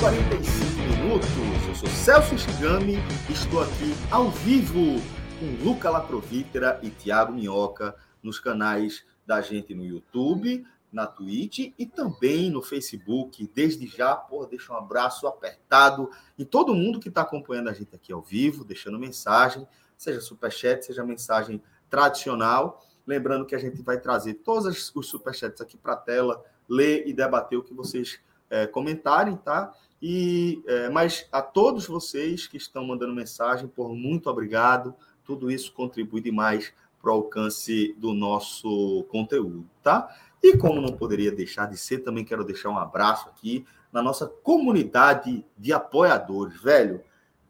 45 0.00 0.80
minutos. 0.96 1.28
Eu 1.68 1.74
sou 1.74 1.88
Celso 1.90 2.38
Shigami, 2.38 2.96
estou 3.28 3.62
aqui 3.62 3.94
ao 4.10 4.30
vivo 4.30 4.98
com 5.38 5.62
Luca 5.62 5.90
Laprovítera 5.90 6.80
e 6.82 6.88
Tiago 6.88 7.34
Minhoca 7.34 7.94
nos 8.22 8.40
canais 8.40 9.04
da 9.26 9.42
gente 9.42 9.74
no 9.74 9.84
YouTube, 9.84 10.66
na 10.90 11.06
Twitch 11.06 11.74
e 11.78 11.84
também 11.84 12.48
no 12.48 12.62
Facebook. 12.62 13.46
Desde 13.54 13.86
já, 13.86 14.16
pô, 14.16 14.46
deixa 14.46 14.72
um 14.72 14.76
abraço 14.76 15.26
apertado 15.26 16.10
em 16.38 16.46
todo 16.46 16.74
mundo 16.74 16.98
que 16.98 17.10
está 17.10 17.20
acompanhando 17.20 17.68
a 17.68 17.74
gente 17.74 17.94
aqui 17.94 18.10
ao 18.10 18.22
vivo, 18.22 18.64
deixando 18.64 18.98
mensagem, 18.98 19.68
seja 19.98 20.22
superchat, 20.22 20.82
seja 20.82 21.04
mensagem 21.04 21.62
tradicional. 21.90 22.82
Lembrando 23.06 23.44
que 23.44 23.54
a 23.54 23.58
gente 23.58 23.82
vai 23.82 24.00
trazer 24.00 24.34
todos 24.34 24.90
os 24.94 25.06
superchats 25.06 25.60
aqui 25.60 25.76
para 25.76 25.92
a 25.92 25.96
tela, 25.96 26.42
ler 26.66 27.06
e 27.06 27.12
debater 27.12 27.58
o 27.58 27.62
que 27.62 27.74
vocês 27.74 28.18
é, 28.48 28.66
comentarem, 28.66 29.36
tá? 29.36 29.72
E, 30.02 30.62
é, 30.66 30.88
mas 30.88 31.26
a 31.30 31.42
todos 31.42 31.86
vocês 31.86 32.46
que 32.46 32.56
estão 32.56 32.86
mandando 32.86 33.14
mensagem, 33.14 33.68
por 33.68 33.94
muito 33.94 34.30
obrigado. 34.30 34.94
Tudo 35.24 35.50
isso 35.50 35.72
contribui 35.72 36.20
demais 36.20 36.72
para 37.00 37.10
o 37.10 37.14
alcance 37.14 37.94
do 37.98 38.12
nosso 38.12 39.04
conteúdo, 39.10 39.68
tá? 39.82 40.14
E 40.42 40.56
como 40.56 40.80
não 40.80 40.96
poderia 40.96 41.30
deixar 41.30 41.66
de 41.66 41.76
ser, 41.76 41.98
também 41.98 42.24
quero 42.24 42.44
deixar 42.44 42.70
um 42.70 42.78
abraço 42.78 43.28
aqui 43.28 43.66
na 43.92 44.02
nossa 44.02 44.26
comunidade 44.26 45.44
de 45.56 45.72
apoiadores, 45.72 46.60
velho. 46.60 47.02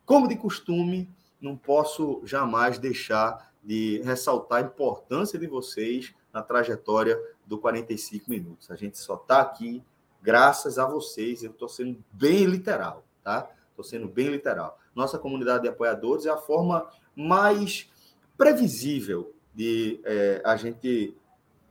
Como 0.04 0.26
de 0.26 0.36
costume, 0.36 1.08
não 1.40 1.56
posso 1.56 2.20
jamais 2.24 2.78
deixar 2.78 3.52
de 3.62 4.00
ressaltar 4.02 4.58
a 4.58 4.66
importância 4.66 5.38
de 5.38 5.46
vocês 5.46 6.14
na 6.32 6.42
trajetória 6.42 7.18
do 7.46 7.58
45 7.58 8.30
minutos. 8.30 8.70
A 8.70 8.76
gente 8.76 8.98
só 8.98 9.14
está 9.14 9.40
aqui 9.40 9.82
graças 10.22 10.78
a 10.78 10.86
vocês. 10.86 11.42
Eu 11.42 11.50
estou 11.50 11.68
sendo 11.68 12.02
bem 12.12 12.44
literal, 12.44 13.04
tá? 13.22 13.50
Estou 13.70 13.84
sendo 13.84 14.08
bem 14.08 14.28
literal. 14.28 14.78
Nossa 14.94 15.18
comunidade 15.18 15.62
de 15.62 15.68
apoiadores 15.68 16.26
é 16.26 16.30
a 16.30 16.36
forma 16.36 16.86
mais 17.14 17.90
previsível 18.36 19.34
de 19.54 20.00
é, 20.04 20.42
a 20.44 20.56
gente 20.56 21.16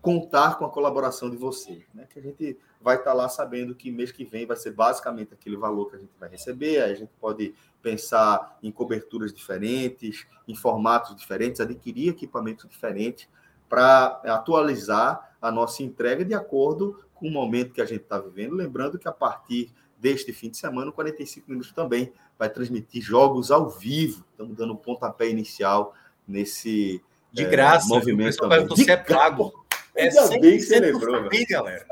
contar 0.01 0.57
com 0.57 0.65
a 0.65 0.69
colaboração 0.69 1.29
de 1.29 1.37
vocês, 1.37 1.83
né? 1.93 2.07
Que 2.09 2.19
a 2.19 2.21
gente 2.21 2.57
vai 2.81 2.95
estar 2.95 3.11
tá 3.11 3.13
lá 3.13 3.27
sabendo 3.27 3.75
que 3.75 3.91
mês 3.91 4.11
que 4.11 4.23
vem 4.23 4.45
vai 4.45 4.55
ser 4.55 4.71
basicamente 4.71 5.33
aquele 5.33 5.57
valor 5.57 5.89
que 5.89 5.97
a 5.97 5.99
gente 5.99 6.13
vai 6.19 6.29
receber. 6.29 6.81
Aí 6.81 6.91
a 6.91 6.95
gente 6.95 7.11
pode 7.19 7.53
pensar 7.81 8.57
em 8.63 8.71
coberturas 8.71 9.33
diferentes, 9.33 10.25
em 10.47 10.55
formatos 10.55 11.15
diferentes, 11.15 11.59
adquirir 11.59 12.09
equipamentos 12.09 12.67
diferentes 12.69 13.27
para 13.67 14.21
atualizar 14.25 15.35
a 15.41 15.51
nossa 15.51 15.83
entrega 15.83 16.25
de 16.25 16.33
acordo 16.33 16.99
com 17.19 17.27
o 17.27 17.31
momento 17.31 17.73
que 17.73 17.81
a 17.81 17.85
gente 17.85 18.01
está 18.01 18.17
vivendo. 18.17 18.55
Lembrando 18.55 18.97
que 18.97 19.07
a 19.07 19.11
partir 19.11 19.71
deste 19.97 20.31
fim 20.31 20.49
de 20.49 20.57
semana, 20.57 20.89
o 20.89 20.93
45 20.93 21.49
Minutos 21.49 21.73
também 21.73 22.11
vai 22.37 22.49
transmitir 22.49 23.01
jogos 23.01 23.51
ao 23.51 23.69
vivo. 23.69 24.25
Estamos 24.31 24.55
dando 24.55 24.73
um 24.73 24.77
pontapé 24.77 25.29
inicial 25.29 25.93
nesse 26.27 27.03
de 27.31 27.45
graça, 27.45 27.85
é, 27.85 27.89
movimento. 27.89 28.35
O 28.35 28.49
também. 28.49 28.67
Vai, 28.67 28.89
é 28.89 28.97
pago. 28.97 29.65
É 29.95 30.03
Ainda 30.07 30.29
bem 30.39 30.57
que 30.57 30.61
você 30.61 30.79
lembrou, 30.79 31.29
galera. 31.49 31.85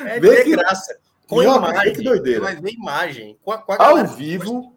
É 0.00 0.18
de 0.18 0.44
que... 0.44 0.50
graça. 0.50 0.98
Com 1.28 1.38
Minhoca, 1.38 1.70
imagem. 1.70 1.92
Que 1.94 2.02
doideira. 2.02 2.40
Vai 2.40 2.56
ver 2.56 2.72
imagem. 2.72 3.38
Com 3.42 3.52
a, 3.52 3.58
com 3.58 3.72
a 3.72 3.88
Ao 3.88 4.06
vivo, 4.06 4.76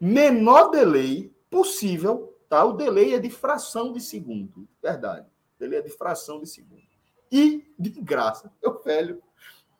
menor 0.00 0.70
delay 0.70 1.32
possível, 1.50 2.36
tá? 2.48 2.64
O 2.64 2.72
delay 2.72 3.14
é 3.14 3.18
de 3.18 3.30
fração 3.30 3.92
de 3.92 4.00
segundo. 4.00 4.66
Verdade. 4.82 5.26
O 5.56 5.60
delay 5.60 5.78
é 5.78 5.82
de 5.82 5.90
fração 5.90 6.40
de 6.40 6.48
segundo. 6.48 6.82
E 7.30 7.72
de 7.78 7.90
graça. 7.90 8.50
Eu, 8.60 8.82
velho. 8.82 9.22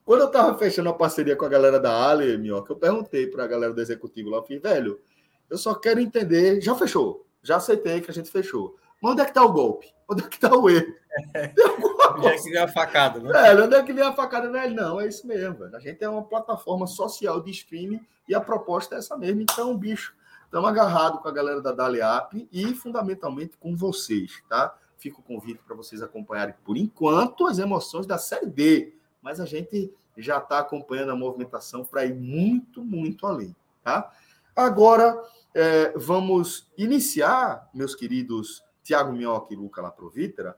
Quando 0.05 0.23
eu 0.23 0.31
tava 0.31 0.59
fechando 0.59 0.89
a 0.89 0.95
parceria 0.95 1.37
com 1.37 1.45
a 1.45 1.49
galera 1.49 1.79
da 1.79 2.11
Ale, 2.11 2.37
Minhoca, 2.37 2.73
eu 2.73 2.77
perguntei 2.77 3.27
para 3.27 3.45
a 3.45 3.47
galera 3.47 3.73
do 3.73 3.81
executivo 3.81 4.31
lá, 4.31 4.39
eu 4.39 4.43
falei, 4.43 4.59
velho, 4.59 5.01
eu 5.49 5.59
só 5.59 5.75
quero 5.75 6.01
entender. 6.01 6.61
Já 6.61 6.75
fechou. 6.75 7.27
Já 7.43 7.57
aceitei 7.57 8.01
que 8.01 8.11
a 8.11 8.15
gente 8.15 8.31
fechou. 8.31 8.77
Mas 9.03 9.13
onde 9.13 9.21
é 9.21 9.25
que 9.25 9.31
está 9.31 9.45
o 9.45 9.53
golpe? 9.53 9.93
Onde 10.09 10.25
é 10.25 10.29
que 10.29 10.37
está 10.37 10.57
o 10.57 10.71
erro? 10.71 10.95
É. 11.35 11.53
Onde 12.17 12.27
é 12.27 12.37
que 12.37 12.51
vem 12.51 12.59
a 12.59 12.69
facada, 12.69 13.21
né? 13.21 13.49
É, 13.49 13.55
onde 13.55 13.75
é 13.75 13.83
que 13.83 13.93
vem 13.93 14.05
a 14.05 14.13
facada, 14.13 14.51
velho? 14.51 14.75
Não, 14.75 15.01
é 15.01 15.09
isso 15.09 15.27
mesmo. 15.27 15.61
Velho. 15.61 15.75
A 15.75 15.81
gente 15.81 16.05
é 16.05 16.09
uma 16.09 16.23
plataforma 16.23 16.87
social 16.87 17.41
de 17.41 17.51
streaming 17.51 18.01
e 18.29 18.35
a 18.35 18.41
proposta 18.41 18.95
é 18.95 18.99
essa 18.99 19.17
mesmo. 19.17 19.41
Então, 19.41 19.77
bicho, 19.77 20.15
estamos 20.45 20.69
agarrados 20.69 21.21
com 21.21 21.29
a 21.29 21.33
galera 21.33 21.63
da 21.63 21.73
Daliap 21.73 22.49
e, 22.53 22.75
fundamentalmente, 22.75 23.57
com 23.57 23.75
vocês, 23.75 24.43
tá? 24.47 24.77
Fica 24.99 25.21
o 25.21 25.23
convite 25.23 25.61
para 25.67 25.75
vocês 25.75 26.03
acompanharem, 26.03 26.55
por 26.65 26.77
enquanto, 26.77 27.47
as 27.47 27.59
emoções 27.59 28.07
da 28.07 28.19
Série 28.19 28.47
D. 28.47 28.95
Mas 29.23 29.41
a 29.41 29.47
gente 29.47 29.95
já 30.17 30.39
está 30.39 30.59
acompanhando 30.59 31.13
a 31.13 31.17
movimentação 31.17 31.85
para 31.85 32.05
ir 32.05 32.15
muito, 32.15 32.85
muito 32.85 33.27
além, 33.27 33.55
tá? 33.83 34.13
Agora, 34.55 35.23
é, 35.55 35.97
vamos 35.97 36.71
iniciar, 36.77 37.71
meus 37.73 37.95
queridos 37.95 38.63
Tiago 38.83 39.13
Minhoca 39.13 39.55
e 39.55 39.57
Luca 39.57 39.81
Laprovítera, 39.81 40.57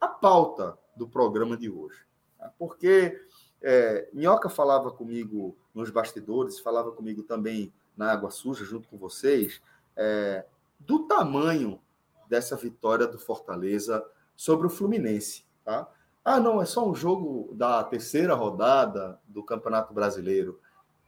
a 0.00 0.08
pauta 0.08 0.78
do 0.96 1.08
programa 1.08 1.56
de 1.56 1.68
hoje. 1.68 1.98
Tá? 2.38 2.52
Porque 2.58 3.20
é, 3.60 4.08
Minhoca 4.12 4.48
falava 4.48 4.90
comigo 4.90 5.56
nos 5.74 5.90
bastidores, 5.90 6.60
falava 6.60 6.92
comigo 6.92 7.22
também 7.22 7.72
na 7.96 8.12
Água 8.12 8.30
Suja, 8.30 8.64
junto 8.64 8.88
com 8.88 8.96
vocês, 8.96 9.60
é, 9.96 10.44
do 10.78 11.06
tamanho 11.06 11.80
dessa 12.28 12.56
vitória 12.56 13.06
do 13.06 13.18
Fortaleza 13.18 14.04
sobre 14.36 14.66
o 14.66 14.70
Fluminense. 14.70 15.44
Tá? 15.64 15.88
Ah, 16.24 16.40
não, 16.40 16.62
é 16.62 16.64
só 16.64 16.88
um 16.88 16.94
jogo 16.94 17.52
da 17.54 17.84
terceira 17.84 18.34
rodada 18.34 19.20
do 19.28 19.42
Campeonato 19.42 19.92
Brasileiro. 19.92 20.58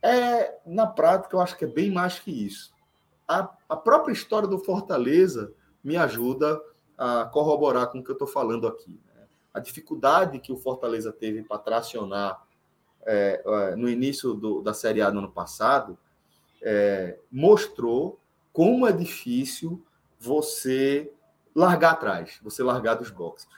É, 0.02 0.58
na 0.66 0.86
prática, 0.86 1.34
eu 1.34 1.40
acho 1.40 1.56
que 1.56 1.64
é 1.64 1.68
bem 1.68 1.90
mais 1.90 2.18
que 2.18 2.30
isso. 2.30 2.74
A, 3.26 3.48
a 3.68 3.76
própria 3.76 4.12
história 4.12 4.46
do 4.46 4.58
Fortaleza 4.58 5.52
me 5.82 5.96
ajuda 5.96 6.60
a 6.98 7.24
corroborar 7.24 7.88
com 7.88 7.98
o 7.98 8.04
que 8.04 8.10
eu 8.10 8.14
estou 8.14 8.28
falando 8.28 8.68
aqui. 8.68 9.00
Né? 9.14 9.22
A 9.54 9.60
dificuldade 9.60 10.38
que 10.38 10.52
o 10.52 10.58
Fortaleza 10.58 11.12
teve 11.12 11.42
para 11.42 11.58
tracionar 11.58 12.46
é, 13.06 13.42
é, 13.44 13.76
no 13.76 13.88
início 13.88 14.34
do, 14.34 14.60
da 14.60 14.74
Série 14.74 15.00
A 15.00 15.10
no 15.10 15.20
ano 15.20 15.30
passado 15.30 15.96
é, 16.60 17.18
mostrou 17.30 18.18
como 18.52 18.86
é 18.86 18.92
difícil 18.92 19.82
você 20.18 21.12
largar 21.54 21.92
atrás, 21.92 22.38
você 22.42 22.62
largar 22.62 22.94
dos 22.94 23.10
boxes. 23.10 23.48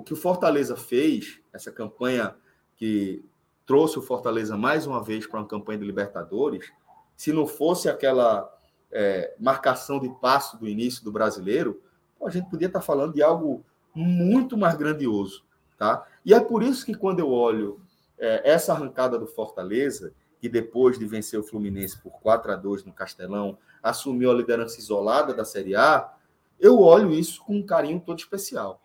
O 0.00 0.02
que 0.02 0.14
o 0.14 0.16
Fortaleza 0.16 0.76
fez, 0.76 1.42
essa 1.52 1.70
campanha 1.70 2.34
que 2.74 3.22
trouxe 3.66 3.98
o 3.98 4.02
Fortaleza 4.02 4.56
mais 4.56 4.86
uma 4.86 5.04
vez 5.04 5.26
para 5.26 5.40
uma 5.40 5.46
campanha 5.46 5.78
de 5.78 5.84
Libertadores, 5.84 6.72
se 7.14 7.34
não 7.34 7.46
fosse 7.46 7.86
aquela 7.86 8.50
é, 8.90 9.34
marcação 9.38 10.00
de 10.00 10.08
passo 10.18 10.58
do 10.58 10.66
início 10.66 11.04
do 11.04 11.12
brasileiro, 11.12 11.82
a 12.24 12.30
gente 12.30 12.48
podia 12.48 12.66
estar 12.66 12.80
falando 12.80 13.12
de 13.12 13.22
algo 13.22 13.62
muito 13.94 14.56
mais 14.56 14.74
grandioso. 14.74 15.44
Tá? 15.76 16.06
E 16.24 16.32
é 16.32 16.40
por 16.40 16.62
isso 16.62 16.86
que 16.86 16.94
quando 16.94 17.18
eu 17.18 17.30
olho 17.30 17.78
é, 18.18 18.52
essa 18.52 18.72
arrancada 18.72 19.18
do 19.18 19.26
Fortaleza, 19.26 20.14
que 20.38 20.48
depois 20.48 20.98
de 20.98 21.04
vencer 21.04 21.38
o 21.38 21.44
Fluminense 21.44 22.00
por 22.00 22.12
4 22.22 22.52
a 22.52 22.56
2 22.56 22.86
no 22.86 22.92
Castelão, 22.94 23.58
assumiu 23.82 24.30
a 24.30 24.34
liderança 24.34 24.78
isolada 24.78 25.34
da 25.34 25.44
Série 25.44 25.76
A, 25.76 26.10
eu 26.58 26.80
olho 26.80 27.12
isso 27.12 27.44
com 27.44 27.56
um 27.56 27.66
carinho 27.66 28.00
todo 28.00 28.18
especial. 28.18 28.80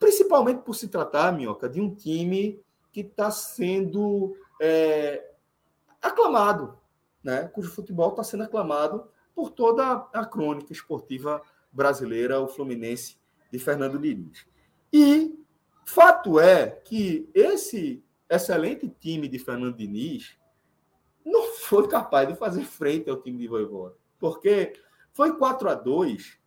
Principalmente 0.00 0.62
por 0.62 0.74
se 0.74 0.88
tratar, 0.88 1.30
Minhoca, 1.32 1.68
de 1.68 1.80
um 1.80 1.94
time 1.94 2.60
que 2.90 3.02
está 3.02 3.30
sendo 3.30 4.34
é, 4.60 5.30
aclamado 6.02 6.80
né, 7.22 7.48
cujo 7.48 7.70
futebol 7.70 8.10
está 8.10 8.24
sendo 8.24 8.44
aclamado 8.44 9.08
por 9.34 9.50
toda 9.50 10.08
a 10.12 10.24
crônica 10.24 10.72
esportiva 10.72 11.42
brasileira, 11.70 12.40
o 12.40 12.48
Fluminense 12.48 13.16
de 13.52 13.58
Fernando 13.58 13.98
Diniz. 13.98 14.46
E 14.92 15.38
fato 15.84 16.40
é 16.40 16.68
que 16.68 17.28
esse 17.34 18.02
excelente 18.28 18.88
time 18.88 19.28
de 19.28 19.38
Fernando 19.38 19.76
Diniz 19.76 20.36
não 21.24 21.52
foi 21.60 21.86
capaz 21.88 22.28
de 22.28 22.34
fazer 22.34 22.64
frente 22.64 23.08
ao 23.08 23.20
time 23.20 23.38
de 23.38 23.46
Voivoda. 23.46 23.94
Porque 24.18 24.72
foi 25.12 25.36
4 25.36 25.68
a 25.68 25.74
2 25.74 26.38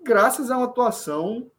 graças 0.00 0.50
a 0.50 0.56
uma 0.56 0.66
atuação 0.66 1.50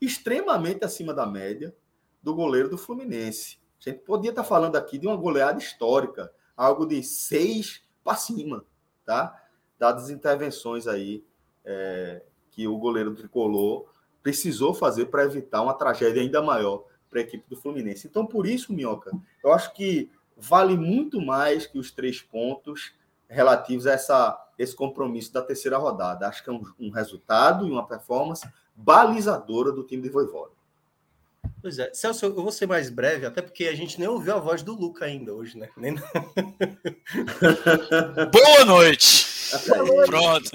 extremamente 0.00 0.84
acima 0.84 1.12
da 1.12 1.26
média 1.26 1.74
do 2.22 2.34
goleiro 2.34 2.68
do 2.68 2.78
Fluminense. 2.78 3.58
A 3.80 3.90
gente 3.90 4.00
podia 4.00 4.30
estar 4.30 4.44
falando 4.44 4.76
aqui 4.76 4.98
de 4.98 5.06
uma 5.06 5.16
goleada 5.16 5.58
histórica, 5.58 6.32
algo 6.56 6.86
de 6.86 7.02
seis 7.02 7.82
para 8.02 8.16
cima, 8.16 8.64
tá? 9.04 9.40
Dadas 9.78 10.10
intervenções 10.10 10.86
aí 10.86 11.24
é, 11.64 12.22
que 12.50 12.66
o 12.66 12.76
goleiro 12.76 13.14
tricolor 13.14 13.88
precisou 14.22 14.74
fazer 14.74 15.06
para 15.06 15.24
evitar 15.24 15.62
uma 15.62 15.74
tragédia 15.74 16.20
ainda 16.20 16.42
maior 16.42 16.84
para 17.08 17.20
a 17.20 17.22
equipe 17.22 17.48
do 17.48 17.56
Fluminense. 17.56 18.06
Então, 18.06 18.26
por 18.26 18.46
isso, 18.46 18.72
Minhoca, 18.72 19.12
eu 19.42 19.52
acho 19.52 19.72
que 19.72 20.10
vale 20.36 20.76
muito 20.76 21.20
mais 21.20 21.66
que 21.66 21.78
os 21.78 21.90
três 21.90 22.20
pontos 22.20 22.92
relativos 23.28 23.86
a 23.86 23.92
essa, 23.92 24.48
esse 24.58 24.74
compromisso 24.74 25.32
da 25.32 25.42
terceira 25.42 25.78
rodada. 25.78 26.26
Acho 26.26 26.42
que 26.42 26.50
é 26.50 26.52
um, 26.52 26.62
um 26.78 26.90
resultado 26.90 27.66
e 27.66 27.70
uma 27.70 27.86
performance 27.86 28.46
balizadora 28.78 29.72
do 29.72 29.82
time 29.82 30.02
de 30.02 30.08
Voivoda. 30.08 30.52
Pois 31.60 31.78
é. 31.78 31.92
Celso, 31.92 32.26
eu 32.26 32.34
vou 32.34 32.52
ser 32.52 32.66
mais 32.66 32.88
breve, 32.88 33.26
até 33.26 33.42
porque 33.42 33.64
a 33.66 33.74
gente 33.74 33.98
nem 33.98 34.08
ouviu 34.08 34.34
a 34.34 34.38
voz 34.38 34.62
do 34.62 34.74
Luca 34.74 35.04
ainda 35.06 35.34
hoje, 35.34 35.58
né? 35.58 35.68
Nem... 35.76 35.96
Boa 38.32 38.64
noite! 38.64 39.26
Pronto. 40.06 40.50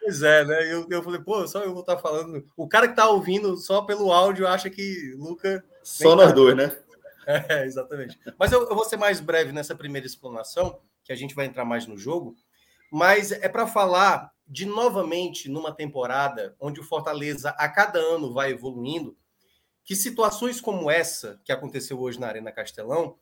Pois 0.00 0.22
é, 0.22 0.44
né? 0.44 0.72
Eu, 0.72 0.86
eu 0.90 1.02
falei, 1.02 1.20
pô, 1.20 1.46
só 1.46 1.62
eu 1.62 1.72
vou 1.72 1.80
estar 1.80 1.96
falando. 1.96 2.46
O 2.56 2.68
cara 2.68 2.86
que 2.88 2.96
tá 2.96 3.08
ouvindo 3.08 3.56
só 3.56 3.82
pelo 3.82 4.12
áudio 4.12 4.46
acha 4.46 4.68
que 4.68 5.14
Luca. 5.16 5.64
Só 5.82 6.14
nós 6.14 6.28
tá... 6.28 6.32
dois, 6.32 6.56
né? 6.56 6.76
É, 7.30 7.66
exatamente. 7.66 8.18
Mas 8.38 8.52
eu, 8.52 8.66
eu 8.66 8.74
vou 8.74 8.86
ser 8.86 8.96
mais 8.96 9.20
breve 9.20 9.52
nessa 9.52 9.74
primeira 9.74 10.06
explanação, 10.06 10.80
que 11.04 11.12
a 11.12 11.14
gente 11.14 11.34
vai 11.34 11.44
entrar 11.44 11.62
mais 11.62 11.86
no 11.86 11.98
jogo. 11.98 12.34
Mas 12.90 13.32
é 13.32 13.48
para 13.48 13.66
falar 13.66 14.32
de 14.46 14.64
novamente 14.64 15.48
numa 15.48 15.72
temporada 15.72 16.56
onde 16.58 16.80
o 16.80 16.84
Fortaleza 16.84 17.50
a 17.50 17.68
cada 17.68 17.98
ano 17.98 18.32
vai 18.32 18.50
evoluindo, 18.52 19.16
que 19.84 19.94
situações 19.94 20.60
como 20.60 20.90
essa 20.90 21.40
que 21.44 21.52
aconteceu 21.52 22.00
hoje 22.00 22.18
na 22.18 22.26
Arena 22.26 22.52
Castelão, 22.52 23.16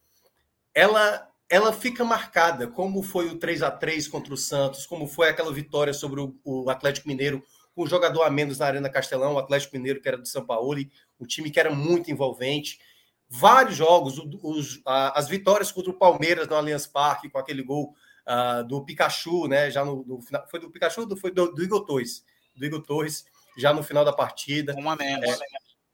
ela 0.75 1.31
ela 1.49 1.73
fica 1.73 2.05
marcada, 2.05 2.67
como 2.67 3.05
foi 3.05 3.29
o 3.29 3.39
3 3.39 3.63
a 3.63 3.71
3 3.71 4.09
contra 4.09 4.35
o 4.35 4.37
Santos, 4.37 4.85
como 4.85 5.07
foi 5.07 5.29
aquela 5.29 5.53
vitória 5.53 5.93
sobre 5.93 6.21
o, 6.21 6.37
o 6.45 6.69
Atlético 6.69 7.07
Mineiro, 7.07 7.41
com 7.73 7.85
um 7.85 7.87
jogador 7.87 8.23
a 8.23 8.31
menos 8.31 8.59
na 8.59 8.67
Arena 8.67 8.89
Castelão, 8.89 9.35
o 9.35 9.39
Atlético 9.39 9.77
Mineiro 9.77 10.01
que 10.01 10.09
era 10.09 10.19
do 10.19 10.27
São 10.27 10.45
Paulo, 10.45 10.77
um 11.21 11.25
time 11.25 11.51
que 11.51 11.61
era 11.61 11.73
muito 11.73 12.11
envolvente. 12.11 12.81
Vários 13.29 13.77
jogos, 13.77 14.19
os, 14.43 14.81
as 14.85 15.29
vitórias 15.29 15.71
contra 15.71 15.91
o 15.91 15.99
Palmeiras 15.99 16.49
no 16.49 16.57
Allianz 16.57 16.87
Parque, 16.87 17.31
com 17.31 17.39
aquele 17.39 17.63
gol 17.63 17.95
uh, 18.27 18.67
do 18.67 18.85
Pikachu, 18.85 19.47
né? 19.47 19.71
Já 19.71 19.85
no, 19.85 20.21
final. 20.21 20.47
Foi 20.51 20.61
do 20.61 20.71
Pikachu 20.71 21.07
ou 21.09 21.17
foi 21.17 21.31
do, 21.31 21.53
do 21.53 21.63
Igor 21.63 21.85
Torres? 21.85 22.25
Do 22.55 22.65
Igor 22.65 22.83
Torres, 22.83 23.25
já 23.57 23.73
no 23.73 23.83
final 23.83 24.05
da 24.05 24.13
partida. 24.13 24.75
Um 24.77 24.91
a 24.91 24.97
menos. 24.97 25.29
É, 25.31 25.39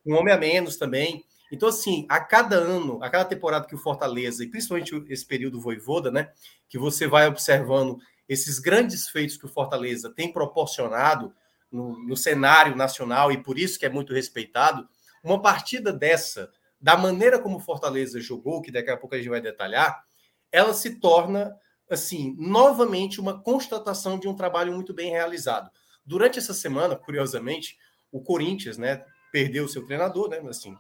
um 0.07 0.15
homem 0.17 0.33
a 0.33 0.39
menos 0.39 0.77
também. 0.77 1.25
Então, 1.51 1.69
assim, 1.69 2.07
a 2.09 2.19
cada 2.19 2.57
ano, 2.57 3.03
a 3.03 3.11
cada 3.11 3.27
temporada 3.27 3.67
que 3.67 3.75
o 3.75 3.79
Fortaleza, 3.79 4.43
e 4.43 4.49
principalmente 4.49 5.05
esse 5.09 5.27
período 5.27 5.61
voivoda, 5.61 6.11
né? 6.11 6.33
Que 6.69 6.79
você 6.79 7.07
vai 7.07 7.29
observando 7.29 7.99
esses 8.29 8.59
grandes 8.59 9.09
feitos 9.09 9.37
que 9.37 9.45
o 9.45 9.49
Fortaleza 9.49 10.11
tem 10.11 10.33
proporcionado 10.33 11.35
no, 11.71 11.99
no 12.07 12.17
cenário 12.17 12.75
nacional, 12.75 13.31
e 13.31 13.43
por 13.43 13.59
isso 13.59 13.79
que 13.79 13.87
é 13.87 13.89
muito 13.89 14.15
respeitado, 14.15 14.89
uma 15.23 15.41
partida 15.41 15.93
dessa, 15.93 16.51
da 16.81 16.97
maneira 16.97 17.39
como 17.39 17.57
o 17.57 17.61
Fortaleza 17.61 18.21
jogou, 18.21 18.63
que 18.63 18.73
daqui 18.73 18.91
a 18.91 18.97
pouco 18.97 19.15
a 19.15 19.19
gente 19.19 19.29
vai 19.29 19.41
detalhar, 19.41 20.03
ela 20.51 20.75
se 20.75 20.99
torna 20.99 21.55
assim, 21.93 22.35
novamente 22.39 23.21
uma 23.21 23.41
constatação 23.41 24.19
de 24.19 24.27
um 24.27 24.35
trabalho 24.35 24.73
muito 24.73 24.95
bem 24.95 25.11
realizado. 25.11 25.71
Durante 26.05 26.39
essa 26.39 26.55
semana, 26.55 26.97
curiosamente, 26.97 27.77
o 28.11 28.21
Corinthians, 28.21 28.79
né, 28.79 29.05
perdeu 29.31 29.69
seu 29.69 29.85
treinador, 29.85 30.29
né, 30.29 30.41
assim, 30.49 30.77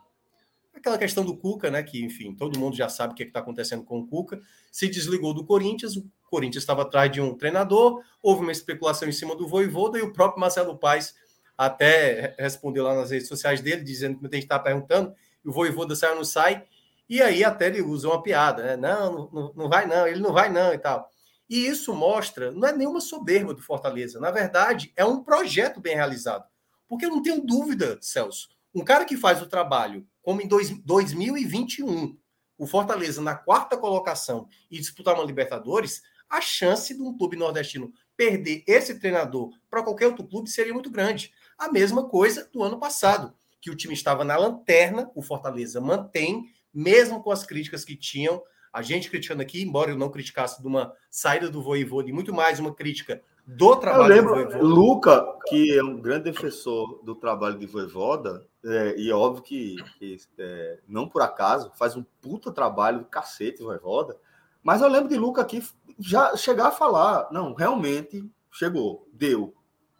aquela 0.74 0.98
questão 0.98 1.24
do 1.24 1.36
Cuca, 1.36 1.70
né, 1.70 1.82
que 1.82 2.02
enfim, 2.04 2.34
todo 2.34 2.58
mundo 2.58 2.76
já 2.76 2.88
sabe 2.88 3.12
o 3.12 3.16
que 3.16 3.22
é 3.22 3.26
está 3.26 3.40
acontecendo 3.40 3.84
com 3.84 4.00
o 4.00 4.06
Cuca, 4.06 4.40
se 4.70 4.88
desligou 4.88 5.34
do 5.34 5.44
Corinthians, 5.44 5.96
o 5.96 6.10
Corinthians 6.30 6.62
estava 6.62 6.82
atrás 6.82 7.12
de 7.12 7.20
um 7.20 7.36
treinador, 7.36 8.02
houve 8.22 8.42
uma 8.42 8.52
especulação 8.52 9.08
em 9.08 9.12
cima 9.12 9.36
do 9.36 9.46
Voivoda 9.46 9.98
e 9.98 10.02
o 10.02 10.12
próprio 10.12 10.40
Marcelo 10.40 10.78
Paes 10.78 11.14
até 11.56 12.34
respondeu 12.38 12.84
lá 12.84 12.94
nas 12.94 13.10
redes 13.10 13.28
sociais 13.28 13.60
dele, 13.60 13.82
dizendo 13.82 14.18
que 14.18 14.26
a 14.26 14.30
gente 14.34 14.44
está 14.44 14.58
perguntando, 14.58 15.14
e 15.44 15.48
o 15.48 15.52
Voivoda 15.52 15.94
saiu 15.94 16.16
não 16.16 16.24
sai, 16.24 16.64
e 17.12 17.20
aí 17.20 17.44
até 17.44 17.66
ele 17.66 17.82
usa 17.82 18.08
uma 18.08 18.22
piada, 18.22 18.62
né? 18.62 18.74
Não, 18.74 19.28
não, 19.30 19.52
não 19.54 19.68
vai 19.68 19.86
não, 19.86 20.06
ele 20.06 20.18
não 20.18 20.32
vai 20.32 20.50
não 20.50 20.72
e 20.72 20.78
tal. 20.78 21.10
E 21.46 21.66
isso 21.66 21.94
mostra, 21.94 22.50
não 22.50 22.66
é 22.66 22.72
nenhuma 22.72 23.02
soberba 23.02 23.52
do 23.52 23.60
Fortaleza, 23.60 24.18
na 24.18 24.30
verdade, 24.30 24.90
é 24.96 25.04
um 25.04 25.22
projeto 25.22 25.78
bem 25.78 25.94
realizado. 25.94 26.48
Porque 26.88 27.04
eu 27.04 27.10
não 27.10 27.20
tenho 27.20 27.44
dúvida, 27.44 27.98
Celso, 28.00 28.48
um 28.74 28.82
cara 28.82 29.04
que 29.04 29.18
faz 29.18 29.42
o 29.42 29.46
trabalho, 29.46 30.06
como 30.22 30.40
em 30.40 30.48
dois, 30.48 30.70
2021, 30.70 32.16
o 32.56 32.66
Fortaleza 32.66 33.20
na 33.20 33.34
quarta 33.34 33.76
colocação 33.76 34.48
e 34.70 34.78
disputar 34.78 35.12
uma 35.14 35.22
Libertadores, 35.22 36.00
a 36.30 36.40
chance 36.40 36.94
de 36.94 37.02
um 37.02 37.14
clube 37.14 37.36
nordestino 37.36 37.92
perder 38.16 38.64
esse 38.66 38.98
treinador 38.98 39.50
para 39.68 39.82
qualquer 39.82 40.06
outro 40.06 40.26
clube 40.26 40.48
seria 40.48 40.72
muito 40.72 40.90
grande. 40.90 41.30
A 41.58 41.70
mesma 41.70 42.08
coisa 42.08 42.48
do 42.50 42.62
ano 42.62 42.80
passado, 42.80 43.34
que 43.60 43.70
o 43.70 43.76
time 43.76 43.92
estava 43.92 44.24
na 44.24 44.34
lanterna, 44.34 45.10
o 45.14 45.20
Fortaleza 45.20 45.78
mantém, 45.78 46.50
mesmo 46.72 47.22
com 47.22 47.30
as 47.30 47.44
críticas 47.44 47.84
que 47.84 47.96
tinham, 47.96 48.42
a 48.72 48.80
gente 48.80 49.10
criticando 49.10 49.42
aqui, 49.42 49.62
embora 49.62 49.90
eu 49.90 49.98
não 49.98 50.10
criticasse 50.10 50.60
de 50.60 50.66
uma 50.66 50.92
saída 51.10 51.50
do 51.50 51.62
Voivoda 51.62 52.08
e 52.08 52.12
muito 52.12 52.32
mais 52.32 52.58
uma 52.58 52.74
crítica 52.74 53.22
do 53.46 53.76
trabalho 53.76 54.14
eu 54.14 54.34
lembro, 54.36 54.58
do 54.58 54.64
Luca, 54.64 55.26
que 55.48 55.76
é 55.76 55.82
um 55.82 56.00
grande 56.00 56.30
defensor 56.30 57.02
do 57.02 57.14
trabalho 57.14 57.58
de 57.58 57.66
Voivoda, 57.66 58.46
é, 58.64 58.94
e 58.96 59.10
é 59.10 59.14
óbvio 59.14 59.42
que, 59.42 59.76
que 59.98 60.16
é, 60.38 60.78
não 60.88 61.08
por 61.08 61.22
acaso, 61.22 61.72
faz 61.74 61.96
um 61.96 62.04
puta 62.20 62.52
trabalho 62.52 63.00
do 63.00 63.04
cacete 63.06 63.62
Voivoda, 63.62 64.16
mas 64.62 64.80
eu 64.80 64.88
lembro 64.88 65.08
de 65.08 65.18
Luca 65.18 65.42
aqui 65.42 65.62
já 65.98 66.36
chegar 66.36 66.68
a 66.68 66.72
falar, 66.72 67.28
não, 67.32 67.52
realmente 67.52 68.24
chegou, 68.50 69.08
deu, 69.12 69.54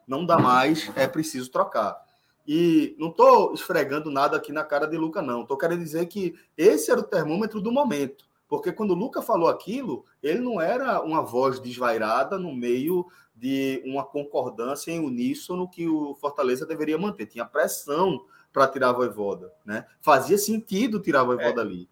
não 0.06 0.24
dá 0.24 0.38
mais, 0.38 0.90
é 0.96 1.06
preciso 1.06 1.50
trocar. 1.50 2.01
E 2.46 2.96
não 2.98 3.08
estou 3.08 3.54
esfregando 3.54 4.10
nada 4.10 4.36
aqui 4.36 4.52
na 4.52 4.64
cara 4.64 4.86
de 4.86 4.96
Luca, 4.96 5.22
não. 5.22 5.42
Estou 5.42 5.56
querendo 5.56 5.82
dizer 5.82 6.06
que 6.06 6.34
esse 6.56 6.90
era 6.90 7.00
o 7.00 7.04
termômetro 7.04 7.60
do 7.60 7.70
momento. 7.70 8.24
Porque 8.48 8.72
quando 8.72 8.90
o 8.90 8.94
Luca 8.94 9.22
falou 9.22 9.48
aquilo, 9.48 10.04
ele 10.22 10.40
não 10.40 10.60
era 10.60 11.00
uma 11.00 11.22
voz 11.22 11.58
desvairada 11.58 12.38
no 12.38 12.54
meio 12.54 13.06
de 13.34 13.82
uma 13.86 14.04
concordância 14.04 14.90
em 14.90 15.00
uníssono 15.00 15.68
que 15.68 15.88
o 15.88 16.14
Fortaleza 16.16 16.66
deveria 16.66 16.98
manter. 16.98 17.26
Tinha 17.26 17.46
pressão 17.46 18.24
para 18.52 18.68
tirar 18.68 18.90
a 18.90 18.92
voivoda. 18.92 19.50
Né? 19.64 19.86
Fazia 20.00 20.36
sentido 20.36 21.00
tirar 21.00 21.20
a 21.20 21.24
voivoda 21.24 21.62
é. 21.62 21.64
ali. 21.64 21.88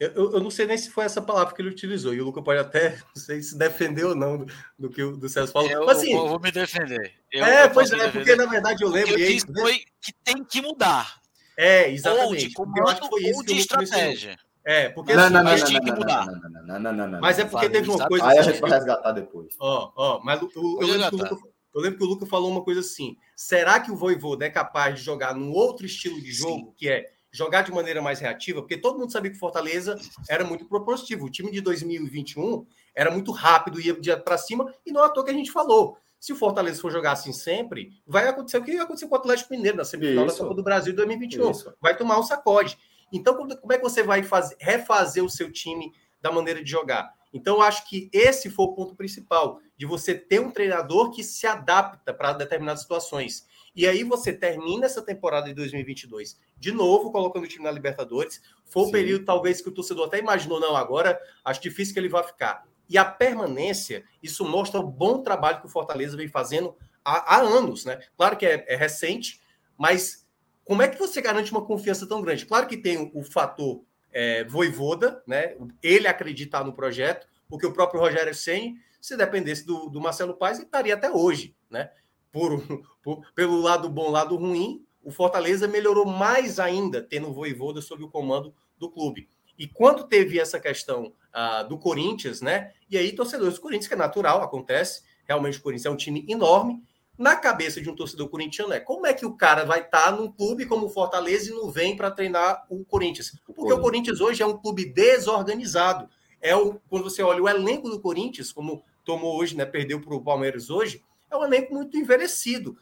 Eu, 0.00 0.32
eu, 0.32 0.40
não 0.40 0.50
sei 0.50 0.64
nem 0.64 0.78
se 0.78 0.90
foi 0.90 1.04
essa 1.04 1.20
palavra 1.20 1.54
que 1.54 1.60
ele 1.60 1.68
utilizou, 1.68 2.14
e 2.14 2.22
o 2.22 2.24
Luca 2.24 2.40
pode 2.40 2.58
até, 2.58 2.96
não 3.14 3.22
sei 3.22 3.42
se 3.42 3.56
defender 3.58 4.04
ou 4.04 4.14
não 4.14 4.38
do, 4.38 4.46
do 4.78 4.88
que 4.88 5.02
o 5.02 5.14
do 5.14 5.28
Celso 5.28 5.52
falou. 5.52 5.70
Eu, 5.70 5.90
assim, 5.90 6.14
eu 6.14 6.26
vou 6.26 6.40
me 6.40 6.50
defender. 6.50 7.12
Eu, 7.30 7.44
é, 7.44 7.68
pois 7.68 7.92
é, 7.92 8.10
porque 8.10 8.34
na 8.34 8.46
verdade 8.46 8.82
eu 8.82 8.88
lembro. 8.88 9.14
Que 9.14 9.22
eu 9.22 9.26
disse 9.26 9.46
foi 9.52 9.80
que 10.00 10.12
tem 10.24 10.42
que 10.42 10.62
mudar. 10.62 11.20
É, 11.54 11.90
exatamente. 11.90 12.26
Ou 12.26 12.34
de 12.34 12.52
comando, 12.54 12.78
eu 12.78 12.88
acho 12.88 13.02
que 13.02 13.08
foi 13.08 13.22
isso 13.24 13.38
ou 13.38 13.44
de 13.44 13.58
estratégia. 13.58 14.38
É, 14.64 14.88
porque 14.88 15.12
não, 15.12 15.24
assim, 15.24 15.34
não, 15.34 15.44
não, 15.44 15.56
não, 15.56 15.64
tinha 15.64 15.80
que 15.80 15.92
mudar. 15.92 16.26
Não, 16.26 16.78
não, 16.80 17.08
não, 17.08 17.20
Mas 17.20 17.38
é 17.38 17.44
porque 17.44 17.68
teve 17.68 17.90
uma 17.90 18.08
coisa. 18.08 18.26
Aí 18.26 18.38
a 18.38 18.42
gente 18.42 18.60
vai 18.60 18.70
resgatar 18.70 19.12
depois. 19.12 19.54
Ó, 19.60 19.92
ó, 19.94 20.20
mas 20.24 20.40
o, 20.40 20.48
eu, 20.80 20.86
lembro 20.86 21.10
que 21.10 21.14
o 21.14 21.18
Luca, 21.18 21.48
eu 21.74 21.80
lembro 21.82 21.98
que 21.98 22.04
o 22.04 22.08
Luca 22.08 22.26
falou 22.26 22.50
uma 22.50 22.64
coisa 22.64 22.80
assim: 22.80 23.18
será 23.36 23.80
que 23.80 23.90
o 23.92 23.96
Voivoda 23.96 24.46
é 24.46 24.50
capaz 24.50 24.94
de 24.94 25.04
jogar 25.04 25.34
num 25.34 25.52
outro 25.52 25.84
estilo 25.84 26.18
de 26.22 26.32
jogo, 26.32 26.68
Sim. 26.68 26.74
que 26.76 26.88
é 26.88 27.04
jogar 27.32 27.62
de 27.62 27.72
maneira 27.72 28.02
mais 28.02 28.20
reativa, 28.20 28.60
porque 28.60 28.76
todo 28.76 28.98
mundo 28.98 29.12
sabia 29.12 29.30
que 29.30 29.36
o 29.36 29.40
Fortaleza 29.40 29.96
era 30.28 30.44
muito 30.44 30.64
propositivo. 30.66 31.26
O 31.26 31.30
time 31.30 31.50
de 31.50 31.60
2021 31.60 32.66
era 32.94 33.10
muito 33.10 33.30
rápido, 33.32 33.80
ia 33.80 34.16
para 34.16 34.36
cima, 34.36 34.72
e 34.84 34.92
não 34.92 35.02
é 35.02 35.06
à 35.06 35.08
toa 35.08 35.24
que 35.24 35.30
a 35.30 35.34
gente 35.34 35.52
falou. 35.52 35.96
Se 36.18 36.32
o 36.32 36.36
Fortaleza 36.36 36.80
for 36.80 36.90
jogar 36.90 37.12
assim 37.12 37.32
sempre, 37.32 37.92
vai 38.06 38.28
acontecer 38.28 38.58
o 38.58 38.64
que 38.64 38.76
aconteceu 38.76 39.08
com 39.08 39.14
o 39.14 39.18
Atlético 39.18 39.52
Mineiro 39.52 39.78
na 39.78 39.84
semifinal 39.84 40.26
Isso. 40.26 40.36
da 40.36 40.42
Copa 40.42 40.54
do 40.54 40.62
Brasil 40.62 40.92
de 40.92 40.96
2021. 40.96 41.50
Isso. 41.50 41.74
Vai 41.80 41.96
tomar 41.96 42.18
um 42.18 42.22
sacode. 42.22 42.76
Então, 43.12 43.34
como 43.34 43.72
é 43.72 43.76
que 43.76 43.82
você 43.82 44.02
vai 44.02 44.22
fazer, 44.22 44.56
refazer 44.60 45.24
o 45.24 45.30
seu 45.30 45.50
time 45.50 45.92
da 46.20 46.30
maneira 46.30 46.62
de 46.62 46.70
jogar? 46.70 47.10
Então, 47.32 47.56
eu 47.56 47.62
acho 47.62 47.88
que 47.88 48.10
esse 48.12 48.50
foi 48.50 48.66
o 48.66 48.74
ponto 48.74 48.94
principal, 48.94 49.60
de 49.76 49.86
você 49.86 50.14
ter 50.14 50.40
um 50.40 50.50
treinador 50.50 51.10
que 51.10 51.24
se 51.24 51.46
adapta 51.46 52.12
para 52.12 52.34
determinadas 52.34 52.82
situações. 52.82 53.46
E 53.80 53.88
aí 53.88 54.04
você 54.04 54.30
termina 54.30 54.84
essa 54.84 55.00
temporada 55.00 55.46
de 55.46 55.54
2022 55.54 56.38
de 56.58 56.70
novo 56.70 57.10
colocando 57.10 57.44
o 57.44 57.48
time 57.48 57.64
na 57.64 57.70
Libertadores. 57.70 58.42
Foi 58.66 58.82
o 58.82 58.90
período 58.90 59.24
talvez 59.24 59.62
que 59.62 59.70
o 59.70 59.72
torcedor 59.72 60.06
até 60.06 60.18
imaginou, 60.18 60.60
não, 60.60 60.76
agora 60.76 61.18
acho 61.42 61.62
difícil 61.62 61.94
que 61.94 61.98
ele 61.98 62.10
vá 62.10 62.22
ficar. 62.22 62.68
E 62.86 62.98
a 62.98 63.06
permanência, 63.06 64.04
isso 64.22 64.44
mostra 64.44 64.80
o 64.80 64.86
bom 64.86 65.22
trabalho 65.22 65.62
que 65.62 65.66
o 65.66 65.70
Fortaleza 65.70 66.14
vem 66.14 66.28
fazendo 66.28 66.76
há, 67.02 67.36
há 67.36 67.40
anos, 67.40 67.86
né? 67.86 68.00
Claro 68.18 68.36
que 68.36 68.44
é, 68.44 68.66
é, 68.68 68.76
recente, 68.76 69.40
mas 69.78 70.26
como 70.62 70.82
é 70.82 70.88
que 70.88 70.98
você 70.98 71.22
garante 71.22 71.50
uma 71.50 71.64
confiança 71.64 72.06
tão 72.06 72.20
grande? 72.20 72.44
Claro 72.44 72.66
que 72.66 72.76
tem 72.76 72.98
o, 72.98 73.10
o 73.14 73.22
fator 73.22 73.82
é, 74.12 74.44
voivoda, 74.44 75.22
né? 75.26 75.56
Ele 75.82 76.06
acreditar 76.06 76.64
no 76.64 76.74
projeto, 76.74 77.26
porque 77.48 77.64
o 77.64 77.72
próprio 77.72 77.98
Rogério 77.98 78.34
Senni, 78.34 78.74
se 79.00 79.16
dependesse 79.16 79.64
do, 79.64 79.88
do 79.88 80.02
Marcelo 80.02 80.36
Paes, 80.36 80.58
estaria 80.58 80.92
até 80.92 81.10
hoje, 81.10 81.56
né? 81.70 81.88
Por, 82.32 82.62
por, 83.02 83.22
pelo 83.34 83.60
lado 83.60 83.88
bom, 83.88 84.10
lado 84.10 84.36
ruim, 84.36 84.84
o 85.02 85.10
Fortaleza 85.10 85.66
melhorou 85.66 86.06
mais 86.06 86.58
ainda 86.60 87.02
tendo 87.02 87.28
o 87.28 87.32
Voivoda 87.32 87.80
sob 87.80 88.04
o 88.04 88.08
comando 88.08 88.54
do 88.78 88.90
clube. 88.90 89.28
E 89.58 89.66
quando 89.66 90.04
teve 90.04 90.38
essa 90.38 90.58
questão 90.58 91.12
ah, 91.32 91.62
do 91.62 91.78
Corinthians, 91.78 92.40
né? 92.40 92.72
E 92.88 92.96
aí, 92.96 93.12
torcedores 93.12 93.54
do 93.54 93.60
Corinthians, 93.60 93.88
que 93.88 93.94
é 93.94 93.96
natural, 93.96 94.42
acontece, 94.42 95.02
realmente 95.26 95.58
o 95.58 95.62
Corinthians 95.62 95.86
é 95.86 95.90
um 95.90 95.96
time 95.96 96.24
enorme, 96.28 96.82
na 97.20 97.36
cabeça 97.36 97.82
de 97.82 97.90
um 97.90 97.94
torcedor 97.94 98.30
corintiano 98.30 98.72
é 98.72 98.80
como 98.80 99.06
é 99.06 99.12
que 99.12 99.26
o 99.26 99.36
cara 99.36 99.62
vai 99.66 99.80
estar 99.80 100.04
tá 100.04 100.10
num 100.10 100.32
clube 100.32 100.64
como 100.64 100.86
o 100.86 100.88
Fortaleza 100.88 101.50
e 101.50 101.54
não 101.54 101.70
vem 101.70 101.94
para 101.94 102.10
treinar 102.10 102.64
o 102.70 102.82
Corinthians? 102.82 103.38
Porque 103.44 103.70
o 103.70 103.78
Corinthians 103.78 104.22
hoje 104.22 104.42
é 104.42 104.46
um 104.46 104.56
clube 104.56 104.86
desorganizado. 104.86 106.08
É 106.40 106.56
o, 106.56 106.80
quando 106.88 107.04
você 107.04 107.22
olha 107.22 107.42
o 107.42 107.48
elenco 107.48 107.90
do 107.90 108.00
Corinthians, 108.00 108.50
como 108.50 108.82
tomou 109.04 109.38
hoje, 109.38 109.54
né, 109.54 109.66
perdeu 109.66 110.00
para 110.00 110.14
o 110.14 110.24
Palmeiras 110.24 110.70
hoje, 110.70 111.04
é 111.30 111.36
um 111.36 111.44
elenco 111.44 111.72
muito 111.72 111.96
envelhecido. 111.96 112.76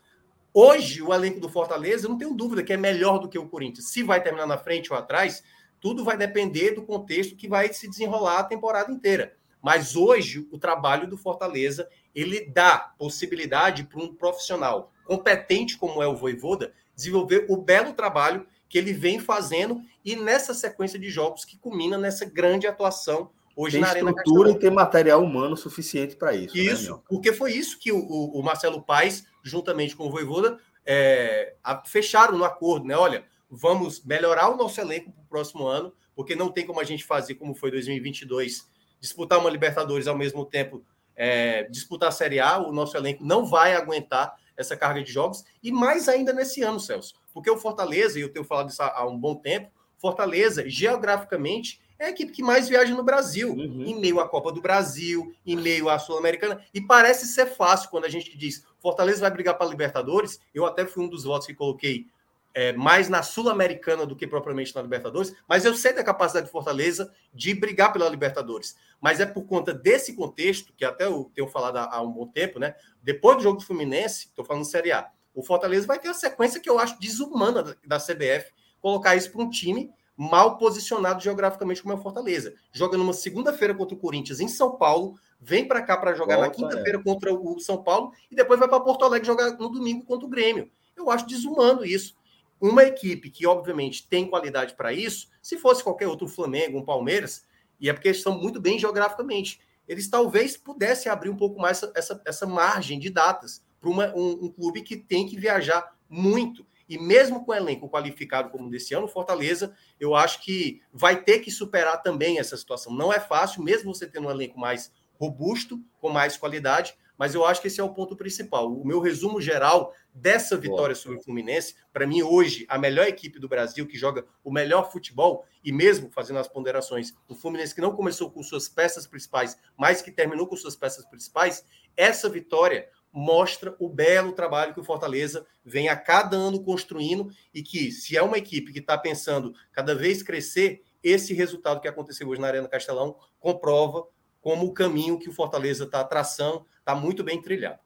Hoje, 0.52 1.02
o 1.02 1.12
elenco 1.12 1.38
do 1.38 1.49
Fortaleza, 1.49 2.07
eu 2.07 2.11
não 2.11 2.19
tenho 2.19 2.35
dúvida 2.35 2.62
que 2.62 2.73
é 2.73 2.76
melhor 2.76 3.19
do 3.19 3.28
que 3.28 3.38
o 3.38 3.49
Corinthians. 3.49 3.90
Se 3.90 4.02
vai 4.02 4.23
terminar 4.23 4.47
na 4.47 4.57
frente 4.57 4.93
ou 4.93 4.99
atrás, 4.99 5.45
tudo 5.81 6.05
vai 6.05 6.17
depender 6.17 6.73
do 6.73 6.83
contexto 6.83 7.37
que 7.37 7.47
vai 7.47 7.73
se 7.73 7.88
desenrolar 7.88 8.40
a 8.40 8.45
temporada 8.45 8.90
inteira. 8.90 9.37
Mas 9.62 9.95
hoje, 9.95 10.49
o 10.50 10.59
trabalho 10.59 11.07
do 11.07 11.17
Fortaleza 11.17 11.88
ele 12.14 12.47
dá 12.47 12.78
possibilidade 12.99 13.85
para 13.85 14.02
um 14.02 14.14
profissional 14.14 14.93
competente 15.05 15.76
como 15.76 16.02
é 16.02 16.07
o 16.07 16.17
Voivoda 16.17 16.73
desenvolver 16.95 17.47
o 17.49 17.57
belo 17.57 17.93
trabalho 17.93 18.47
que 18.69 18.76
ele 18.76 18.93
vem 18.93 19.21
fazendo 19.21 19.81
e 20.05 20.17
nessa 20.17 20.52
sequência 20.52 20.99
de 20.99 21.09
jogos 21.09 21.45
que 21.45 21.57
culmina 21.57 21.97
nessa 21.97 22.25
grande 22.25 22.67
atuação 22.67 23.31
hoje 23.59 23.73
tem 23.73 23.81
na 23.81 23.88
Arena 23.88 24.11
estrutura 24.11 24.50
e 24.50 24.59
tem 24.59 24.71
material 24.71 25.23
humano 25.23 25.57
suficiente 25.57 26.15
para 26.15 26.35
isso. 26.35 26.57
Isso, 26.57 26.95
né, 26.95 27.03
porque 27.09 27.33
foi 27.33 27.53
isso 27.53 27.79
que 27.79 27.91
o, 27.91 27.99
o, 27.99 28.43
Marcelo 28.43 28.83
Paes, 28.83 29.27
juntamente 29.43 29.97
com 29.97 30.07
o 30.07 30.11
Voivoda, 30.11 30.59
é, 30.87 31.55
a, 31.62 31.85
fecharam 31.85 32.38
no 32.38 32.45
acordo, 32.45 32.87
né? 32.87 32.97
Olha, 32.97 33.25
vamos 33.50 34.05
melhorar 34.05 34.49
o 34.49 34.57
nosso 34.57 34.81
elenco 34.81 35.11
para 35.11 35.23
o 35.23 35.27
próximo 35.27 35.67
ano, 35.67 35.93
porque 36.15 36.37
não 36.37 36.50
tem 36.50 36.65
como 36.65 36.81
a 36.81 36.85
gente 36.85 37.05
fazer 37.05 37.35
como 37.35 37.55
foi 37.55 37.71
2022, 37.71 38.69
disputar 39.00 39.38
uma 39.38 39.50
Libertadores 39.50 40.07
ao 40.07 40.17
mesmo 40.17 40.45
tempo 40.45 40.85
é, 41.19 41.65
disputar 41.65 42.11
a 42.11 42.12
Série 42.12 42.38
A, 42.38 42.59
o 42.59 42.73
nosso 42.73 42.97
elenco 42.97 43.25
não 43.25 43.45
vai 43.45 43.75
aguentar 43.75 44.37
essa 44.57 44.77
carga 44.77 45.03
de 45.03 45.12
jogos, 45.12 45.45
e 45.62 45.73
mais 45.73 46.09
ainda 46.09 46.33
nesse 46.33 46.62
ano, 46.62 46.79
Celso, 46.79 47.15
porque 47.35 47.50
o 47.50 47.59
Fortaleza, 47.59 48.19
e 48.19 48.23
eu 48.23 48.33
tenho 48.33 48.45
falado 48.45 48.71
isso 48.71 48.83
há 48.83 49.07
um 49.07 49.19
bom 49.19 49.35
tempo, 49.35 49.71
Fortaleza, 49.97 50.69
geograficamente, 50.69 51.81
é 51.99 52.07
a 52.07 52.11
equipe 52.11 52.33
que 52.33 52.43
mais 52.43 52.69
viaja 52.69 52.95
no 52.95 53.02
Brasil, 53.02 53.50
uhum. 53.50 53.85
em 53.85 53.99
meio 53.99 54.21
à 54.21 54.28
Copa 54.28 54.52
do 54.52 54.61
Brasil, 54.61 55.35
em 55.45 55.57
meio 55.57 55.88
à 55.88 55.99
Sul-Americana, 55.99 56.64
e 56.73 56.81
parece 56.81 57.26
ser 57.26 57.47
fácil 57.47 57.90
quando 57.90 58.05
a 58.05 58.09
gente 58.09 58.37
diz 58.37 58.64
Fortaleza 58.81 59.21
vai 59.21 59.31
brigar 59.31 59.57
para 59.57 59.67
a 59.67 59.71
Libertadores. 59.71 60.40
Eu 60.55 60.64
até 60.64 60.87
fui 60.87 61.02
um 61.02 61.09
dos 61.09 61.25
votos 61.25 61.47
que 61.47 61.55
coloquei 61.55 62.07
é, 62.55 62.73
mais 62.73 63.09
na 63.09 63.23
Sul-Americana 63.23 64.07
do 64.07 64.17
que 64.17 64.26
propriamente 64.26 64.75
na 64.75 64.83
Libertadores, 64.83 65.35
mas 65.49 65.64
eu 65.64 65.75
sei 65.75 65.93
da 65.93 66.05
capacidade 66.05 66.47
de 66.47 66.52
Fortaleza 66.52 67.12
de 67.35 67.52
brigar 67.55 67.93
pela 67.93 68.09
Libertadores. 68.09 68.76
Mas 69.00 69.21
é 69.21 69.26
por 69.26 69.45
conta 69.47 69.75
desse 69.75 70.14
contexto, 70.14 70.73
que 70.76 70.85
até 70.85 71.05
eu 71.05 71.31
tenho 71.35 71.49
falado 71.49 71.76
há, 71.78 71.97
há 71.97 72.02
um 72.02 72.12
bom 72.12 72.26
tempo, 72.26 72.59
né? 72.59 72.75
Depois 73.02 73.37
do 73.37 73.43
jogo 73.43 73.59
do 73.59 73.64
Fluminense, 73.64 74.26
estou 74.26 74.45
falando 74.45 74.64
Série 74.64 74.93
A, 74.93 75.09
o 75.35 75.43
Fortaleza 75.43 75.87
vai 75.87 75.99
ter 75.99 76.09
a 76.09 76.14
sequência 76.14 76.61
que 76.61 76.69
eu 76.69 76.78
acho 76.78 76.99
desumana 76.99 77.62
da, 77.62 77.76
da 77.85 77.99
CBF, 77.99 78.52
colocar 78.81 79.14
isso 79.14 79.31
para 79.31 79.43
um 79.43 79.50
time 79.50 79.93
mal 80.21 80.59
posicionado 80.59 81.23
geograficamente 81.23 81.81
como 81.81 81.95
é 81.95 81.97
o 81.97 82.03
Fortaleza. 82.03 82.53
Joga 82.73 82.99
numa 82.99 83.13
segunda-feira 83.13 83.73
contra 83.73 83.95
o 83.95 83.99
Corinthians 83.99 84.41
em 84.41 84.49
São 84.49 84.77
Paulo, 84.77 85.17
vem 85.41 85.67
para 85.67 85.81
cá 85.81 85.97
para 85.97 86.13
jogar 86.15 86.37
Volta, 86.37 86.49
na 86.49 86.55
quinta-feira 86.55 86.99
é. 86.99 87.03
contra 87.03 87.33
o 87.33 87.61
São 87.61 87.85
Paulo 87.85 88.13
e 88.29 88.35
depois 88.35 88.59
vai 88.59 88.69
para 88.69 88.81
Porto 88.81 89.05
Alegre 89.05 89.27
jogar 89.27 89.53
no 89.53 89.69
domingo 89.69 90.05
contra 90.05 90.27
o 90.27 90.29
Grêmio. 90.29 90.69
Eu 90.97 91.09
acho 91.09 91.25
desumano 91.25 91.85
isso 91.85 92.19
uma 92.61 92.83
equipe 92.83 93.31
que, 93.31 93.47
obviamente, 93.47 94.09
tem 94.09 94.29
qualidade 94.29 94.75
para 94.75 94.93
isso, 94.93 95.29
se 95.41 95.57
fosse 95.57 95.85
qualquer 95.85 96.09
outro 96.09 96.27
Flamengo, 96.27 96.79
um 96.79 96.85
Palmeiras, 96.85 97.47
e 97.81 97.89
é 97.89 97.93
porque 97.93 98.09
eles 98.09 98.19
estão 98.19 98.37
muito 98.37 98.61
bem 98.61 98.79
geograficamente, 98.79 99.61
eles 99.87 100.09
talvez 100.09 100.57
pudessem 100.57 101.11
abrir 101.11 101.31
um 101.31 101.37
pouco 101.37 101.61
mais 101.61 101.79
essa, 101.79 101.93
essa, 101.95 102.23
essa 102.27 102.47
margem 102.47 102.99
de 102.99 103.09
datas 103.09 103.63
para 103.81 103.89
um, 103.89 104.45
um 104.45 104.49
clube 104.51 104.83
que 104.83 104.97
tem 104.97 105.27
que 105.27 105.39
viajar 105.39 105.97
muito. 106.09 106.67
E 106.88 106.99
mesmo 106.99 107.45
com 107.45 107.52
o 107.52 107.54
elenco 107.54 107.88
qualificado 107.88 108.50
como 108.50 108.71
desse 108.71 108.95
ano, 108.95 109.07
Fortaleza, 109.07 109.75
eu 110.00 110.14
acho 110.14 110.42
que 110.42 110.80
vai 110.92 111.23
ter 111.23 111.40
que 111.40 111.50
superar 111.50 112.02
também 112.02 112.38
essa 112.38 112.57
situação. 112.57 112.95
Não 112.95 113.12
é 113.12 113.21
fácil, 113.21 113.62
mesmo 113.62 113.95
você 113.95 114.07
tendo 114.07 114.28
um 114.28 114.30
elenco 114.30 114.59
mais 114.59 114.92
robusto, 115.18 115.80
com 116.00 116.09
mais 116.09 116.37
qualidade, 116.37 116.97
mas 117.18 117.35
eu 117.35 117.45
acho 117.45 117.61
que 117.61 117.66
esse 117.66 117.80
é 117.80 117.85
o 117.85 117.92
ponto 117.92 118.16
principal. 118.16 118.73
O 118.73 118.87
meu 118.87 119.00
resumo 119.00 119.40
geral 119.40 119.92
dessa 120.14 120.57
vitória 120.57 120.95
sobre 120.95 121.18
o 121.18 121.21
Fluminense, 121.21 121.75
para 121.92 122.07
mim, 122.07 122.23
hoje, 122.23 122.64
a 122.68 122.78
melhor 122.78 123.09
equipe 123.09 123.40
do 123.40 123.49
Brasil, 123.49 123.87
que 123.87 123.99
joga 123.99 124.25
o 124.45 124.52
melhor 124.52 124.92
futebol, 124.92 125.45
e 125.64 125.73
mesmo 125.73 126.09
fazendo 126.11 126.38
as 126.38 126.47
ponderações, 126.47 127.12
o 127.28 127.35
Fluminense 127.35 127.75
que 127.75 127.80
não 127.80 127.95
começou 127.95 128.30
com 128.30 128.40
suas 128.42 128.68
peças 128.68 129.07
principais, 129.07 129.59
mas 129.76 130.00
que 130.00 130.12
terminou 130.12 130.47
com 130.47 130.57
suas 130.57 130.76
peças 130.76 131.04
principais, 131.07 131.64
essa 131.97 132.28
vitória 132.28 132.88
mostra 133.12 133.75
o 133.79 133.88
belo 133.88 134.33
trabalho 134.33 134.75
que 134.75 134.81
o 134.81 134.85
Fortaleza 134.85 135.47
vem 135.65 135.88
a 135.88 135.97
cada 135.97 136.37
ano 136.37 136.62
construindo 136.62 137.31
e 137.53 137.62
que, 137.62 137.91
se 137.91 138.17
é 138.17 138.23
uma 138.23 138.38
equipe 138.38 138.73
que 138.73 138.79
está 138.79 138.97
pensando 138.97 139.55
cada 139.73 139.95
vez 139.95 140.23
crescer, 140.23 140.83
esse 141.03 141.33
resultado 141.33 141.81
que 141.81 141.88
aconteceu 141.88 142.29
hoje 142.29 142.41
na 142.41 142.49
Arena 142.49 142.69
Castelão 142.69 143.17
comprova 143.38 144.07
como 144.41 144.67
o 144.67 144.75
caminho 144.75 145.19
que 145.19 145.29
o 145.29 145.33
Fortaleza 145.33 145.85
está 145.85 146.05
traçando 146.05 146.67
está 146.79 146.95
muito 146.95 147.23
bem 147.23 147.41
trilhado. 147.41 147.81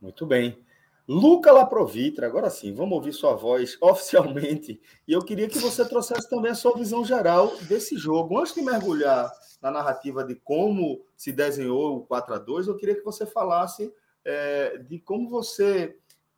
Muito 0.00 0.26
bem. 0.26 0.58
Luca 1.06 1.50
Laprovitra, 1.50 2.26
agora 2.26 2.48
sim, 2.48 2.72
vamos 2.72 2.94
ouvir 2.94 3.12
sua 3.12 3.34
voz 3.34 3.76
oficialmente. 3.82 4.80
E 5.06 5.12
eu 5.12 5.20
queria 5.20 5.48
que 5.48 5.58
você 5.58 5.86
trouxesse 5.88 6.28
também 6.28 6.52
a 6.52 6.54
sua 6.54 6.76
visão 6.76 7.04
geral 7.04 7.56
desse 7.62 7.96
jogo. 7.96 8.38
Antes 8.38 8.54
de 8.54 8.62
mergulhar 8.62 9.30
na 9.60 9.70
narrativa 9.70 10.24
de 10.24 10.34
como 10.34 11.04
se 11.16 11.32
desenhou 11.32 11.98
o 11.98 12.06
4 12.06 12.34
a 12.34 12.38
2 12.38 12.66
eu 12.66 12.76
queria 12.76 12.96
que 12.96 13.04
você 13.04 13.24
falasse 13.24 13.92
é, 14.24 14.78
de 14.78 14.98
como 14.98 15.28
você 15.28 15.96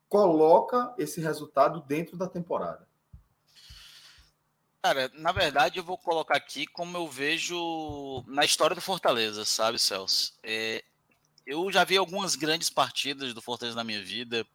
coloca 0.09 0.95
esse 0.99 1.21
resultado 1.21 1.81
dentro 1.83 2.17
da 2.17 2.29
temporada. 2.29 2.87
Cara, 4.83 5.11
na 5.15 5.33
verdade 5.33 5.79
eu 5.79 5.85
vou 5.85 5.97
colocar 5.97 6.37
aqui 6.37 6.67
como 6.67 6.97
eu 6.97 7.09
vejo 7.09 8.23
na 8.27 8.45
história 8.45 8.77
do 8.77 8.83
Fortaleza, 8.83 9.45
sabe, 9.45 9.79
Celso? 9.79 10.35
É, 10.43 10.85
eu 11.47 11.71
já 11.71 11.85
vi 11.85 11.97
algumas 11.97 12.37
grandes 12.37 12.71
partidas 12.71 13.35
do 13.35 13.43
Fortaleza 13.43 13.77
na 13.77 13.85
minha 13.85 14.03
vida. 14.03 14.47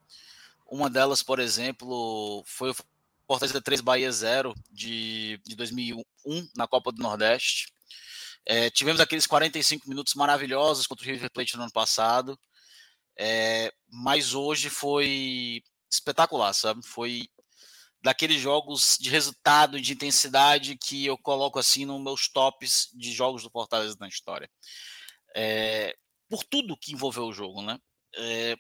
Uma 0.66 0.90
delas, 0.90 1.24
por 1.24 1.40
exemplo, 1.40 2.44
foi 2.46 2.72
o 2.72 2.76
Fortaleza 3.28 3.62
3 3.62 3.82
Bahia 3.82 4.12
0 4.12 4.54
de, 4.72 5.40
de 5.46 5.56
2001 5.56 6.04
na 6.56 6.68
Copa 6.68 6.92
do 6.92 7.02
Nordeste. 7.02 7.74
É, 8.46 8.70
tivemos 8.70 9.00
aqueles 9.00 9.28
45 9.28 9.88
minutos 9.88 10.16
maravilhosos 10.16 10.88
contra 10.88 11.06
o 11.06 11.12
River 11.12 11.32
Plate 11.32 11.56
no 11.56 11.64
ano 11.64 11.72
passado. 11.72 12.40
É, 13.18 13.72
mas 13.88 14.34
hoje 14.34 14.70
foi 14.70 15.62
espetacular, 15.92 16.54
sabe? 16.54 16.86
Foi 16.86 17.28
daqueles 18.02 18.40
jogos 18.40 18.98
de 19.00 19.10
resultado 19.10 19.78
e 19.78 19.82
de 19.82 19.94
intensidade 19.94 20.78
que 20.78 21.06
eu 21.06 21.18
coloco 21.18 21.60
assim 21.60 21.86
nos 21.86 22.02
meus 22.02 22.30
tops 22.30 22.90
de 22.94 23.12
jogos 23.12 23.44
do 23.44 23.50
Fortaleza 23.50 23.98
na 24.00 24.08
história. 24.08 24.50
É, 25.36 25.96
por 26.30 26.44
tudo 26.44 26.78
que 26.78 26.94
envolveu 26.94 27.26
o 27.26 27.34
jogo, 27.34 27.62
né? 27.62 27.80
É, 28.16 28.56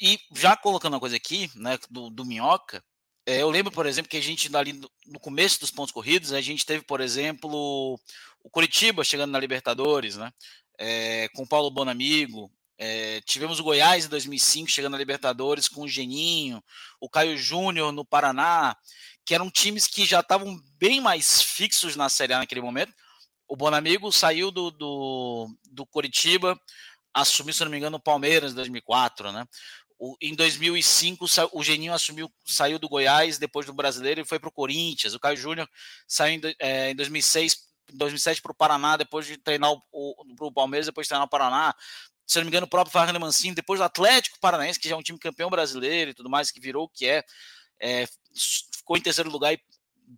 e 0.00 0.18
já 0.34 0.56
colocando 0.56 0.94
uma 0.94 1.00
coisa 1.00 1.16
aqui, 1.16 1.50
né, 1.54 1.78
do, 1.90 2.10
do 2.10 2.24
Minhoca, 2.24 2.82
é, 3.26 3.42
eu 3.42 3.50
lembro, 3.50 3.72
por 3.72 3.84
exemplo, 3.84 4.08
que 4.08 4.16
a 4.16 4.22
gente 4.22 4.54
ali 4.56 4.72
no, 4.72 4.90
no 5.06 5.20
começo 5.20 5.60
dos 5.60 5.70
pontos 5.70 5.92
corridos, 5.92 6.32
a 6.32 6.40
gente 6.40 6.64
teve, 6.64 6.82
por 6.84 7.00
exemplo, 7.00 8.00
o 8.42 8.50
Curitiba 8.50 9.04
chegando 9.04 9.32
na 9.32 9.38
Libertadores, 9.38 10.16
né? 10.16 10.32
É, 10.78 11.28
com 11.34 11.42
o 11.42 11.46
Paulo 11.46 11.70
Bonamigo, 11.70 12.50
é, 12.78 13.20
tivemos 13.22 13.58
o 13.58 13.64
Goiás 13.64 14.04
em 14.04 14.08
2005 14.08 14.70
chegando 14.70 14.92
na 14.92 14.98
Libertadores 14.98 15.68
com 15.68 15.82
o 15.82 15.88
Geninho, 15.88 16.62
o 17.00 17.10
Caio 17.10 17.36
Júnior 17.36 17.92
no 17.92 18.04
Paraná, 18.04 18.76
que 19.26 19.34
eram 19.34 19.50
times 19.50 19.86
que 19.86 20.06
já 20.06 20.20
estavam 20.20 20.58
bem 20.78 21.00
mais 21.00 21.42
fixos 21.42 21.96
na 21.96 22.08
Série 22.08 22.32
A 22.32 22.38
naquele 22.38 22.62
momento. 22.62 22.94
O 23.48 23.56
Bonamigo 23.56 24.12
saiu 24.12 24.50
do, 24.50 24.70
do, 24.70 25.48
do 25.70 25.86
Coritiba, 25.86 26.60
assumiu, 27.12 27.54
se 27.54 27.64
não 27.64 27.70
me 27.70 27.78
engano, 27.78 27.96
o 27.96 28.00
Palmeiras 28.00 28.52
em 28.52 28.54
2004, 28.54 29.32
né? 29.32 29.46
O, 29.98 30.16
em 30.20 30.34
2005, 30.34 31.26
o 31.52 31.64
Geninho 31.64 31.92
assumiu, 31.92 32.30
saiu 32.46 32.78
do 32.78 32.88
Goiás 32.88 33.38
depois 33.38 33.66
do 33.66 33.72
Brasileiro 33.72 34.20
e 34.20 34.24
foi 34.24 34.38
para 34.38 34.48
o 34.48 34.52
Corinthians. 34.52 35.14
O 35.14 35.18
Caio 35.18 35.36
Júnior 35.36 35.68
saiu 36.06 36.34
em, 36.34 36.54
é, 36.60 36.90
em 36.90 36.94
2006 36.94 37.66
2007 37.90 38.42
para 38.42 38.52
o 38.52 38.54
Paraná, 38.54 38.98
depois 38.98 39.26
de 39.26 39.38
treinar 39.38 39.72
o, 39.72 40.52
Palmeiras, 40.54 40.84
depois 40.84 41.06
de 41.06 41.08
treinar 41.08 41.26
o 41.26 41.30
Paraná 41.30 41.74
se 42.28 42.36
não 42.36 42.44
me 42.44 42.50
engano, 42.50 42.66
o 42.66 42.68
próprio 42.68 42.92
Wagner 42.92 43.18
Mancini, 43.18 43.54
depois 43.54 43.80
do 43.80 43.84
Atlético 43.84 44.38
Paranaense, 44.38 44.78
que 44.78 44.86
já 44.86 44.94
é 44.94 44.98
um 44.98 45.02
time 45.02 45.18
campeão 45.18 45.48
brasileiro 45.48 46.10
e 46.10 46.14
tudo 46.14 46.28
mais, 46.28 46.50
que 46.50 46.60
virou 46.60 46.84
o 46.84 46.88
que 46.88 47.06
é, 47.06 47.24
é 47.80 48.06
ficou 48.76 48.98
em 48.98 49.00
terceiro 49.00 49.30
lugar 49.30 49.54
e 49.54 49.60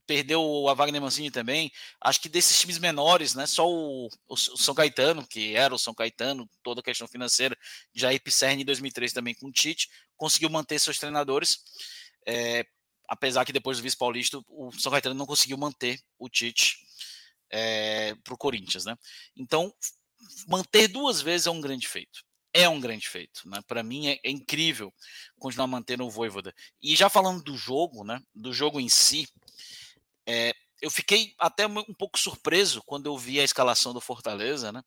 perdeu 0.07 0.69
a 0.69 0.75
Wagner 0.75 1.01
Mancini 1.01 1.31
também. 1.31 1.71
Acho 2.01 2.21
que 2.21 2.29
desses 2.29 2.59
times 2.59 2.79
menores, 2.79 3.35
né? 3.35 3.47
Só 3.47 3.69
o, 3.69 4.09
o, 4.29 4.37
São 4.37 4.75
Caetano, 4.75 5.27
que 5.27 5.55
era 5.55 5.75
o 5.75 5.79
São 5.79 5.95
Caetano, 5.95 6.49
toda 6.63 6.81
a 6.81 6.85
questão 6.85 7.09
financeira, 7.09 7.57
já 7.95 8.13
Ipicerne 8.13 8.63
em 8.63 8.67
2003 8.67 9.13
também 9.13 9.35
com 9.35 9.49
o 9.49 9.53
Tite, 9.53 9.89
conseguiu 10.17 10.51
manter 10.51 10.79
seus 10.79 10.99
treinadores. 10.99 11.59
É, 12.27 12.65
apesar 13.09 13.45
que 13.45 13.53
depois 13.53 13.79
do 13.79 13.83
vice 13.83 13.97
paulista, 13.97 14.41
o 14.49 14.71
São 14.73 14.93
Caetano 14.93 15.15
não 15.15 15.27
conseguiu 15.27 15.57
manter 15.57 16.01
o 16.19 16.29
Tite 16.29 16.77
é, 17.51 18.15
para 18.23 18.35
o 18.35 18.39
Corinthians, 18.39 18.85
né? 18.85 18.97
Então, 19.37 19.73
manter 20.47 20.89
duas 20.89 21.21
vezes 21.21 21.47
é 21.47 21.51
um 21.51 21.61
grande 21.61 21.89
feito 21.89 22.21
é 22.53 22.69
um 22.69 22.81
grande 22.81 23.09
feito, 23.09 23.49
né? 23.49 23.61
Para 23.67 23.83
mim 23.83 24.09
é, 24.09 24.21
é, 24.25 24.31
incrível 24.31 24.93
continuar 25.39 25.67
mantendo 25.67 26.05
o 26.05 26.11
Voivoda. 26.11 26.55
E 26.83 26.97
já 26.97 27.09
falando 27.09 27.43
do 27.43 27.57
jogo, 27.57 28.05
né? 28.05 28.21
Do 28.35 28.53
jogo 28.53 28.81
em 28.81 28.89
si, 28.89 29.29
é, 30.31 30.55
eu 30.81 30.91
fiquei 30.91 31.35
até 31.39 31.67
um 31.67 31.95
pouco 31.95 32.19
surpreso 32.19 32.83
quando 32.83 33.07
eu 33.07 33.19
vi 33.19 33.41
a 33.41 33.45
escalação 33.45 33.93
do 33.93 34.01
Fortaleza, 34.01 34.71
né? 34.71 34.83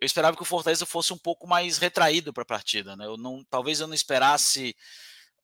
Eu 0.00 0.06
esperava 0.06 0.34
que 0.34 0.42
o 0.42 0.46
Fortaleza 0.46 0.86
fosse 0.86 1.12
um 1.12 1.18
pouco 1.18 1.46
mais 1.46 1.76
retraído 1.76 2.32
para 2.32 2.42
a 2.42 2.46
partida, 2.46 2.96
né? 2.96 3.04
Eu 3.04 3.18
não, 3.18 3.44
talvez 3.44 3.78
eu 3.78 3.86
não 3.86 3.94
esperasse 3.94 4.74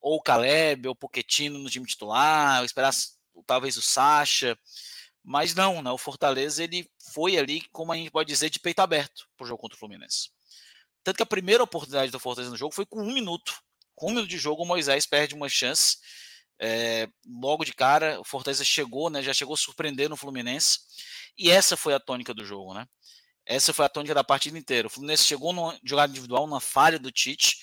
ou 0.01 0.17
o 0.17 0.23
Caleb 0.23 0.89
ou 0.89 0.93
o 0.93 0.97
Pochettino 0.97 1.59
no 1.59 1.71
time 1.71 1.87
titular, 1.87 2.61
eu 2.61 2.65
esperasse 2.65 3.13
talvez 3.47 3.77
o 3.77 3.83
Sacha, 3.83 4.59
mas 5.23 5.55
não, 5.55 5.83
né? 5.83 5.91
O 5.91 5.99
Fortaleza 5.99 6.65
ele 6.65 6.91
foi 7.13 7.37
ali, 7.37 7.61
como 7.71 7.93
a 7.93 7.97
gente 7.97 8.11
pode 8.11 8.27
dizer, 8.27 8.49
de 8.49 8.59
peito 8.59 8.81
aberto 8.81 9.29
para 9.37 9.45
o 9.45 9.47
jogo 9.47 9.61
contra 9.61 9.77
o 9.77 9.79
Fluminense. 9.79 10.31
Tanto 11.05 11.17
que 11.17 11.23
a 11.23 11.27
primeira 11.27 11.63
oportunidade 11.63 12.11
do 12.11 12.19
Fortaleza 12.19 12.51
no 12.51 12.57
jogo 12.57 12.75
foi 12.75 12.87
com 12.87 13.03
um 13.03 13.13
minuto. 13.13 13.55
Com 13.95 14.07
um 14.07 14.15
minuto 14.15 14.29
de 14.29 14.39
jogo, 14.39 14.63
o 14.63 14.67
Moisés 14.67 15.05
perde 15.05 15.35
uma 15.35 15.49
chance. 15.49 15.99
É, 16.65 17.09
logo 17.27 17.65
de 17.65 17.75
cara, 17.75 18.21
o 18.21 18.25
Fortaleza 18.25 18.63
chegou, 18.63 19.11
né? 19.11 19.21
Já 19.21 19.35
chegou 19.35 19.57
surpreendendo 19.57 20.15
o 20.15 20.17
Fluminense. 20.17 20.79
E 21.37 21.51
essa 21.51 21.77
foi 21.77 21.93
a 21.93 21.99
tônica 21.99 22.33
do 22.33 22.45
jogo, 22.45 22.73
né? 22.73 22.87
Essa 23.45 23.73
foi 23.75 23.85
a 23.85 23.89
tônica 23.89 24.15
da 24.15 24.23
partida 24.23 24.57
inteira. 24.57 24.87
O 24.87 24.91
Fluminense 24.91 25.25
chegou 25.25 25.53
numa 25.53 25.77
jogada 25.83 26.13
individual, 26.13 26.47
numa 26.47 26.61
falha 26.61 27.01
do 27.01 27.11
Tite, 27.11 27.57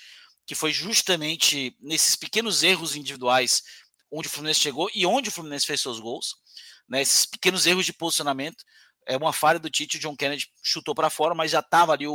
que 0.46 0.54
foi 0.54 0.74
justamente 0.74 1.74
nesses 1.80 2.18
pequenos 2.18 2.62
erros 2.62 2.94
individuais 2.94 3.64
onde 4.12 4.28
o 4.28 4.32
Fluminense 4.32 4.60
chegou 4.60 4.90
e 4.94 5.06
onde 5.06 5.30
o 5.30 5.32
Fluminense 5.32 5.66
fez 5.66 5.80
seus 5.80 6.00
gols. 6.02 6.36
Né, 6.90 7.02
esses 7.02 7.26
pequenos 7.26 7.66
erros 7.66 7.86
de 7.86 7.94
posicionamento 7.94 8.66
é 9.06 9.16
uma 9.16 9.32
falha 9.32 9.60
do 9.60 9.70
Tite, 9.70 9.98
o 9.98 10.00
John 10.00 10.16
Kennedy 10.16 10.48
chutou 10.62 10.94
para 10.94 11.10
fora, 11.10 11.34
mas 11.34 11.52
já 11.52 11.60
estava 11.60 11.94
ali 11.94 12.08
o, 12.08 12.14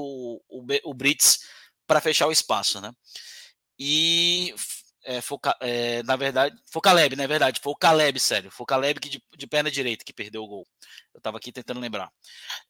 o, 0.48 0.66
o 0.84 0.92
Brits 0.92 1.46
para 1.86 2.00
fechar 2.00 2.26
o 2.26 2.32
espaço, 2.32 2.80
né? 2.80 2.92
E 3.78 4.54
é, 5.04 5.20
foi, 5.20 5.38
é, 5.60 6.02
na 6.02 6.16
verdade, 6.16 6.56
foi 6.70 6.80
o 6.80 6.82
Caleb, 6.82 7.14
na 7.16 7.26
verdade, 7.26 7.60
foi 7.62 7.72
o 7.72 7.76
Caleb, 7.76 8.18
sério, 8.18 8.50
foi 8.50 8.64
o 8.64 8.66
Caleb 8.66 9.00
que 9.00 9.08
de, 9.08 9.22
de 9.36 9.46
perna 9.46 9.70
direita 9.70 10.04
que 10.04 10.12
perdeu 10.12 10.42
o 10.42 10.48
gol. 10.48 10.66
Eu 11.12 11.18
estava 11.18 11.36
aqui 11.36 11.52
tentando 11.52 11.80
lembrar. 11.80 12.10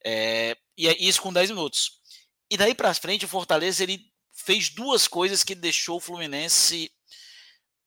É, 0.05 0.57
e 0.77 0.89
é 0.89 0.97
isso 0.99 1.23
com 1.23 1.33
10 1.33 1.51
minutos. 1.51 2.01
E 2.51 2.57
daí 2.57 2.75
para 2.75 2.93
frente, 2.95 3.25
o 3.25 3.29
Fortaleza 3.29 3.83
ele 3.83 4.01
fez 4.33 4.69
duas 4.69 5.07
coisas 5.07 5.45
que 5.45 5.55
deixou 5.55 5.97
o 5.97 6.01
Fluminense 6.01 6.93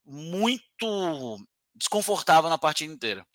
muito 0.06 1.38
desconfortável 1.76 2.50
na 2.50 2.58
partida 2.58 2.92
inteira. 2.94 3.28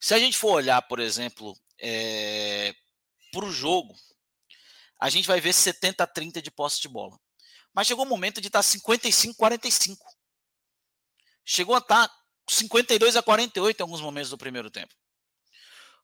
Se 0.00 0.14
a 0.14 0.18
gente 0.18 0.38
for 0.38 0.52
olhar, 0.52 0.80
por 0.82 1.00
exemplo, 1.00 1.54
é, 1.80 2.74
para 3.32 3.44
o 3.44 3.52
jogo, 3.52 3.94
a 5.00 5.10
gente 5.10 5.26
vai 5.26 5.40
ver 5.40 5.52
70 5.52 6.04
a 6.04 6.06
30 6.06 6.40
de 6.40 6.50
posse 6.50 6.80
de 6.80 6.88
bola. 6.88 7.18
Mas 7.74 7.86
chegou 7.86 8.04
o 8.04 8.08
momento 8.08 8.40
de 8.40 8.48
estar 8.48 8.62
55 8.62 9.32
a 9.32 9.48
45. 9.48 10.04
Chegou 11.44 11.74
a 11.74 11.78
estar 11.78 12.10
52 12.48 13.16
a 13.16 13.22
48 13.22 13.80
em 13.80 13.82
alguns 13.82 14.00
momentos 14.00 14.30
do 14.30 14.38
primeiro 14.38 14.70
tempo. 14.70 14.94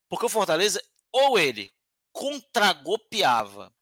Porque 0.09 0.27
o 0.27 0.31
Fortaleza, 0.31 0.83
ou 1.13 1.39
ele 1.39 1.73
contragopeava 2.13 3.73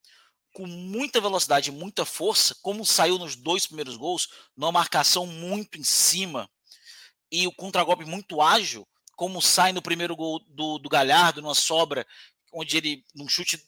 com 0.52 0.66
muita 0.66 1.20
velocidade 1.20 1.70
e 1.70 1.72
muita 1.72 2.04
força, 2.04 2.56
como 2.62 2.84
saiu 2.84 3.18
nos 3.18 3.36
dois 3.36 3.66
primeiros 3.66 3.96
gols, 3.96 4.28
numa 4.56 4.72
marcação 4.72 5.26
muito 5.26 5.78
em 5.78 5.84
cima 5.84 6.50
e 7.30 7.46
o 7.46 7.52
contragolpe 7.52 8.04
muito 8.04 8.40
ágil, 8.40 8.86
como 9.14 9.42
sai 9.42 9.72
no 9.72 9.82
primeiro 9.82 10.16
gol 10.16 10.40
do, 10.48 10.78
do 10.78 10.88
Galhardo, 10.88 11.42
numa 11.42 11.54
sobra, 11.54 12.06
onde 12.52 12.76
ele, 12.76 13.04
num 13.14 13.28
chute 13.28 13.62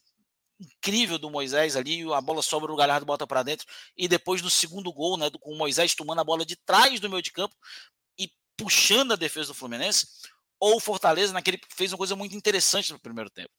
incrível 0.60 1.18
do 1.18 1.30
Moisés 1.30 1.76
ali, 1.76 2.02
a 2.12 2.20
bola 2.20 2.42
sobra, 2.42 2.72
o 2.72 2.76
Galhardo 2.76 3.06
bota 3.06 3.26
para 3.26 3.42
dentro, 3.42 3.66
e 3.96 4.08
depois 4.08 4.42
no 4.42 4.50
segundo 4.50 4.92
gol, 4.92 5.16
né, 5.16 5.30
com 5.40 5.52
o 5.52 5.58
Moisés 5.58 5.94
tomando 5.94 6.20
a 6.20 6.24
bola 6.24 6.44
de 6.44 6.56
trás 6.56 6.98
do 7.00 7.08
meio 7.08 7.22
de 7.22 7.32
campo 7.32 7.54
e 8.18 8.30
puxando 8.56 9.12
a 9.12 9.16
defesa 9.16 9.48
do 9.48 9.54
Fluminense, 9.54 10.06
ou 10.60 10.76
o 10.76 10.80
Fortaleza, 10.80 11.32
naquele 11.32 11.60
fez 11.74 11.92
uma 11.92 11.98
coisa 11.98 12.16
muito 12.16 12.34
interessante 12.34 12.92
no 12.92 12.98
primeiro 12.98 13.30
tempo. 13.30 13.52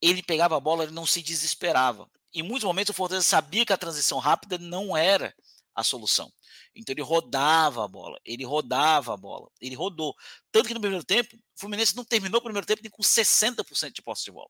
Ele 0.00 0.22
pegava 0.22 0.56
a 0.56 0.60
bola, 0.60 0.84
ele 0.84 0.92
não 0.92 1.04
se 1.04 1.20
desesperava. 1.20 2.10
Em 2.32 2.42
muitos 2.42 2.64
momentos 2.64 2.90
o 2.90 2.96
Fortaleza 2.96 3.26
sabia 3.26 3.66
que 3.66 3.72
a 3.72 3.76
transição 3.76 4.18
rápida 4.18 4.56
não 4.56 4.96
era 4.96 5.34
a 5.74 5.84
solução. 5.84 6.32
Então 6.74 6.92
ele 6.94 7.02
rodava 7.02 7.84
a 7.84 7.88
bola, 7.88 8.18
ele 8.24 8.44
rodava 8.44 9.12
a 9.12 9.16
bola, 9.16 9.50
ele 9.60 9.74
rodou. 9.74 10.14
Tanto 10.50 10.68
que 10.68 10.74
no 10.74 10.80
primeiro 10.80 11.04
tempo, 11.04 11.36
o 11.36 11.60
Fluminense 11.60 11.96
não 11.96 12.04
terminou 12.04 12.40
o 12.40 12.42
primeiro 12.42 12.66
tempo 12.66 12.80
nem 12.82 12.90
com 12.90 13.02
60% 13.02 13.92
de 13.92 14.02
posse 14.02 14.24
de 14.24 14.30
bola. 14.30 14.48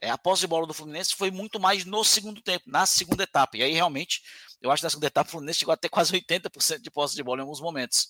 É, 0.00 0.10
a 0.10 0.18
posse 0.18 0.40
de 0.40 0.46
bola 0.46 0.66
do 0.66 0.74
Fluminense 0.74 1.14
foi 1.14 1.30
muito 1.30 1.58
mais 1.58 1.84
no 1.84 2.04
segundo 2.04 2.42
tempo, 2.42 2.64
na 2.66 2.84
segunda 2.84 3.22
etapa. 3.22 3.56
E 3.56 3.62
aí, 3.62 3.72
realmente, 3.72 4.22
eu 4.60 4.70
acho 4.70 4.80
que 4.80 4.84
na 4.84 4.90
segunda 4.90 5.06
etapa 5.06 5.28
o 5.28 5.30
Fluminense 5.30 5.58
chegou 5.58 5.72
até 5.72 5.88
quase 5.88 6.12
80% 6.12 6.80
de 6.80 6.90
posse 6.90 7.14
de 7.14 7.22
bola 7.22 7.40
em 7.40 7.42
alguns 7.42 7.60
momentos. 7.60 8.08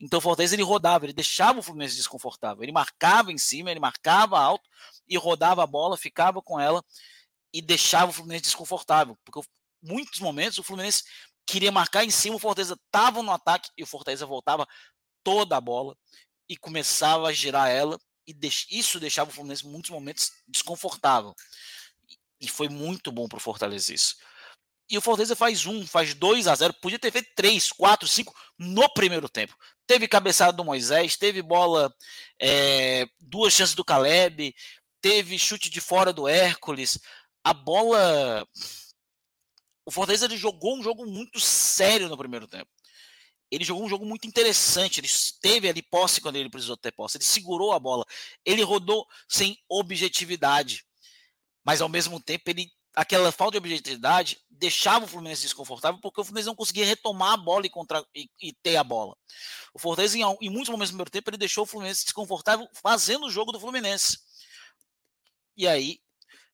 Então 0.00 0.18
o 0.18 0.22
Fortaleza 0.22 0.54
ele 0.54 0.62
rodava, 0.62 1.04
ele 1.06 1.12
deixava 1.12 1.58
o 1.58 1.62
Fluminense 1.62 1.96
desconfortável. 1.96 2.62
Ele 2.62 2.72
marcava 2.72 3.32
em 3.32 3.38
cima, 3.38 3.70
ele 3.70 3.80
marcava 3.80 4.38
alto 4.38 4.68
e 5.08 5.16
rodava 5.16 5.62
a 5.62 5.66
bola, 5.66 5.96
ficava 5.96 6.40
com 6.40 6.58
ela 6.58 6.84
e 7.52 7.60
deixava 7.60 8.10
o 8.10 8.14
Fluminense 8.14 8.44
desconfortável. 8.44 9.16
Porque 9.24 9.40
muitos 9.82 10.20
momentos 10.20 10.58
o 10.58 10.62
Fluminense 10.62 11.02
queria 11.44 11.72
marcar 11.72 12.04
em 12.04 12.10
cima, 12.10 12.36
o 12.36 12.38
Fortaleza 12.38 12.74
estava 12.74 13.22
no 13.22 13.32
ataque 13.32 13.70
e 13.76 13.82
o 13.82 13.86
Fortaleza 13.86 14.26
voltava 14.26 14.66
toda 15.24 15.56
a 15.56 15.60
bola 15.60 15.96
e 16.48 16.56
começava 16.56 17.28
a 17.28 17.32
girar 17.32 17.68
ela 17.68 17.98
e 18.28 18.78
isso 18.78 19.00
deixava 19.00 19.30
o 19.30 19.32
Fluminense 19.32 19.66
em 19.66 19.70
muitos 19.70 19.90
momentos 19.90 20.30
desconfortável. 20.46 21.34
E 22.40 22.46
foi 22.46 22.68
muito 22.68 23.10
bom 23.10 23.26
para 23.26 23.38
o 23.38 23.40
Fortaleza 23.40 23.92
isso. 23.92 24.16
E 24.90 24.96
o 24.96 25.00
Fortaleza 25.00 25.34
faz 25.34 25.66
um, 25.66 25.86
faz 25.86 26.14
2 26.14 26.46
a 26.46 26.54
0 26.54 26.74
podia 26.74 26.98
ter 26.98 27.10
feito 27.10 27.30
3, 27.34 27.72
4, 27.72 28.06
5 28.06 28.34
no 28.58 28.88
primeiro 28.92 29.28
tempo. 29.28 29.56
Teve 29.86 30.06
cabeçada 30.06 30.52
do 30.52 30.64
Moisés, 30.64 31.16
teve 31.16 31.42
bola, 31.42 31.92
é, 32.40 33.06
duas 33.18 33.52
chances 33.52 33.74
do 33.74 33.84
Caleb, 33.84 34.54
teve 35.00 35.38
chute 35.38 35.70
de 35.70 35.80
fora 35.80 36.12
do 36.12 36.28
Hércules. 36.28 36.98
A 37.42 37.54
bola 37.54 38.46
o 39.88 39.90
Fortaleza 39.90 40.28
jogou 40.36 40.78
um 40.78 40.82
jogo 40.82 41.06
muito 41.06 41.40
sério 41.40 42.10
no 42.10 42.18
primeiro 42.18 42.46
tempo. 42.46 42.68
Ele 43.50 43.64
jogou 43.64 43.84
um 43.84 43.88
jogo 43.88 44.04
muito 44.04 44.26
interessante. 44.26 45.00
Ele 45.00 45.08
teve 45.40 45.68
ali 45.68 45.82
posse 45.82 46.20
quando 46.20 46.36
ele 46.36 46.50
precisou 46.50 46.76
ter 46.76 46.92
posse. 46.92 47.16
Ele 47.16 47.24
segurou 47.24 47.72
a 47.72 47.78
bola. 47.78 48.04
Ele 48.44 48.62
rodou 48.62 49.06
sem 49.28 49.58
objetividade. 49.68 50.84
Mas 51.64 51.80
ao 51.80 51.88
mesmo 51.88 52.20
tempo, 52.20 52.50
ele 52.50 52.70
aquela 52.98 53.30
falta 53.30 53.52
de 53.52 53.58
objetividade 53.58 54.38
deixava 54.50 55.04
o 55.04 55.08
Fluminense 55.08 55.42
desconfortável 55.42 56.00
porque 56.00 56.20
o 56.20 56.24
Fluminense 56.24 56.48
não 56.48 56.56
conseguia 56.56 56.84
retomar 56.84 57.34
a 57.34 57.36
bola 57.36 57.64
e, 57.64 57.70
contra, 57.70 58.04
e, 58.12 58.28
e 58.40 58.52
ter 58.52 58.76
a 58.76 58.82
bola. 58.82 59.16
O 59.72 59.78
Fortaleza, 59.78 60.18
em, 60.18 60.22
em, 60.22 60.50
muitos 60.50 60.68
momentos 60.68 60.90
do 60.90 60.94
primeiro 60.94 61.10
tempo, 61.10 61.30
ele 61.30 61.36
deixou 61.36 61.62
o 61.62 61.66
Fluminense 61.66 62.04
desconfortável 62.04 62.68
fazendo 62.72 63.26
o 63.26 63.30
jogo 63.30 63.52
do 63.52 63.60
Fluminense. 63.60 64.18
E 65.56 65.68
aí 65.68 66.00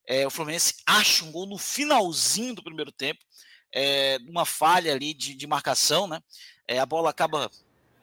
é, 0.07 0.26
o 0.26 0.30
Fluminense 0.30 0.74
acha 0.87 1.24
um 1.24 1.33
gol 1.33 1.46
no 1.46 1.57
finalzinho 1.57 2.54
do 2.54 2.62
primeiro 2.62 2.92
tempo, 2.92 3.24
é, 3.74 4.18
uma 4.28 4.44
falha 4.44 4.92
ali 4.92 5.12
de, 5.12 5.34
de 5.34 5.46
marcação, 5.46 6.06
né? 6.06 6.22
É, 6.66 6.78
a 6.78 6.87
bola 6.87 7.10
acaba. 7.10 7.50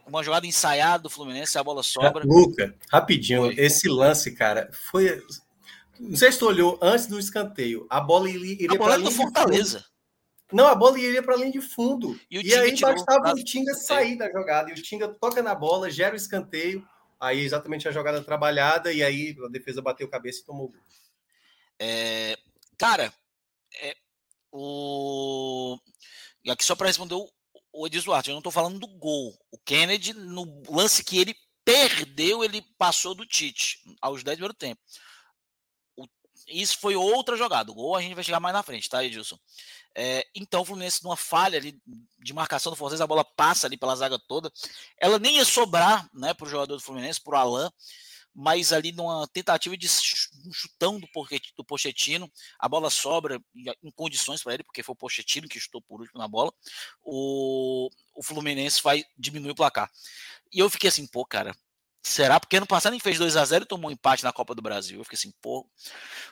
Uma 0.06 0.24
jogada 0.24 0.46
ensaiada 0.46 1.04
do 1.04 1.10
Fluminense, 1.10 1.58
a 1.58 1.64
bola 1.64 1.82
sobra. 1.82 2.26
Luca, 2.26 2.76
rapidinho, 2.92 3.44
foi. 3.44 3.56
esse 3.58 3.88
lance, 3.88 4.32
cara, 4.32 4.70
foi. 4.74 5.24
Não 5.98 6.18
sei 6.18 6.32
se 6.32 6.40
tu 6.40 6.48
olhou 6.48 6.78
antes 6.82 7.06
do 7.08 7.18
escanteio. 7.18 7.86
A 7.90 8.02
bola 8.02 8.30
iria, 8.30 8.68
para 8.78 8.98
do 8.98 9.12
Fortaleza. 9.12 9.86
Não, 10.52 10.68
a 10.68 10.76
bola 10.76 11.00
iria 11.00 11.24
para 11.24 11.38
linha 11.38 11.52
de 11.52 11.62
fundo. 11.62 12.20
E, 12.30 12.42
e 12.42 12.54
aí 12.54 12.78
bastava 12.78 13.32
o 13.32 13.44
Tinga 13.44 13.74
sair 13.74 14.18
da 14.18 14.30
jogada. 14.30 14.70
E 14.70 14.74
o 14.74 14.76
Tinga 14.76 15.08
toca 15.08 15.42
na 15.42 15.56
bola, 15.56 15.90
gera 15.90 16.14
o 16.14 16.18
escanteio. 16.18 16.86
Aí 17.20 17.40
exatamente 17.40 17.88
a 17.88 17.92
jogada 17.92 18.22
trabalhada. 18.22 18.92
E 18.92 19.02
aí 19.02 19.38
a 19.46 19.48
defesa 19.48 19.82
bateu 19.82 20.10
cabeça 20.10 20.42
e 20.42 20.46
tomou 20.46 20.68
gol. 20.68 20.82
É, 21.80 22.38
cara, 22.78 23.14
é, 23.82 23.96
o. 24.52 25.78
E 26.44 26.52
aqui 26.52 26.66
só 26.66 26.76
para 26.76 26.88
responder 26.88 27.16
o, 27.16 27.30
o 27.74 27.90
Duarte, 27.90 28.30
eu 28.30 28.34
não 28.34 28.40
estou 28.40 28.52
falando 28.52 28.80
do 28.80 28.88
gol. 28.88 29.38
O 29.52 29.58
Kennedy, 29.60 30.14
no 30.14 30.64
lance 30.70 31.04
que 31.04 31.18
ele 31.18 31.36
perdeu, 31.64 32.44
ele 32.44 32.62
passou 32.78 33.14
do 33.14 33.26
Tite 33.26 33.80
aos 34.02 34.24
10 34.24 34.40
do 34.40 34.54
tempo. 34.54 34.82
O 35.96 36.08
isso 36.48 36.78
foi 36.80 36.96
outra 36.96 37.38
jogada. 37.38 37.72
O 37.72 37.76
gol 37.76 37.96
a 37.96 38.02
gente 38.02 38.16
vai 38.16 38.24
chegar 38.24 38.40
mais 38.40 38.54
na 38.54 38.64
frente, 38.64 38.90
tá, 38.90 39.04
Edilson? 39.04 39.38
É, 39.96 40.26
então 40.34 40.62
o 40.62 40.66
Fluminense, 40.66 41.04
numa 41.04 41.18
falha 41.18 41.58
ali 41.58 41.80
de 42.20 42.34
marcação 42.34 42.72
do 42.72 42.76
Fortaleza, 42.76 43.04
a 43.04 43.08
bola 43.08 43.26
passa 43.26 43.68
ali 43.68 43.78
pela 43.78 43.96
zaga 43.96 44.18
toda. 44.18 44.52
Ela 44.98 45.20
nem 45.20 45.38
ia 45.38 45.46
sobrar 45.46 46.10
né, 46.14 46.34
para 46.34 46.48
o 46.48 46.50
jogador 46.50 46.76
do 46.76 46.82
Fluminense, 46.82 47.22
para 47.22 47.36
o 47.36 47.40
Alain, 47.40 47.70
mas 48.34 48.72
ali 48.72 48.92
numa 48.92 49.28
tentativa 49.28 49.76
de 49.76 49.88
um 50.46 50.54
chutão 50.54 51.00
do, 51.00 51.08
do 51.58 51.66
Pochettino, 51.66 52.32
a 52.60 52.68
bola 52.68 52.90
sobra 52.90 53.42
em 53.56 53.92
condições 53.92 54.42
para 54.42 54.54
ele, 54.54 54.64
porque 54.64 54.84
foi 54.84 54.94
o 54.94 54.98
Pochettino 54.98 55.48
que 55.48 55.60
chutou 55.60 55.82
por 55.82 56.02
último 56.02 56.20
na 56.20 56.28
bola, 56.28 56.54
o, 57.02 57.90
o 58.16 58.24
Fluminense 58.24 58.82
vai 58.82 59.04
diminuir 59.18 59.52
o 59.52 59.56
placar. 59.56 59.92
E 60.52 60.60
eu 60.60 60.70
fiquei 60.70 60.88
assim, 60.90 61.06
pô, 61.08 61.26
cara, 61.26 61.56
será? 62.02 62.40
Porque 62.40 62.58
ano 62.58 62.68
passado 62.68 62.94
gente 62.94 63.04
fez 63.04 63.18
2 63.18 63.38
a 63.38 63.46
0 63.46 63.64
e 63.64 63.68
tomou 63.68 63.90
um 63.90 63.94
empate 63.94 64.24
na 64.24 64.34
Copa 64.34 64.56
do 64.56 64.62
Brasil. 64.62 65.00
Eu 65.00 65.04
fiquei 65.04 65.18
assim, 65.18 65.34
pô, 65.42 65.68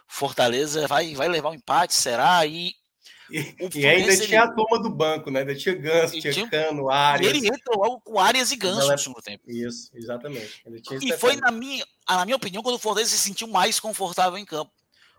Fortaleza 0.07 0.87
vai, 0.87 1.13
vai 1.15 1.27
levar 1.27 1.49
um 1.49 1.55
empate, 1.55 1.93
será? 1.93 2.45
E 2.45 2.73
e, 3.31 3.55
e 3.75 3.87
ainda 3.87 4.13
ele... 4.13 4.27
tinha 4.27 4.43
a 4.43 4.51
turma 4.51 4.81
do 4.81 4.89
banco, 4.89 5.29
né? 5.29 5.41
Ainda 5.41 5.55
tinha 5.55 5.75
Ganso, 5.75 6.19
tinha, 6.19 6.33
tinha 6.33 6.49
Cano, 6.49 6.89
Arias. 6.89 7.33
Ele 7.33 7.47
entra 7.47 7.75
logo 7.75 8.01
com 8.01 8.19
Arias 8.19 8.51
e 8.51 8.55
Ganso 8.55 8.91
no 8.91 8.97
segundo 8.97 9.21
tempo. 9.21 9.49
Isso, 9.49 9.91
exatamente. 9.93 10.61
e 11.01 11.13
foi, 11.17 11.35
na 11.35 11.51
minha, 11.51 11.85
na 12.07 12.25
minha 12.25 12.37
opinião, 12.37 12.63
quando 12.63 12.75
o 12.75 12.79
Fortaleza 12.79 13.11
se 13.11 13.19
sentiu 13.19 13.47
mais 13.47 13.79
confortável 13.79 14.37
em 14.37 14.45
campo. 14.45 14.71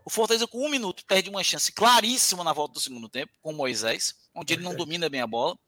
O 0.05 0.11
Fortaleza, 0.11 0.47
com 0.47 0.65
um 0.65 0.71
minuto, 0.71 1.05
perde 1.05 1.29
uma 1.29 1.45
chance 1.45 1.73
claríssima 1.73 2.43
na 2.43 2.53
volta 2.53 2.75
do 2.75 2.81
segundo 2.81 3.09
tempo, 3.09 3.33
com 3.43 3.51
o 3.53 3.57
Moisés, 3.57 4.15
onde 4.35 4.55
ele 4.55 4.63
não 4.63 4.75
domina 4.75 5.09
bem 5.09 5.21
a 5.21 5.27
bola. 5.27 5.59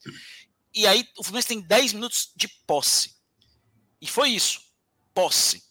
E 0.75 0.87
aí 0.87 1.07
o 1.19 1.23
Fluminense 1.23 1.49
tem 1.49 1.61
10 1.61 1.93
minutos 1.93 2.33
de 2.35 2.49
posse. 2.67 3.15
E 4.01 4.07
foi 4.07 4.31
isso. 4.31 4.61
Posse. 5.15 5.63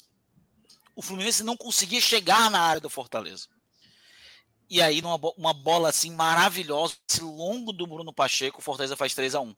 O 0.96 1.02
Fluminense 1.02 1.44
não 1.44 1.58
conseguia 1.58 2.00
chegar 2.00 2.52
na 2.52 2.62
área 2.62 2.80
do 2.80 2.90
Fortaleza. 2.90 3.48
E 4.72 4.82
aí, 4.82 5.02
numa 5.02 5.20
uma 5.36 5.54
bola 5.54 5.90
assim 5.90 6.16
maravilhosa, 6.16 6.96
esse 7.06 7.22
longo 7.22 7.74
do 7.74 7.86
Bruno 7.86 8.14
Pacheco, 8.14 8.60
o 8.60 8.62
Fortaleza 8.62 8.96
faz 8.96 9.14
3 9.14 9.36
a 9.36 9.42
1 9.42 9.54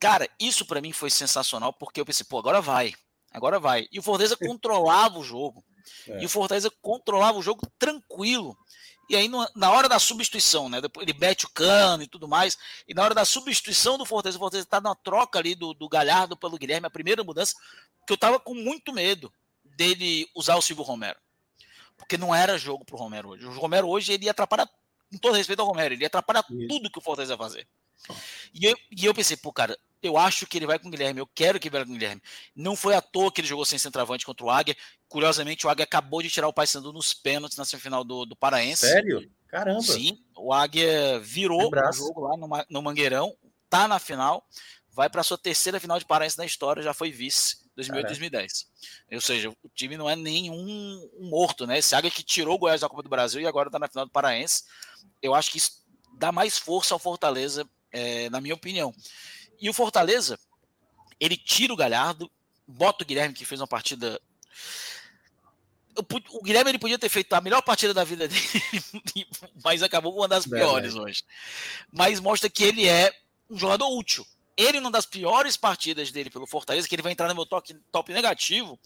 Cara, 0.00 0.28
isso 0.36 0.66
para 0.66 0.80
mim 0.80 0.92
foi 0.92 1.10
sensacional, 1.10 1.72
porque 1.72 2.00
eu 2.00 2.04
pensei, 2.04 2.26
pô, 2.28 2.40
agora 2.40 2.60
vai. 2.60 2.92
Agora 3.30 3.60
vai. 3.60 3.86
E 3.92 4.00
o 4.00 4.02
Fortaleza 4.02 4.34
controlava 4.44 5.16
o 5.20 5.22
jogo. 5.22 5.64
É. 6.08 6.20
E 6.20 6.26
o 6.26 6.28
Fortaleza 6.28 6.72
controlava 6.82 7.38
o 7.38 7.42
jogo 7.42 7.64
tranquilo. 7.78 8.58
E 9.08 9.14
aí, 9.14 9.30
na 9.54 9.70
hora 9.70 9.88
da 9.88 10.00
substituição, 10.00 10.68
né? 10.68 10.80
Depois 10.80 11.06
ele 11.06 11.16
mete 11.16 11.46
o 11.46 11.50
cano 11.50 12.02
e 12.02 12.08
tudo 12.08 12.26
mais. 12.26 12.58
E 12.88 12.92
na 12.92 13.04
hora 13.04 13.14
da 13.14 13.24
substituição 13.24 13.96
do 13.96 14.04
Fortaleza, 14.04 14.38
o 14.38 14.40
Fortaleza 14.40 14.66
tá 14.66 14.80
na 14.80 14.96
troca 14.96 15.38
ali 15.38 15.54
do, 15.54 15.72
do 15.72 15.88
Galhardo 15.88 16.36
pelo 16.36 16.58
Guilherme, 16.58 16.88
a 16.88 16.90
primeira 16.90 17.22
mudança, 17.22 17.54
que 18.04 18.12
eu 18.12 18.18
tava 18.18 18.40
com 18.40 18.54
muito 18.54 18.92
medo 18.92 19.32
dele 19.62 20.28
usar 20.34 20.56
o 20.56 20.62
Silvio 20.62 20.82
Romero 20.82 21.20
porque 21.98 22.16
não 22.16 22.34
era 22.34 22.56
jogo 22.56 22.84
para 22.84 22.96
o 22.96 22.98
Romero 22.98 23.30
hoje. 23.30 23.44
O 23.44 23.58
Romero 23.58 23.88
hoje 23.88 24.12
ele 24.12 24.24
ia 24.24 24.30
atrapalhar, 24.30 24.66
com 25.10 25.18
todo 25.18 25.34
respeito 25.34 25.60
ao 25.60 25.66
Romero, 25.66 25.92
ele 25.92 26.04
ia 26.04 26.06
atrapalhar 26.06 26.44
Isso. 26.48 26.68
tudo 26.68 26.90
que 26.90 26.98
o 26.98 27.02
Fortaleza 27.02 27.34
ia 27.34 27.38
fazer. 27.38 27.68
E 28.54 28.64
eu, 28.64 28.76
e 28.96 29.04
eu 29.04 29.12
pensei, 29.12 29.36
pô, 29.36 29.52
cara, 29.52 29.76
eu 30.00 30.16
acho 30.16 30.46
que 30.46 30.56
ele 30.56 30.66
vai 30.66 30.78
com 30.78 30.86
o 30.86 30.90
Guilherme, 30.90 31.20
eu 31.20 31.26
quero 31.26 31.58
que 31.58 31.68
ele 31.68 31.76
vá 31.76 31.84
com 31.84 31.90
o 31.90 31.94
Guilherme. 31.94 32.22
Não 32.54 32.76
foi 32.76 32.94
à 32.94 33.02
toa 33.02 33.32
que 33.32 33.40
ele 33.40 33.48
jogou 33.48 33.64
sem 33.64 33.78
centroavante 33.78 34.24
contra 34.24 34.46
o 34.46 34.50
Águia. 34.50 34.76
Curiosamente, 35.08 35.66
o 35.66 35.70
Águia 35.70 35.82
acabou 35.82 36.22
de 36.22 36.30
tirar 36.30 36.46
o 36.46 36.52
Paysandu 36.52 36.92
nos 36.92 37.12
pênaltis 37.12 37.58
na 37.58 37.64
semifinal 37.64 38.04
do, 38.04 38.24
do 38.24 38.36
Paraense. 38.36 38.86
Sério? 38.86 39.28
Caramba. 39.48 39.82
Sim, 39.82 40.18
o 40.36 40.52
Águia 40.52 41.18
virou 41.20 41.68
o 41.68 41.92
jogo 41.92 42.20
lá 42.20 42.36
no, 42.36 42.48
no 42.70 42.82
Mangueirão, 42.82 43.34
tá 43.68 43.88
na 43.88 43.98
final, 43.98 44.46
vai 44.90 45.10
para 45.10 45.24
sua 45.24 45.38
terceira 45.38 45.80
final 45.80 45.98
de 45.98 46.04
Paraense 46.04 46.38
na 46.38 46.46
história, 46.46 46.82
já 46.82 46.94
foi 46.94 47.10
vice 47.10 47.67
2008 47.78 48.06
2010. 48.06 48.66
Ou 49.12 49.20
seja, 49.20 49.50
o 49.50 49.68
time 49.72 49.96
não 49.96 50.10
é 50.10 50.16
nenhum 50.16 51.08
morto, 51.20 51.66
né? 51.66 51.78
Esse 51.78 51.94
Águia 51.94 52.10
que 52.10 52.24
tirou 52.24 52.56
o 52.56 52.58
Goiás 52.58 52.80
da 52.80 52.88
Copa 52.88 53.04
do 53.04 53.08
Brasil 53.08 53.40
e 53.40 53.46
agora 53.46 53.68
está 53.68 53.78
na 53.78 53.88
final 53.88 54.04
do 54.04 54.10
Paraense. 54.10 54.64
Eu 55.22 55.32
acho 55.32 55.50
que 55.52 55.58
isso 55.58 55.86
dá 56.14 56.32
mais 56.32 56.58
força 56.58 56.94
ao 56.94 56.98
Fortaleza, 56.98 57.68
é, 57.92 58.28
na 58.30 58.40
minha 58.40 58.54
opinião. 58.54 58.92
E 59.60 59.70
o 59.70 59.72
Fortaleza, 59.72 60.38
ele 61.20 61.36
tira 61.36 61.72
o 61.72 61.76
Galhardo, 61.76 62.28
bota 62.66 63.04
o 63.04 63.06
Guilherme, 63.06 63.34
que 63.34 63.44
fez 63.44 63.60
uma 63.60 63.66
partida. 63.68 64.20
O 66.30 66.42
Guilherme 66.42 66.70
ele 66.72 66.78
podia 66.78 66.98
ter 66.98 67.08
feito 67.08 67.32
a 67.32 67.40
melhor 67.40 67.62
partida 67.62 67.94
da 67.94 68.02
vida 68.02 68.26
dele, 68.28 69.28
mas 69.62 69.84
acabou 69.84 70.12
com 70.12 70.20
uma 70.20 70.28
das 70.28 70.46
piores 70.46 70.94
hoje. 70.96 71.22
Mas 71.92 72.18
mostra 72.18 72.50
que 72.50 72.64
ele 72.64 72.88
é 72.88 73.12
um 73.48 73.56
jogador 73.56 73.88
útil 73.88 74.26
ele, 74.58 74.80
numa 74.80 74.90
das 74.90 75.06
piores 75.06 75.56
partidas 75.56 76.10
dele 76.10 76.28
pelo 76.28 76.44
Fortaleza, 76.46 76.88
que 76.88 76.94
ele 76.96 77.02
vai 77.02 77.12
entrar 77.12 77.28
no 77.28 77.34
meu 77.34 77.46
top, 77.46 77.72
top 77.92 78.12
negativo, 78.12 78.76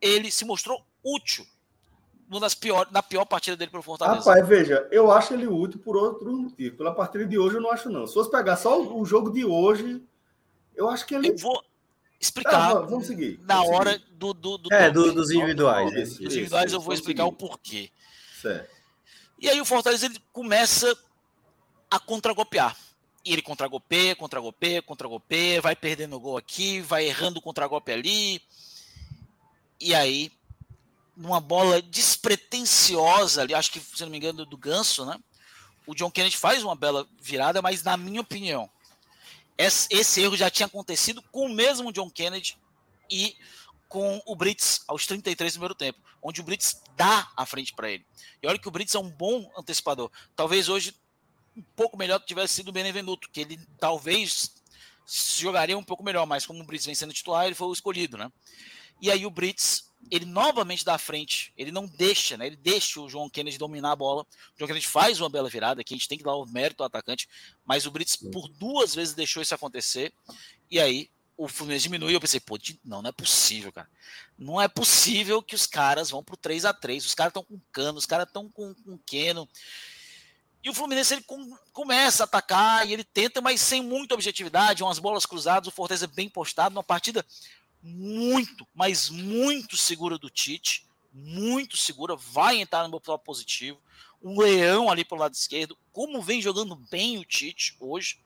ele 0.00 0.30
se 0.30 0.44
mostrou 0.44 0.86
útil. 1.02 1.44
Uma 2.28 2.40
das 2.40 2.54
piores, 2.54 2.92
na 2.92 3.02
pior 3.02 3.24
partida 3.24 3.56
dele 3.56 3.70
pelo 3.70 3.82
Fortaleza. 3.82 4.18
Rapaz, 4.30 4.48
veja, 4.48 4.86
eu 4.92 5.10
acho 5.10 5.34
ele 5.34 5.48
útil 5.48 5.80
por 5.80 5.96
outro 5.96 6.32
motivo. 6.32 6.76
Pela 6.76 6.94
partida 6.94 7.26
de 7.26 7.36
hoje, 7.36 7.56
eu 7.56 7.60
não 7.60 7.72
acho, 7.72 7.90
não. 7.90 8.06
Se 8.06 8.14
fosse 8.14 8.30
pegar 8.30 8.56
só 8.56 8.80
o 8.80 9.04
jogo 9.04 9.30
de 9.30 9.44
hoje, 9.44 10.00
eu 10.76 10.88
acho 10.88 11.04
que 11.06 11.14
ele. 11.14 11.30
Eu 11.30 11.38
vou 11.38 11.60
explicar. 12.20 12.70
Ah, 12.70 12.80
vamos 12.80 13.06
seguir. 13.06 13.40
Na 13.42 13.56
vamos 13.56 13.70
hora 13.70 13.92
seguir. 13.94 14.04
do, 14.12 14.32
do, 14.32 14.58
do, 14.58 14.72
É, 14.72 14.90
do, 14.90 15.12
dos 15.12 15.30
individuais. 15.30 15.92
Dos 15.92 16.20
individuais, 16.20 16.72
eu 16.72 16.80
vou 16.80 16.94
explicar 16.94 17.24
seguir. 17.24 17.34
o 17.34 17.36
porquê. 17.36 17.90
Certo. 18.40 18.74
E 19.40 19.48
aí 19.48 19.60
o 19.60 19.64
Fortaleza 19.64 20.06
ele 20.06 20.18
começa 20.32 20.96
a 21.90 21.98
contragolpear. 21.98 22.76
E 23.26 23.32
ele 23.32 23.42
contra-golpeia, 23.42 24.14
contra-golpeia, 24.14 24.80
contra-golpeia, 24.80 25.60
vai 25.60 25.74
perdendo 25.74 26.20
gol 26.20 26.36
aqui, 26.36 26.80
vai 26.80 27.06
errando 27.06 27.42
contra-golpe 27.42 27.90
ali. 27.90 28.40
E 29.80 29.92
aí, 29.92 30.30
numa 31.16 31.40
bola 31.40 31.82
despretensiosa 31.82 33.42
ali, 33.42 33.52
acho 33.52 33.72
que, 33.72 33.80
se 33.80 34.04
não 34.04 34.10
me 34.10 34.18
engano, 34.18 34.46
do 34.46 34.56
Ganso, 34.56 35.04
né? 35.04 35.18
O 35.84 35.92
John 35.92 36.08
Kennedy 36.08 36.36
faz 36.36 36.62
uma 36.62 36.76
bela 36.76 37.04
virada, 37.20 37.60
mas 37.60 37.82
na 37.82 37.96
minha 37.96 38.20
opinião, 38.20 38.70
esse, 39.58 39.88
esse 39.90 40.22
erro 40.22 40.36
já 40.36 40.48
tinha 40.48 40.66
acontecido 40.66 41.20
com 41.32 41.46
o 41.46 41.52
mesmo 41.52 41.92
John 41.92 42.08
Kennedy 42.08 42.56
e 43.10 43.36
com 43.88 44.22
o 44.24 44.36
Brits 44.36 44.84
aos 44.86 45.04
33 45.04 45.52
do 45.52 45.56
primeiro 45.56 45.74
tempo, 45.74 45.98
onde 46.22 46.40
o 46.40 46.44
Brits 46.44 46.80
dá 46.94 47.28
a 47.36 47.44
frente 47.44 47.74
para 47.74 47.90
ele. 47.90 48.06
E 48.40 48.46
olha 48.46 48.58
que 48.58 48.68
o 48.68 48.70
Brits 48.70 48.94
é 48.94 49.00
um 49.00 49.10
bom 49.10 49.50
antecipador. 49.58 50.12
Talvez 50.36 50.68
hoje 50.68 50.94
um 51.56 51.62
pouco 51.74 51.96
melhor 51.96 52.20
que 52.20 52.26
tivesse 52.26 52.54
sido 52.54 52.68
o 52.68 52.72
Benevenuto, 52.72 53.30
que 53.30 53.40
ele 53.40 53.58
talvez 53.78 54.52
jogaria 55.06 55.78
um 55.78 55.84
pouco 55.84 56.02
melhor, 56.02 56.26
mas 56.26 56.44
como 56.44 56.60
o 56.60 56.64
Brits 56.64 56.86
vem 56.86 56.94
sendo 56.94 57.12
titular, 57.12 57.46
ele 57.46 57.54
foi 57.54 57.68
o 57.68 57.72
escolhido, 57.72 58.18
né? 58.18 58.30
E 59.00 59.10
aí 59.10 59.24
o 59.24 59.30
Brits, 59.30 59.92
ele 60.10 60.24
novamente 60.24 60.84
dá 60.84 60.98
frente, 60.98 61.52
ele 61.56 61.70
não 61.70 61.86
deixa, 61.86 62.36
né? 62.36 62.46
Ele 62.46 62.56
deixa 62.56 63.00
o 63.00 63.08
João 63.08 63.30
Kennedy 63.30 63.58
dominar 63.58 63.92
a 63.92 63.96
bola. 63.96 64.22
O 64.22 64.58
João 64.58 64.66
Kennedy 64.66 64.86
faz 64.86 65.20
uma 65.20 65.30
bela 65.30 65.48
virada, 65.48 65.84
que 65.84 65.94
a 65.94 65.96
gente 65.96 66.08
tem 66.08 66.18
que 66.18 66.24
dar 66.24 66.34
o 66.34 66.46
mérito 66.46 66.82
ao 66.82 66.86
atacante, 66.86 67.28
mas 67.64 67.86
o 67.86 67.90
Brits 67.90 68.16
por 68.16 68.48
duas 68.48 68.94
vezes 68.94 69.14
deixou 69.14 69.42
isso 69.42 69.54
acontecer. 69.54 70.12
E 70.70 70.80
aí 70.80 71.08
o 71.36 71.46
Fluminense 71.46 71.84
diminui, 71.84 72.14
eu 72.14 72.20
pensei, 72.20 72.40
pô, 72.40 72.58
não, 72.84 73.02
não 73.02 73.10
é 73.10 73.12
possível, 73.12 73.70
cara. 73.70 73.88
Não 74.38 74.60
é 74.60 74.66
possível 74.66 75.42
que 75.42 75.54
os 75.54 75.66
caras 75.66 76.10
vão 76.10 76.24
pro 76.24 76.36
3 76.36 76.64
a 76.64 76.72
3 76.72 77.04
Os 77.04 77.14
caras 77.14 77.30
estão 77.30 77.44
com 77.44 77.60
cano, 77.70 77.98
os 77.98 78.06
caras 78.06 78.26
estão 78.26 78.48
com, 78.48 78.74
com 78.74 78.98
Keno. 78.98 79.48
E 80.66 80.68
o 80.68 80.74
Fluminense 80.74 81.14
ele 81.14 81.22
com, 81.22 81.56
começa 81.72 82.24
a 82.24 82.26
atacar 82.26 82.84
e 82.88 82.92
ele 82.92 83.04
tenta, 83.04 83.40
mas 83.40 83.60
sem 83.60 83.80
muita 83.80 84.14
objetividade, 84.14 84.82
umas 84.82 84.98
bolas 84.98 85.24
cruzadas, 85.24 85.68
o 85.68 85.70
Fortaleza 85.70 86.08
bem 86.08 86.28
postado, 86.28 86.74
uma 86.74 86.82
partida 86.82 87.24
muito, 87.80 88.66
mas 88.74 89.08
muito 89.08 89.76
segura 89.76 90.18
do 90.18 90.28
Tite, 90.28 90.84
muito 91.12 91.76
segura, 91.76 92.16
vai 92.16 92.56
entrar 92.56 92.82
no 92.82 92.88
meu 92.88 92.98
top 92.98 93.24
positivo. 93.24 93.78
Um 94.20 94.40
leão 94.40 94.90
ali 94.90 95.04
pelo 95.04 95.20
lado 95.20 95.34
esquerdo, 95.34 95.78
como 95.92 96.20
vem 96.20 96.42
jogando 96.42 96.74
bem 96.74 97.16
o 97.16 97.24
Tite 97.24 97.76
hoje, 97.78 98.18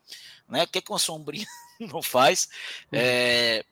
né? 0.48 0.62
O 0.62 0.66
que, 0.66 0.78
é 0.78 0.80
que 0.80 0.90
uma 0.90 0.98
sombrinha 0.98 1.46
não 1.78 2.00
faz? 2.00 2.48
É, 2.90 3.62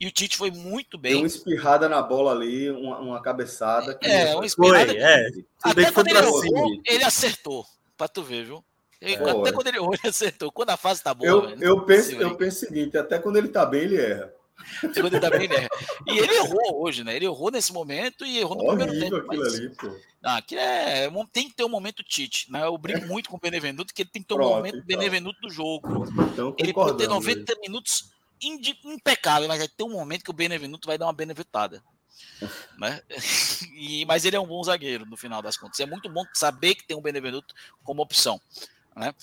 e 0.00 0.06
o 0.06 0.10
Tite 0.10 0.38
foi 0.38 0.50
muito 0.50 0.96
bem. 0.96 1.12
Deu 1.12 1.20
uma 1.20 1.26
espirrada 1.26 1.90
na 1.90 2.00
bola 2.00 2.32
ali, 2.32 2.70
uma, 2.70 2.98
uma 3.00 3.20
cabeçada. 3.20 3.98
É, 4.00 4.34
uma 4.34 4.46
espirrada. 4.46 4.94
Foi, 4.94 4.96
é. 4.98 5.28
Até 5.62 5.92
quando 5.92 6.08
ele, 6.08 6.18
errou, 6.20 6.82
ele 6.86 7.04
acertou 7.04 7.66
pra 7.96 8.08
tu 8.08 8.22
ver, 8.22 8.44
viu? 8.44 8.64
É. 9.00 9.14
Até 9.14 9.52
quando 9.52 9.66
ele, 9.66 9.78
ele 9.78 10.08
acertou. 10.08 10.50
Quando 10.50 10.70
a 10.70 10.76
fase 10.76 11.02
tá 11.02 11.12
boa. 11.12 11.28
Eu, 11.28 11.60
eu, 11.60 11.80
penso, 11.84 12.12
eu 12.12 12.36
penso 12.36 12.64
o 12.64 12.68
seguinte: 12.68 12.96
até 12.96 13.18
quando 13.18 13.36
ele 13.36 13.48
tá 13.48 13.66
bem, 13.66 13.82
ele 13.82 14.00
erra. 14.00 14.32
Quando 14.80 15.06
ele 15.06 15.20
tá 15.20 15.30
bem, 15.30 15.44
ele 15.44 15.54
erra. 15.54 15.68
E 16.06 16.18
ele 16.18 16.34
errou 16.34 16.82
hoje, 16.82 17.04
né? 17.04 17.14
Ele 17.16 17.26
errou 17.26 17.50
nesse 17.50 17.72
momento 17.72 18.24
e 18.24 18.38
errou 18.38 18.56
no 18.56 18.64
Horrível 18.64 18.86
primeiro 18.86 19.16
tempo. 19.16 19.26
Aquilo 19.26 19.44
mas... 19.44 19.54
ali, 19.54 19.70
pô. 19.70 19.96
Não, 20.22 20.36
aquilo 20.36 20.60
é. 20.60 21.10
Tem 21.32 21.48
que 21.48 21.54
ter 21.54 21.64
um 21.64 21.68
momento 21.68 22.02
Tite. 22.02 22.50
Né? 22.50 22.64
Eu 22.64 22.78
brinco 22.78 23.06
muito 23.06 23.28
com 23.28 23.36
o 23.36 23.40
Benevenuto, 23.40 23.92
que 23.92 24.02
ele 24.02 24.10
tem 24.10 24.22
que 24.22 24.28
ter 24.28 24.34
um 24.34 24.38
Pronto, 24.38 24.56
momento 24.56 24.76
então. 24.76 24.86
Benevenuto 24.86 25.40
do 25.40 25.50
jogo. 25.50 26.06
Então, 26.32 26.54
ele 26.58 26.72
pode 26.72 26.96
ter 26.96 27.08
90 27.08 27.52
aí. 27.52 27.60
minutos 27.60 28.10
impecável, 28.42 29.48
mas 29.48 29.58
vai 29.58 29.68
ter 29.68 29.84
um 29.84 29.90
momento 29.90 30.24
que 30.24 30.30
o 30.30 30.34
Benevenuto 30.34 30.86
vai 30.86 30.98
dar 30.98 31.06
uma 31.06 31.12
benevitada. 31.12 31.82
né? 32.78 33.02
E, 33.74 34.04
mas 34.06 34.24
ele 34.24 34.36
é 34.36 34.40
um 34.40 34.46
bom 34.46 34.62
zagueiro 34.62 35.06
no 35.06 35.16
final 35.16 35.42
das 35.42 35.56
contas. 35.56 35.80
É 35.80 35.86
muito 35.86 36.08
bom 36.08 36.24
saber 36.32 36.74
que 36.74 36.84
tem 36.84 36.96
um 36.96 37.02
Benevenuto 37.02 37.54
como 37.82 38.02
opção. 38.02 38.40
Né? 38.94 39.14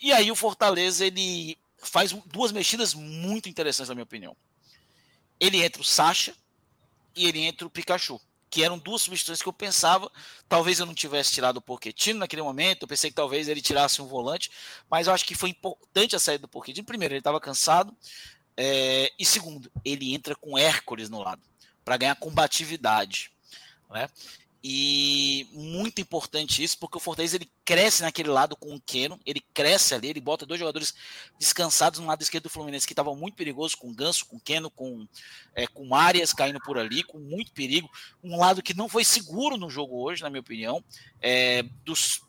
E 0.00 0.12
aí 0.12 0.30
o 0.30 0.36
Fortaleza 0.36 1.04
ele 1.04 1.58
faz 1.78 2.12
duas 2.26 2.52
mexidas 2.52 2.94
muito 2.94 3.48
interessantes, 3.48 3.88
na 3.88 3.94
minha 3.94 4.04
opinião. 4.04 4.36
Ele 5.38 5.62
entra 5.62 5.82
o 5.82 5.84
Sacha 5.84 6.34
e 7.14 7.26
ele 7.26 7.40
entra 7.40 7.66
o 7.66 7.70
Pikachu, 7.70 8.20
que 8.48 8.62
eram 8.62 8.78
duas 8.78 9.02
substituições 9.02 9.42
que 9.42 9.48
eu 9.48 9.52
pensava. 9.52 10.10
Talvez 10.48 10.78
eu 10.78 10.86
não 10.86 10.94
tivesse 10.94 11.32
tirado 11.32 11.58
o 11.58 11.62
Pochettino 11.62 12.20
naquele 12.20 12.42
momento. 12.42 12.82
Eu 12.82 12.88
pensei 12.88 13.10
que 13.10 13.16
talvez 13.16 13.48
ele 13.48 13.60
tirasse 13.60 14.00
um 14.00 14.06
volante, 14.06 14.50
mas 14.90 15.06
eu 15.06 15.12
acho 15.12 15.24
que 15.24 15.34
foi 15.34 15.50
importante 15.50 16.16
a 16.16 16.18
saída 16.18 16.42
do 16.42 16.48
Pochettino. 16.48 16.86
Primeiro, 16.86 17.14
ele 17.14 17.20
estava 17.20 17.40
cansado. 17.40 17.94
É, 18.56 19.12
e 19.18 19.26
segundo, 19.26 19.70
ele 19.84 20.14
entra 20.14 20.36
com 20.36 20.56
Hércules 20.56 21.10
no 21.10 21.20
lado 21.20 21.42
para 21.84 21.96
ganhar 21.96 22.14
combatividade. 22.16 23.30
Né? 23.90 24.08
E 24.66 25.46
muito 25.52 26.00
importante 26.00 26.64
isso, 26.64 26.78
porque 26.78 26.96
o 26.96 27.00
Fortaleza 27.00 27.36
ele 27.36 27.50
cresce 27.66 28.00
naquele 28.00 28.30
lado 28.30 28.56
com 28.56 28.74
o 28.74 28.80
Keno, 28.80 29.20
ele 29.26 29.44
cresce 29.52 29.94
ali, 29.94 30.08
ele 30.08 30.22
bota 30.22 30.46
dois 30.46 30.58
jogadores 30.58 30.94
descansados 31.38 32.00
no 32.00 32.06
lado 32.06 32.22
esquerdo 32.22 32.44
do 32.44 32.48
Fluminense, 32.48 32.86
que 32.86 32.94
estava 32.94 33.14
muito 33.14 33.34
perigoso, 33.34 33.76
com 33.76 33.90
o 33.90 33.94
Ganso, 33.94 34.24
com 34.24 34.36
o 34.36 34.40
Keno, 34.40 34.70
com, 34.70 35.06
é, 35.54 35.66
com 35.66 35.94
Arias 35.94 36.32
caindo 36.32 36.58
por 36.60 36.78
ali, 36.78 37.02
com 37.02 37.18
muito 37.18 37.52
perigo. 37.52 37.90
Um 38.22 38.38
lado 38.38 38.62
que 38.62 38.72
não 38.72 38.88
foi 38.88 39.04
seguro 39.04 39.58
no 39.58 39.68
jogo 39.68 40.02
hoje, 40.02 40.22
na 40.22 40.30
minha 40.30 40.40
opinião. 40.40 40.82
É, 41.20 41.62
dos 41.84 42.22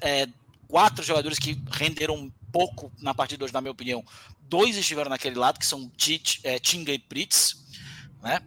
é, 0.00 0.26
quatro 0.66 1.04
jogadores 1.04 1.38
que 1.38 1.62
renderam 1.70 2.28
pouco 2.50 2.90
na 2.98 3.14
partida 3.14 3.44
hoje, 3.44 3.54
na 3.54 3.60
minha 3.60 3.70
opinião, 3.70 4.04
dois 4.48 4.76
estiveram 4.76 5.10
naquele 5.10 5.36
lado, 5.36 5.60
que 5.60 5.66
são 5.66 5.88
é, 6.42 6.58
Tinga 6.58 6.92
e 6.92 6.98
Pritz 6.98 7.62
né? 8.22 8.40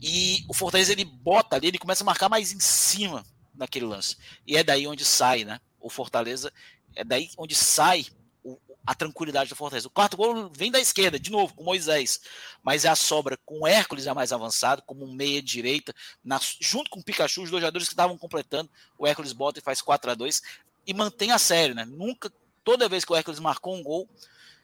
E 0.00 0.44
o 0.48 0.54
Fortaleza 0.54 0.92
ele 0.92 1.04
bota 1.04 1.56
ali, 1.56 1.68
ele 1.68 1.78
começa 1.78 2.04
a 2.04 2.06
marcar 2.06 2.28
mais 2.28 2.52
em 2.52 2.60
cima 2.60 3.24
naquele 3.54 3.86
lance. 3.86 4.16
E 4.46 4.56
é 4.56 4.62
daí 4.62 4.86
onde 4.86 5.04
sai, 5.04 5.44
né? 5.44 5.60
O 5.80 5.88
Fortaleza 5.88 6.52
é 6.94 7.02
daí 7.02 7.30
onde 7.38 7.54
sai 7.54 8.06
o, 8.44 8.58
a 8.86 8.94
tranquilidade 8.94 9.48
do 9.48 9.56
Fortaleza. 9.56 9.88
O 9.88 9.90
quarto 9.90 10.16
gol 10.16 10.50
vem 10.54 10.70
da 10.70 10.78
esquerda, 10.78 11.18
de 11.18 11.30
novo, 11.30 11.54
com 11.54 11.64
Moisés. 11.64 12.20
Mas 12.62 12.84
é 12.84 12.88
a 12.88 12.96
sobra 12.96 13.38
com 13.44 13.60
o 13.60 13.66
Hércules 13.66 14.04
já 14.04 14.14
mais 14.14 14.32
avançado, 14.32 14.82
como 14.82 15.04
um 15.04 15.12
meia 15.12 15.42
direita, 15.42 15.94
na, 16.22 16.38
junto 16.60 16.90
com 16.90 17.00
o 17.00 17.04
Pikachu, 17.04 17.42
os 17.42 17.50
dois 17.50 17.62
jogadores 17.62 17.88
que 17.88 17.94
estavam 17.94 18.18
completando. 18.18 18.70
O 18.98 19.06
Hércules 19.06 19.32
bota 19.32 19.58
e 19.58 19.62
faz 19.62 19.80
4 19.80 20.10
a 20.10 20.14
2 20.14 20.42
e 20.86 20.92
mantém 20.92 21.30
a 21.30 21.38
série, 21.38 21.74
né? 21.74 21.84
Nunca, 21.84 22.30
toda 22.62 22.88
vez 22.88 23.04
que 23.04 23.12
o 23.12 23.16
Hércules 23.16 23.40
marcou 23.40 23.74
um 23.74 23.82
gol, 23.82 24.08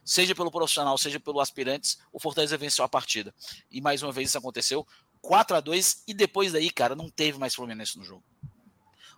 seja 0.08 0.34
pelo 0.34 0.50
profissional, 0.50 0.96
seja 0.96 1.20
pelo 1.20 1.38
aspirantes, 1.38 1.98
o 2.10 2.18
Fortaleza 2.18 2.56
venceu 2.56 2.82
a 2.82 2.88
partida. 2.88 3.34
E 3.70 3.78
mais 3.78 4.02
uma 4.02 4.10
vez 4.10 4.30
isso 4.30 4.38
aconteceu, 4.38 4.86
4 5.20 5.54
a 5.54 5.60
2 5.60 6.04
e 6.08 6.14
depois 6.14 6.50
daí, 6.50 6.70
cara, 6.70 6.96
não 6.96 7.10
teve 7.10 7.38
mais 7.38 7.54
Fluminense 7.54 7.98
no 7.98 8.04
jogo. 8.04 8.24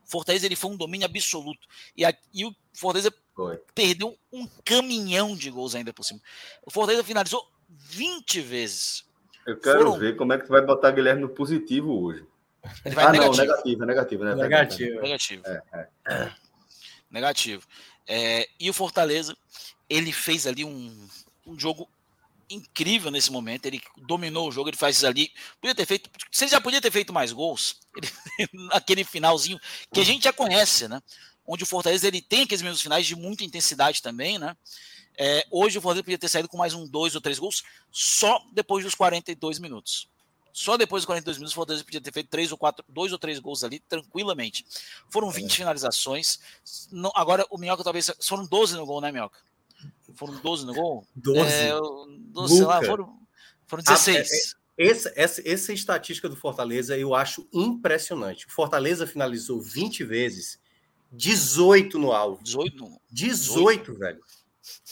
O 0.04 0.10
Fortaleza 0.10 0.46
ele 0.46 0.56
foi 0.56 0.72
um 0.72 0.76
domínio 0.76 1.06
absoluto. 1.06 1.68
E, 1.96 2.04
a, 2.04 2.12
e 2.34 2.44
o 2.44 2.52
Fortaleza 2.72 3.14
foi. 3.36 3.58
perdeu 3.72 4.18
um 4.32 4.48
caminhão 4.64 5.36
de 5.36 5.48
gols 5.48 5.76
ainda 5.76 5.92
por 5.92 6.02
cima. 6.02 6.20
O 6.66 6.72
Fortaleza 6.72 7.04
finalizou 7.04 7.48
20 7.68 8.40
vezes. 8.40 9.04
Eu 9.46 9.60
quero 9.60 9.78
Foram... 9.78 9.96
ver 9.96 10.16
como 10.16 10.32
é 10.32 10.38
que 10.38 10.46
tu 10.46 10.50
vai 10.50 10.60
botar 10.60 10.90
Guilherme 10.90 11.22
no 11.22 11.28
positivo 11.28 12.02
hoje. 12.02 12.26
Ele 12.84 12.94
vai 12.96 13.04
ah, 13.04 13.12
negativo. 13.12 13.36
não, 13.36 13.46
negativo, 13.46 13.84
negativo, 13.86 14.24
né? 14.24 14.34
Negativo. 14.34 15.00
Negativo. 15.00 15.42
É, 15.46 15.88
é. 16.08 16.32
Negativo. 17.10 17.66
É, 18.12 18.48
e 18.58 18.68
o 18.68 18.74
Fortaleza, 18.74 19.36
ele 19.88 20.10
fez 20.10 20.44
ali 20.44 20.64
um, 20.64 21.08
um 21.46 21.56
jogo 21.56 21.88
incrível 22.50 23.08
nesse 23.08 23.30
momento. 23.30 23.66
Ele 23.66 23.80
dominou 23.96 24.48
o 24.48 24.50
jogo, 24.50 24.68
ele 24.68 24.76
faz 24.76 25.04
ali. 25.04 25.32
Podia 25.60 25.76
ter 25.76 25.86
feito. 25.86 26.10
Você 26.28 26.48
já 26.48 26.60
podia 26.60 26.80
ter 26.80 26.90
feito 26.90 27.12
mais 27.12 27.30
gols. 27.30 27.78
Ele, 28.36 28.48
naquele 28.52 29.04
finalzinho 29.04 29.60
que 29.92 30.00
a 30.00 30.04
gente 30.04 30.24
já 30.24 30.32
conhece, 30.32 30.88
né? 30.88 31.00
Onde 31.46 31.62
o 31.62 31.66
Fortaleza 31.66 32.06
ele 32.06 32.22
tem 32.22 32.42
aqueles 32.42 32.62
mesmos 32.62 32.80
finais 32.80 33.06
de 33.06 33.14
muita 33.14 33.44
intensidade 33.44 34.00
também, 34.02 34.38
né? 34.38 34.56
É, 35.16 35.46
hoje 35.50 35.78
o 35.78 35.80
Fortaleza 35.80 36.04
podia 36.04 36.18
ter 36.18 36.28
saído 36.28 36.48
com 36.48 36.56
mais 36.56 36.74
um, 36.74 36.86
dois 36.86 37.14
ou 37.14 37.20
três 37.20 37.38
gols 37.38 37.62
só 37.90 38.42
depois 38.52 38.84
dos 38.84 38.94
42 38.94 39.58
minutos. 39.58 40.08
Só 40.52 40.76
depois 40.76 41.02
dos 41.02 41.06
42 41.06 41.38
minutos 41.38 41.52
o 41.52 41.56
Fortaleza 41.56 41.84
podia 41.84 42.00
ter 42.00 42.12
feito 42.12 42.28
três 42.28 42.50
ou 42.52 42.58
quatro, 42.58 42.84
dois 42.88 43.12
ou 43.12 43.18
três 43.18 43.38
gols 43.38 43.64
ali 43.64 43.80
tranquilamente. 43.80 44.64
Foram 45.08 45.30
20 45.30 45.50
é. 45.50 45.56
finalizações. 45.56 46.40
Não, 46.90 47.12
agora 47.14 47.46
o 47.50 47.58
Minhoca 47.58 47.84
talvez 47.84 48.10
foram 48.20 48.46
12 48.46 48.76
no 48.76 48.86
gol, 48.86 49.00
né, 49.00 49.12
Minhoca? 49.12 49.38
Foram 50.14 50.40
12 50.40 50.66
no 50.66 50.74
gol? 50.74 51.06
12. 51.14 51.40
É, 51.40 51.72
12 52.32 52.56
sei 52.56 52.64
lá, 52.64 52.82
foram, 52.84 53.18
foram 53.66 53.82
16. 53.82 54.16
Ah, 54.16 54.82
é, 54.82 54.86
é, 54.86 54.90
essa, 54.90 55.12
essa, 55.14 55.48
essa 55.48 55.72
estatística 55.72 56.28
do 56.28 56.36
Fortaleza 56.36 56.96
eu 56.96 57.14
acho 57.14 57.46
impressionante. 57.52 58.46
O 58.46 58.50
Fortaleza 58.50 59.06
finalizou 59.06 59.60
20 59.60 60.04
vezes, 60.04 60.58
18 61.12 61.98
no 61.98 62.12
alvo. 62.12 62.42
18? 62.42 62.74
18, 62.74 63.00
18. 63.10 63.94
velho. 63.98 64.20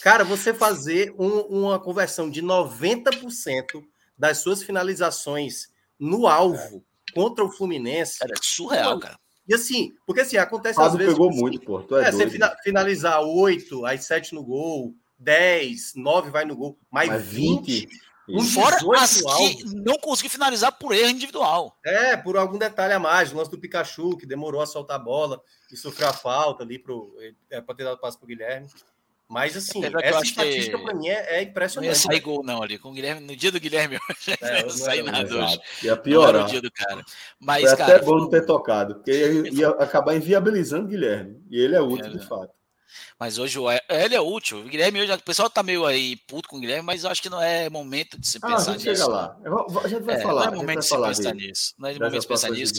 Cara, 0.01 0.23
você 0.23 0.53
fazer 0.53 1.13
um, 1.17 1.39
uma 1.41 1.79
conversão 1.79 2.29
de 2.29 2.41
90% 2.41 3.83
das 4.19 4.39
suas 4.39 4.61
finalizações 4.61 5.69
no 5.97 6.27
alvo 6.27 6.83
é. 7.09 7.13
contra 7.13 7.43
o 7.43 7.49
Fluminense. 7.49 8.19
Cara, 8.19 8.33
é 8.33 8.39
surreal, 8.41 8.99
cara. 8.99 9.17
E 9.47 9.53
assim, 9.53 9.93
porque 10.05 10.21
assim, 10.21 10.37
acontece 10.37 10.75
Fábio 10.75 10.91
às 10.91 10.97
vezes. 10.97 11.13
pegou 11.13 11.31
muito, 11.31 11.59
pô. 11.61 11.81
Tu 11.81 11.97
é, 11.97 12.09
é 12.09 12.11
você 12.11 12.29
finalizar 12.61 13.21
8, 13.21 13.85
aí 13.85 13.97
7 13.97 14.35
no 14.35 14.43
gol, 14.43 14.93
10, 15.17 15.93
9 15.95 16.29
vai 16.29 16.45
no 16.45 16.55
gol, 16.55 16.77
mais, 16.91 17.09
mais 17.09 17.23
20. 17.23 17.87
20 17.87 18.09
um 18.31 18.43
Fora 18.43 18.77
as 18.97 19.21
que 19.21 19.65
não 19.75 19.97
conseguiu 19.97 20.29
finalizar 20.29 20.71
por 20.77 20.93
erro 20.93 21.09
individual. 21.09 21.75
É, 21.83 22.15
por 22.15 22.37
algum 22.37 22.57
detalhe 22.57 22.93
a 22.93 22.99
mais. 22.99 23.31
O 23.31 23.35
lance 23.35 23.49
do 23.49 23.57
Pikachu, 23.57 24.15
que 24.17 24.25
demorou 24.25 24.61
a 24.61 24.67
soltar 24.67 24.97
a 24.97 25.03
bola 25.03 25.41
e 25.71 25.75
sofreu 25.75 26.07
a 26.07 26.13
falta 26.13 26.63
ali 26.63 26.81
é, 27.49 27.59
para 27.59 27.75
ter 27.75 27.83
dado 27.83 27.99
passo 27.99 28.19
para 28.19 28.25
o 28.25 28.27
Guilherme. 28.27 28.67
Mas 29.29 29.55
assim, 29.55 29.79
essa 30.01 30.23
estatística 30.23 30.75
que... 30.75 30.83
para 30.83 30.95
mim 30.95 31.07
é, 31.07 31.37
é, 31.37 31.43
impressionante. 31.43 31.85
Não 31.85 31.93
ia 31.93 31.95
sair 31.95 32.19
gol, 32.19 32.43
não, 32.43 32.63
ali. 32.63 32.79
Com 32.79 32.89
o 32.89 32.93
Guilherme, 32.93 33.21
no 33.21 33.35
dia 33.35 33.51
do 33.51 33.59
Guilherme, 33.59 33.99
hoje, 34.09 34.37
é, 34.41 34.51
não 34.51 34.59
ia 34.61 34.69
sair 34.71 35.03
nada 35.03 35.45
hoje. 35.45 35.61
Ia 35.83 35.95
piorar. 35.95 36.43
No 36.43 36.49
dia 36.49 36.61
do 36.61 36.71
cara. 36.71 37.05
Mas, 37.39 37.61
Foi 37.61 37.77
cara, 37.77 37.95
até 37.97 38.05
bom 38.05 38.17
não 38.17 38.29
ter 38.29 38.43
tocado, 38.43 38.95
porque 38.95 39.11
ia, 39.11 39.53
ia 39.53 39.69
acabar 39.69 40.15
inviabilizando 40.15 40.85
o 40.85 40.87
Guilherme. 40.87 41.39
E 41.47 41.61
ele 41.61 41.75
é 41.75 41.81
útil, 41.81 42.07
é, 42.07 42.09
de 42.09 42.25
fato. 42.25 42.51
Mas 43.19 43.37
hoje 43.37 43.59
ele 43.87 44.15
é 44.15 44.21
útil. 44.21 44.61
O 44.61 44.63
Guilherme, 44.63 45.01
hoje, 45.01 45.13
o 45.13 45.19
pessoal 45.19 45.47
tá 45.47 45.61
meio 45.61 45.85
aí 45.85 46.15
puto 46.27 46.49
com 46.49 46.57
o 46.57 46.59
Guilherme, 46.59 46.83
mas 46.83 47.03
eu 47.03 47.11
acho 47.11 47.21
que 47.21 47.29
não 47.29 47.39
é 47.39 47.69
momento 47.69 48.19
de 48.19 48.27
se 48.27 48.39
pensar 48.39 48.71
ah, 48.71 48.77
gente 48.77 48.89
nisso. 48.89 49.03
Chega 49.03 49.07
lá. 49.07 49.37
A 49.83 49.87
gente 49.87 50.01
vai 50.01 50.15
é, 50.15 50.21
falar. 50.21 50.45
Não 50.47 50.53
é 50.53 50.55
momento 50.55 50.79
de 50.79 50.85
se 50.85 50.97
pensar 50.97 51.33
dele, 51.33 51.47
nisso. 51.47 51.75
Não 51.77 51.87
é 51.87 51.93
momento 51.93 52.19
de 52.19 52.27
pensar 52.27 52.49
nisso. 52.49 52.73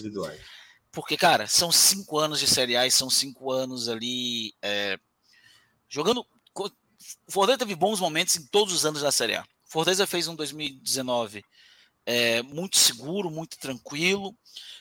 Porque, 0.91 1.17
cara, 1.17 1.47
são 1.47 1.71
cinco 1.71 2.19
anos 2.19 2.41
de 2.41 2.49
Série 2.49 2.77
A 2.77 2.89
e 2.89 2.91
são 2.91 3.09
cinco 3.09 3.53
anos 3.53 3.89
ali 3.89 4.53
é, 4.61 4.99
jogando 5.91 6.21
o 6.21 6.30
Fortaleza 7.29 7.59
teve 7.61 7.75
bons 7.75 8.01
momentos 8.01 8.37
em 8.37 8.47
todos 8.47 8.75
os 8.75 8.85
anos 8.85 9.03
da 9.03 9.13
Série 9.13 9.37
A. 9.37 9.43
O 9.43 9.73
Fortaleza 9.73 10.07
fez 10.07 10.29
um 10.29 10.35
2019 10.35 11.45
é, 12.07 12.43
muito 12.43 12.77
seguro, 12.77 13.31
muito 13.31 13.57
tranquilo. 13.59 14.35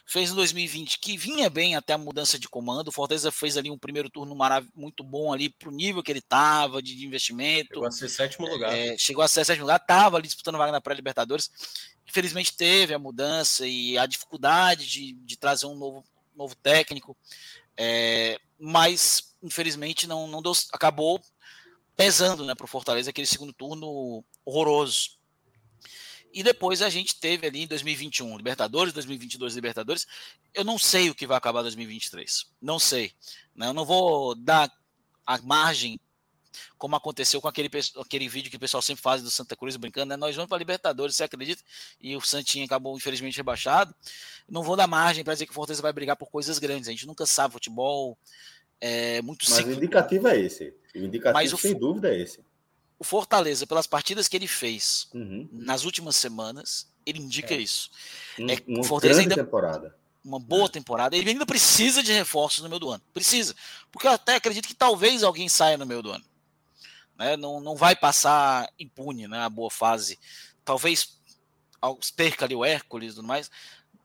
Fez 0.05 0.31
um 0.31 0.35
2020 0.35 0.99
que 0.99 1.15
vinha 1.15 1.47
bem 1.49 1.75
até 1.75 1.93
a 1.93 1.97
mudança 1.97 2.39
de 2.39 2.49
comando. 2.49 2.87
O 2.87 2.91
Fortaleza 2.91 3.31
fez 3.31 3.55
ali 3.55 3.69
um 3.69 3.77
primeiro 3.77 4.09
turno 4.09 4.35
muito 4.73 5.03
bom 5.03 5.31
ali 5.31 5.49
para 5.49 5.69
o 5.69 5.71
nível 5.71 6.01
que 6.01 6.11
ele 6.11 6.19
estava 6.19 6.81
de 6.81 7.05
investimento. 7.05 7.75
Chegou 7.75 7.85
a 7.87 7.91
ser 7.91 8.09
sétimo 8.09 8.47
lugar. 8.47 8.75
É, 8.75 8.97
chegou 8.97 9.23
a 9.23 9.27
ser 9.27 9.45
sétimo 9.45 9.65
lugar, 9.65 9.79
estava 9.79 10.17
ali 10.17 10.25
disputando 10.25 10.57
vaga 10.57 10.71
na 10.71 10.81
pré-Libertadores. 10.81 11.51
Infelizmente 12.07 12.57
teve 12.57 12.95
a 12.95 12.99
mudança 12.99 13.67
e 13.67 13.95
a 13.99 14.07
dificuldade 14.07 14.87
de, 14.87 15.13
de 15.13 15.37
trazer 15.37 15.67
um 15.67 15.75
novo, 15.75 16.03
novo 16.35 16.55
técnico. 16.55 17.15
É, 17.77 18.39
mas 18.59 19.35
infelizmente 19.43 20.07
não, 20.07 20.27
não 20.27 20.41
deu, 20.41 20.53
acabou 20.73 21.21
pesando 21.99 22.45
né, 22.45 22.55
para 22.55 22.63
o 22.63 22.67
Fortaleza 22.67 23.09
aquele 23.09 23.27
segundo 23.27 23.51
turno 23.51 24.23
horroroso. 24.45 25.19
E 26.33 26.41
depois 26.41 26.81
a 26.81 26.89
gente 26.89 27.19
teve 27.19 27.45
ali 27.45 27.63
em 27.63 27.67
2021 27.67 28.37
Libertadores, 28.37 28.93
2022 28.93 29.55
Libertadores. 29.55 30.07
Eu 30.53 30.63
não 30.63 30.79
sei 30.79 31.09
o 31.09 31.15
que 31.15 31.27
vai 31.27 31.35
acabar 31.35 31.61
2023. 31.61 32.45
Não 32.61 32.79
sei. 32.79 33.11
Né? 33.53 33.67
Eu 33.67 33.73
não 33.73 33.83
vou 33.83 34.33
dar 34.33 34.71
a 35.25 35.41
margem 35.41 35.99
como 36.77 36.95
aconteceu 36.95 37.41
com 37.41 37.49
aquele, 37.49 37.69
aquele 37.99 38.29
vídeo 38.29 38.49
que 38.49 38.55
o 38.55 38.61
pessoal 38.61 38.81
sempre 38.81 39.03
faz 39.03 39.21
do 39.21 39.29
Santa 39.29 39.57
Cruz 39.57 39.75
brincando, 39.75 40.07
né? 40.07 40.15
Nós 40.15 40.33
vamos 40.33 40.47
para 40.47 40.57
Libertadores, 40.57 41.17
você 41.17 41.25
acredita? 41.25 41.61
E 41.99 42.15
o 42.15 42.21
Santinho 42.21 42.65
acabou, 42.65 42.95
infelizmente, 42.95 43.35
rebaixado. 43.35 43.93
Não 44.47 44.63
vou 44.63 44.77
dar 44.77 44.87
margem 44.87 45.23
para 45.23 45.33
dizer 45.33 45.45
que 45.45 45.51
o 45.51 45.55
Fortaleza 45.55 45.81
vai 45.81 45.91
brigar 45.91 46.15
por 46.15 46.29
coisas 46.29 46.59
grandes. 46.59 46.87
A 46.87 46.91
gente 46.91 47.05
nunca 47.05 47.25
sabe 47.25 47.53
futebol. 47.53 48.17
É 48.79 49.21
muito 49.21 49.45
Mas 49.49 49.65
o 49.65 49.71
indicativo 49.71 50.29
é 50.29 50.39
esse. 50.39 50.78
O 50.95 50.99
indicativo, 50.99 51.33
Mas 51.33 51.53
o, 51.53 51.57
sem 51.57 51.77
dúvida, 51.77 52.09
é 52.13 52.19
esse. 52.19 52.39
O 52.97 53.03
Fortaleza, 53.03 53.65
pelas 53.65 53.87
partidas 53.87 54.27
que 54.27 54.35
ele 54.35 54.47
fez 54.47 55.07
uhum. 55.13 55.47
nas 55.51 55.85
últimas 55.85 56.15
semanas, 56.15 56.87
ele 57.05 57.19
indica 57.19 57.53
é. 57.53 57.57
isso. 57.57 57.89
Um, 58.37 58.49
é, 58.49 58.57
uma 58.67 58.83
Fortaleza 58.83 59.21
ainda, 59.21 59.35
temporada. 59.35 59.95
Uma 60.23 60.39
boa 60.39 60.65
é. 60.65 60.69
temporada. 60.69 61.15
Ele 61.15 61.29
ainda 61.29 61.45
precisa 61.45 62.03
de 62.03 62.11
reforços 62.11 62.63
no 62.63 62.69
meio 62.69 62.79
do 62.79 62.89
ano. 62.89 63.03
Precisa. 63.13 63.55
Porque 63.91 64.07
eu 64.07 64.11
até 64.11 64.35
acredito 64.35 64.67
que 64.67 64.75
talvez 64.75 65.23
alguém 65.23 65.47
saia 65.47 65.77
no 65.77 65.85
meio 65.85 66.01
do 66.01 66.11
ano. 66.11 66.25
Né? 67.17 67.37
Não, 67.37 67.59
não 67.59 67.75
vai 67.75 67.95
passar 67.95 68.69
impune 68.79 69.27
né, 69.27 69.39
a 69.39 69.49
boa 69.49 69.69
fase. 69.69 70.19
Talvez 70.63 71.19
perca 72.15 72.45
ali 72.45 72.55
o 72.55 72.65
Hércules 72.65 73.13
e 73.13 73.15
tudo 73.15 73.27
mais. 73.27 73.49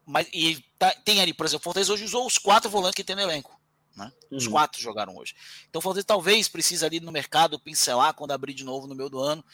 Mas 0.07 0.29
e 0.33 0.63
tá, 0.79 0.91
tem 1.05 1.21
ali, 1.21 1.33
por 1.33 1.47
exemplo, 1.47 1.63
o 1.63 1.65
Fortaleza 1.65 1.93
hoje 1.93 2.05
usou 2.05 2.27
os 2.27 2.39
quatro 2.39 2.71
volantes 2.71 2.95
que 2.95 3.05
tem 3.05 3.17
no 3.17 3.23
elenco. 3.23 3.59
Né? 3.97 4.11
Uhum. 4.31 4.39
Os 4.39 4.49
quatro 4.49 4.81
jogaram 4.81 5.17
hoje. 5.17 5.35
Então 5.69 5.79
o 5.79 5.83
Fortaleza 5.83 6.07
talvez 6.07 6.49
precise 6.49 6.85
ali 6.85 7.01
no 7.01 7.13
mercado 7.13 7.59
pincelar 7.59 8.15
quando 8.15 8.33
abrir 8.33 8.55
de 8.55 8.65
novo 8.65 8.87
no 8.87 8.95
meio 8.95 9.09
do 9.09 9.19
ano. 9.19 9.45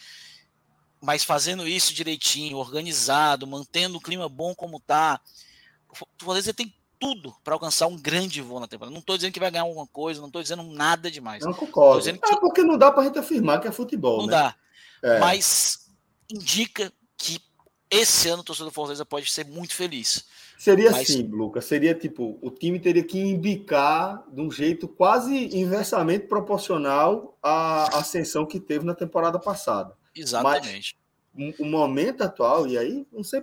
Mas 1.00 1.24
fazendo 1.24 1.66
isso 1.66 1.94
direitinho, 1.94 2.58
organizado, 2.58 3.46
mantendo 3.46 3.98
o 3.98 4.00
clima 4.00 4.28
bom 4.28 4.54
como 4.54 4.80
tá, 4.80 5.20
o 5.90 5.96
Fortaleza 5.96 6.52
tem 6.52 6.74
tudo 6.98 7.34
para 7.42 7.54
alcançar 7.54 7.86
um 7.86 7.96
grande 7.96 8.42
voo 8.42 8.60
na 8.60 8.68
temporada. 8.68 8.92
Não 8.92 9.00
estou 9.00 9.16
dizendo 9.16 9.32
que 9.32 9.40
vai 9.40 9.50
ganhar 9.50 9.64
alguma 9.64 9.86
coisa, 9.86 10.20
não 10.20 10.28
estou 10.28 10.42
dizendo 10.42 10.62
nada 10.62 11.10
demais. 11.10 11.42
Não 11.42 11.54
concordo. 11.54 12.02
Que... 12.02 12.10
É 12.10 12.36
porque 12.36 12.62
não 12.62 12.76
dá 12.76 12.92
para 12.92 13.02
a 13.02 13.06
gente 13.06 13.18
afirmar 13.18 13.60
que 13.60 13.66
é 13.66 13.72
futebol. 13.72 14.18
Não 14.18 14.26
né? 14.26 14.32
dá. 14.32 14.54
É. 15.02 15.18
Mas 15.18 15.88
indica 16.30 16.92
que 17.16 17.40
esse 17.90 18.28
ano 18.28 18.42
o 18.42 18.44
torcedor 18.44 18.70
do 18.70 18.74
Fortaleza 18.74 19.04
pode 19.06 19.32
ser 19.32 19.46
muito 19.46 19.74
feliz. 19.74 20.26
Seria 20.60 20.90
Mas... 20.90 21.08
assim, 21.08 21.22
Lucas. 21.22 21.64
Seria 21.64 21.94
tipo, 21.94 22.38
o 22.42 22.50
time 22.50 22.78
teria 22.78 23.02
que 23.02 23.18
indicar 23.18 24.22
de 24.30 24.42
um 24.42 24.50
jeito 24.50 24.86
quase 24.86 25.56
inversamente 25.56 26.26
proporcional 26.26 27.34
à 27.42 27.98
ascensão 27.98 28.44
que 28.44 28.60
teve 28.60 28.84
na 28.84 28.94
temporada 28.94 29.38
passada. 29.38 29.96
Exatamente. 30.14 30.98
Mas, 31.34 31.54
o 31.58 31.64
momento 31.64 32.20
atual, 32.20 32.66
e 32.66 32.76
aí 32.76 33.06
não 33.10 33.24
sei 33.24 33.40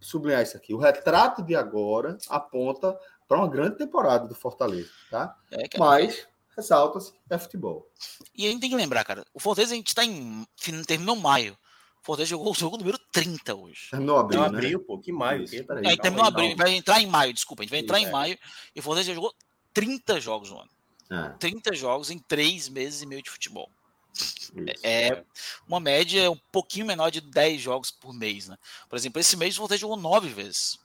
sublinhar 0.00 0.42
isso 0.42 0.56
aqui, 0.56 0.74
o 0.74 0.78
retrato 0.78 1.44
de 1.44 1.54
agora 1.54 2.18
aponta 2.28 2.98
para 3.28 3.38
uma 3.38 3.48
grande 3.48 3.76
temporada 3.76 4.26
do 4.26 4.34
Fortaleza, 4.34 4.90
tá? 5.12 5.36
É, 5.52 5.68
Mas 5.78 6.26
ressalta-se, 6.56 7.12
é 7.30 7.38
futebol. 7.38 7.88
E 8.36 8.48
a 8.48 8.50
gente 8.50 8.62
tem 8.62 8.70
que 8.70 8.74
lembrar, 8.74 9.04
cara, 9.04 9.24
o 9.32 9.38
Fortaleza 9.38 9.74
a 9.74 9.76
gente 9.76 9.86
está 9.86 10.04
em. 10.04 10.44
terminou 10.88 11.14
maio. 11.14 11.56
O 12.02 12.04
Fortaleza 12.04 12.30
jogou 12.30 12.50
o 12.50 12.54
jogo 12.54 12.76
número 12.76 12.98
30 13.12 13.54
hoje. 13.54 13.90
Terminou 13.90 14.18
abril, 14.18 14.40
Não, 14.40 14.50
né? 14.50 14.58
abril, 14.58 14.80
pô, 14.80 14.98
que 14.98 15.12
maio. 15.12 15.44
Isso, 15.44 15.64
peraí, 15.64 15.86
é, 15.86 15.96
terminou 15.96 16.26
abril, 16.26 16.56
vai 16.56 16.74
entrar 16.74 17.00
em 17.00 17.06
maio, 17.06 17.32
desculpa. 17.32 17.62
A 17.62 17.64
gente 17.64 17.70
vai 17.70 17.78
entrar 17.78 17.98
Isso, 17.98 18.06
em 18.06 18.08
é. 18.08 18.12
maio 18.12 18.38
e 18.74 18.80
o 18.80 18.82
Fortaleza 18.82 19.14
jogou 19.14 19.32
30 19.72 20.20
jogos 20.20 20.50
no 20.50 20.58
ano. 20.58 20.70
É. 21.08 21.28
30 21.38 21.76
jogos 21.76 22.10
em 22.10 22.18
3 22.18 22.68
meses 22.70 23.02
e 23.02 23.06
meio 23.06 23.22
de 23.22 23.30
futebol. 23.30 23.70
Isso, 24.16 24.52
é, 24.82 25.10
é 25.10 25.24
uma 25.66 25.78
média 25.78 26.28
um 26.28 26.38
pouquinho 26.50 26.86
menor 26.86 27.08
de 27.10 27.20
10 27.20 27.60
jogos 27.60 27.92
por 27.92 28.12
mês, 28.12 28.48
né? 28.48 28.58
Por 28.90 28.96
exemplo, 28.96 29.20
esse 29.20 29.36
mês 29.36 29.54
o 29.54 29.58
Fortaleza 29.58 29.82
jogou 29.82 29.96
9 29.96 30.28
vezes. 30.28 30.80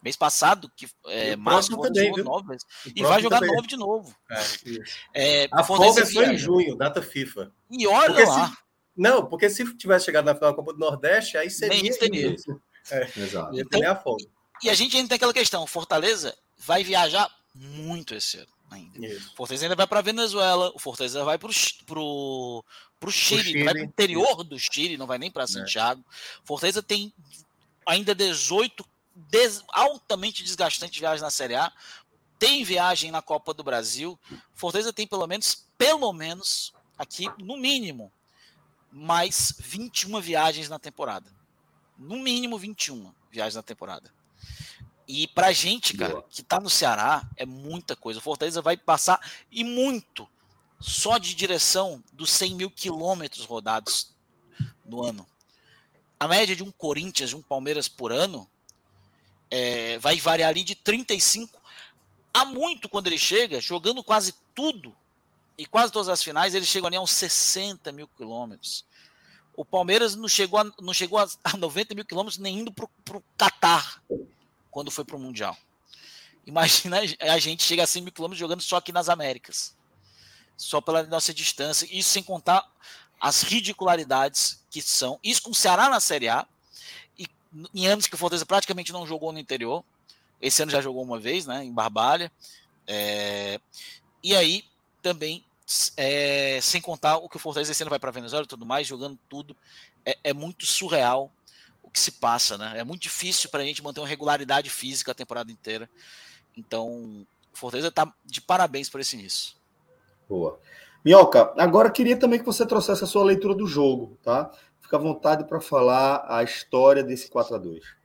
Mês 0.00 0.16
passado, 0.16 0.70
que 0.76 0.86
é, 1.06 1.34
março, 1.34 1.76
também, 1.78 2.14
jogou 2.14 2.24
9 2.24 2.46
vezes. 2.46 2.66
E 2.94 3.02
vai 3.02 3.20
jogar 3.20 3.40
também. 3.40 3.56
9 3.56 3.66
de 3.66 3.76
novo. 3.76 4.14
É, 5.14 5.42
é, 5.42 5.48
a 5.50 5.64
folga 5.64 6.06
foi 6.06 6.26
em 6.26 6.38
junho, 6.38 6.76
data 6.76 7.02
FIFA. 7.02 7.50
E 7.68 7.88
olha 7.88 8.06
Porque 8.06 8.24
lá. 8.24 8.48
Se 8.48 8.69
não, 8.96 9.26
porque 9.26 9.48
se 9.48 9.76
tivesse 9.76 10.06
chegado 10.06 10.24
na 10.24 10.34
final 10.34 10.50
da 10.50 10.56
Copa 10.56 10.72
do 10.72 10.78
Nordeste, 10.78 11.36
aí 11.36 11.50
seria. 11.50 11.82
Nem 11.82 11.92
teria. 11.98 12.36
É, 12.90 13.08
Exato. 13.16 13.58
Então, 13.58 13.90
a 13.90 13.96
folga. 13.96 14.24
E 14.62 14.68
a 14.68 14.74
gente 14.74 14.96
ainda 14.96 15.08
tem 15.08 15.16
aquela 15.16 15.32
questão: 15.32 15.66
Fortaleza 15.66 16.36
vai 16.58 16.84
viajar 16.84 17.30
muito 17.54 18.14
esse 18.14 18.38
ano 18.38 18.60
ainda. 18.70 19.06
Isso. 19.06 19.34
Fortaleza 19.34 19.64
ainda 19.64 19.76
vai 19.76 19.86
para 19.86 20.00
Venezuela, 20.00 20.72
o 20.74 20.78
Fortaleza 20.78 21.24
vai 21.24 21.36
para 21.36 21.48
o 21.48 22.64
Chile, 23.10 23.42
Chile, 23.42 23.64
vai 23.64 23.74
para 23.74 23.82
o 23.82 23.86
interior 23.86 24.44
do 24.44 24.58
Chile, 24.58 24.96
não 24.96 25.06
vai 25.06 25.18
nem 25.18 25.30
para 25.30 25.44
é. 25.44 25.46
Santiago. 25.46 26.04
É. 26.08 26.14
Fortaleza 26.44 26.82
tem 26.82 27.12
ainda 27.86 28.14
18 28.14 28.84
des, 29.14 29.62
altamente 29.68 30.42
desgastantes 30.42 30.98
viagens 30.98 31.22
na 31.22 31.30
Série 31.30 31.54
A. 31.54 31.72
Tem 32.38 32.64
viagem 32.64 33.10
na 33.10 33.20
Copa 33.20 33.52
do 33.52 33.62
Brasil. 33.62 34.18
Fortaleza 34.54 34.92
tem 34.92 35.06
pelo 35.06 35.26
menos, 35.26 35.66
pelo 35.76 36.12
menos, 36.12 36.72
aqui, 36.96 37.26
no 37.38 37.56
mínimo, 37.56 38.10
mais 38.90 39.54
21 39.58 40.20
viagens 40.20 40.68
na 40.68 40.78
temporada. 40.78 41.30
No 41.98 42.18
mínimo 42.18 42.58
21 42.58 43.12
viagens 43.30 43.54
na 43.54 43.62
temporada. 43.62 44.12
E 45.06 45.26
pra 45.28 45.52
gente, 45.52 45.96
cara, 45.96 46.12
Boa. 46.12 46.26
que 46.28 46.42
tá 46.42 46.60
no 46.60 46.70
Ceará, 46.70 47.28
é 47.36 47.44
muita 47.44 47.96
coisa. 47.96 48.20
O 48.20 48.22
Fortaleza 48.22 48.62
vai 48.62 48.76
passar 48.76 49.20
e 49.50 49.64
muito 49.64 50.28
só 50.80 51.18
de 51.18 51.34
direção 51.34 52.02
dos 52.12 52.30
100 52.30 52.54
mil 52.54 52.70
quilômetros 52.70 53.44
rodados 53.44 54.14
no 54.84 55.04
ano. 55.04 55.26
A 56.18 56.28
média 56.28 56.54
de 56.54 56.62
um 56.62 56.70
Corinthians, 56.70 57.30
de 57.30 57.36
um 57.36 57.42
Palmeiras 57.42 57.88
por 57.88 58.12
ano, 58.12 58.48
é, 59.50 59.98
vai 59.98 60.16
variar 60.18 60.50
ali 60.50 60.62
de 60.62 60.74
35 60.74 61.60
a 62.32 62.44
muito 62.44 62.88
quando 62.88 63.08
ele 63.08 63.18
chega, 63.18 63.60
jogando 63.60 64.04
quase 64.04 64.34
tudo 64.54 64.96
e 65.60 65.66
quase 65.66 65.92
todas 65.92 66.08
as 66.08 66.22
finais 66.22 66.54
ele 66.54 66.64
chegou 66.64 66.86
ali 66.86 66.96
a 66.96 67.02
uns 67.02 67.10
60 67.10 67.92
mil 67.92 68.08
quilômetros. 68.16 68.82
O 69.54 69.62
Palmeiras 69.62 70.16
não 70.16 70.26
chegou 70.26 70.58
a, 70.58 70.64
não 70.80 70.94
chegou 70.94 71.18
a, 71.18 71.28
90 71.54 71.94
mil 71.94 72.04
quilômetros 72.06 72.38
nem 72.38 72.60
indo 72.60 72.72
para 72.72 72.86
o 73.18 73.22
Catar 73.36 74.02
quando 74.70 74.90
foi 74.90 75.04
para 75.04 75.16
o 75.16 75.18
Mundial. 75.18 75.54
Imagina 76.46 77.00
a 77.20 77.38
gente 77.38 77.62
chega 77.62 77.82
a 77.82 77.86
100 77.86 78.04
mil 78.04 78.12
quilômetros 78.12 78.40
jogando 78.40 78.62
só 78.62 78.76
aqui 78.78 78.90
nas 78.90 79.10
Américas. 79.10 79.76
Só 80.56 80.80
pela 80.80 81.02
nossa 81.02 81.34
distância. 81.34 81.86
Isso 81.90 82.08
sem 82.08 82.22
contar 82.22 82.66
as 83.20 83.42
ridicularidades 83.42 84.64
que 84.70 84.80
são. 84.80 85.20
Isso 85.22 85.42
com 85.42 85.50
o 85.50 85.54
Ceará 85.54 85.90
na 85.90 86.00
Série 86.00 86.30
A. 86.30 86.46
E 87.18 87.26
em 87.74 87.86
anos 87.86 88.06
que 88.06 88.14
o 88.14 88.18
Fortaleza 88.18 88.46
praticamente 88.46 88.94
não 88.94 89.06
jogou 89.06 89.30
no 89.30 89.38
interior. 89.38 89.84
Esse 90.40 90.62
ano 90.62 90.72
já 90.72 90.80
jogou 90.80 91.02
uma 91.02 91.20
vez, 91.20 91.44
né? 91.44 91.62
Em 91.62 91.70
Barbalha. 91.72 92.32
É... 92.86 93.60
E 94.22 94.34
aí 94.34 94.64
também 95.02 95.44
é, 95.96 96.58
sem 96.60 96.80
contar 96.80 97.16
o 97.18 97.28
que 97.28 97.36
o 97.36 97.38
Fortaleza 97.38 97.72
esse 97.72 97.82
ano 97.82 97.90
vai 97.90 97.98
para 97.98 98.10
Venezuela 98.10 98.44
e 98.44 98.48
tudo 98.48 98.66
mais, 98.66 98.86
jogando 98.86 99.18
tudo. 99.28 99.56
É, 100.04 100.18
é, 100.24 100.32
muito 100.32 100.66
surreal 100.66 101.30
o 101.82 101.90
que 101.90 102.00
se 102.00 102.12
passa, 102.12 102.58
né? 102.58 102.78
É 102.78 102.84
muito 102.84 103.02
difícil 103.02 103.50
para 103.50 103.62
a 103.62 103.64
gente 103.64 103.82
manter 103.82 104.00
uma 104.00 104.06
regularidade 104.06 104.68
física 104.70 105.12
a 105.12 105.14
temporada 105.14 105.50
inteira. 105.50 105.88
Então, 106.56 107.26
o 107.52 107.56
Fortaleza 107.56 107.88
está 107.88 108.12
de 108.24 108.40
parabéns 108.40 108.88
por 108.88 109.00
esse 109.00 109.16
início. 109.16 109.54
Boa. 110.28 110.58
Minhoca, 111.04 111.52
agora 111.56 111.90
queria 111.90 112.16
também 112.16 112.38
que 112.38 112.44
você 112.44 112.66
trouxesse 112.66 113.04
a 113.04 113.06
sua 113.06 113.24
leitura 113.24 113.54
do 113.54 113.66
jogo, 113.66 114.18
tá? 114.22 114.50
Fica 114.80 114.96
à 114.96 115.00
vontade 115.00 115.44
para 115.44 115.60
falar 115.60 116.24
a 116.28 116.42
história 116.42 117.02
desse 117.02 117.28
4 117.30 117.54
a 117.54 117.58
2 117.58 117.99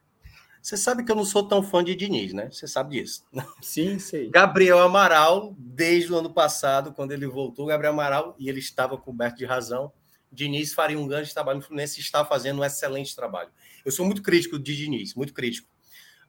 você 0.66 0.76
sabe 0.78 1.04
que 1.04 1.12
eu 1.12 1.16
não 1.16 1.24
sou 1.24 1.48
tão 1.48 1.62
fã 1.62 1.84
de 1.84 1.94
Diniz, 1.94 2.34
né? 2.34 2.50
Você 2.50 2.68
sabe 2.68 3.00
disso. 3.00 3.24
Sim, 3.62 4.00
sei. 4.00 4.32
Gabriel 4.32 4.80
Amaral, 4.80 5.54
desde 5.60 6.12
o 6.12 6.18
ano 6.18 6.34
passado, 6.34 6.92
quando 6.92 7.12
ele 7.12 7.28
voltou, 7.28 7.68
Gabriel 7.68 7.94
Amaral, 7.94 8.36
e 8.40 8.50
ele 8.50 8.58
estava 8.58 8.98
coberto 8.98 9.38
de 9.38 9.46
razão, 9.46 9.94
Diniz 10.32 10.74
faria 10.74 10.98
um 10.98 11.06
grande 11.06 11.32
trabalho 11.32 11.60
no 11.60 11.64
Fluminense 11.64 12.00
e 12.00 12.02
está 12.02 12.26
fazendo 12.26 12.62
um 12.62 12.66
excelente 12.66 13.16
trabalho. 13.16 13.52
Eu 13.86 13.92
sou 13.92 14.08
muito 14.08 14.24
crítico 14.24 14.58
de 14.58 14.76
Diniz, 14.76 15.14
muito 15.14 15.36
crítico. 15.36 15.70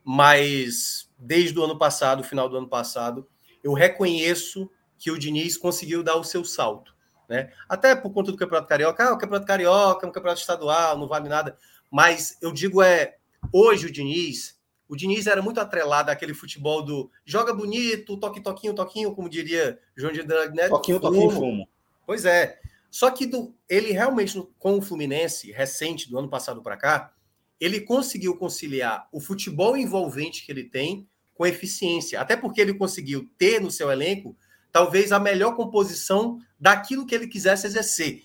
Mas 0.04 1.10
desde 1.18 1.58
o 1.58 1.64
ano 1.64 1.78
passado, 1.78 2.22
final 2.22 2.46
do 2.46 2.58
ano 2.58 2.68
passado, 2.68 3.26
eu 3.64 3.72
reconheço 3.72 4.70
que 4.98 5.10
o 5.10 5.18
Diniz 5.18 5.56
conseguiu 5.56 6.02
dar 6.02 6.16
o 6.16 6.24
seu 6.24 6.44
salto. 6.44 6.94
Né? 7.26 7.50
Até 7.66 7.96
por 7.96 8.12
conta 8.12 8.32
do 8.32 8.36
Campeonato 8.36 8.68
Carioca, 8.68 9.02
ah, 9.02 9.14
o 9.14 9.18
Campeonato 9.18 9.46
Carioca 9.46 10.04
é 10.04 10.08
um 10.10 10.12
campeonato 10.12 10.42
estadual, 10.42 10.98
não 10.98 11.08
vale 11.08 11.26
nada. 11.26 11.56
Mas 11.90 12.36
eu 12.42 12.52
digo 12.52 12.82
é 12.82 13.16
Hoje 13.52 13.86
o 13.86 13.92
Diniz, 13.92 14.56
o 14.88 14.96
Diniz 14.96 15.26
era 15.26 15.42
muito 15.42 15.60
atrelado 15.60 16.10
àquele 16.10 16.34
futebol 16.34 16.82
do 16.82 17.10
joga 17.24 17.52
bonito, 17.52 18.16
toque, 18.16 18.40
toquinho, 18.40 18.74
toquinho, 18.74 19.14
como 19.14 19.28
diria 19.28 19.78
João 19.96 20.12
de 20.12 20.22
Dragnet. 20.22 20.68
Toquinho, 20.68 21.00
toquinho, 21.00 21.30
fumo. 21.30 21.68
Pois 22.06 22.24
é. 22.24 22.58
Só 22.90 23.10
que 23.10 23.26
do, 23.26 23.54
ele 23.68 23.92
realmente, 23.92 24.40
com 24.58 24.78
o 24.78 24.82
Fluminense, 24.82 25.50
recente, 25.52 26.08
do 26.08 26.18
ano 26.18 26.28
passado 26.28 26.62
para 26.62 26.76
cá, 26.76 27.12
ele 27.60 27.80
conseguiu 27.80 28.36
conciliar 28.36 29.08
o 29.12 29.20
futebol 29.20 29.76
envolvente 29.76 30.44
que 30.44 30.52
ele 30.52 30.64
tem 30.64 31.06
com 31.34 31.46
eficiência. 31.46 32.20
Até 32.20 32.36
porque 32.36 32.60
ele 32.60 32.74
conseguiu 32.74 33.28
ter 33.36 33.60
no 33.60 33.70
seu 33.70 33.90
elenco 33.90 34.36
talvez 34.72 35.10
a 35.10 35.18
melhor 35.18 35.56
composição 35.56 36.38
daquilo 36.60 37.06
que 37.06 37.14
ele 37.14 37.26
quisesse 37.26 37.66
exercer. 37.66 38.22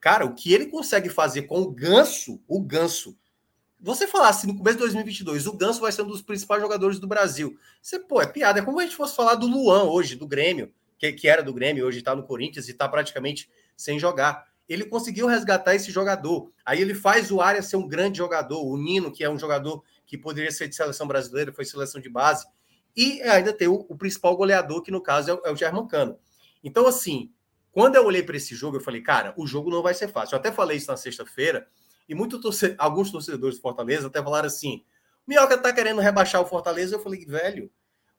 Cara, 0.00 0.24
o 0.24 0.34
que 0.34 0.52
ele 0.52 0.66
consegue 0.66 1.08
fazer 1.08 1.42
com 1.42 1.60
o 1.60 1.70
Ganso, 1.70 2.40
o 2.46 2.60
Ganso, 2.60 3.16
você 3.82 4.06
falasse 4.06 4.46
no 4.46 4.56
começo 4.56 4.76
de 4.76 4.84
2022, 4.84 5.46
o 5.46 5.56
Ganso 5.56 5.80
vai 5.80 5.90
ser 5.90 6.02
um 6.02 6.06
dos 6.06 6.20
principais 6.20 6.60
jogadores 6.60 6.98
do 6.98 7.06
Brasil. 7.06 7.56
Você, 7.80 7.98
pô, 7.98 8.20
é 8.20 8.26
piada. 8.26 8.60
É 8.60 8.62
como 8.62 8.78
a 8.78 8.82
gente 8.82 8.96
fosse 8.96 9.16
falar 9.16 9.36
do 9.36 9.46
Luan 9.46 9.84
hoje, 9.84 10.16
do 10.16 10.26
Grêmio, 10.26 10.72
que, 10.98 11.10
que 11.12 11.28
era 11.28 11.42
do 11.42 11.54
Grêmio, 11.54 11.86
hoje 11.86 12.00
está 12.00 12.14
no 12.14 12.22
Corinthians 12.22 12.68
e 12.68 12.72
está 12.72 12.88
praticamente 12.88 13.48
sem 13.76 13.98
jogar. 13.98 14.44
Ele 14.68 14.84
conseguiu 14.84 15.26
resgatar 15.26 15.74
esse 15.74 15.90
jogador. 15.90 16.52
Aí 16.64 16.80
ele 16.80 16.94
faz 16.94 17.30
o 17.30 17.40
Área 17.40 17.62
ser 17.62 17.76
um 17.76 17.88
grande 17.88 18.18
jogador. 18.18 18.62
O 18.62 18.76
Nino, 18.76 19.10
que 19.10 19.24
é 19.24 19.30
um 19.30 19.38
jogador 19.38 19.82
que 20.06 20.18
poderia 20.18 20.52
ser 20.52 20.68
de 20.68 20.76
seleção 20.76 21.06
brasileira, 21.06 21.52
foi 21.52 21.64
seleção 21.64 22.00
de 22.00 22.08
base. 22.08 22.46
E 22.94 23.22
ainda 23.22 23.52
tem 23.52 23.66
o, 23.66 23.86
o 23.88 23.96
principal 23.96 24.36
goleador, 24.36 24.82
que 24.82 24.90
no 24.90 25.00
caso 25.00 25.30
é 25.30 25.34
o, 25.34 25.40
é 25.46 25.52
o. 25.52 26.18
Então, 26.62 26.86
assim, 26.86 27.32
quando 27.72 27.96
eu 27.96 28.04
olhei 28.04 28.22
para 28.22 28.36
esse 28.36 28.54
jogo, 28.54 28.76
eu 28.76 28.80
falei, 28.80 29.00
cara, 29.00 29.32
o 29.36 29.46
jogo 29.46 29.70
não 29.70 29.82
vai 29.82 29.94
ser 29.94 30.08
fácil. 30.08 30.34
Eu 30.34 30.40
até 30.40 30.52
falei 30.52 30.76
isso 30.76 30.90
na 30.90 30.96
sexta-feira 30.96 31.66
e 32.10 32.14
muito 32.14 32.40
torce... 32.40 32.74
alguns 32.76 33.12
torcedores 33.12 33.54
do 33.56 33.62
Fortaleza 33.62 34.08
até 34.08 34.20
falaram 34.20 34.48
assim: 34.48 34.82
Minhoca 35.24 35.56
tá 35.56 35.72
querendo 35.72 36.00
rebaixar 36.00 36.42
o 36.42 36.44
Fortaleza. 36.44 36.96
Eu 36.96 37.00
falei, 37.00 37.24
velho, 37.24 37.70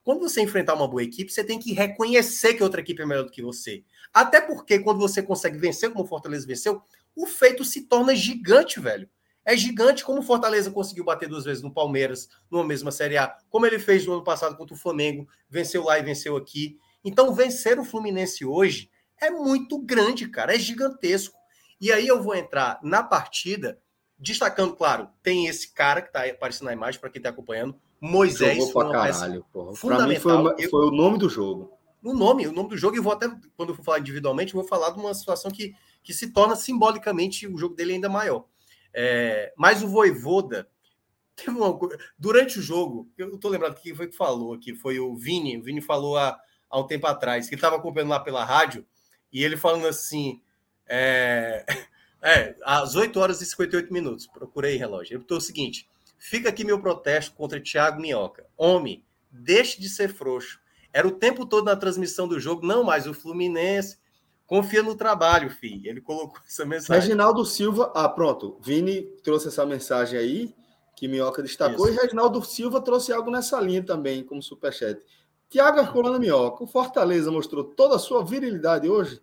quando 0.01 0.21
você 0.21 0.41
enfrentar 0.41 0.75
uma 0.75 0.87
boa 0.87 1.03
equipe, 1.03 1.29
você 1.29 1.43
tem 1.43 1.59
que 1.59 1.73
reconhecer 1.73 2.53
que 2.53 2.63
outra 2.63 2.79
equipe 2.79 3.01
é 3.01 3.05
melhor 3.05 3.25
do 3.25 3.31
que 3.31 3.41
você. 3.41 3.83
Até 4.13 4.39
porque 4.39 4.79
quando 4.79 4.97
você 4.97 5.21
consegue 5.21 5.57
vencer 5.57 5.91
como 5.91 6.05
o 6.05 6.07
Fortaleza 6.07 6.47
venceu, 6.47 6.81
o 7.13 7.27
feito 7.27 7.65
se 7.65 7.81
torna 7.81 8.15
gigante, 8.15 8.79
velho. 8.79 9.09
É 9.43 9.57
gigante 9.57 10.05
como 10.05 10.19
o 10.19 10.23
Fortaleza 10.23 10.71
conseguiu 10.71 11.03
bater 11.03 11.27
duas 11.27 11.43
vezes 11.43 11.61
no 11.61 11.73
Palmeiras, 11.73 12.29
numa 12.49 12.63
mesma 12.63 12.91
Série 12.91 13.17
A, 13.17 13.35
como 13.49 13.65
ele 13.65 13.77
fez 13.77 14.05
no 14.05 14.13
ano 14.13 14.23
passado 14.23 14.55
contra 14.55 14.73
o 14.73 14.79
Flamengo, 14.79 15.27
venceu 15.49 15.83
lá 15.83 15.99
e 15.99 16.03
venceu 16.03 16.37
aqui. 16.37 16.79
Então, 17.03 17.33
vencer 17.33 17.77
o 17.77 17.83
Fluminense 17.83 18.45
hoje 18.45 18.89
é 19.19 19.29
muito 19.29 19.77
grande, 19.79 20.29
cara, 20.29 20.55
é 20.55 20.59
gigantesco. 20.59 21.41
E 21.81 21.91
aí 21.91 22.07
eu 22.07 22.21
vou 22.21 22.35
entrar 22.35 22.79
na 22.83 23.01
partida, 23.01 23.80
destacando, 24.21 24.75
claro, 24.75 25.09
tem 25.23 25.47
esse 25.47 25.73
cara 25.73 26.01
que 26.01 26.09
está 26.09 26.23
aparecendo 26.23 26.67
na 26.67 26.73
imagem 26.73 27.01
para 27.01 27.09
quem 27.09 27.19
está 27.19 27.29
acompanhando, 27.29 27.75
Moisés 27.99 28.57
Jogou 28.57 28.73
pra 28.73 28.91
caralho, 28.91 29.45
porra. 29.51 29.73
Pra 29.73 30.07
mim 30.07 30.15
foi, 30.15 30.33
uma, 30.33 30.55
foi 30.69 30.85
o 30.85 30.91
nome 30.91 31.17
do 31.17 31.27
jogo. 31.27 31.77
O 32.03 32.13
nome, 32.13 32.47
o 32.47 32.51
nome 32.51 32.69
do 32.69 32.77
jogo, 32.77 32.95
e 32.95 32.99
vou 32.99 33.13
até, 33.13 33.27
quando 33.55 33.69
eu 33.69 33.75
for 33.75 33.83
falar 33.83 33.99
individualmente, 33.99 34.53
vou 34.53 34.63
falar 34.63 34.91
de 34.91 34.99
uma 34.99 35.13
situação 35.13 35.51
que, 35.51 35.73
que 36.03 36.13
se 36.13 36.31
torna 36.31 36.55
simbolicamente 36.55 37.47
o 37.47 37.57
jogo 37.57 37.75
dele 37.75 37.93
ainda 37.93 38.09
maior. 38.09 38.45
É, 38.93 39.53
mas 39.57 39.83
o 39.83 39.87
Voivoda, 39.87 40.67
teve 41.35 41.51
uma, 41.51 41.77
durante 42.17 42.59
o 42.59 42.61
jogo, 42.61 43.09
eu 43.17 43.37
tô 43.37 43.49
lembrado 43.49 43.75
que 43.75 43.83
quem 43.83 43.95
foi 43.95 44.07
que 44.07 44.15
falou 44.15 44.53
aqui, 44.53 44.75
foi 44.75 44.99
o 44.99 45.15
Vini, 45.15 45.57
o 45.57 45.63
Vini 45.63 45.81
falou 45.81 46.17
há, 46.17 46.39
há 46.69 46.79
um 46.79 46.87
tempo 46.87 47.07
atrás, 47.07 47.47
que 47.47 47.55
ele 47.55 47.59
estava 47.59 47.75
acompanhando 47.75 48.09
lá 48.09 48.19
pela 48.19 48.43
rádio, 48.43 48.85
e 49.31 49.43
ele 49.43 49.57
falando 49.57 49.87
assim, 49.87 50.41
é, 50.87 51.65
é, 52.21 52.55
às 52.63 52.95
8 52.95 53.19
horas 53.19 53.41
e 53.41 53.45
58 53.45 53.91
minutos, 53.91 54.27
procurei 54.27 54.77
relógio, 54.77 55.13
ele 55.13 55.19
botou 55.19 55.37
o 55.37 55.41
seguinte, 55.41 55.87
Fica 56.23 56.49
aqui 56.49 56.63
meu 56.63 56.79
protesto 56.79 57.33
contra 57.35 57.59
Thiago 57.59 57.99
Minhoca. 57.99 58.45
Homem, 58.55 59.03
deixe 59.31 59.81
de 59.81 59.89
ser 59.89 60.13
frouxo. 60.13 60.59
Era 60.93 61.07
o 61.07 61.11
tempo 61.11 61.47
todo 61.47 61.65
na 61.65 61.75
transmissão 61.75 62.27
do 62.27 62.39
jogo, 62.39 62.63
não 62.63 62.83
mais 62.83 63.07
o 63.07 63.13
Fluminense. 63.13 63.97
Confia 64.45 64.83
no 64.83 64.93
trabalho, 64.93 65.49
filho. 65.49 65.89
Ele 65.89 65.99
colocou 65.99 66.39
essa 66.47 66.63
mensagem. 66.63 67.01
Reginaldo 67.01 67.43
Silva, 67.43 67.91
ah, 67.95 68.07
pronto. 68.07 68.55
Vini 68.61 69.01
trouxe 69.23 69.47
essa 69.47 69.65
mensagem 69.65 70.19
aí, 70.19 70.55
que 70.95 71.07
Minhoca 71.07 71.41
destacou, 71.41 71.89
Isso. 71.89 71.97
e 71.97 72.01
Reginaldo 72.03 72.45
Silva 72.45 72.79
trouxe 72.79 73.11
algo 73.11 73.31
nessa 73.31 73.59
linha 73.59 73.81
também, 73.81 74.23
como 74.23 74.43
superchat. 74.43 75.01
Tiago 75.49 75.79
Arcolano 75.79 76.19
Minhoca, 76.19 76.63
o 76.63 76.67
Fortaleza 76.67 77.31
mostrou 77.31 77.63
toda 77.63 77.95
a 77.95 77.99
sua 77.99 78.23
virilidade 78.23 78.87
hoje? 78.87 79.19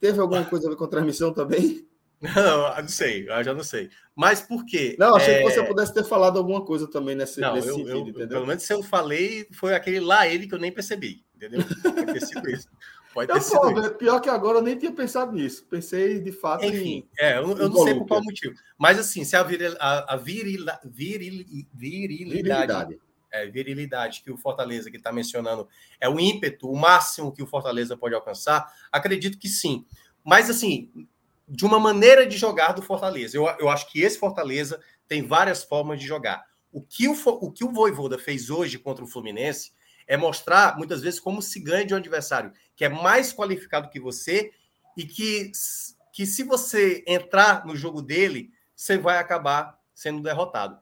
Teve 0.00 0.18
alguma 0.18 0.42
coisa 0.48 0.66
a 0.66 0.70
ver 0.70 0.76
com 0.76 0.84
a 0.84 0.88
transmissão 0.88 1.30
também? 1.30 1.86
Não, 2.20 2.76
não 2.82 2.88
sei, 2.88 3.28
eu 3.28 3.44
já 3.44 3.54
não 3.54 3.62
sei. 3.62 3.90
Mas 4.14 4.40
por 4.40 4.64
quê? 4.66 4.96
Não, 4.98 5.14
achei 5.14 5.34
é... 5.34 5.38
que 5.38 5.50
você 5.50 5.62
pudesse 5.64 5.94
ter 5.94 6.04
falado 6.04 6.38
alguma 6.38 6.64
coisa 6.64 6.90
também 6.90 7.14
nesse, 7.14 7.40
não, 7.40 7.54
nesse 7.54 7.68
eu, 7.68 7.76
vídeo, 7.76 7.90
eu, 7.90 8.00
entendeu? 8.00 8.28
Pelo 8.28 8.46
menos 8.46 8.62
se 8.62 8.72
eu 8.72 8.82
falei, 8.82 9.46
foi 9.52 9.74
aquele 9.74 10.00
lá 10.00 10.26
ele 10.26 10.46
que 10.46 10.54
eu 10.54 10.58
nem 10.58 10.72
percebi, 10.72 11.24
entendeu? 11.36 11.60
Pode 11.82 12.12
ter 12.12 12.26
sido 12.26 12.50
isso. 12.50 12.68
Pode 13.14 13.32
ter 13.32 13.38
eu, 13.38 13.42
sido 13.42 13.60
pô, 13.60 13.80
isso. 13.80 13.94
Pior 13.94 14.20
que 14.20 14.28
agora 14.28 14.58
eu 14.58 14.62
nem 14.62 14.76
tinha 14.76 14.92
pensado 14.92 15.32
nisso. 15.32 15.64
Pensei 15.66 16.20
de 16.20 16.32
fato 16.32 16.64
Enfim, 16.64 16.96
em... 16.96 17.08
é, 17.18 17.38
eu, 17.38 17.56
eu 17.56 17.68
não 17.68 17.84
sei 17.84 17.94
por 17.94 18.06
qual 18.06 18.22
motivo. 18.22 18.54
Mas 18.76 18.98
assim, 18.98 19.24
se 19.24 19.36
a, 19.36 19.42
viril, 19.42 19.74
a, 19.78 20.14
a 20.14 20.16
viril, 20.16 20.66
viril, 20.84 21.44
virilidade, 21.72 22.42
virilidade. 22.42 23.00
É, 23.30 23.46
virilidade 23.46 24.22
que 24.22 24.32
o 24.32 24.36
Fortaleza 24.36 24.90
que 24.90 24.96
está 24.96 25.12
mencionando 25.12 25.68
é 26.00 26.08
o 26.08 26.18
ímpeto, 26.18 26.68
o 26.70 26.76
máximo 26.76 27.32
que 27.32 27.42
o 27.42 27.46
Fortaleza 27.46 27.96
pode 27.96 28.14
alcançar, 28.14 28.66
acredito 28.90 29.38
que 29.38 29.48
sim. 29.48 29.84
Mas 30.24 30.50
assim, 30.50 30.90
de 31.48 31.64
uma 31.64 31.80
maneira 31.80 32.26
de 32.26 32.36
jogar 32.36 32.72
do 32.72 32.82
Fortaleza. 32.82 33.36
Eu, 33.36 33.46
eu 33.58 33.68
acho 33.68 33.90
que 33.90 34.00
esse 34.02 34.18
Fortaleza 34.18 34.80
tem 35.06 35.26
várias 35.26 35.64
formas 35.64 35.98
de 35.98 36.06
jogar. 36.06 36.44
O 36.70 36.82
que 36.82 37.08
o, 37.08 37.14
o 37.26 37.50
que 37.50 37.64
o 37.64 37.72
Voivoda 37.72 38.18
fez 38.18 38.50
hoje 38.50 38.78
contra 38.78 39.02
o 39.02 39.08
Fluminense 39.08 39.72
é 40.06 40.16
mostrar, 40.16 40.76
muitas 40.76 41.00
vezes, 41.00 41.20
como 41.20 41.40
se 41.40 41.60
ganha 41.60 41.84
de 41.84 41.94
um 41.94 41.96
adversário 41.96 42.52
que 42.76 42.84
é 42.84 42.88
mais 42.88 43.32
qualificado 43.32 43.90
que 43.90 43.98
você 43.98 44.52
e 44.96 45.04
que, 45.04 45.50
que 46.12 46.24
se 46.24 46.44
você 46.44 47.02
entrar 47.06 47.66
no 47.66 47.76
jogo 47.76 48.00
dele, 48.00 48.50
você 48.74 48.96
vai 48.96 49.18
acabar 49.18 49.78
sendo 49.94 50.22
derrotado. 50.22 50.78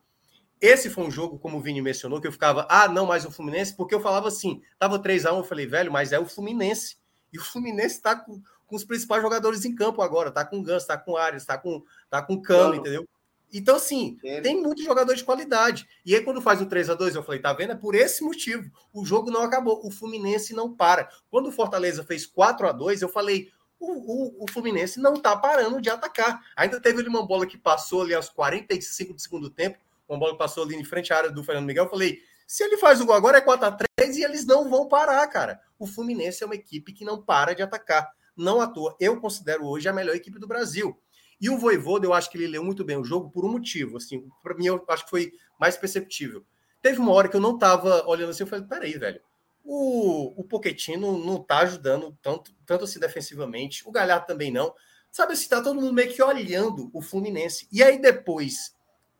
Esse 0.60 0.90
foi 0.90 1.04
um 1.04 1.10
jogo, 1.10 1.38
como 1.38 1.58
o 1.58 1.60
Vini 1.60 1.82
mencionou, 1.82 2.20
que 2.20 2.26
eu 2.26 2.32
ficava, 2.32 2.66
ah, 2.68 2.88
não, 2.88 3.06
mais 3.06 3.24
o 3.24 3.30
Fluminense, 3.30 3.74
porque 3.74 3.94
eu 3.94 4.00
falava 4.00 4.28
assim, 4.28 4.62
tava 4.78 4.98
3 4.98 5.26
a 5.26 5.32
1 5.32 5.38
eu 5.38 5.44
falei, 5.44 5.66
velho, 5.66 5.92
mas 5.92 6.12
é 6.12 6.18
o 6.18 6.26
Fluminense. 6.26 6.96
E 7.32 7.38
o 7.38 7.42
Fluminense 7.42 7.96
está 7.96 8.16
com 8.16 8.42
com 8.66 8.76
os 8.76 8.84
principais 8.84 9.22
jogadores 9.22 9.64
em 9.64 9.74
campo 9.74 10.02
agora. 10.02 10.30
Tá 10.30 10.44
com 10.44 10.62
Gans, 10.62 10.84
tá 10.84 10.96
com 10.96 11.16
Arias, 11.16 11.44
tá 11.44 11.56
com, 11.56 11.82
tá 12.10 12.22
com 12.22 12.40
Cano, 12.40 12.74
entendeu? 12.74 13.08
Então, 13.52 13.76
assim, 13.76 14.18
tem 14.42 14.60
muitos 14.60 14.84
jogadores 14.84 15.20
de 15.20 15.24
qualidade. 15.24 15.88
E 16.04 16.14
aí, 16.14 16.20
quando 16.22 16.42
faz 16.42 16.60
o 16.60 16.66
3 16.66 16.90
a 16.90 16.94
2 16.94 17.14
eu 17.14 17.22
falei, 17.22 17.40
tá 17.40 17.52
vendo? 17.52 17.72
É 17.72 17.76
por 17.76 17.94
esse 17.94 18.22
motivo. 18.22 18.70
O 18.92 19.04
jogo 19.04 19.30
não 19.30 19.42
acabou. 19.42 19.80
O 19.86 19.90
Fluminense 19.90 20.52
não 20.52 20.74
para. 20.74 21.08
Quando 21.30 21.48
o 21.48 21.52
Fortaleza 21.52 22.02
fez 22.04 22.26
4 22.26 22.68
a 22.68 22.72
2 22.72 23.02
eu 23.02 23.08
falei, 23.08 23.50
o, 23.78 23.92
o, 24.40 24.44
o 24.44 24.50
Fluminense 24.50 25.00
não 25.00 25.14
tá 25.14 25.36
parando 25.36 25.80
de 25.80 25.88
atacar. 25.88 26.42
Ainda 26.56 26.80
teve 26.80 27.00
ali 27.00 27.08
uma 27.08 27.24
bola 27.24 27.46
que 27.46 27.56
passou 27.56 28.02
ali 28.02 28.14
aos 28.14 28.28
45 28.28 29.14
do 29.14 29.20
segundo 29.20 29.48
tempo, 29.48 29.78
uma 30.08 30.18
bola 30.18 30.32
que 30.32 30.38
passou 30.38 30.64
ali 30.64 30.74
em 30.74 30.84
frente 30.84 31.12
à 31.12 31.18
área 31.18 31.30
do 31.30 31.44
Fernando 31.44 31.66
Miguel. 31.66 31.84
Eu 31.84 31.90
falei, 31.90 32.20
se 32.46 32.64
ele 32.64 32.76
faz 32.76 33.00
o 33.00 33.06
gol 33.06 33.14
agora 33.14 33.38
é 33.38 33.40
4 33.40 33.66
a 33.66 33.72
3 33.96 34.16
e 34.16 34.24
eles 34.24 34.44
não 34.44 34.68
vão 34.68 34.88
parar, 34.88 35.26
cara. 35.28 35.60
O 35.78 35.86
Fluminense 35.86 36.42
é 36.42 36.46
uma 36.46 36.54
equipe 36.54 36.92
que 36.92 37.04
não 37.04 37.22
para 37.22 37.54
de 37.54 37.62
atacar 37.62 38.10
não 38.36 38.60
à 38.60 38.66
toa, 38.66 38.96
eu 39.00 39.20
considero 39.20 39.64
hoje 39.66 39.88
a 39.88 39.92
melhor 39.92 40.14
equipe 40.14 40.38
do 40.38 40.46
Brasil. 40.46 40.96
E 41.40 41.50
o 41.50 41.58
Voivoda, 41.58 42.06
eu 42.06 42.14
acho 42.14 42.30
que 42.30 42.38
ele 42.38 42.46
leu 42.46 42.64
muito 42.64 42.84
bem 42.84 42.96
o 42.96 43.04
jogo 43.04 43.30
por 43.30 43.44
um 43.44 43.52
motivo, 43.52 43.96
assim, 43.96 44.26
para 44.42 44.54
mim 44.54 44.66
eu 44.66 44.82
acho 44.88 45.04
que 45.04 45.10
foi 45.10 45.32
mais 45.58 45.76
perceptível. 45.76 46.44
Teve 46.80 46.98
uma 46.98 47.12
hora 47.12 47.28
que 47.28 47.36
eu 47.36 47.40
não 47.40 47.54
estava 47.54 48.06
olhando 48.06 48.30
assim, 48.30 48.42
eu 48.42 48.46
falei, 48.46 48.64
peraí, 48.64 48.96
velho, 48.96 49.20
o, 49.64 50.40
o 50.40 50.44
Pochettino 50.44 51.18
não 51.18 51.36
está 51.36 51.58
ajudando 51.58 52.16
tanto, 52.22 52.54
tanto 52.64 52.84
assim 52.84 53.00
defensivamente, 53.00 53.86
o 53.86 53.90
Galhardo 53.90 54.26
também 54.26 54.50
não. 54.52 54.72
Sabe 55.10 55.32
assim, 55.32 55.48
tá 55.48 55.60
todo 55.60 55.80
mundo 55.80 55.92
meio 55.92 56.12
que 56.12 56.22
olhando 56.22 56.90
o 56.92 57.02
Fluminense. 57.02 57.66
E 57.72 57.82
aí 57.82 57.98
depois, 57.98 58.74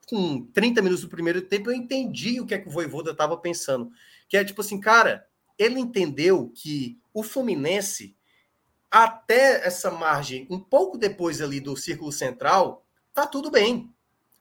com 0.06 0.46
30 0.52 0.80
minutos 0.82 1.02
do 1.02 1.10
primeiro 1.10 1.42
tempo, 1.42 1.70
eu 1.70 1.74
entendi 1.74 2.40
o 2.40 2.46
que 2.46 2.54
é 2.54 2.58
que 2.58 2.68
o 2.68 2.70
Voivoda 2.70 3.10
estava 3.10 3.36
pensando. 3.36 3.90
Que 4.28 4.36
é 4.36 4.44
tipo 4.44 4.60
assim, 4.60 4.78
cara, 4.78 5.26
ele 5.58 5.80
entendeu 5.80 6.52
que 6.54 6.98
o 7.12 7.22
Fluminense 7.22 8.14
até 8.90 9.66
essa 9.66 9.90
margem, 9.90 10.46
um 10.50 10.58
pouco 10.58 10.96
depois 10.96 11.40
ali 11.40 11.60
do 11.60 11.76
círculo 11.76 12.12
central, 12.12 12.84
tá 13.12 13.26
tudo 13.26 13.50
bem. 13.50 13.92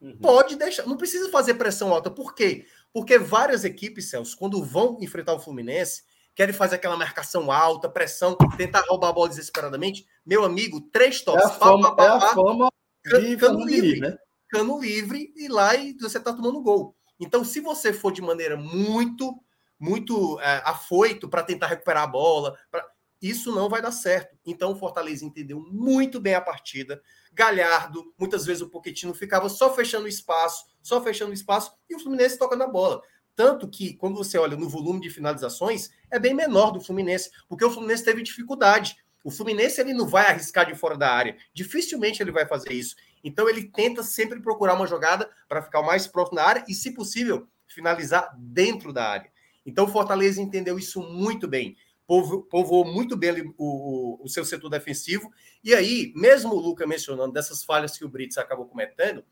Uhum. 0.01 0.17
Pode 0.17 0.55
deixar, 0.55 0.85
não 0.85 0.97
precisa 0.97 1.29
fazer 1.29 1.55
pressão 1.55 1.93
alta. 1.93 2.11
Por 2.11 2.35
quê? 2.35 2.65
Porque 2.93 3.17
várias 3.17 3.63
equipes, 3.63 4.09
Celso, 4.09 4.37
quando 4.37 4.63
vão 4.63 4.97
enfrentar 5.01 5.33
o 5.33 5.39
Fluminense, 5.39 6.03
querem 6.35 6.53
fazer 6.53 6.75
aquela 6.75 6.97
marcação 6.97 7.51
alta, 7.51 7.89
pressão, 7.89 8.37
tentar 8.57 8.83
roubar 8.87 9.09
a 9.09 9.13
bola 9.13 9.29
desesperadamente. 9.29 10.05
Meu 10.25 10.43
amigo, 10.43 10.81
três 10.91 11.21
toques. 11.21 11.43
É 11.43 11.47
a 11.47 11.49
fama, 11.51 11.95
pá, 11.95 12.19
pá, 12.19 12.19
pá, 12.19 12.25
é 12.25 12.29
a 12.29 12.33
fama 12.33 12.69
de 13.05 13.37
cano 13.37 13.65
livre, 13.65 13.99
né? 13.99 14.17
Cano 14.49 14.79
livre 14.79 15.33
e 15.35 15.47
lá 15.47 15.75
e 15.75 15.93
você 15.99 16.19
tá 16.19 16.33
tomando 16.33 16.61
gol. 16.61 16.95
Então, 17.19 17.43
se 17.43 17.61
você 17.61 17.93
for 17.93 18.11
de 18.11 18.21
maneira 18.21 18.57
muito, 18.57 19.33
muito 19.79 20.39
é, 20.41 20.61
afoito 20.65 21.29
para 21.29 21.43
tentar 21.43 21.67
recuperar 21.67 22.03
a 22.03 22.07
bola, 22.07 22.57
pra 22.69 22.85
isso 23.21 23.53
não 23.53 23.69
vai 23.69 23.81
dar 23.81 23.91
certo. 23.91 24.37
Então 24.45 24.71
o 24.71 24.75
Fortaleza 24.75 25.25
entendeu 25.25 25.59
muito 25.59 26.19
bem 26.19 26.35
a 26.35 26.41
partida. 26.41 27.01
Galhardo, 27.33 28.13
muitas 28.17 28.45
vezes 28.45 28.61
o 28.61 28.69
Poquetino 28.69 29.13
ficava 29.13 29.49
só 29.49 29.73
fechando 29.73 30.07
espaço, 30.07 30.65
só 30.81 31.01
fechando 31.01 31.33
espaço, 31.33 31.73
e 31.89 31.95
o 31.95 31.99
Fluminense 31.99 32.37
toca 32.37 32.55
na 32.55 32.67
bola. 32.67 33.01
Tanto 33.35 33.67
que, 33.67 33.93
quando 33.95 34.15
você 34.15 34.37
olha 34.37 34.55
no 34.55 34.69
volume 34.69 35.01
de 35.01 35.09
finalizações, 35.09 35.89
é 36.09 36.17
bem 36.17 36.33
menor 36.33 36.71
do 36.71 36.79
Fluminense, 36.79 37.29
porque 37.49 37.65
o 37.65 37.71
Fluminense 37.71 38.03
teve 38.03 38.23
dificuldade. 38.23 38.95
O 39.23 39.31
Fluminense 39.31 39.81
ele 39.81 39.93
não 39.93 40.07
vai 40.07 40.27
arriscar 40.27 40.65
de 40.65 40.75
fora 40.75 40.97
da 40.97 41.11
área. 41.11 41.35
Dificilmente 41.53 42.21
ele 42.23 42.31
vai 42.31 42.47
fazer 42.47 42.71
isso. 42.71 42.95
Então 43.23 43.49
ele 43.49 43.69
tenta 43.69 44.03
sempre 44.03 44.39
procurar 44.39 44.75
uma 44.75 44.87
jogada 44.87 45.29
para 45.49 45.61
ficar 45.61 45.81
o 45.81 45.85
mais 45.85 46.07
próximo 46.07 46.37
da 46.37 46.45
área 46.45 46.65
e, 46.67 46.73
se 46.73 46.91
possível, 46.93 47.47
finalizar 47.67 48.33
dentro 48.37 48.93
da 48.93 49.03
área. 49.03 49.29
Então 49.65 49.85
o 49.85 49.89
Fortaleza 49.89 50.41
entendeu 50.41 50.77
isso 50.77 51.01
muito 51.01 51.47
bem 51.47 51.75
povoou 52.07 52.85
muito 52.85 53.17
bem 53.17 53.53
o, 53.57 54.23
o, 54.23 54.29
seu 54.29 54.45
setor 54.45 54.69
defensivo. 54.69 55.31
E 55.63 55.73
aí, 55.73 56.13
mesmo 56.15 56.53
o 56.53 56.59
Luca 56.59 56.85
mencionando 56.85 57.33
dessas 57.33 57.63
falhas 57.63 57.97
que 57.97 58.05
o 58.05 58.09
Brits 58.09 58.37
acabou 58.37 58.67
cometendo, 58.67 59.23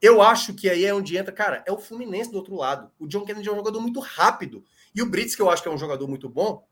eu 0.00 0.20
acho 0.20 0.52
que 0.52 0.68
aí 0.68 0.84
é 0.84 0.94
onde 0.94 1.16
entra, 1.16 1.32
cara, 1.32 1.64
é 1.66 1.72
o 1.72 1.78
Fluminense 1.78 2.30
do 2.30 2.36
outro 2.36 2.54
lado. 2.54 2.90
O 2.98 3.06
John 3.06 3.24
Kennedy 3.24 3.48
é 3.48 3.52
um 3.52 3.56
jogador 3.56 3.80
muito 3.80 4.00
rápido. 4.00 4.62
E 4.94 5.00
o 5.00 5.06
Brits, 5.06 5.34
que 5.34 5.40
eu 5.40 5.48
acho 5.48 5.62
que 5.62 5.68
é 5.68 5.72
um 5.72 5.78
jogador 5.78 6.06
muito 6.06 6.28
bom, 6.28 6.68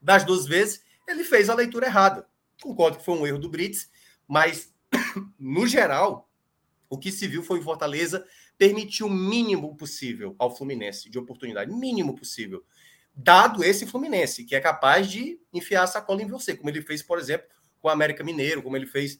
das 0.00 0.24
duas 0.24 0.46
vezes, 0.46 0.82
ele 1.08 1.24
fez 1.24 1.48
a 1.48 1.54
leitura 1.54 1.86
errada. 1.86 2.28
Concordo 2.62 2.98
que 2.98 3.04
foi 3.04 3.16
um 3.16 3.26
erro 3.26 3.38
do 3.38 3.48
Brits, 3.48 3.90
mas, 4.28 4.74
no 5.38 5.66
geral, 5.66 6.30
o 6.90 6.98
que 6.98 7.10
se 7.10 7.26
viu 7.26 7.42
foi 7.42 7.60
o 7.60 7.62
Fortaleza 7.62 8.26
permitir 8.58 9.04
o 9.04 9.10
mínimo 9.10 9.74
possível 9.74 10.34
ao 10.38 10.54
Fluminense 10.54 11.08
de 11.08 11.18
oportunidade, 11.18 11.72
mínimo 11.72 12.14
possível 12.14 12.62
dado 13.16 13.64
esse 13.64 13.86
Fluminense, 13.86 14.44
que 14.44 14.54
é 14.54 14.60
capaz 14.60 15.08
de 15.08 15.40
enfiar 15.52 15.84
a 15.84 15.86
sacola 15.86 16.22
em 16.22 16.26
você, 16.26 16.54
como 16.54 16.68
ele 16.68 16.82
fez, 16.82 17.02
por 17.02 17.18
exemplo, 17.18 17.46
com 17.80 17.88
o 17.88 17.90
América 17.90 18.22
Mineiro, 18.22 18.62
como 18.62 18.76
ele 18.76 18.86
fez 18.86 19.18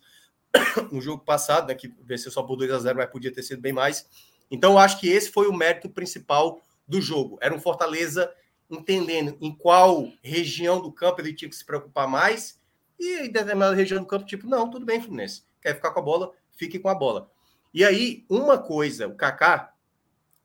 no 0.92 1.00
jogo 1.00 1.24
passado, 1.24 1.68
né, 1.68 1.74
que 1.74 1.92
venceu 2.02 2.30
só 2.30 2.42
por 2.42 2.56
2 2.56 2.70
a 2.70 2.78
0 2.78 2.98
mas 2.98 3.10
podia 3.10 3.32
ter 3.32 3.42
sido 3.42 3.62
bem 3.62 3.72
mais. 3.72 4.06
Então, 4.50 4.72
eu 4.72 4.78
acho 4.78 5.00
que 5.00 5.08
esse 5.08 5.30
foi 5.30 5.48
o 5.48 5.52
mérito 5.52 5.88
principal 5.88 6.60
do 6.86 7.00
jogo. 7.00 7.38
Era 7.40 7.54
um 7.54 7.60
Fortaleza 7.60 8.30
entendendo 8.70 9.36
em 9.40 9.54
qual 9.54 10.12
região 10.22 10.80
do 10.80 10.92
campo 10.92 11.20
ele 11.20 11.32
tinha 11.32 11.48
que 11.48 11.56
se 11.56 11.64
preocupar 11.64 12.06
mais, 12.06 12.60
e 12.98 13.26
em 13.26 13.30
determinada 13.30 13.74
região 13.74 14.00
do 14.00 14.06
campo, 14.06 14.26
tipo, 14.26 14.46
não, 14.46 14.70
tudo 14.70 14.84
bem, 14.84 15.00
Fluminense, 15.00 15.44
quer 15.60 15.74
ficar 15.74 15.90
com 15.90 16.00
a 16.00 16.02
bola, 16.02 16.32
fique 16.52 16.78
com 16.78 16.88
a 16.88 16.94
bola. 16.94 17.30
E 17.72 17.84
aí, 17.84 18.24
uma 18.28 18.58
coisa, 18.58 19.06
o 19.06 19.14
Kaká, 19.14 19.72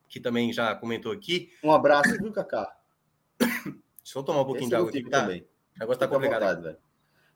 que 0.07 0.19
também 0.19 0.51
já 0.51 0.75
comentou 0.75 1.11
aqui. 1.11 1.51
Um 1.63 1.71
abraço, 1.71 2.17
viu, 2.17 2.31
Kaká? 2.31 2.80
Deixa 4.03 4.19
eu 4.19 4.23
tomar 4.23 4.41
um 4.41 4.45
pouquinho 4.45 4.65
Esse 4.65 4.69
de 4.69 4.75
água 4.75 4.89
aqui, 4.89 5.03
tá? 5.03 5.21
Também. 5.21 5.41
O 5.75 5.79
negócio 5.79 5.99
tá 5.99 6.07
complicado. 6.07 6.41
Vontade, 6.41 6.61
velho. 6.63 6.77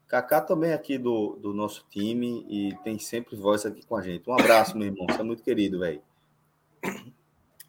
Kaká 0.07 0.41
também 0.41 0.70
é 0.70 0.74
aqui 0.74 0.97
do, 0.97 1.36
do 1.38 1.53
nosso 1.53 1.86
time 1.89 2.45
e 2.47 2.76
tem 2.84 2.99
sempre 2.99 3.36
voz 3.36 3.66
aqui 3.66 3.86
com 3.86 3.95
a 3.95 4.01
gente. 4.01 4.30
Um 4.30 4.34
abraço, 4.34 4.78
meu 4.78 4.88
irmão. 4.88 5.07
Você 5.09 5.22
é 5.22 5.24
muito 5.24 5.43
querido, 5.43 5.80
velho. 5.80 6.01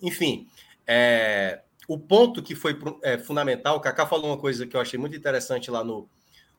Enfim, 0.03 0.47
é... 0.86 1.62
o 1.88 1.99
ponto 1.99 2.42
que 2.42 2.55
foi 2.55 2.78
é, 3.03 3.16
fundamental, 3.16 3.76
o 3.76 3.80
Kaká 3.80 4.07
falou 4.07 4.26
uma 4.26 4.38
coisa 4.38 4.66
que 4.66 4.76
eu 4.76 4.80
achei 4.80 4.99
muito 4.99 5.16
interessante 5.16 5.70
lá 5.70 5.82
no, 5.82 6.09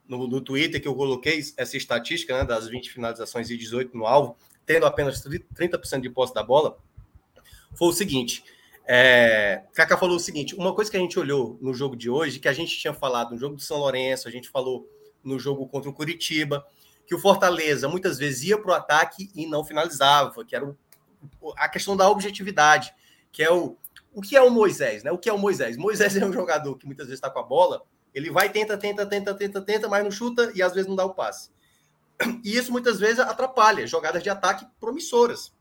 no, 0.07 0.27
no 0.27 0.41
Twitter, 0.41 0.81
que 0.81 0.87
eu 0.87 0.95
coloquei 0.95 1.39
essa 1.55 1.77
estatística 1.77 2.35
né, 2.35 2.43
das 2.43 2.67
20 2.67 2.91
finalizações 2.91 3.51
e 3.51 3.57
18 3.57 3.95
no 3.95 4.07
alvo, 4.07 4.35
tendo 4.65 4.85
apenas 4.85 5.23
30% 5.23 6.01
de 6.01 6.09
posse 6.09 6.33
da 6.33 6.41
bola, 6.41 6.77
foi 7.75 7.89
o 7.89 7.93
seguinte. 7.93 8.43
É, 8.89 9.63
Kaká 9.73 9.97
falou 9.97 10.15
o 10.15 10.19
seguinte: 10.19 10.55
uma 10.55 10.73
coisa 10.73 10.89
que 10.89 10.95
a 10.95 10.99
gente 10.99 11.19
olhou 11.19 11.57
no 11.61 11.73
jogo 11.73 11.95
de 11.95 12.09
hoje, 12.09 12.39
que 12.39 12.47
a 12.47 12.53
gente 12.53 12.77
tinha 12.77 12.93
falado 12.93 13.31
no 13.31 13.37
jogo 13.37 13.55
do 13.55 13.61
São 13.61 13.77
Lourenço, 13.77 14.27
a 14.27 14.31
gente 14.31 14.49
falou 14.49 14.89
no 15.21 15.37
jogo 15.37 15.67
contra 15.67 15.89
o 15.89 15.93
Curitiba, 15.93 16.65
que 17.05 17.13
o 17.13 17.19
Fortaleza 17.19 17.89
muitas 17.89 18.17
vezes 18.17 18.43
ia 18.43 18.57
para 18.57 18.71
o 18.71 18.73
ataque 18.73 19.29
e 19.35 19.45
não 19.45 19.65
finalizava, 19.65 20.45
que 20.45 20.55
era 20.55 20.65
o, 20.65 20.75
a 21.57 21.67
questão 21.67 21.97
da 21.97 22.09
objetividade, 22.09 22.93
que 23.31 23.43
é 23.43 23.51
o, 23.51 23.77
o 24.13 24.21
que 24.21 24.37
é 24.37 24.41
o 24.41 24.49
Moisés, 24.49 25.03
né? 25.03 25.11
O 25.11 25.17
que 25.17 25.29
é 25.29 25.33
o 25.33 25.37
Moisés? 25.37 25.75
Moisés 25.75 26.15
é 26.15 26.25
um 26.25 26.31
jogador 26.31 26.77
que 26.77 26.85
muitas 26.85 27.07
vezes 27.07 27.17
está 27.17 27.29
com 27.29 27.39
a 27.39 27.43
bola, 27.43 27.83
ele 28.13 28.31
vai, 28.31 28.49
tenta, 28.49 28.77
tenta, 28.77 29.05
tenta, 29.05 29.33
tenta, 29.33 29.61
tenta, 29.61 29.89
mas 29.89 30.03
não 30.03 30.11
chuta 30.11 30.51
e 30.55 30.61
às 30.61 30.73
vezes 30.73 30.87
não 30.87 30.95
dá 30.95 31.05
o 31.05 31.13
passe. 31.13 31.51
E 32.43 32.57
isso 32.57 32.71
muitas 32.71 32.99
vezes 32.99 33.19
atrapalha 33.19 33.85
jogadas 33.85 34.23
de 34.23 34.29
ataque 34.29 34.65
promissoras. 34.79 35.53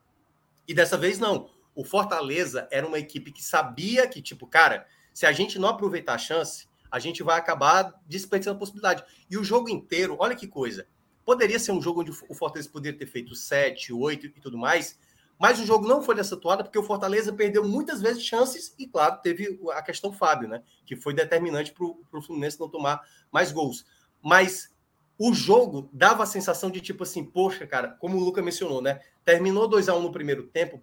E 0.67 0.73
dessa 0.73 0.97
vez 0.97 1.19
não. 1.19 1.51
O 1.77 1.85
Fortaleza 1.85 2.67
era 2.71 2.87
uma 2.87 2.99
equipe 2.99 3.31
que 3.31 3.45
sabia 3.45 4.09
que, 4.09 4.23
tipo, 4.23 4.47
cara, 4.47 4.87
se 5.13 5.27
a 5.27 5.33
gente 5.33 5.59
não 5.59 5.69
aproveitar 5.69 6.15
a 6.15 6.19
chance, 6.19 6.67
a 6.91 6.99
gente 6.99 7.23
vai 7.23 7.39
acabar 7.39 7.95
desperdiçando 8.07 8.57
a 8.57 8.59
possibilidade. 8.59 9.05
E 9.31 9.37
o 9.37 9.45
jogo 9.45 9.69
inteiro, 9.69 10.17
olha 10.19 10.35
que 10.35 10.49
coisa. 10.49 10.87
Poderia 11.23 11.59
ser 11.59 11.73
um 11.73 11.83
jogo 11.83 12.01
onde 12.01 12.11
o 12.11 12.35
Fortaleza 12.35 12.71
poderia 12.71 12.99
ter 12.99 13.07
feito 13.07 13.35
7, 13.35 13.93
8 13.93 14.27
e 14.27 14.31
tudo 14.41 14.57
mais, 14.57 14.99
mas 15.39 15.61
o 15.61 15.67
jogo 15.67 15.87
não 15.87 16.03
foi 16.03 16.15
dessa 16.15 16.37
toada 16.37 16.65
porque 16.65 16.79
o 16.79 16.83
Fortaleza 16.83 17.31
perdeu 17.33 17.63
muitas 17.69 18.01
vezes 18.01 18.25
chances 18.25 18.75
e, 18.79 18.87
claro, 18.87 19.21
teve 19.21 19.61
a 19.73 19.83
questão 19.83 20.13
Fábio, 20.13 20.49
né? 20.49 20.63
Que 20.87 20.97
foi 20.97 21.13
determinante 21.13 21.73
para 21.73 21.85
o 21.85 22.23
Fluminense 22.23 22.59
não 22.59 22.71
tomar 22.71 23.03
mais 23.31 23.53
gols. 23.53 23.85
Mas 24.23 24.73
o 25.19 25.35
jogo 25.35 25.91
dava 25.93 26.23
a 26.23 26.27
sensação 26.27 26.71
de 26.71 26.81
tipo 26.81 27.03
assim, 27.03 27.23
poxa, 27.23 27.67
cara, 27.67 27.89
como 28.01 28.17
o 28.17 28.21
Luca 28.21 28.41
mencionou, 28.41 28.81
né? 28.81 29.01
Terminou 29.25 29.69
2 29.69 29.91
a 29.91 29.95
1 29.95 30.01
no 30.01 30.13
primeiro 30.13 30.45
tempo, 30.45 30.83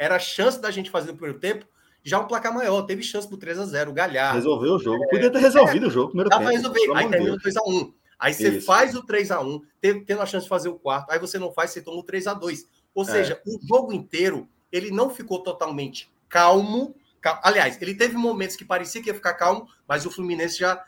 era 0.00 0.16
a 0.16 0.18
chance 0.18 0.58
da 0.58 0.70
gente 0.70 0.90
fazer 0.90 1.12
no 1.12 1.18
primeiro 1.18 1.38
tempo 1.38 1.66
já 2.02 2.18
um 2.18 2.26
placar 2.26 2.54
maior. 2.54 2.80
Teve 2.82 3.02
chance 3.02 3.28
pro 3.28 3.36
3 3.36 3.58
a 3.58 3.66
0 3.66 3.92
Galhar. 3.92 4.34
Resolveu 4.34 4.76
o 4.76 4.78
jogo. 4.78 5.06
Podia 5.10 5.30
ter 5.30 5.38
resolvido 5.38 5.84
é, 5.84 5.88
o 5.88 5.90
jogo 5.90 6.08
primeiro 6.08 6.30
tempo. 6.30 6.50
resolver. 6.50 6.80
Aí 6.94 7.10
terminou 7.10 7.38
2 7.38 7.56
a 7.56 7.62
1 7.62 7.92
Aí 8.18 8.34
você 8.34 8.48
Isso. 8.48 8.66
faz 8.66 8.94
o 8.94 9.02
3 9.02 9.30
a 9.30 9.40
1 9.40 9.60
tendo 10.06 10.22
a 10.22 10.26
chance 10.26 10.44
de 10.44 10.48
fazer 10.48 10.70
o 10.70 10.78
quarto. 10.78 11.10
Aí 11.10 11.18
você 11.18 11.38
não 11.38 11.52
faz, 11.52 11.70
você 11.70 11.82
toma 11.82 11.98
o 11.98 12.02
3 12.02 12.26
a 12.28 12.34
2 12.34 12.66
Ou 12.94 13.02
é. 13.02 13.06
seja, 13.06 13.42
o 13.46 13.58
jogo 13.66 13.92
inteiro, 13.92 14.48
ele 14.72 14.90
não 14.90 15.10
ficou 15.10 15.42
totalmente 15.42 16.10
calmo. 16.28 16.94
Aliás, 17.42 17.80
ele 17.82 17.94
teve 17.94 18.16
momentos 18.16 18.56
que 18.56 18.64
parecia 18.64 19.02
que 19.02 19.08
ia 19.08 19.14
ficar 19.14 19.34
calmo, 19.34 19.68
mas 19.86 20.06
o 20.06 20.10
Fluminense 20.10 20.58
já 20.58 20.82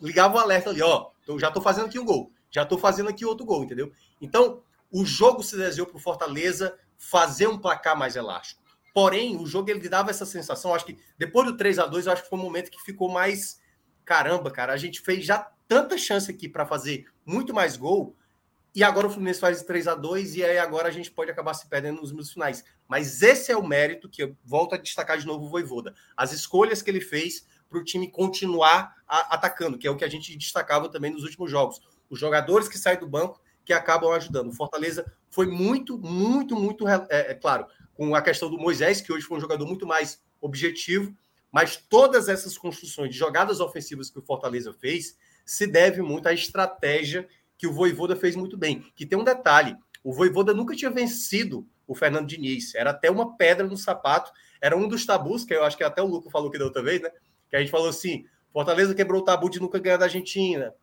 ligava 0.00 0.36
o 0.36 0.38
alerta 0.38 0.70
ali, 0.70 0.80
ó. 0.80 1.10
Eu 1.28 1.38
já 1.38 1.50
tô 1.50 1.60
fazendo 1.60 1.86
aqui 1.86 1.98
um 1.98 2.04
gol. 2.04 2.30
Já 2.50 2.64
tô 2.64 2.78
fazendo 2.78 3.10
aqui 3.10 3.26
outro 3.26 3.44
gol, 3.44 3.64
entendeu? 3.64 3.92
Então, 4.20 4.62
o 4.90 5.04
jogo 5.04 5.42
se 5.42 5.56
desenhou 5.56 5.86
para 5.86 5.96
o 5.96 6.00
Fortaleza 6.00 6.78
fazer 6.98 7.46
um 7.46 7.58
placar 7.58 7.96
mais 7.96 8.16
elástico. 8.16 8.62
Porém, 8.92 9.36
o 9.36 9.46
jogo 9.46 9.70
ele 9.70 9.88
dava 9.88 10.10
essa 10.10 10.24
sensação, 10.24 10.74
acho 10.74 10.86
que 10.86 10.98
depois 11.18 11.46
do 11.46 11.56
3 11.56 11.78
a 11.78 11.86
2 11.86 12.06
eu 12.06 12.12
acho 12.12 12.22
que 12.22 12.28
foi 12.28 12.38
um 12.38 12.42
momento 12.42 12.70
que 12.70 12.82
ficou 12.82 13.08
mais 13.08 13.60
caramba, 14.04 14.50
cara, 14.50 14.72
a 14.72 14.76
gente 14.76 15.00
fez 15.00 15.24
já 15.24 15.50
tanta 15.66 15.96
chance 15.96 16.30
aqui 16.30 16.48
para 16.48 16.66
fazer 16.66 17.06
muito 17.24 17.54
mais 17.54 17.76
gol, 17.76 18.14
e 18.74 18.82
agora 18.82 19.06
o 19.06 19.10
Fluminense 19.10 19.38
faz 19.38 19.62
3 19.62 19.86
a 19.86 19.94
2 19.94 20.34
e 20.34 20.44
aí 20.44 20.58
agora 20.58 20.88
a 20.88 20.90
gente 20.90 21.08
pode 21.08 21.30
acabar 21.30 21.54
se 21.54 21.68
perdendo 21.68 22.00
nos 22.00 22.10
minutos 22.10 22.32
finais. 22.32 22.64
Mas 22.88 23.22
esse 23.22 23.52
é 23.52 23.56
o 23.56 23.64
mérito 23.64 24.08
que 24.08 24.20
eu 24.20 24.36
volto 24.44 24.74
a 24.74 24.76
destacar 24.76 25.16
de 25.16 25.24
novo 25.24 25.46
o 25.46 25.48
Voivoda. 25.48 25.94
As 26.16 26.32
escolhas 26.32 26.82
que 26.82 26.90
ele 26.90 27.00
fez 27.00 27.46
para 27.70 27.78
o 27.78 27.84
time 27.84 28.10
continuar 28.10 28.96
a, 29.06 29.36
atacando, 29.36 29.78
que 29.78 29.86
é 29.86 29.90
o 29.90 29.96
que 29.96 30.04
a 30.04 30.08
gente 30.08 30.36
destacava 30.36 30.88
também 30.88 31.12
nos 31.12 31.22
últimos 31.22 31.48
jogos. 31.48 31.80
Os 32.10 32.18
jogadores 32.18 32.66
que 32.66 32.76
saem 32.76 32.98
do 32.98 33.06
banco 33.06 33.40
que 33.64 33.72
acabam 33.72 34.12
ajudando. 34.12 34.48
O 34.48 34.52
Fortaleza 34.52 35.04
foi 35.30 35.46
muito, 35.46 35.98
muito, 35.98 36.54
muito, 36.54 36.86
é, 36.86 37.06
é, 37.10 37.34
claro, 37.34 37.66
com 37.94 38.14
a 38.14 38.22
questão 38.22 38.50
do 38.50 38.58
Moisés, 38.58 39.00
que 39.00 39.12
hoje 39.12 39.26
foi 39.26 39.38
um 39.38 39.40
jogador 39.40 39.66
muito 39.66 39.86
mais 39.86 40.22
objetivo, 40.40 41.14
mas 41.50 41.76
todas 41.76 42.28
essas 42.28 42.58
construções 42.58 43.10
de 43.10 43.16
jogadas 43.16 43.60
ofensivas 43.60 44.10
que 44.10 44.18
o 44.18 44.22
Fortaleza 44.22 44.72
fez 44.72 45.16
se 45.44 45.66
deve 45.66 46.02
muito 46.02 46.28
à 46.28 46.32
estratégia 46.32 47.28
que 47.56 47.66
o 47.66 47.72
Voivoda 47.72 48.16
fez 48.16 48.34
muito 48.34 48.56
bem. 48.56 48.84
Que 48.94 49.06
tem 49.06 49.18
um 49.18 49.24
detalhe: 49.24 49.76
o 50.02 50.12
Voivoda 50.12 50.52
nunca 50.52 50.74
tinha 50.74 50.90
vencido 50.90 51.66
o 51.86 51.94
Fernando 51.94 52.26
Diniz, 52.26 52.74
era 52.74 52.90
até 52.90 53.10
uma 53.10 53.36
pedra 53.36 53.66
no 53.66 53.76
sapato, 53.76 54.32
era 54.60 54.76
um 54.76 54.88
dos 54.88 55.04
tabus, 55.04 55.44
que 55.44 55.54
eu 55.54 55.64
acho 55.64 55.76
que 55.76 55.84
até 55.84 56.02
o 56.02 56.06
Luco 56.06 56.30
falou 56.30 56.50
que 56.50 56.58
da 56.58 56.64
outra 56.64 56.82
vez, 56.82 57.00
né? 57.00 57.10
Que 57.50 57.56
a 57.56 57.60
gente 57.60 57.70
falou 57.70 57.88
assim: 57.88 58.24
Fortaleza 58.52 58.94
quebrou 58.94 59.20
o 59.20 59.24
tabu 59.24 59.50
de 59.50 59.60
nunca 59.60 59.78
ganhar 59.78 59.96
da 59.96 60.06
Argentina. 60.06 60.74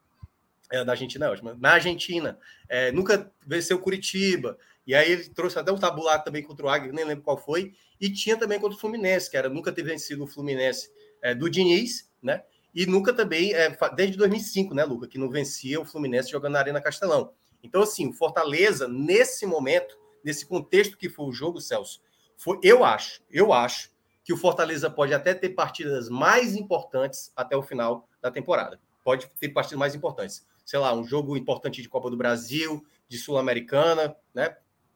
É, 0.72 0.86
da 0.86 0.94
Argentina, 0.94 1.26
é 1.26 1.30
ótimo. 1.30 1.54
Na 1.60 1.74
Argentina, 1.74 2.40
é, 2.70 2.92
nunca 2.92 3.32
venceu 3.46 3.78
Curitiba. 3.80 4.58
E 4.88 4.96
aí 4.96 5.12
ele 5.12 5.30
trouxe 5.30 5.60
até 5.60 5.72
um 5.72 5.78
tabulado 5.78 6.24
também 6.24 6.42
contra 6.42 6.66
o 6.66 6.70
Águia, 6.70 6.92
nem 6.92 7.06
lembro 7.06 7.24
qual 7.24 7.38
foi. 7.38 7.74
E 8.00 8.10
tinha 8.10 8.38
também 8.38 8.60
contra 8.60 8.78
o 8.78 8.80
Fluminense, 8.80 9.30
que 9.30 9.38
era 9.38 9.50
nunca 9.50 9.72
ter 9.72 9.84
vencido 9.84 10.24
o 10.24 10.28
Fluminense 10.28 10.90
é, 11.22 11.36
do 11.36 11.50
Diniz, 11.50 12.10
né? 12.22 12.44
E 12.74 12.86
nunca 12.86 13.14
também, 13.14 13.54
é, 13.54 13.76
desde 13.96 14.18
2005, 14.18 14.74
né, 14.74 14.86
Luca, 14.86 15.08
que 15.08 15.18
não 15.18 15.30
vencia 15.30 15.80
o 15.80 15.86
Fluminense 15.86 16.32
jogando 16.32 16.54
na 16.54 16.60
Arena 16.60 16.82
Castelão. 16.82 17.34
Então, 17.62 17.84
assim, 17.84 18.10
o 18.10 18.14
Fortaleza, 18.14 18.88
nesse 18.88 19.46
momento, 19.46 19.98
nesse 20.24 20.46
contexto 20.46 20.98
que 20.98 21.10
foi 21.10 21.26
o 21.26 21.34
jogo, 21.34 21.60
Celso, 21.60 22.02
foi, 22.38 22.60
eu 22.64 22.84
acho, 22.84 23.22
eu 23.30 23.54
acho 23.54 23.92
que 24.24 24.34
o 24.34 24.38
Fortaleza 24.38 24.90
pode 24.90 25.14
até 25.14 25.34
ter 25.34 25.50
partidas 25.50 26.10
mais 26.10 26.56
importantes 26.56 27.32
até 27.36 27.56
o 27.56 27.62
final 27.62 28.08
da 28.22 28.32
temporada. 28.32 28.80
Pode 29.04 29.30
ter 29.40 29.50
partidas 29.50 29.80
mais 29.80 29.96
importantes. 29.96 30.46
Sei 30.72 30.80
lá, 30.80 30.94
um 30.94 31.04
jogo 31.04 31.36
importante 31.36 31.82
de 31.82 31.90
Copa 31.90 32.10
do 32.10 32.16
Brasil, 32.16 32.82
de 33.06 33.18
Sul-Americana, 33.18 34.16
né? 34.34 34.56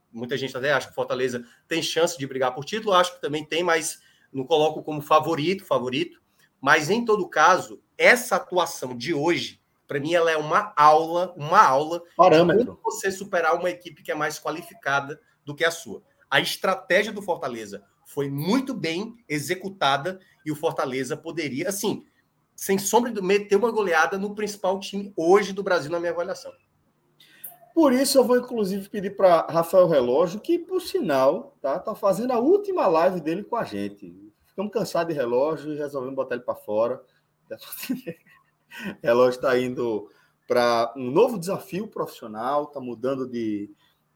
Muita 0.09 0.37
gente 0.37 0.55
até 0.55 0.71
acha 0.71 0.87
que 0.87 0.93
o 0.93 0.95
Fortaleza 0.95 1.45
tem 1.67 1.83
chance 1.83 2.17
de 2.17 2.25
brigar 2.25 2.55
por 2.55 2.63
título, 2.63 2.93
acho 2.93 3.15
que 3.15 3.19
também 3.19 3.43
tem, 3.43 3.61
mas 3.61 3.99
não 4.31 4.45
coloco 4.45 4.81
como 4.81 5.01
favorito, 5.01 5.65
favorito. 5.65 6.21
Mas 6.61 6.89
em 6.89 7.03
todo 7.03 7.27
caso, 7.27 7.83
essa 7.97 8.37
atuação 8.37 8.95
de 8.95 9.13
hoje, 9.13 9.59
para 9.85 9.99
mim, 9.99 10.13
ela 10.13 10.31
é 10.31 10.37
uma 10.37 10.71
aula, 10.77 11.33
uma 11.35 11.61
aula 11.61 12.01
Parâmetro. 12.15 12.79
você 12.81 13.11
superar 13.11 13.53
uma 13.55 13.69
equipe 13.69 14.01
que 14.01 14.13
é 14.13 14.15
mais 14.15 14.39
qualificada 14.39 15.19
do 15.43 15.53
que 15.53 15.65
a 15.65 15.71
sua. 15.71 16.01
A 16.29 16.39
estratégia 16.39 17.11
do 17.11 17.21
Fortaleza 17.21 17.83
foi 18.05 18.29
muito 18.29 18.73
bem 18.73 19.17
executada 19.27 20.21
e 20.45 20.53
o 20.53 20.55
Fortaleza 20.55 21.17
poderia, 21.17 21.67
assim, 21.67 22.05
sem 22.55 22.77
sombra 22.77 23.11
de 23.11 23.21
meter 23.21 23.55
uma 23.55 23.71
goleada 23.71 24.17
no 24.17 24.33
principal 24.33 24.79
time 24.79 25.11
hoje 25.15 25.51
do 25.51 25.61
Brasil, 25.61 25.91
na 25.91 25.99
minha 25.99 26.11
avaliação. 26.11 26.51
Por 27.73 27.91
isso 27.91 28.17
eu 28.17 28.23
vou 28.23 28.37
inclusive 28.37 28.87
pedir 28.87 29.17
para 29.17 29.41
Rafael 29.41 29.87
Relógio, 29.87 30.39
que 30.39 30.57
por 30.57 30.79
sinal 30.81 31.57
tá, 31.61 31.77
tá 31.77 31.93
fazendo 31.93 32.31
a 32.31 32.39
última 32.39 32.87
live 32.87 33.19
dele 33.19 33.43
com 33.43 33.57
a 33.57 33.65
gente. 33.65 34.15
Ficamos 34.47 34.71
cansados 34.71 35.13
de 35.13 35.19
relógio 35.19 35.73
e 35.73 35.77
resolvemos 35.77 36.15
botar 36.15 36.35
ele 36.35 36.45
para 36.45 36.55
fora. 36.55 37.01
relógio 39.03 39.37
está 39.37 39.59
indo 39.59 40.09
para 40.47 40.93
um 40.95 41.11
novo 41.11 41.37
desafio 41.37 41.87
profissional, 41.87 42.63
está 42.63 42.79
mudando 42.79 43.27
de, 43.27 43.69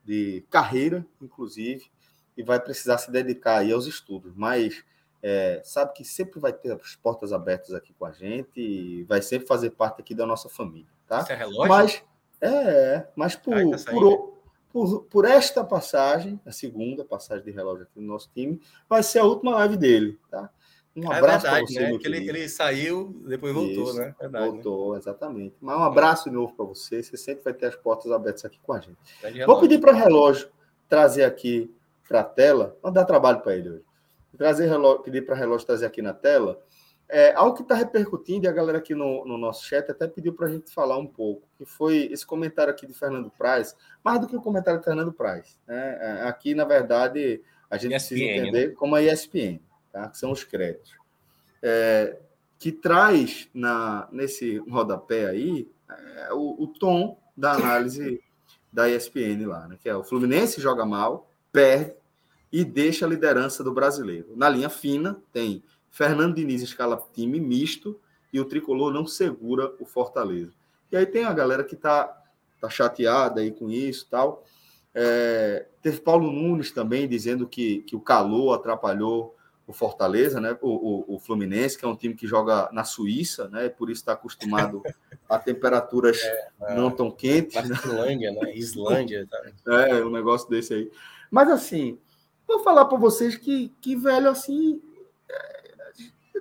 de 0.05 0.45
carreira, 0.49 1.05
inclusive, 1.21 1.91
e 2.37 2.43
vai 2.43 2.61
precisar 2.61 2.97
se 2.97 3.11
dedicar 3.11 3.57
aí 3.57 3.73
aos 3.73 3.85
estudos. 3.85 4.31
Mas 4.35 4.85
é, 5.21 5.61
sabe 5.63 5.93
que 5.93 6.05
sempre 6.05 6.39
vai 6.39 6.53
ter 6.53 6.71
as 6.71 6.95
portas 6.95 7.33
abertas 7.33 7.73
aqui 7.73 7.93
com 7.93 8.05
a 8.05 8.11
gente 8.11 8.59
e 8.59 9.03
vai 9.03 9.21
sempre 9.21 9.47
fazer 9.47 9.71
parte 9.71 10.01
aqui 10.01 10.15
da 10.15 10.25
nossa 10.25 10.49
família, 10.49 10.91
tá? 11.07 11.19
Isso 11.19 11.31
é 11.31 11.35
relógio? 11.35 11.67
Mas 11.67 12.03
é, 12.41 13.05
mas 13.15 13.35
por, 13.35 13.53
Ai, 13.53 13.69
tá 13.69 13.91
por, 13.91 14.33
por, 14.71 15.03
por, 15.03 15.25
esta 15.25 15.63
passagem, 15.63 16.39
a 16.45 16.51
segunda 16.51 17.03
passagem 17.03 17.43
de 17.43 17.51
relógio 17.51 17.83
aqui 17.83 17.99
no 17.99 18.07
nosso 18.07 18.29
time, 18.33 18.61
vai 18.87 19.03
ser 19.03 19.19
a 19.19 19.25
última 19.25 19.55
live 19.55 19.75
dele, 19.75 20.17
tá? 20.31 20.49
Um 20.95 21.11
é 21.11 21.17
abraço 21.17 21.47
é 21.47 21.51
verdade, 21.51 21.73
você, 21.73 21.79
né? 21.79 21.97
Que 21.97 22.07
ele, 22.07 22.29
ele, 22.29 22.49
saiu, 22.49 23.21
depois 23.25 23.53
voltou, 23.53 23.83
Isso, 23.83 23.93
né? 23.93 24.15
Verdade, 24.19 24.45
né? 24.45 24.51
voltou, 24.51 24.93
né? 24.93 24.99
exatamente. 24.99 25.55
Mas 25.61 25.77
um 25.77 25.83
abraço 25.83 26.29
de 26.29 26.35
novo 26.35 26.53
para 26.53 26.65
você. 26.65 27.01
Você 27.03 27.15
sempre 27.15 27.43
vai 27.43 27.53
ter 27.53 27.67
as 27.67 27.75
portas 27.75 28.11
abertas 28.11 28.43
aqui 28.43 28.59
com 28.61 28.73
a 28.73 28.79
gente. 28.79 28.97
Vou 29.45 29.59
pedir 29.59 29.79
para 29.79 29.93
o 29.93 29.95
relógio 29.95 30.49
trazer 30.87 31.23
aqui 31.23 31.73
para 32.07 32.21
a 32.21 32.23
tela. 32.23 32.75
Vamos 32.81 32.95
dar 32.95 33.05
trabalho 33.05 33.39
para 33.41 33.55
ele 33.55 33.69
hoje. 33.69 33.85
Trazer 34.37 34.67
relógio, 34.67 35.03
pedir 35.03 35.25
para 35.25 35.35
o 35.35 35.37
relógio 35.37 35.65
trazer 35.65 35.85
aqui 35.85 36.01
na 36.01 36.13
tela 36.13 36.61
é, 37.09 37.33
algo 37.33 37.55
que 37.55 37.63
está 37.63 37.73
repercutindo, 37.73 38.45
e 38.45 38.47
a 38.47 38.51
galera 38.51 38.77
aqui 38.77 38.93
no, 38.93 39.25
no 39.25 39.35
nosso 39.35 39.65
chat 39.65 39.89
até 39.89 40.07
pediu 40.07 40.31
para 40.31 40.45
a 40.45 40.51
gente 40.51 40.71
falar 40.71 40.95
um 40.99 41.07
pouco, 41.07 41.49
que 41.57 41.65
foi 41.65 42.07
esse 42.11 42.23
comentário 42.23 42.71
aqui 42.71 42.85
de 42.85 42.93
Fernando 42.93 43.31
Praz, 43.31 43.75
mais 44.03 44.21
do 44.21 44.27
que 44.27 44.35
o 44.35 44.41
comentário 44.41 44.79
de 44.79 44.85
Fernando 44.85 45.11
Praz. 45.11 45.59
Né? 45.67 45.97
É, 45.99 46.27
aqui, 46.27 46.53
na 46.53 46.65
verdade, 46.65 47.41
a 47.67 47.77
gente 47.77 47.95
ESPN, 47.95 48.15
precisa 48.15 48.31
entender 48.31 48.67
né? 48.67 48.75
como 48.75 48.95
a 48.95 49.01
ESPN, 49.01 49.59
tá? 49.91 50.07
que 50.07 50.19
são 50.19 50.31
os 50.31 50.43
créditos. 50.43 50.95
É, 51.63 52.19
que 52.59 52.71
traz 52.71 53.49
na, 53.55 54.07
nesse 54.11 54.57
rodapé 54.69 55.25
aí 55.25 55.67
é, 55.89 56.33
o, 56.33 56.63
o, 56.63 56.67
tom 56.67 57.19
da 57.35 57.53
análise 57.53 58.21
da 58.71 58.87
ESPN 58.87 59.47
lá, 59.47 59.67
né? 59.67 59.79
que 59.81 59.89
é 59.89 59.95
o 59.95 60.03
Fluminense 60.03 60.61
joga 60.61 60.85
mal, 60.85 61.27
perde 61.51 61.95
e 62.51 62.63
deixa 62.63 63.05
a 63.05 63.09
liderança 63.09 63.63
do 63.63 63.73
brasileiro. 63.73 64.33
Na 64.35 64.49
linha 64.49 64.69
fina 64.69 65.21
tem 65.31 65.63
Fernando 65.89 66.35
Diniz 66.35 66.61
escala 66.61 67.01
time 67.13 67.39
misto 67.39 67.99
e 68.31 68.39
o 68.39 68.45
tricolor 68.45 68.91
não 68.93 69.05
segura 69.05 69.73
o 69.79 69.85
Fortaleza. 69.85 70.53
E 70.91 70.97
aí 70.97 71.05
tem 71.05 71.23
a 71.23 71.33
galera 71.33 71.63
que 71.63 71.75
tá, 71.75 72.23
tá 72.59 72.69
chateada 72.69 73.41
aí 73.41 73.51
com 73.51 73.69
isso 73.69 74.07
tal. 74.09 74.43
É, 74.93 75.67
teve 75.81 76.01
Paulo 76.01 76.31
Nunes 76.31 76.71
também 76.71 77.07
dizendo 77.07 77.47
que, 77.47 77.81
que 77.83 77.95
o 77.95 78.01
calor 78.01 78.53
atrapalhou 78.53 79.35
o 79.69 79.73
Fortaleza, 79.73 80.41
né? 80.41 80.57
O, 80.61 80.69
o, 80.69 81.15
o, 81.15 81.19
Fluminense, 81.19 81.77
que 81.77 81.85
é 81.85 81.87
um 81.87 81.95
time 81.95 82.15
que 82.15 82.25
joga 82.25 82.69
na 82.71 82.83
Suíça, 82.83 83.47
né? 83.49 83.67
E 83.67 83.69
por 83.69 83.91
isso 83.91 84.01
está 84.01 84.13
acostumado 84.13 84.81
a 85.29 85.37
temperaturas 85.37 86.17
é, 86.17 86.49
é, 86.63 86.75
não 86.75 86.89
tão 86.89 87.11
quentes. 87.11 87.55
Né? 87.69 87.75
Islândia, 87.75 88.31
né? 88.31 88.55
Islândia. 88.55 89.27
Tá? 89.63 89.87
É, 89.89 90.03
um 90.03 90.09
negócio 90.09 90.49
desse 90.49 90.73
aí. 90.73 90.91
Mas 91.29 91.49
assim, 91.49 91.99
vou 92.49 92.63
falar 92.63 92.85
para 92.85 92.97
vocês 92.97 93.35
que, 93.35 93.71
que, 93.79 93.95
velho, 93.95 94.29
assim, 94.29 94.81
é, 95.29 95.71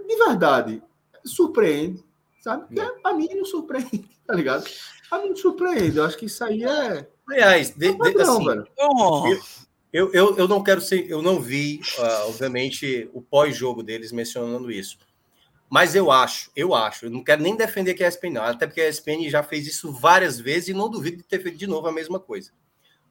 de 0.07 0.17
verdade, 0.17 0.83
surpreende, 1.25 2.03
sabe? 2.41 2.81
É. 2.81 2.95
a 3.05 3.13
mim 3.13 3.29
não 3.35 3.45
surpreende, 3.45 4.09
tá 4.27 4.35
ligado? 4.35 4.65
A 5.11 5.19
mim 5.19 5.29
não 5.29 5.37
surpreende. 5.37 5.99
Eu 5.99 6.05
acho 6.05 6.17
que 6.17 6.27
isso 6.27 6.43
aí 6.43 6.65
é. 6.65 7.09
Aliás, 7.29 7.71
de, 7.71 7.93
de, 7.93 7.99
padrão, 7.99 8.37
assim, 8.37 8.47
velho. 8.47 8.67
Eu, 9.91 10.13
eu, 10.13 10.37
eu 10.37 10.49
não 10.49 10.63
quero 10.63 10.83
ser, 10.83 11.09
eu 11.11 11.23
não 11.23 11.41
vi, 11.41 11.81
uh, 11.99 12.29
obviamente, 12.29 13.09
o 13.15 13.23
pós-jogo 13.23 13.83
deles 13.83 14.13
mencionando 14.13 14.71
isso. 14.71 14.99
Mas 15.71 15.95
eu 15.95 16.11
acho, 16.11 16.51
eu 16.57 16.75
acho, 16.75 17.07
eu 17.07 17.11
não 17.11 17.23
quero 17.23 17.43
nem 17.43 17.57
defender 17.57 17.95
que 17.95 18.03
a 18.03 18.09
ESPN 18.09 18.31
não, 18.33 18.43
até 18.43 18.67
porque 18.67 18.81
a 18.81 18.89
ESPN 18.89 19.29
já 19.29 19.43
fez 19.43 19.67
isso 19.67 19.93
várias 19.93 20.39
vezes 20.39 20.69
e 20.69 20.75
não 20.75 20.91
duvido 20.91 21.19
de 21.19 21.23
ter 21.23 21.43
feito 21.43 21.59
de 21.59 21.67
novo 21.67 21.87
a 21.87 21.93
mesma 21.93 22.19
coisa. 22.19 22.53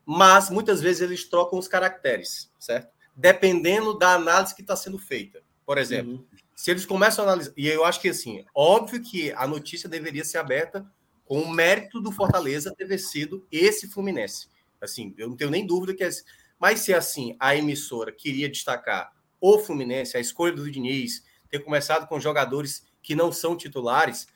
Mas 0.10 0.50
muitas 0.50 0.80
vezes 0.80 1.02
eles 1.02 1.26
trocam 1.26 1.60
os 1.60 1.68
caracteres, 1.68 2.50
certo? 2.58 2.90
Dependendo 3.14 3.98
da 3.98 4.14
análise 4.14 4.56
que 4.56 4.62
está 4.62 4.74
sendo 4.76 4.98
feita. 4.98 5.44
Por 5.66 5.78
exemplo, 5.78 6.14
uhum. 6.14 6.26
se 6.56 6.72
eles 6.72 6.86
começam 6.86 7.26
a 7.26 7.28
analisar, 7.28 7.52
e 7.58 7.68
eu 7.68 7.84
acho 7.84 8.00
que 8.00 8.08
assim, 8.08 8.46
óbvio 8.56 9.02
que 9.02 9.34
a 9.34 9.46
notícia 9.46 9.90
deveria 9.90 10.24
ser 10.24 10.38
aberta 10.38 10.90
com 11.26 11.42
o 11.42 11.52
mérito 11.52 12.00
do 12.00 12.10
Fortaleza 12.10 12.74
ter 12.74 12.98
sido 12.98 13.46
esse 13.52 13.90
Fluminense. 13.90 14.48
Assim, 14.80 15.14
eu 15.18 15.28
não 15.28 15.36
tenho 15.36 15.52
nem 15.52 15.68
dúvida 15.68 15.94
que 15.94 16.04
é 16.04 16.10
mas 16.60 16.80
se 16.80 16.94
assim 16.94 17.36
a 17.40 17.56
emissora 17.56 18.12
queria 18.12 18.50
destacar 18.50 19.12
o 19.40 19.60
Fluminense, 19.60 20.18
a 20.18 20.20
escolha 20.20 20.54
do 20.54 20.72
Diniz, 20.72 21.24
ter 21.50 21.60
começado 21.60 22.08
com 22.08 22.20
jogadores 22.20 22.86
que 23.04 23.14
não 23.14 23.32
são 23.32 23.56
titulares, 23.56 24.28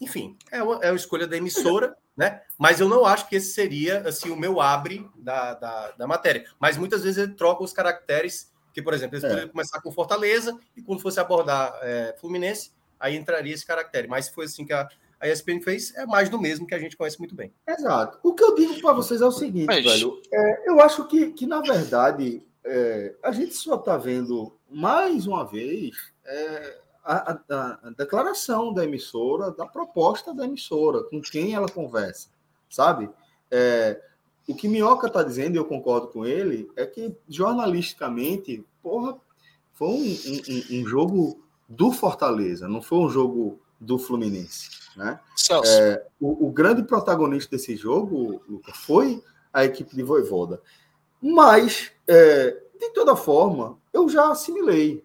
enfim, 0.00 0.36
é 0.50 0.62
uma, 0.62 0.84
é 0.84 0.90
uma 0.90 0.96
escolha 0.96 1.26
da 1.26 1.36
emissora, 1.36 1.96
né? 2.16 2.40
Mas 2.56 2.80
eu 2.80 2.88
não 2.88 3.04
acho 3.04 3.28
que 3.28 3.36
esse 3.36 3.52
seria 3.52 4.00
assim 4.08 4.30
o 4.30 4.36
meu 4.36 4.60
abre 4.60 5.08
da, 5.16 5.54
da, 5.54 5.90
da 5.92 6.06
matéria. 6.06 6.44
Mas 6.58 6.76
muitas 6.76 7.02
vezes 7.02 7.18
ele 7.18 7.34
troca 7.34 7.62
os 7.62 7.72
caracteres, 7.72 8.52
que, 8.72 8.80
por 8.80 8.94
exemplo, 8.94 9.16
eles 9.16 9.24
é. 9.24 9.28
poderiam 9.28 9.50
começar 9.50 9.80
com 9.80 9.92
Fortaleza 9.92 10.58
e 10.76 10.82
quando 10.82 11.02
fosse 11.02 11.20
abordar 11.20 11.78
é, 11.82 12.14
Fluminense, 12.18 12.72
aí 12.98 13.16
entraria 13.16 13.54
esse 13.54 13.66
caractere. 13.66 14.08
Mas 14.08 14.26
se 14.26 14.34
foi 14.34 14.46
assim 14.46 14.64
que 14.64 14.72
a, 14.72 14.88
a 15.20 15.28
ESPN 15.28 15.60
fez, 15.60 15.94
é 15.94 16.06
mais 16.06 16.28
do 16.28 16.40
mesmo 16.40 16.66
que 16.66 16.74
a 16.74 16.78
gente 16.78 16.96
conhece 16.96 17.18
muito 17.18 17.34
bem. 17.34 17.52
Exato. 17.66 18.18
O 18.22 18.34
que 18.34 18.42
eu 18.42 18.54
digo 18.54 18.80
para 18.80 18.92
vocês 18.92 19.20
é 19.20 19.26
o 19.26 19.32
seguinte, 19.32 19.66
Mas... 19.66 19.84
velho. 19.84 20.20
É, 20.32 20.70
eu 20.70 20.80
acho 20.80 21.06
que, 21.06 21.32
que 21.32 21.46
na 21.46 21.60
verdade, 21.60 22.46
é, 22.64 23.14
a 23.22 23.32
gente 23.32 23.54
só 23.54 23.76
está 23.76 23.96
vendo 23.96 24.56
mais 24.70 25.26
uma 25.26 25.44
vez 25.44 25.94
é, 26.24 26.78
a, 27.06 27.32
a, 27.48 27.78
a, 27.84 27.90
declaração 27.96 28.72
da 28.72 28.84
emissora, 28.84 29.52
da 29.52 29.64
proposta 29.64 30.34
da 30.34 30.44
emissora, 30.44 31.04
com 31.04 31.20
quem 31.20 31.54
ela 31.54 31.68
conversa, 31.68 32.28
sabe? 32.68 33.08
É, 33.50 34.00
o 34.48 34.54
que 34.54 34.68
Minhoca 34.68 35.06
está 35.06 35.22
dizendo, 35.22 35.54
e 35.54 35.58
eu 35.58 35.64
concordo 35.64 36.08
com 36.08 36.26
ele, 36.26 36.68
é 36.76 36.84
que 36.84 37.14
jornalisticamente, 37.28 38.64
porra, 38.82 39.16
foi 39.72 39.88
um, 39.88 39.92
um, 39.92 40.80
um 40.80 40.86
jogo 40.86 41.42
do 41.68 41.92
Fortaleza, 41.92 42.68
não 42.68 42.82
foi 42.82 42.98
um 42.98 43.08
jogo 43.08 43.60
do 43.80 43.98
Fluminense. 43.98 44.70
Né? 44.96 45.20
É, 45.64 46.06
o, 46.20 46.46
o, 46.46 46.50
grande 46.50 46.82
protagonista 46.82 47.54
desse 47.54 47.76
jogo, 47.76 48.42
Luca, 48.48 48.72
foi 48.72 49.22
a 49.52 49.64
equipe 49.64 49.94
de 49.94 50.02
Voivoda. 50.02 50.60
Mas, 51.20 51.92
é, 52.08 52.56
de 52.78 52.90
toda 52.90 53.14
forma, 53.14 53.78
eu 53.92 54.08
já 54.08 54.30
assimilei 54.30 55.04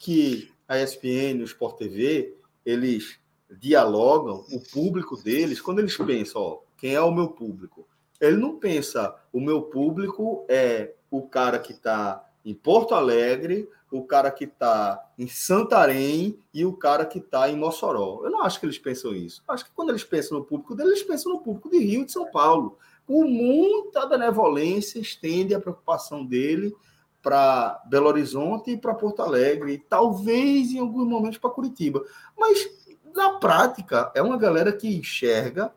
que 0.00 0.50
a 0.68 0.78
ESPN, 0.78 1.40
o 1.40 1.44
Sport 1.44 1.78
TV, 1.78 2.36
eles 2.64 3.18
dialogam, 3.50 4.44
o 4.52 4.60
público 4.60 5.16
deles, 5.16 5.60
quando 5.60 5.78
eles 5.78 5.96
pensam, 5.96 6.42
ó, 6.42 6.58
quem 6.76 6.94
é 6.94 7.00
o 7.00 7.10
meu 7.10 7.28
público? 7.28 7.88
Ele 8.20 8.36
não 8.36 8.58
pensa, 8.58 9.14
o 9.32 9.40
meu 9.40 9.62
público 9.62 10.44
é 10.48 10.92
o 11.10 11.22
cara 11.22 11.58
que 11.58 11.72
está 11.72 12.24
em 12.44 12.52
Porto 12.52 12.94
Alegre, 12.94 13.68
o 13.90 14.04
cara 14.04 14.30
que 14.30 14.44
está 14.44 15.02
em 15.18 15.26
Santarém 15.26 16.38
e 16.52 16.64
o 16.64 16.74
cara 16.74 17.06
que 17.06 17.18
está 17.18 17.48
em 17.48 17.56
Mossoró. 17.56 18.20
Eu 18.22 18.30
não 18.30 18.42
acho 18.42 18.60
que 18.60 18.66
eles 18.66 18.78
pensam 18.78 19.14
isso. 19.14 19.42
Acho 19.48 19.64
que 19.64 19.70
quando 19.70 19.90
eles 19.90 20.04
pensam 20.04 20.38
no 20.38 20.44
público 20.44 20.74
deles, 20.74 20.92
eles 20.92 21.04
pensam 21.04 21.32
no 21.32 21.40
público 21.40 21.70
de 21.70 21.78
Rio 21.78 22.04
de 22.04 22.12
São 22.12 22.30
Paulo. 22.30 22.76
Com 23.06 23.24
muita 23.24 24.04
benevolência, 24.06 24.98
estende 24.98 25.54
a 25.54 25.60
preocupação 25.60 26.24
dele 26.24 26.74
para 27.28 27.82
Belo 27.84 28.06
Horizonte 28.08 28.70
e 28.70 28.76
para 28.78 28.94
Porto 28.94 29.20
Alegre, 29.20 29.74
e 29.74 29.78
talvez 29.78 30.72
em 30.72 30.78
alguns 30.78 31.06
momentos 31.06 31.36
para 31.36 31.50
Curitiba. 31.50 32.02
Mas, 32.34 32.66
na 33.14 33.34
prática, 33.34 34.10
é 34.14 34.22
uma 34.22 34.38
galera 34.38 34.72
que 34.72 34.96
enxerga 34.96 35.70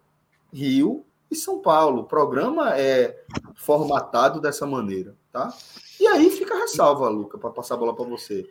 Rio 0.54 1.06
e 1.30 1.36
São 1.36 1.60
Paulo. 1.60 2.04
O 2.04 2.06
programa 2.06 2.80
é 2.80 3.22
formatado 3.54 4.39
dessa 4.39 4.66
maneira, 4.66 5.14
tá? 5.30 5.54
E 5.99 6.08
aí 6.08 6.30
fica 6.30 6.56
a 6.56 6.60
ressalva, 6.60 7.10
Luca, 7.10 7.38
para 7.38 7.49
passar 7.49 7.74
a 7.74 7.78
bola 7.78 7.93
para 7.93 8.06
você. 8.06 8.49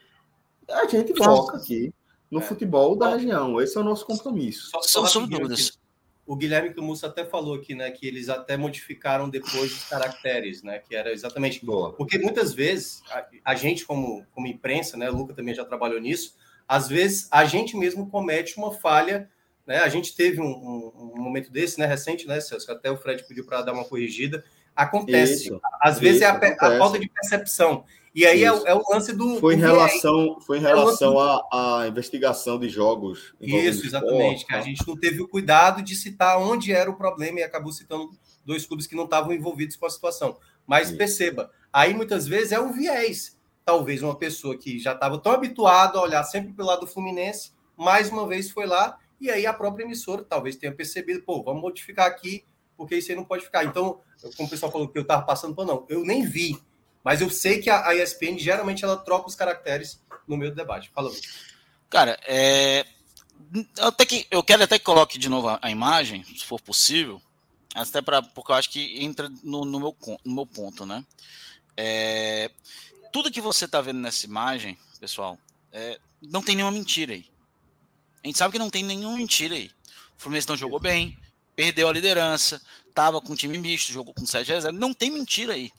A 0.68 0.86
gente 0.86 1.16
foca 1.16 1.56
aqui 1.56 1.94
no 2.30 2.40
é. 2.40 2.42
futebol 2.42 2.94
da 2.96 3.16
região. 3.16 3.58
Esse 3.62 3.78
é 3.78 3.80
o 3.80 3.84
nosso 3.84 4.04
compromisso. 4.04 4.72
Só, 4.82 5.06
só 5.06 5.20
dúvidas. 5.20 5.79
O 6.26 6.36
Guilherme 6.36 6.72
Camussa 6.72 7.08
até 7.08 7.24
falou 7.24 7.54
aqui, 7.54 7.74
né, 7.74 7.90
que 7.90 8.06
eles 8.06 8.28
até 8.28 8.56
modificaram 8.56 9.28
depois 9.28 9.72
os 9.72 9.84
caracteres, 9.84 10.62
né, 10.62 10.78
que 10.78 10.94
era 10.94 11.12
exatamente 11.12 11.64
Boa. 11.64 11.92
porque 11.92 12.18
muitas 12.18 12.52
vezes 12.52 13.02
a, 13.10 13.26
a, 13.44 13.54
gente 13.54 13.84
como 13.84 14.24
como 14.32 14.46
imprensa, 14.46 14.96
né, 14.96 15.10
o 15.10 15.16
Luca 15.16 15.34
também 15.34 15.54
já 15.54 15.64
trabalhou 15.64 16.00
nisso, 16.00 16.36
às 16.68 16.88
vezes 16.88 17.26
a 17.30 17.44
gente 17.44 17.76
mesmo 17.76 18.08
comete 18.08 18.56
uma 18.58 18.72
falha, 18.72 19.28
né, 19.66 19.78
a 19.78 19.88
gente 19.88 20.14
teve 20.14 20.40
um, 20.40 20.46
um, 20.46 21.12
um 21.16 21.20
momento 21.20 21.50
desse, 21.50 21.80
né, 21.80 21.86
recente, 21.86 22.28
né, 22.28 22.40
Celso, 22.40 22.70
até 22.70 22.90
o 22.90 22.96
Fred 22.96 23.26
pediu 23.26 23.44
para 23.44 23.62
dar 23.62 23.72
uma 23.72 23.84
corrigida, 23.84 24.44
Acontece. 24.74 25.44
Isso, 25.44 25.60
Às 25.80 25.94
isso, 25.94 26.00
vezes 26.00 26.22
é 26.22 26.26
a, 26.26 26.36
a, 26.36 26.78
falta 26.78 26.98
de 26.98 27.08
percepção. 27.08 27.84
E 28.14 28.26
aí 28.26 28.42
é, 28.42 28.48
é, 28.48 28.74
o 28.74 28.82
lance 28.90 29.12
do. 29.12 29.38
Foi 29.38 29.54
em 29.54 29.58
relação, 29.58 30.40
foi 30.40 30.58
em 30.58 30.60
relação 30.60 31.18
à, 31.18 31.42
à 31.52 31.88
investigação 31.88 32.58
de 32.58 32.68
jogos. 32.68 33.34
Isso, 33.40 33.86
exatamente. 33.86 34.44
Que 34.44 34.54
a 34.54 34.60
gente 34.60 34.86
não 34.86 34.96
teve 34.96 35.22
o 35.22 35.28
cuidado 35.28 35.80
de 35.80 35.94
citar 35.94 36.38
onde 36.38 36.72
era 36.72 36.90
o 36.90 36.96
problema 36.96 37.40
e 37.40 37.42
acabou 37.42 37.72
citando 37.72 38.10
dois 38.44 38.66
clubes 38.66 38.86
que 38.86 38.96
não 38.96 39.04
estavam 39.04 39.32
envolvidos 39.32 39.76
com 39.76 39.86
a 39.86 39.90
situação. 39.90 40.36
Mas 40.66 40.90
perceba, 40.90 41.50
aí 41.72 41.94
muitas 41.94 42.26
vezes 42.26 42.52
é 42.52 42.58
o 42.58 42.72
viés. 42.72 43.38
Talvez 43.64 44.02
uma 44.02 44.16
pessoa 44.16 44.56
que 44.56 44.78
já 44.80 44.92
estava 44.92 45.18
tão 45.18 45.32
habituado 45.32 45.98
a 45.98 46.02
olhar 46.02 46.24
sempre 46.24 46.52
pelo 46.52 46.68
lado 46.68 46.80
do 46.80 46.86
Fluminense, 46.86 47.52
mais 47.76 48.10
uma 48.10 48.26
vez 48.26 48.50
foi 48.50 48.66
lá, 48.66 48.98
e 49.20 49.30
aí 49.30 49.46
a 49.46 49.52
própria 49.52 49.84
emissora 49.84 50.24
talvez 50.28 50.56
tenha 50.56 50.74
percebido, 50.74 51.22
pô, 51.22 51.42
vamos 51.42 51.62
modificar 51.62 52.06
aqui 52.06 52.44
porque 52.80 52.96
isso 52.96 53.10
aí 53.12 53.16
não 53.16 53.26
pode 53.26 53.44
ficar. 53.44 53.62
Então, 53.66 54.00
como 54.38 54.46
o 54.46 54.50
pessoal 54.50 54.72
falou 54.72 54.88
que 54.88 54.96
eu 54.96 55.02
estava 55.02 55.20
passando 55.20 55.54
por 55.54 55.66
não, 55.66 55.84
eu 55.86 56.02
nem 56.02 56.24
vi, 56.24 56.58
mas 57.02 57.20
eu 57.20 57.30
sei 57.30 57.60
que 57.60 57.70
a, 57.70 57.94
ESPN 57.94 58.38
geralmente 58.38 58.84
ela 58.84 58.96
troca 58.96 59.28
os 59.28 59.34
caracteres 59.34 60.00
no 60.26 60.36
meio 60.36 60.52
do 60.52 60.56
debate. 60.56 60.90
Fala. 60.94 61.10
Cara, 61.88 62.18
é... 62.26 62.86
até 63.78 64.04
que 64.04 64.26
eu 64.30 64.42
quero 64.42 64.62
até 64.62 64.78
que 64.78 64.84
coloque 64.84 65.18
de 65.18 65.28
novo 65.28 65.48
a, 65.48 65.58
a 65.62 65.70
imagem, 65.70 66.22
se 66.24 66.44
for 66.44 66.60
possível, 66.60 67.20
até 67.74 68.02
para 68.02 68.22
porque 68.22 68.52
eu 68.52 68.56
acho 68.56 68.70
que 68.70 69.02
entra 69.02 69.28
no, 69.42 69.64
no, 69.64 69.80
meu, 69.80 69.96
no 70.24 70.34
meu 70.34 70.46
ponto, 70.46 70.84
né? 70.84 71.04
É... 71.76 72.50
Tudo 73.12 73.30
que 73.30 73.40
você 73.40 73.64
está 73.64 73.80
vendo 73.80 73.98
nessa 73.98 74.26
imagem, 74.26 74.78
pessoal, 75.00 75.38
é... 75.72 75.98
não 76.20 76.42
tem 76.42 76.54
nenhuma 76.54 76.72
mentira 76.72 77.14
aí. 77.14 77.26
A 78.22 78.26
gente 78.26 78.38
sabe 78.38 78.52
que 78.52 78.58
não 78.58 78.70
tem 78.70 78.84
nenhuma 78.84 79.16
mentira 79.16 79.54
aí. 79.54 79.70
O 80.18 80.22
Fluminense 80.22 80.48
não 80.48 80.56
jogou 80.56 80.78
bem, 80.78 81.18
perdeu 81.56 81.88
a 81.88 81.92
liderança, 81.92 82.60
estava 82.86 83.20
com 83.20 83.34
time 83.34 83.56
misto, 83.56 83.92
jogou 83.92 84.12
com 84.12 84.26
7 84.26 84.52
a 84.52 84.60
0. 84.60 84.76
Não 84.76 84.92
tem 84.92 85.10
mentira 85.10 85.54
aí. 85.54 85.72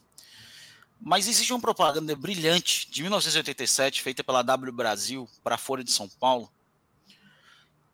Mas 1.04 1.28
existe 1.28 1.52
uma 1.52 1.60
propaganda 1.60 2.16
brilhante 2.16 2.90
de 2.90 3.02
1987, 3.02 4.04
feita 4.04 4.24
pela 4.24 4.44
W 4.44 4.72
Brasil 4.72 5.28
para 5.44 5.56
a 5.56 5.58
Folha 5.58 5.84
de 5.84 5.92
São 5.92 6.08
Paulo, 6.08 6.52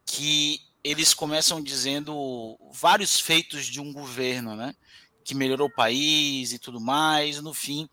que 0.05 0.62
eles 0.84 1.14
começam 1.14 1.62
dizendo 1.62 2.60
vários 2.74 3.20
feitos 3.20 3.66
de 3.66 3.80
um 3.80 3.93
governo, 3.93 4.55
né? 4.55 4.76
Que 5.24 5.34
melhorou 5.34 5.68
o 5.68 5.74
país 5.74 6.51
e 6.51 6.60
tudo 6.60 6.82
mais. 6.82 7.41
No 7.41 7.53
fim, 7.53 7.89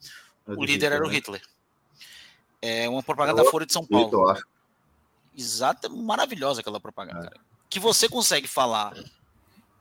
é 0.49 0.53
o 0.53 0.65
líder 0.65 0.73
Hitler, 0.73 0.93
era 0.93 1.05
o 1.05 1.09
né? 1.09 1.15
Hitler. 1.15 1.43
É 2.61 2.89
uma 2.89 3.03
propaganda 3.03 3.45
da 3.45 3.51
Folha 3.51 3.67
de 3.67 3.73
São 3.73 3.87
Paulo. 3.87 4.37
Exata, 5.37 5.89
maravilhosa 5.89 6.61
aquela 6.61 6.81
propaganda. 6.81 7.31
É. 7.35 7.41
Que 7.69 7.79
você 7.79 8.09
consegue 8.09 8.49
falar 8.49 8.95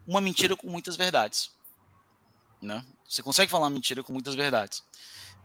uma 0.08 0.22
mentira 0.22 0.56
com 0.56 0.68
muitas 0.70 0.96
verdades. 0.96 1.52
Né? 2.62 2.84
Você 3.08 3.22
consegue 3.24 3.52
falar 3.52 3.66
uma 3.66 3.70
mentira 3.72 4.04
com 4.04 4.14
muitas 4.14 4.36
verdades. 4.36 4.84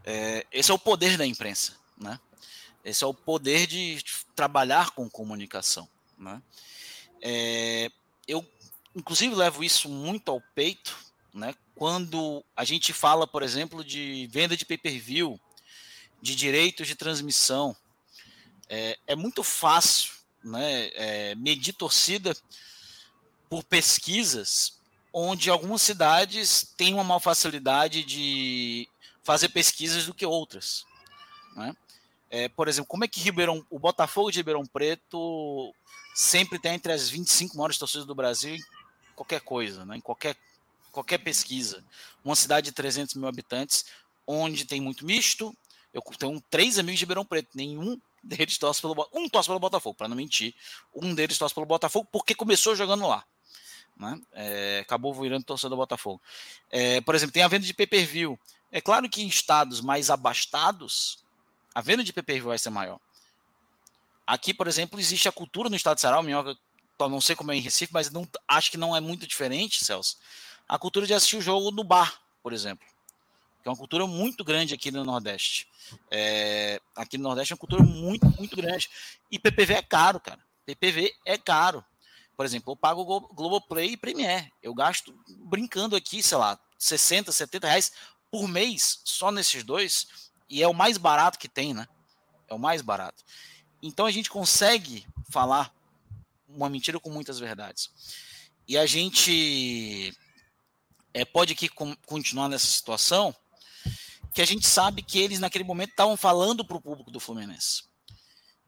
É, 0.03 0.45
esse 0.51 0.71
é 0.71 0.73
o 0.73 0.79
poder 0.79 1.17
da 1.17 1.25
imprensa. 1.25 1.75
Né? 1.97 2.19
Esse 2.83 3.03
é 3.03 3.07
o 3.07 3.13
poder 3.13 3.67
de 3.67 4.03
trabalhar 4.35 4.91
com 4.91 5.09
comunicação. 5.09 5.87
Né? 6.17 6.41
É, 7.21 7.91
eu, 8.27 8.45
inclusive, 8.95 9.35
levo 9.35 9.63
isso 9.63 9.89
muito 9.89 10.29
ao 10.31 10.41
peito, 10.55 10.97
né? 11.33 11.53
quando 11.75 12.43
a 12.55 12.63
gente 12.63 12.91
fala, 12.91 13.25
por 13.25 13.43
exemplo, 13.43 13.83
de 13.83 14.27
venda 14.31 14.55
de 14.55 14.65
pay-per-view, 14.65 15.39
de 16.21 16.35
direitos 16.35 16.87
de 16.87 16.95
transmissão. 16.95 17.75
É, 18.67 18.97
é 19.07 19.15
muito 19.15 19.43
fácil 19.43 20.11
né, 20.43 20.89
é, 20.93 21.35
medir 21.35 21.73
torcida 21.73 22.35
por 23.49 23.63
pesquisas 23.63 24.77
onde 25.11 25.49
algumas 25.49 25.81
cidades 25.81 26.73
têm 26.77 26.93
uma 26.93 27.03
maior 27.03 27.19
facilidade 27.19 28.03
de 28.03 28.87
fazer 29.29 29.49
pesquisas 29.49 30.07
do 30.07 30.13
que 30.15 30.25
outras. 30.25 30.87
Né? 31.55 31.75
É, 32.31 32.49
por 32.49 32.67
exemplo, 32.67 32.87
como 32.87 33.05
é 33.05 33.07
que 33.07 33.19
Ribeirão, 33.19 33.63
o 33.69 33.77
Botafogo 33.77 34.31
de 34.31 34.39
Ribeirão 34.39 34.65
Preto 34.65 35.71
sempre 36.15 36.57
tem 36.57 36.73
entre 36.73 36.91
as 36.91 37.07
25 37.09 37.55
maiores 37.55 37.77
torcidas 37.77 38.07
do 38.07 38.15
Brasil 38.15 38.55
em 38.55 38.63
qualquer 39.15 39.41
coisa, 39.41 39.85
né? 39.85 39.97
em 39.97 40.01
qualquer, 40.01 40.35
qualquer 40.91 41.19
pesquisa. 41.19 41.85
Uma 42.25 42.35
cidade 42.35 42.65
de 42.65 42.71
300 42.71 43.13
mil 43.13 43.27
habitantes, 43.27 43.85
onde 44.25 44.65
tem 44.65 44.81
muito 44.81 45.05
misto. 45.05 45.55
Eu 45.93 46.01
tenho 46.17 46.41
três 46.49 46.79
amigos 46.79 46.97
de 46.97 47.05
Ribeirão 47.05 47.23
Preto, 47.23 47.49
nenhum 47.53 48.01
deles 48.23 48.57
torce 48.57 48.81
pelo 48.81 49.07
um 49.13 49.29
torce 49.29 49.47
pelo 49.47 49.59
Botafogo, 49.59 49.95
para 49.95 50.07
não 50.07 50.17
mentir. 50.17 50.55
Um 50.91 51.13
deles 51.13 51.37
torce 51.37 51.53
pelo 51.53 51.67
Botafogo 51.67 52.09
porque 52.11 52.33
começou 52.33 52.75
jogando 52.75 53.07
lá. 53.07 53.23
Né? 53.99 54.19
É, 54.31 54.79
acabou 54.79 55.13
virando 55.13 55.43
torcedor 55.43 55.71
do 55.71 55.81
Botafogo. 55.81 56.21
É, 56.71 57.01
por 57.01 57.13
exemplo, 57.13 57.33
tem 57.33 57.43
a 57.43 57.47
venda 57.49 57.65
de 57.65 57.73
pay-per-view. 57.73 58.39
É 58.71 58.79
claro 58.79 59.09
que 59.09 59.21
em 59.21 59.27
estados 59.27 59.81
mais 59.81 60.09
abastados, 60.09 61.23
a 61.75 61.81
venda 61.81 62.03
de 62.03 62.13
pay-per-view 62.13 62.47
vai 62.47 62.57
ser 62.57 62.69
maior. 62.69 62.99
Aqui, 64.25 64.53
por 64.53 64.67
exemplo, 64.67 64.99
existe 64.99 65.27
a 65.27 65.31
cultura 65.31 65.69
no 65.69 65.75
estado 65.75 65.95
de 65.95 66.01
Ceará, 66.01 66.19
o 66.19 66.23
Minhoca, 66.23 66.55
não 66.99 67.19
sei 67.19 67.35
como 67.35 67.51
é 67.51 67.55
em 67.55 67.61
Recife, 67.61 67.93
mas 67.93 68.09
não, 68.11 68.27
acho 68.47 68.71
que 68.71 68.77
não 68.77 68.95
é 68.95 68.99
muito 68.99 69.25
diferente, 69.25 69.83
Celso. 69.83 70.17
A 70.67 70.77
cultura 70.77 71.07
de 71.07 71.13
assistir 71.13 71.37
o 71.37 71.41
jogo 71.41 71.71
no 71.71 71.83
bar, 71.83 72.21
por 72.41 72.53
exemplo. 72.53 72.85
Que 73.61 73.67
é 73.67 73.71
uma 73.71 73.77
cultura 73.77 74.05
muito 74.07 74.43
grande 74.43 74.73
aqui 74.73 74.91
no 74.91 75.03
Nordeste. 75.03 75.67
É, 76.11 76.79
aqui 76.95 77.17
no 77.17 77.23
Nordeste 77.23 77.53
é 77.53 77.55
uma 77.55 77.59
cultura 77.59 77.83
muito, 77.83 78.25
muito 78.37 78.55
grande. 78.55 78.89
E 79.31 79.39
PPV 79.39 79.73
é 79.73 79.81
caro, 79.81 80.19
cara. 80.19 80.39
PPV 80.65 81.13
é 81.25 81.37
caro. 81.37 81.83
Por 82.39 82.45
exemplo, 82.45 82.71
eu 82.71 82.77
pago 82.77 83.03
Globoplay 83.33 83.89
e 83.89 83.97
Premiere. 83.97 84.49
Eu 84.63 84.73
gasto 84.73 85.13
brincando 85.39 85.93
aqui, 85.93 86.23
sei 86.23 86.37
lá, 86.37 86.57
60, 86.77 87.33
70 87.33 87.67
reais 87.67 87.91
por 88.31 88.47
mês 88.47 89.01
só 89.03 89.29
nesses 89.29 89.61
dois. 89.61 90.07
E 90.49 90.63
é 90.63 90.67
o 90.69 90.73
mais 90.73 90.97
barato 90.97 91.37
que 91.37 91.49
tem, 91.49 91.73
né? 91.73 91.85
É 92.47 92.53
o 92.53 92.57
mais 92.57 92.81
barato. 92.81 93.25
Então 93.83 94.05
a 94.05 94.11
gente 94.11 94.29
consegue 94.29 95.05
falar 95.29 95.75
uma 96.47 96.69
mentira 96.69 96.97
com 96.97 97.09
muitas 97.09 97.39
verdades. 97.39 97.89
E 98.65 98.77
a 98.77 98.85
gente 98.85 100.17
é, 101.13 101.25
pode 101.25 101.51
aqui 101.51 101.67
continuar 102.05 102.47
nessa 102.47 102.67
situação 102.67 103.35
que 104.33 104.41
a 104.41 104.45
gente 104.45 104.65
sabe 104.65 105.01
que 105.01 105.19
eles 105.19 105.41
naquele 105.41 105.65
momento 105.65 105.89
estavam 105.89 106.15
falando 106.15 106.63
para 106.63 106.77
o 106.77 106.81
público 106.81 107.11
do 107.11 107.19
Fluminense. 107.19 107.83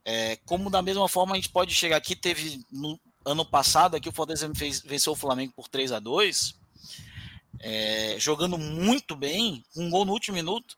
É, 0.03 0.35
como 0.45 0.69
da 0.69 0.81
mesma 0.81 1.07
forma 1.07 1.31
a 1.31 1.35
gente 1.37 1.47
pode 1.47 1.73
chegar 1.73 1.95
aqui, 1.95 2.17
teve 2.17 2.65
no 2.69 2.99
ano 3.25 3.45
passado 3.45 3.95
aqui 3.95 4.09
o 4.09 4.11
Fortaleza 4.11 4.51
fez, 4.55 4.81
venceu 4.81 5.13
o 5.13 5.15
Flamengo 5.15 5.53
por 5.55 5.67
3 5.67 5.91
a 5.91 5.99
2 5.99 6.59
é, 7.59 8.15
jogando 8.19 8.57
muito 8.57 9.15
bem, 9.15 9.63
um 9.75 9.89
gol 9.89 10.03
no 10.03 10.13
último 10.13 10.35
minuto, 10.35 10.75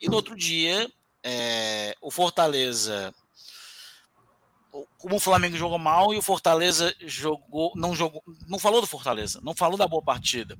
e 0.00 0.08
no 0.08 0.14
outro 0.14 0.36
dia 0.36 0.90
é, 1.22 1.96
o 2.00 2.10
Fortaleza 2.10 3.12
como 4.96 5.16
o 5.16 5.20
Flamengo 5.20 5.56
jogou 5.56 5.78
mal 5.78 6.14
e 6.14 6.16
o 6.16 6.22
Fortaleza 6.22 6.94
jogou, 7.00 7.72
não 7.76 7.94
jogou, 7.94 8.22
não 8.48 8.58
falou 8.58 8.80
do 8.80 8.86
Fortaleza, 8.86 9.38
não 9.42 9.54
falou 9.54 9.76
da 9.76 9.86
boa 9.86 10.02
partida. 10.02 10.56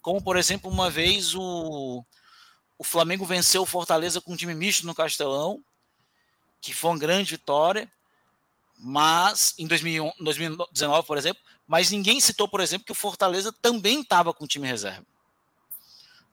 Como 0.00 0.22
por 0.22 0.36
exemplo, 0.36 0.70
uma 0.70 0.88
vez 0.90 1.34
o 1.34 2.04
o 2.78 2.84
Flamengo 2.84 3.24
venceu 3.24 3.62
o 3.62 3.66
Fortaleza 3.66 4.20
com 4.20 4.34
um 4.34 4.36
time 4.36 4.54
misto 4.54 4.86
no 4.86 4.94
Castelão, 4.94 5.64
que 6.60 6.74
foi 6.74 6.90
uma 6.90 6.98
grande 6.98 7.30
vitória, 7.30 7.90
mas 8.78 9.54
em 9.58 9.66
2019, 9.66 11.06
por 11.06 11.16
exemplo, 11.16 11.42
mas 11.66 11.90
ninguém 11.90 12.20
citou, 12.20 12.48
por 12.48 12.60
exemplo, 12.60 12.86
que 12.86 12.92
o 12.92 12.96
Fortaleza 12.96 13.52
também 13.52 14.00
estava 14.00 14.32
com 14.32 14.46
time 14.46 14.66
reserva. 14.66 15.04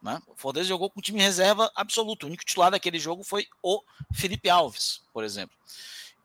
Né? 0.02 0.22
O 0.28 0.36
Fortaleza 0.36 0.68
jogou 0.68 0.90
com 0.90 1.02
time 1.02 1.22
reserva 1.22 1.72
absoluto. 1.76 2.24
O 2.24 2.28
único 2.28 2.44
titular 2.44 2.70
daquele 2.70 3.00
jogo 3.00 3.24
foi 3.24 3.48
o 3.62 3.82
Felipe 4.14 4.50
Alves, 4.50 5.02
por 5.14 5.24
exemplo. 5.24 5.56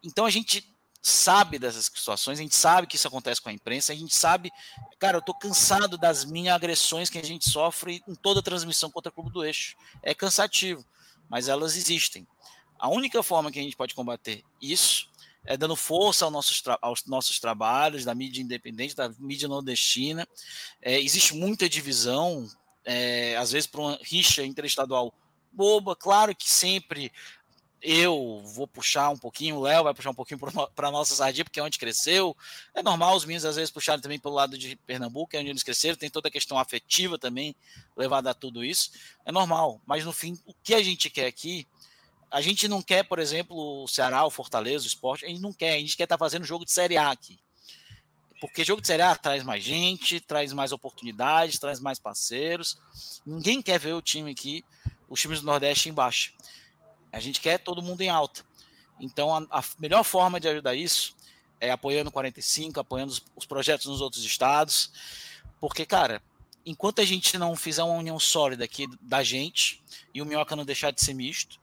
Então 0.02 0.26
a 0.26 0.30
gente 0.30 0.68
sabe 1.00 1.58
dessas 1.58 1.86
situações, 1.86 2.38
a 2.38 2.42
gente 2.42 2.56
sabe 2.56 2.86
que 2.86 2.96
isso 2.96 3.06
acontece 3.06 3.40
com 3.40 3.48
a 3.48 3.52
imprensa, 3.52 3.92
a 3.92 3.96
gente 3.96 4.14
sabe, 4.14 4.50
cara, 4.98 5.18
eu 5.18 5.22
tô 5.22 5.32
cansado 5.32 5.96
das 5.96 6.24
minhas 6.24 6.56
agressões 6.56 7.08
que 7.08 7.18
a 7.18 7.24
gente 7.24 7.48
sofre 7.48 8.02
em 8.06 8.16
toda 8.16 8.42
transmissão 8.42 8.90
contra 8.90 9.10
o 9.10 9.12
Clube 9.12 9.30
do 9.30 9.44
Eixo. 9.44 9.76
É 10.02 10.12
cansativo, 10.12 10.84
mas 11.28 11.48
elas 11.48 11.76
existem. 11.76 12.26
A 12.78 12.88
única 12.88 13.22
forma 13.22 13.50
que 13.50 13.58
a 13.58 13.62
gente 13.62 13.76
pode 13.76 13.94
combater 13.94 14.44
isso 14.60 15.08
é 15.48 15.56
dando 15.56 15.74
força 15.74 16.26
aos 16.26 16.32
nossos, 16.32 16.62
aos 16.82 17.06
nossos 17.06 17.40
trabalhos, 17.40 18.04
da 18.04 18.14
mídia 18.14 18.42
independente, 18.42 18.94
da 18.94 19.08
mídia 19.18 19.48
nordestina. 19.48 20.28
É, 20.82 21.00
existe 21.00 21.34
muita 21.34 21.66
divisão, 21.66 22.46
é, 22.84 23.34
às 23.34 23.50
vezes 23.50 23.66
por 23.66 23.80
uma 23.80 23.98
rixa 24.02 24.44
interestadual 24.44 25.10
boba. 25.50 25.96
Claro 25.96 26.36
que 26.36 26.50
sempre 26.50 27.10
eu 27.80 28.42
vou 28.44 28.68
puxar 28.68 29.08
um 29.08 29.16
pouquinho, 29.16 29.56
o 29.56 29.62
Léo 29.62 29.84
vai 29.84 29.94
puxar 29.94 30.10
um 30.10 30.14
pouquinho 30.14 30.38
para 30.38 30.88
a 30.88 30.90
nossa 30.90 31.14
sardinha, 31.14 31.46
porque 31.46 31.58
é 31.58 31.62
onde 31.62 31.78
cresceu. 31.78 32.36
É 32.74 32.82
normal 32.82 33.16
os 33.16 33.24
meninos 33.24 33.46
às 33.46 33.56
vezes 33.56 33.70
puxarem 33.70 34.02
também 34.02 34.18
pelo 34.18 34.34
lado 34.34 34.58
de 34.58 34.76
Pernambuco, 34.76 35.34
é 35.34 35.40
onde 35.40 35.48
eles 35.48 35.62
cresceram, 35.62 35.96
tem 35.96 36.10
toda 36.10 36.28
a 36.28 36.30
questão 36.30 36.58
afetiva 36.58 37.18
também 37.18 37.56
levada 37.96 38.32
a 38.32 38.34
tudo 38.34 38.62
isso. 38.62 38.90
É 39.24 39.32
normal, 39.32 39.80
mas 39.86 40.04
no 40.04 40.12
fim, 40.12 40.38
o 40.44 40.52
que 40.62 40.74
a 40.74 40.82
gente 40.82 41.08
quer 41.08 41.24
aqui, 41.24 41.66
a 42.30 42.40
gente 42.40 42.68
não 42.68 42.82
quer, 42.82 43.04
por 43.04 43.18
exemplo, 43.18 43.56
o 43.82 43.88
Ceará, 43.88 44.24
o 44.24 44.30
Fortaleza, 44.30 44.84
o 44.84 44.88
esporte, 44.88 45.24
a 45.24 45.28
gente 45.28 45.40
não 45.40 45.52
quer, 45.52 45.74
a 45.74 45.78
gente 45.78 45.96
quer 45.96 46.04
estar 46.04 46.18
tá 46.18 46.24
fazendo 46.24 46.44
jogo 46.44 46.64
de 46.64 46.72
Série 46.72 46.96
A 46.96 47.10
aqui. 47.10 47.38
Porque 48.40 48.64
jogo 48.64 48.80
de 48.80 48.86
Série 48.86 49.02
A 49.02 49.16
traz 49.16 49.42
mais 49.42 49.64
gente, 49.64 50.20
traz 50.20 50.52
mais 50.52 50.70
oportunidades, 50.70 51.58
traz 51.58 51.80
mais 51.80 51.98
parceiros. 51.98 52.78
Ninguém 53.26 53.60
quer 53.60 53.78
ver 53.78 53.94
o 53.94 54.02
time 54.02 54.30
aqui, 54.30 54.64
os 55.08 55.20
times 55.20 55.40
do 55.40 55.46
Nordeste 55.46 55.88
embaixo. 55.88 56.34
A 57.10 57.18
gente 57.18 57.40
quer 57.40 57.58
todo 57.58 57.82
mundo 57.82 58.00
em 58.02 58.08
alta. 58.08 58.44
Então, 59.00 59.34
a, 59.34 59.46
a 59.50 59.64
melhor 59.78 60.04
forma 60.04 60.38
de 60.38 60.48
ajudar 60.48 60.74
isso 60.74 61.16
é 61.60 61.70
apoiando 61.70 62.10
o 62.10 62.12
45, 62.12 62.78
apoiando 62.78 63.12
os, 63.12 63.22
os 63.34 63.46
projetos 63.46 63.86
nos 63.86 64.00
outros 64.00 64.24
estados. 64.24 64.92
Porque, 65.60 65.84
cara, 65.84 66.22
enquanto 66.64 67.00
a 67.00 67.04
gente 67.04 67.36
não 67.38 67.56
fizer 67.56 67.82
uma 67.82 67.98
união 67.98 68.18
sólida 68.18 68.64
aqui 68.64 68.86
da 69.00 69.24
gente 69.24 69.82
e 70.14 70.22
o 70.22 70.26
Minhoca 70.26 70.54
não 70.54 70.64
deixar 70.64 70.92
de 70.92 71.02
ser 71.02 71.14
misto, 71.14 71.58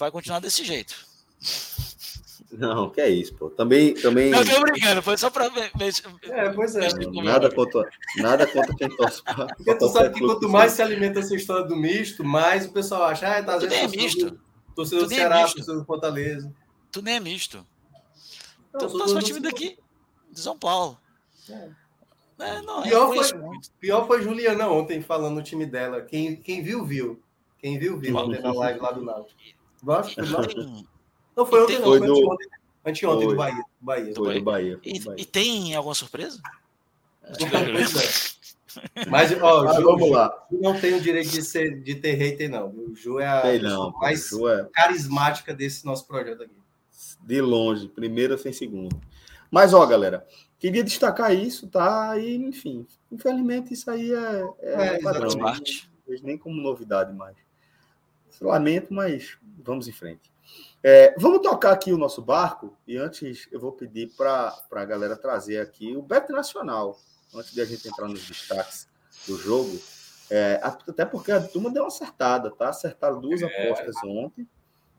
vai 0.00 0.10
continuar 0.10 0.40
desse 0.40 0.64
jeito. 0.64 0.94
Não, 2.50 2.90
que 2.90 3.00
é 3.00 3.08
isso, 3.08 3.34
pô. 3.34 3.48
Também. 3.50 3.94
também... 3.94 4.30
Não, 4.30 4.44
tô 4.44 4.60
brincando, 4.62 5.02
foi 5.02 5.16
só 5.16 5.30
para 5.30 5.48
ver. 5.50 5.70
É, 6.24 6.48
pois 6.50 6.74
é. 6.74 6.88
nada, 7.22 7.54
contra, 7.54 7.88
nada 8.16 8.46
contra 8.46 8.74
quem 8.74 8.88
torce 8.96 9.22
pra, 9.22 9.46
Porque 9.54 9.74
tu 9.76 9.88
sabe 9.88 10.14
que 10.14 10.20
quanto 10.20 10.48
mais 10.48 10.72
se 10.72 10.82
alimenta 10.82 11.20
essa 11.20 11.36
história 11.36 11.64
do 11.64 11.76
misto, 11.76 12.24
mais 12.24 12.66
o 12.66 12.72
pessoal 12.72 13.04
acha, 13.04 13.28
ah, 13.28 13.42
tá 13.42 13.54
às 13.54 13.62
vezes. 13.62 13.78
É 13.78 13.86
misto. 13.86 14.40
Torcedor 14.74 15.06
do 15.06 15.12
é 15.12 15.16
Ceará, 15.16 15.40
torcedor 15.42 15.76
do 15.80 15.84
Fortaleza. 15.84 16.52
Tu 16.90 17.02
nem 17.02 17.16
é 17.16 17.20
misto. 17.20 17.64
Não, 18.72 18.80
tu 18.80 18.98
torce 18.98 19.18
time 19.22 19.40
daqui, 19.40 19.78
de 20.32 20.40
São 20.40 20.58
Paulo. 20.58 20.98
É. 21.48 21.68
É, 22.40 22.62
não, 22.62 22.82
pior, 22.82 23.14
foi, 23.14 23.38
muito. 23.38 23.70
pior 23.78 24.06
foi 24.06 24.22
Juliana 24.22 24.66
ontem 24.66 25.02
falando 25.02 25.34
no 25.34 25.42
time 25.42 25.66
dela. 25.66 26.00
Quem, 26.00 26.36
quem 26.36 26.62
viu, 26.62 26.86
viu. 26.86 27.22
Quem 27.58 27.78
viu, 27.78 27.98
viu. 27.98 28.16
Ontem 28.16 28.40
na 28.40 28.52
live 28.52 28.80
lá 28.80 28.90
do 28.92 29.04
Náutico. 29.04 29.38
Gosto? 29.82 30.20
Não 31.36 31.46
foi 31.46 31.62
ontem, 31.62 31.78
não. 31.78 31.84
Foi, 31.84 32.00
do... 32.00 32.38
anteontem, 32.84 33.28
do 33.28 33.36
Bahia. 33.36 33.64
Bahia. 33.80 34.14
Foi 34.14 34.34
do 34.34 34.42
Bahia. 34.42 34.80
E, 34.84 35.00
e 35.16 35.24
tem 35.24 35.74
alguma 35.74 35.94
surpresa? 35.94 36.40
Mas, 39.08 39.32
ó, 39.40 39.66
ah, 39.66 39.74
Ju, 39.74 39.82
vamos 39.82 40.10
lá. 40.10 40.46
Ju 40.50 40.58
não 40.60 40.78
tem 40.78 40.94
o 40.94 41.00
direito 41.00 41.30
de, 41.30 41.42
ser, 41.42 41.80
de 41.82 41.94
ter 41.94 42.12
hater, 42.14 42.50
não. 42.50 42.68
O 42.68 42.94
Ju 42.94 43.18
é 43.18 43.26
a 43.26 43.58
não, 43.62 43.90
mais 43.92 44.32
é... 44.32 44.68
carismática 44.72 45.54
desse 45.54 45.84
nosso 45.84 46.06
projeto 46.06 46.42
aqui. 46.42 46.54
De 47.22 47.40
longe, 47.40 47.88
primeira 47.88 48.38
sem 48.38 48.52
segundo. 48.52 48.96
Mas, 49.50 49.74
ó, 49.74 49.84
galera, 49.86 50.26
queria 50.58 50.84
destacar 50.84 51.34
isso, 51.34 51.68
tá? 51.68 52.16
E, 52.18 52.36
enfim, 52.36 52.86
infelizmente 53.10 53.74
isso 53.74 53.90
aí 53.90 54.12
é, 54.12 54.48
é, 54.60 54.86
é 54.94 55.02
padrão. 55.02 55.30
Não 55.36 55.54
vejo 56.06 56.24
nem 56.24 56.38
como 56.38 56.60
novidade 56.60 57.12
mais. 57.12 57.36
Lamento, 58.40 58.92
mas 58.92 59.38
vamos 59.62 59.88
em 59.88 59.92
frente. 59.92 60.32
É, 60.82 61.14
vamos 61.18 61.40
tocar 61.40 61.72
aqui 61.72 61.92
o 61.92 61.98
nosso 61.98 62.22
barco 62.22 62.76
e 62.86 62.96
antes 62.96 63.46
eu 63.52 63.60
vou 63.60 63.72
pedir 63.72 64.10
para 64.16 64.54
a 64.72 64.84
galera 64.84 65.16
trazer 65.16 65.58
aqui 65.58 65.94
o 65.94 66.02
Bet 66.02 66.30
Nacional 66.30 66.98
antes 67.34 67.52
de 67.52 67.60
a 67.60 67.64
gente 67.64 67.86
entrar 67.86 68.08
nos 68.08 68.26
destaques 68.26 68.88
do 69.26 69.36
jogo, 69.36 69.78
é, 70.30 70.60
até 70.62 71.04
porque 71.04 71.32
a 71.32 71.40
turma 71.40 71.70
deu 71.70 71.82
uma 71.82 71.88
acertada, 71.88 72.50
tá? 72.50 72.68
Acertaram 72.68 73.20
duas 73.20 73.42
é. 73.42 73.46
apostas 73.46 73.96
ontem. 74.04 74.48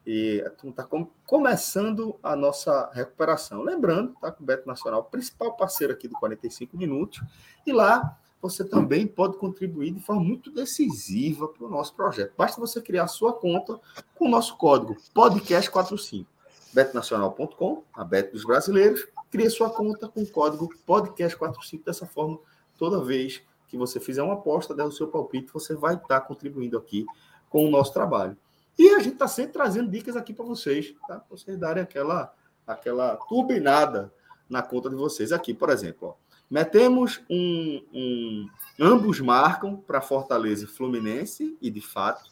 E 0.05 0.43
está 0.63 0.83
com, 0.83 1.05
começando 1.27 2.19
a 2.23 2.35
nossa 2.35 2.89
recuperação. 2.91 3.61
Lembrando, 3.61 4.15
tá 4.19 4.31
com 4.31 4.41
o 4.41 4.45
Beto 4.45 4.67
Nacional, 4.67 5.03
principal 5.03 5.55
parceiro 5.55 5.93
aqui 5.93 6.07
do 6.07 6.15
45 6.15 6.75
Minutos. 6.75 7.21
E 7.65 7.71
lá 7.71 8.19
você 8.41 8.63
também 8.65 9.05
pode 9.05 9.37
contribuir 9.37 9.91
de 9.91 9.99
forma 9.99 10.23
muito 10.23 10.51
decisiva 10.51 11.47
para 11.47 11.65
o 11.65 11.69
nosso 11.69 11.93
projeto. 11.93 12.33
Basta 12.35 12.59
você 12.59 12.81
criar 12.81 13.07
sua 13.07 13.33
conta 13.33 13.79
com 14.15 14.25
o 14.25 14.29
nosso 14.29 14.57
código 14.57 14.97
podcast45. 15.15 16.25
betnacional.com, 16.73 17.83
a 17.93 18.03
Bet 18.03 18.31
dos 18.31 18.43
Brasileiros, 18.43 19.07
crie 19.29 19.49
sua 19.49 19.69
conta 19.69 20.07
com 20.07 20.21
o 20.21 20.27
código 20.27 20.69
podcast45. 20.87 21.85
Dessa 21.85 22.07
forma, 22.07 22.39
toda 22.77 23.03
vez 23.03 23.43
que 23.67 23.77
você 23.77 23.99
fizer 23.99 24.23
uma 24.23 24.33
aposta, 24.33 24.73
der 24.73 24.83
o 24.83 24.91
seu 24.91 25.07
palpite, 25.07 25.53
você 25.53 25.75
vai 25.75 25.95
estar 25.95 26.21
contribuindo 26.21 26.77
aqui 26.77 27.05
com 27.49 27.65
o 27.65 27.69
nosso 27.69 27.93
trabalho. 27.93 28.35
E 28.77 28.89
a 28.95 28.99
gente 28.99 29.13
está 29.13 29.27
sempre 29.27 29.53
trazendo 29.53 29.91
dicas 29.91 30.15
aqui 30.15 30.33
para 30.33 30.45
vocês, 30.45 30.93
tá? 31.07 31.19
Para 31.19 31.29
vocês 31.29 31.57
darem 31.57 31.83
aquela, 31.83 32.33
aquela 32.65 33.15
turbinada 33.17 34.11
na 34.49 34.61
conta 34.61 34.89
de 34.89 34.95
vocês. 34.95 35.31
Aqui, 35.31 35.53
por 35.53 35.69
exemplo, 35.69 36.09
ó, 36.09 36.20
metemos 36.51 37.21
um, 37.29 37.81
um 37.93 38.49
ambos 38.77 39.21
marcam 39.21 39.77
para 39.77 40.01
Fortaleza 40.01 40.65
e 40.65 40.67
Fluminense, 40.67 41.57
e 41.61 41.71
de 41.71 41.79
fato, 41.79 42.29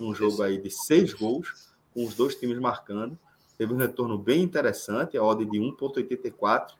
um 0.00 0.12
jogo 0.12 0.42
aí 0.42 0.58
de 0.60 0.70
seis 0.70 1.14
gols, 1.14 1.72
com 1.94 2.04
os 2.04 2.14
dois 2.14 2.34
times 2.34 2.58
marcando. 2.58 3.16
Teve 3.56 3.72
um 3.72 3.76
retorno 3.76 4.18
bem 4.18 4.42
interessante, 4.42 5.16
a 5.16 5.22
ordem 5.22 5.48
de 5.48 5.58
1,84, 5.58 6.72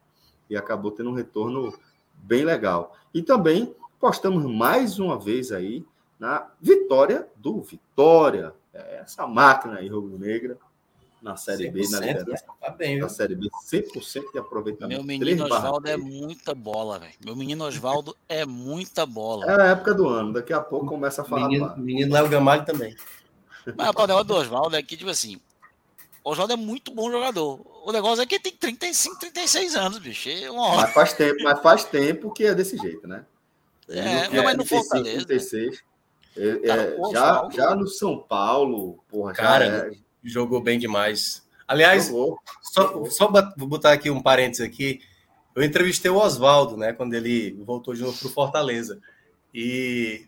e 0.48 0.56
acabou 0.56 0.90
tendo 0.90 1.10
um 1.10 1.14
retorno 1.14 1.72
bem 2.14 2.44
legal. 2.44 2.96
E 3.14 3.22
também 3.22 3.74
postamos 4.00 4.44
mais 4.44 4.98
uma 4.98 5.18
vez 5.18 5.52
aí 5.52 5.86
na 6.18 6.50
vitória 6.60 7.28
do 7.36 7.60
Vitória, 7.62 8.52
é 8.74 8.96
essa 8.96 9.26
máquina 9.26 9.76
aí, 9.76 9.88
Rubro 9.88 10.18
Negra, 10.18 10.58
na 11.22 11.36
Série 11.36 11.70
B, 11.70 11.86
na 11.90 12.00
liderança. 12.00 12.44
Tá 12.60 12.70
bem, 12.70 12.94
viu? 12.94 13.04
Na 13.04 13.08
Série 13.08 13.34
B, 13.34 13.48
100% 13.70 14.32
de 14.32 14.38
aproveitamento. 14.38 15.02
Meu 15.02 15.04
menino 15.04 15.44
Oswaldo 15.44 15.88
é 15.88 15.96
muita 15.96 16.54
bola, 16.54 16.98
velho. 16.98 17.14
Meu 17.24 17.36
menino 17.36 17.64
Oswaldo 17.64 18.16
é 18.28 18.46
muita 18.46 19.04
bola. 19.04 19.46
É 19.46 19.60
a 19.60 19.66
época 19.66 19.94
do 19.94 20.08
ano, 20.08 20.32
daqui 20.32 20.52
a 20.52 20.60
pouco 20.60 20.86
começa 20.86 21.22
a 21.22 21.24
falar. 21.24 21.48
Menino, 21.48 21.74
menino 21.76 22.14
Léo 22.14 22.28
Gamalho 22.28 22.64
também. 22.64 22.94
Mas 23.76 23.88
o 23.88 24.06
negócio 24.06 24.24
do 24.24 24.34
Oswaldo 24.34 24.76
é 24.76 24.82
que, 24.82 24.96
tipo 24.96 25.10
assim, 25.10 25.38
Oswaldo 26.24 26.52
é 26.52 26.56
muito 26.56 26.92
bom 26.92 27.10
jogador. 27.10 27.60
O 27.84 27.92
negócio 27.92 28.22
é 28.22 28.26
que 28.26 28.36
ele 28.36 28.42
tem 28.42 28.56
35, 28.56 29.18
36 29.18 29.74
anos, 29.74 29.98
bicho. 29.98 30.28
É 30.28 30.50
mas 30.50 30.92
faz 30.92 31.12
tempo, 31.12 31.42
mas 31.42 31.60
faz 31.60 31.84
tempo 31.84 32.30
que 32.30 32.44
é 32.44 32.54
desse 32.54 32.76
jeito, 32.76 33.06
né? 33.06 33.24
é, 33.88 34.28
não, 34.28 34.44
mas 34.44 34.56
no 34.56 34.64
35, 34.64 34.82
Fortaleza. 34.82 35.26
36. 35.26 35.82
É, 36.36 36.56
Cara, 36.66 36.82
é, 36.82 37.12
já, 37.12 37.48
já 37.52 37.74
no 37.74 37.88
São 37.88 38.18
Paulo, 38.18 39.02
porra, 39.08 39.32
Cara, 39.32 39.64
é... 39.66 40.09
jogou 40.24 40.60
bem 40.60 40.78
demais. 40.78 41.46
Aliás, 41.66 42.06
jogou. 42.06 42.38
só, 42.62 43.04
só 43.06 43.30
vou 43.56 43.68
botar 43.68 43.92
aqui 43.92 44.10
um 44.10 44.22
parênteses 44.22 44.66
aqui. 44.66 45.00
Eu 45.54 45.62
entrevistei 45.62 46.10
o 46.10 46.16
Oswaldo, 46.16 46.76
né, 46.76 46.92
quando 46.92 47.14
ele 47.14 47.52
voltou 47.64 47.94
de 47.94 48.02
novo 48.02 48.16
para 48.18 48.28
o 48.28 48.30
Fortaleza. 48.30 49.00
E 49.52 50.26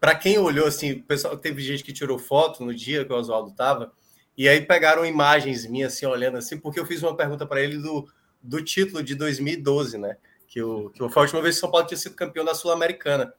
para 0.00 0.14
quem 0.14 0.38
olhou 0.38 0.66
assim, 0.66 0.98
pessoal, 1.00 1.36
teve 1.36 1.62
gente 1.62 1.84
que 1.84 1.92
tirou 1.92 2.18
foto 2.18 2.64
no 2.64 2.74
dia 2.74 3.04
que 3.04 3.12
o 3.12 3.16
Oswaldo 3.16 3.50
estava, 3.50 3.92
e 4.36 4.48
aí 4.48 4.60
pegaram 4.60 5.04
imagens 5.06 5.66
minhas 5.66 5.92
assim, 5.92 6.06
olhando 6.06 6.38
assim, 6.38 6.58
porque 6.58 6.80
eu 6.80 6.86
fiz 6.86 7.02
uma 7.02 7.16
pergunta 7.16 7.46
para 7.46 7.62
ele 7.62 7.78
do, 7.78 8.08
do 8.42 8.62
título 8.62 9.02
de 9.02 9.14
2012, 9.14 9.98
né? 9.98 10.16
Que, 10.48 10.62
o, 10.62 10.90
que 10.90 10.98
foi 10.98 11.22
a 11.22 11.24
última 11.24 11.42
vez 11.42 11.54
que 11.54 11.58
o 11.58 11.60
São 11.60 11.70
Paulo 11.70 11.86
tinha 11.86 11.98
sido 11.98 12.14
campeão 12.14 12.44
da 12.44 12.54
Sul-Americana 12.54 13.32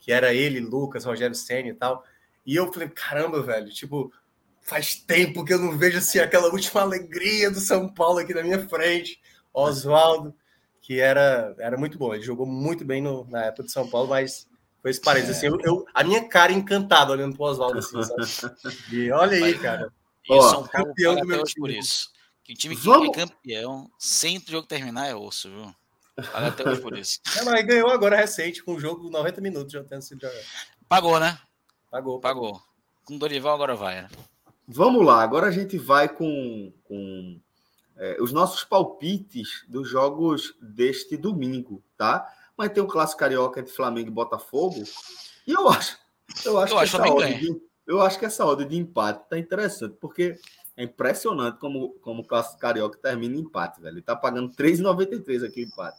que 0.00 0.12
era 0.12 0.32
ele, 0.32 0.60
Lucas, 0.60 1.04
Rogério 1.04 1.34
Senna 1.34 1.68
e 1.68 1.74
tal. 1.74 2.04
E 2.46 2.56
eu 2.56 2.72
falei, 2.72 2.88
caramba, 2.88 3.42
velho, 3.42 3.68
tipo, 3.68 4.12
faz 4.68 4.94
tempo 4.96 5.44
que 5.44 5.54
eu 5.54 5.58
não 5.58 5.76
vejo 5.78 5.96
assim 5.96 6.18
aquela 6.18 6.48
última 6.48 6.82
alegria 6.82 7.50
do 7.50 7.58
São 7.58 7.88
Paulo 7.88 8.18
aqui 8.18 8.34
na 8.34 8.42
minha 8.42 8.68
frente. 8.68 9.18
Oswaldo, 9.52 10.34
que 10.82 11.00
era, 11.00 11.56
era 11.58 11.78
muito 11.78 11.98
bom. 11.98 12.14
Ele 12.14 12.22
jogou 12.22 12.46
muito 12.46 12.84
bem 12.84 13.00
no, 13.00 13.26
na 13.30 13.46
época 13.46 13.64
de 13.64 13.72
São 13.72 13.88
Paulo, 13.88 14.08
mas 14.08 14.46
foi 14.82 14.90
esse 14.90 15.00
parênteses. 15.00 15.38
Assim, 15.38 15.46
eu, 15.46 15.58
eu, 15.62 15.86
a 15.94 16.04
minha 16.04 16.28
cara 16.28 16.52
encantada 16.52 17.12
olhando 17.12 17.34
pro 17.34 17.46
Oswaldo 17.46 17.78
assim, 17.78 18.02
sabe? 18.02 18.76
E 18.92 19.10
olha 19.10 19.42
aí, 19.42 19.58
cara. 19.58 19.90
E 20.28 20.32
Ó, 20.34 20.42
São 20.42 20.66
Paulo 20.66 20.88
campeão 20.88 21.16
do 21.16 21.26
meu 21.26 21.42
time. 21.44 21.60
por 21.60 21.70
isso. 21.70 22.12
Que 22.44 22.52
o 22.52 22.56
time 22.56 22.76
que 22.76 22.82
Vamos... 22.82 23.08
é 23.08 23.12
campeão, 23.12 23.90
sem 23.98 24.36
o 24.36 24.42
jogo 24.46 24.66
terminar, 24.66 25.08
é 25.08 25.14
osso, 25.14 25.48
viu? 25.48 25.74
Paga 26.30 26.48
até 26.48 26.68
hoje 26.68 26.80
por 26.80 26.96
isso. 26.96 27.20
É, 27.40 27.44
mas 27.44 27.64
ganhou 27.64 27.88
agora 27.90 28.16
recente, 28.16 28.62
com 28.62 28.74
um 28.74 28.80
jogo 28.80 29.08
90 29.08 29.40
minutos 29.40 29.72
já 29.72 29.82
tendo 29.82 30.02
sido 30.02 30.20
jogado. 30.20 30.44
Pagou, 30.88 31.18
né? 31.18 31.38
Pagou. 31.90 32.20
Pagou. 32.20 32.62
Com 33.04 33.16
o 33.16 33.18
Dorival 33.18 33.54
agora 33.54 33.74
vai, 33.74 34.02
né? 34.02 34.08
Vamos 34.70 35.02
lá, 35.02 35.22
agora 35.22 35.46
a 35.46 35.50
gente 35.50 35.78
vai 35.78 36.10
com, 36.10 36.70
com 36.84 37.40
é, 37.96 38.18
os 38.20 38.32
nossos 38.32 38.62
palpites 38.64 39.64
dos 39.66 39.88
jogos 39.88 40.54
deste 40.60 41.16
domingo, 41.16 41.82
tá? 41.96 42.30
Mas 42.54 42.70
tem 42.70 42.82
o 42.82 42.86
um 42.86 42.88
clássico 42.88 43.18
carioca 43.18 43.60
entre 43.60 43.72
Flamengo 43.72 44.08
e 44.08 44.12
Botafogo. 44.12 44.84
E 45.46 45.52
eu 45.52 45.70
acho, 45.70 45.98
eu 46.44 46.58
acho, 46.58 46.74
eu 46.74 46.76
que, 46.76 46.82
acho 46.84 46.96
essa 46.96 47.10
ordem 47.10 47.38
de, 47.38 47.62
eu 47.86 48.02
acho 48.02 48.18
que 48.18 48.26
essa 48.26 48.44
ordem 48.44 48.68
de 48.68 48.76
empate 48.76 49.26
tá 49.30 49.38
interessante, 49.38 49.96
porque 49.98 50.38
é 50.76 50.84
impressionante 50.84 51.58
como, 51.58 51.94
como 52.02 52.20
o 52.20 52.26
clássico 52.26 52.58
carioca 52.58 52.98
termina 52.98 53.36
em 53.36 53.40
empate, 53.40 53.80
velho. 53.80 53.94
Ele 53.94 54.02
tá 54.02 54.14
pagando 54.14 54.50
3,93 54.50 55.46
aqui 55.46 55.62
o 55.62 55.66
empate. 55.66 55.98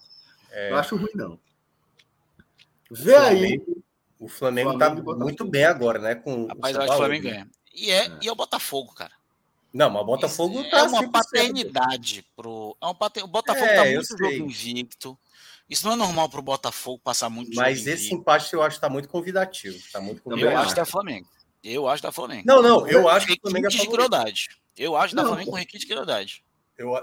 É... 0.52 0.70
Não 0.70 0.78
acho 0.78 0.96
ruim, 0.96 1.10
não. 1.16 1.40
Vê 2.92 3.14
o 3.14 3.20
aí. 3.20 3.66
O 4.20 4.28
Flamengo, 4.28 4.78
Flamengo 4.78 5.16
tá 5.16 5.16
muito 5.16 5.46
bem 5.46 5.64
agora, 5.64 5.98
né? 5.98 6.14
Com 6.14 6.46
Rapaz, 6.46 6.76
eu 6.76 6.82
acho 6.82 6.90
que 6.90 6.96
o 6.96 6.98
Flamengo 6.98 7.24
ganha. 7.24 7.50
E 7.74 7.92
é, 7.92 8.06
é, 8.06 8.18
e 8.22 8.28
é 8.28 8.32
o 8.32 8.36
Botafogo, 8.36 8.94
cara. 8.94 9.12
Não, 9.74 9.90
mas 9.90 10.02
o 10.02 10.06
Botafogo 10.06 10.62
Isso 10.62 10.72
tá. 10.72 10.80
É 10.80 10.84
uma 10.84 11.12
paternidade 11.12 12.26
pro. 12.36 12.76
É 12.82 12.86
uma 12.86 12.96
pater... 12.96 13.24
O 13.24 13.28
Botafogo 13.28 13.66
é, 13.66 13.76
tá 13.76 13.86
muito 13.86 14.18
jogo 14.18 14.34
invicto. 14.34 15.18
Isso 15.70 15.86
não 15.86 15.94
é 15.94 15.96
normal 15.96 16.28
pro 16.28 16.42
Botafogo 16.42 17.00
passar 17.04 17.30
muito 17.30 17.56
Mas 17.56 17.86
esse 17.86 18.08
invicto. 18.08 18.16
empate 18.16 18.54
eu 18.54 18.64
acho 18.64 18.78
que 18.78 18.82
tá 18.82 18.90
muito 18.90 19.08
convidativo. 19.08 19.78
Tá 19.92 20.02
muito 20.02 20.24
convidativo. 20.24 20.52
Eu 20.52 20.60
acho 20.60 20.74
que 20.74 20.80
é 20.80 20.86
Flamengo. 20.86 21.28
Eu 21.64 21.88
acho 21.88 22.02
da 22.02 22.12
Flamengo. 22.12 22.44
Não, 22.48 22.62
não, 22.62 22.88
eu 22.88 23.08
acho 23.08 23.28
que 23.28 23.34
o 23.34 23.42
Flamengo 23.42 23.68
é 23.68 23.70
de 23.70 23.88
crueldade. 23.88 24.50
Eu 24.76 24.96
acho 24.96 25.16
da 25.16 25.26
Flamengo 25.26 25.52
com 25.52 25.58
requinte 25.58 25.86
de 25.86 25.92
crueldade. 25.92 26.44
Eu, 26.78 26.96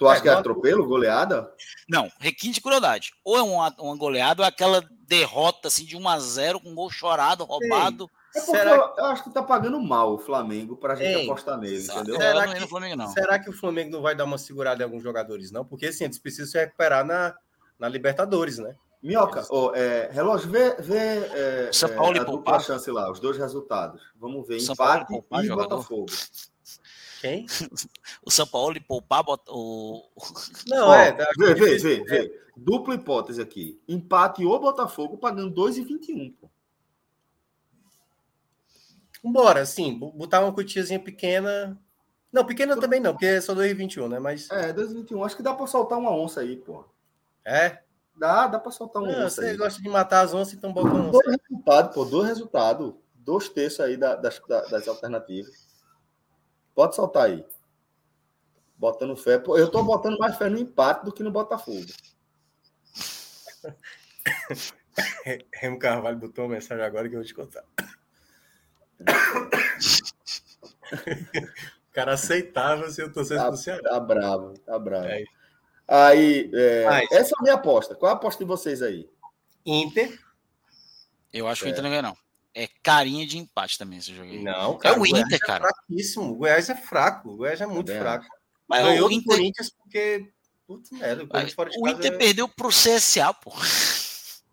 Tu 0.00 0.08
acha 0.08 0.20
é, 0.20 0.22
que 0.22 0.28
é 0.30 0.32
atropelo, 0.32 0.86
goleada? 0.86 1.52
Não, 1.86 2.10
requinte 2.18 2.54
de 2.54 2.60
crueldade. 2.62 3.12
Ou 3.22 3.36
é 3.36 3.42
uma, 3.42 3.74
uma 3.78 3.94
goleada 3.94 4.40
ou 4.40 4.46
é 4.46 4.48
aquela 4.48 4.82
derrota 5.02 5.68
assim, 5.68 5.84
de 5.84 5.94
1 5.94 6.08
a 6.08 6.18
0 6.18 6.60
com 6.60 6.74
gol 6.74 6.90
chorado, 6.90 7.44
roubado. 7.44 8.10
É 8.34 8.40
porque 8.40 8.58
Será... 8.58 8.70
eu, 8.76 8.94
eu, 8.96 9.04
acho 9.06 9.24
que 9.24 9.30
tá 9.30 9.42
pagando 9.42 9.80
mal 9.80 10.14
o 10.14 10.18
Flamengo 10.18 10.76
para 10.76 10.92
a 10.92 10.96
gente 10.96 11.18
Ei, 11.18 11.24
apostar 11.24 11.58
nele, 11.58 11.82
entendeu? 11.82 12.16
Será 12.16 12.54
que, 12.54 12.66
Flamengo, 12.66 12.96
não. 12.96 13.08
será 13.08 13.38
que 13.38 13.50
o 13.50 13.52
Flamengo 13.52 13.90
não 13.90 14.02
vai 14.02 14.14
dar 14.14 14.24
uma 14.24 14.38
segurada 14.38 14.82
em 14.82 14.84
alguns 14.84 15.02
jogadores, 15.02 15.50
não? 15.50 15.64
Porque 15.64 15.86
assim, 15.86 16.04
eles 16.04 16.18
precisam 16.18 16.46
se 16.46 16.58
recuperar 16.58 17.04
na, 17.04 17.34
na 17.78 17.88
Libertadores, 17.88 18.58
né? 18.58 18.76
Minhoca, 19.02 19.46
oh, 19.50 19.72
é, 19.74 20.10
relógio, 20.12 20.50
vê, 20.50 20.74
vê 20.76 20.98
é, 20.98 21.70
São 21.72 21.88
Paulo 21.88 22.18
é, 22.18 22.20
a 22.20 22.24
dupla 22.24 22.60
chance 22.60 22.88
lá, 22.90 23.10
os 23.10 23.18
dois 23.18 23.36
resultados. 23.36 24.00
Vamos 24.14 24.46
ver, 24.46 24.60
São 24.60 24.74
empate 24.74 25.08
poupar, 25.08 25.42
e 25.42 25.46
jogador. 25.46 25.76
Botafogo. 25.76 26.06
Quem? 27.20 27.46
o 28.24 28.30
São 28.30 28.46
Paulo 28.46 28.76
e 28.76 28.80
poupar 28.80 29.24
o. 29.48 30.04
Não, 30.68 30.90
oh, 30.90 30.94
é. 30.94 31.16
Vê, 31.36 31.54
vê, 31.54 31.78
vê, 31.78 32.04
vê. 32.04 32.40
Dupla 32.56 32.94
hipótese 32.94 33.40
aqui. 33.40 33.80
Empate 33.88 34.44
ou 34.44 34.60
Botafogo 34.60 35.16
pagando 35.16 35.54
2,21. 35.54 36.34
Pô. 36.38 36.50
Vambora, 39.22 39.60
assim, 39.60 39.98
botar 39.98 40.40
uma 40.40 40.52
cutiazinha 40.52 40.98
pequena. 40.98 41.78
Não, 42.32 42.44
pequena 42.44 42.78
também 42.78 43.00
não, 43.00 43.12
porque 43.12 43.26
é 43.26 43.40
só 43.40 43.54
2,21, 43.54 44.08
né? 44.08 44.18
Mas... 44.18 44.48
É, 44.50 44.72
2,21. 44.72 45.24
Acho 45.24 45.36
que 45.36 45.42
dá 45.42 45.52
para 45.52 45.66
soltar 45.66 45.98
uma 45.98 46.10
onça 46.10 46.40
aí, 46.40 46.56
pô. 46.56 46.84
É? 47.44 47.82
Dá, 48.16 48.46
dá 48.46 48.58
para 48.58 48.70
soltar 48.70 49.02
uma 49.02 49.12
não, 49.12 49.26
onça. 49.26 49.42
Você 49.42 49.48
aí. 49.48 49.56
gosta 49.56 49.82
de 49.82 49.88
matar 49.88 50.22
as 50.22 50.32
onças, 50.32 50.54
então 50.54 50.72
bota 50.72 50.88
uma 50.88 51.08
onça. 51.08 51.22
Dois 51.24 51.36
resultados, 51.48 51.94
pô, 51.94 52.04
dois 52.04 52.28
resultados. 52.28 52.94
Dois 53.14 53.48
terços 53.48 53.80
aí 53.80 53.96
das, 53.96 54.40
das 54.70 54.88
alternativas. 54.88 55.68
Pode 56.74 56.96
soltar 56.96 57.26
aí. 57.26 57.44
Botando 58.76 59.14
fé. 59.14 59.34
Eu 59.34 59.70
tô 59.70 59.82
botando 59.84 60.18
mais 60.18 60.36
fé 60.36 60.48
no 60.48 60.58
empate 60.58 61.04
do 61.04 61.12
que 61.12 61.22
no 61.22 61.30
Botafogo. 61.30 61.84
Remo 65.52 65.78
Carvalho 65.78 66.16
botou 66.18 66.44
uma 66.44 66.54
mensagem 66.54 66.82
agora 66.82 67.08
que 67.08 67.14
eu 67.14 67.20
vou 67.20 67.26
te 67.26 67.34
contar. 67.34 67.62
O 71.88 71.92
cara 71.92 72.14
aceitava 72.14 72.88
se 72.90 73.02
eu 73.02 73.12
torcesse 73.12 73.40
tá, 73.40 73.48
pro 73.48 73.56
Ceará. 73.56 73.82
Tá 73.82 74.00
bravo, 74.00 74.54
tá 74.60 74.78
bravo. 74.78 75.06
É. 75.06 75.24
Aí, 75.86 76.50
é, 76.54 77.06
essa 77.12 77.34
é 77.34 77.38
a 77.38 77.42
minha 77.42 77.54
aposta. 77.54 77.94
Qual 77.94 78.10
é 78.10 78.12
a 78.14 78.16
aposta 78.16 78.44
de 78.44 78.48
vocês 78.48 78.80
aí? 78.80 79.08
Inter. 79.66 80.18
Eu 81.32 81.48
acho 81.48 81.62
que 81.62 81.68
o 81.68 81.70
Inter 81.70 81.82
não 81.82 81.90
ganha, 81.90 82.02
não. 82.02 82.16
É 82.54 82.68
carinha 82.82 83.26
de 83.26 83.38
empate 83.38 83.78
também 83.78 83.98
esse 83.98 84.14
jogo 84.14 84.28
aí. 84.28 84.42
Não, 84.42 84.76
cara. 84.78 84.96
É 84.96 84.98
o 84.98 85.06
Inter, 85.06 85.38
o 85.38 85.40
cara. 85.40 85.64
É 85.64 85.68
fraquíssimo. 85.68 86.32
O 86.32 86.34
Goiás 86.36 86.68
é 86.68 86.74
fraco. 86.74 87.30
O 87.30 87.36
Goiás 87.36 87.60
é 87.60 87.66
muito 87.66 87.90
é 87.92 87.98
fraco. 87.98 88.26
Mas 88.68 88.84
Ganhou 88.84 89.08
o 89.08 89.12
Inter... 89.12 89.36
Corinthians 89.36 89.70
porque. 89.70 90.30
Putz, 90.66 90.90
merda, 90.92 91.24
o, 91.24 91.84
o 91.84 91.88
Inter 91.88 92.12
é... 92.12 92.16
perdeu 92.16 92.48
pro 92.48 92.68
CSA, 92.68 93.34
pô. 93.34 93.52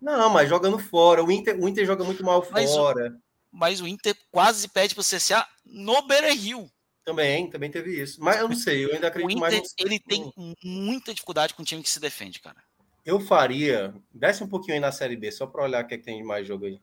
Não, 0.00 0.30
mas 0.30 0.48
jogando 0.48 0.78
fora. 0.78 1.22
O 1.22 1.30
Inter, 1.30 1.56
o 1.60 1.68
Inter 1.68 1.86
joga 1.86 2.04
muito 2.04 2.24
mal 2.24 2.44
mas 2.50 2.72
fora. 2.72 3.12
O, 3.12 3.27
mas 3.52 3.80
o 3.80 3.86
Inter 3.86 4.16
quase 4.30 4.68
perde 4.68 4.94
pro 4.94 5.04
CSA 5.04 5.46
no 5.64 6.02
Beira 6.02 6.32
Rio. 6.32 6.70
Também, 7.04 7.48
também 7.48 7.70
teve 7.70 8.02
isso. 8.02 8.22
Mas 8.22 8.38
eu 8.38 8.48
não 8.48 8.56
sei, 8.56 8.84
eu 8.84 8.92
ainda 8.92 9.08
acredito 9.08 9.28
o 9.28 9.30
Inter, 9.30 9.40
mais. 9.40 9.54
No... 9.56 9.86
Ele 9.86 9.98
tem 9.98 10.32
muita 10.62 11.14
dificuldade 11.14 11.54
com 11.54 11.62
o 11.62 11.64
time 11.64 11.82
que 11.82 11.90
se 11.90 12.00
defende, 12.00 12.40
cara. 12.40 12.62
Eu 13.04 13.18
faria. 13.18 13.94
Desce 14.12 14.44
um 14.44 14.48
pouquinho 14.48 14.74
aí 14.74 14.80
na 14.80 14.92
Série 14.92 15.16
B, 15.16 15.32
só 15.32 15.46
para 15.46 15.64
olhar 15.64 15.82
o 15.82 15.86
que, 15.88 15.94
é 15.94 15.98
que 15.98 16.04
tem 16.04 16.18
de 16.18 16.24
mais 16.24 16.46
jogo 16.46 16.66
aí. 16.66 16.80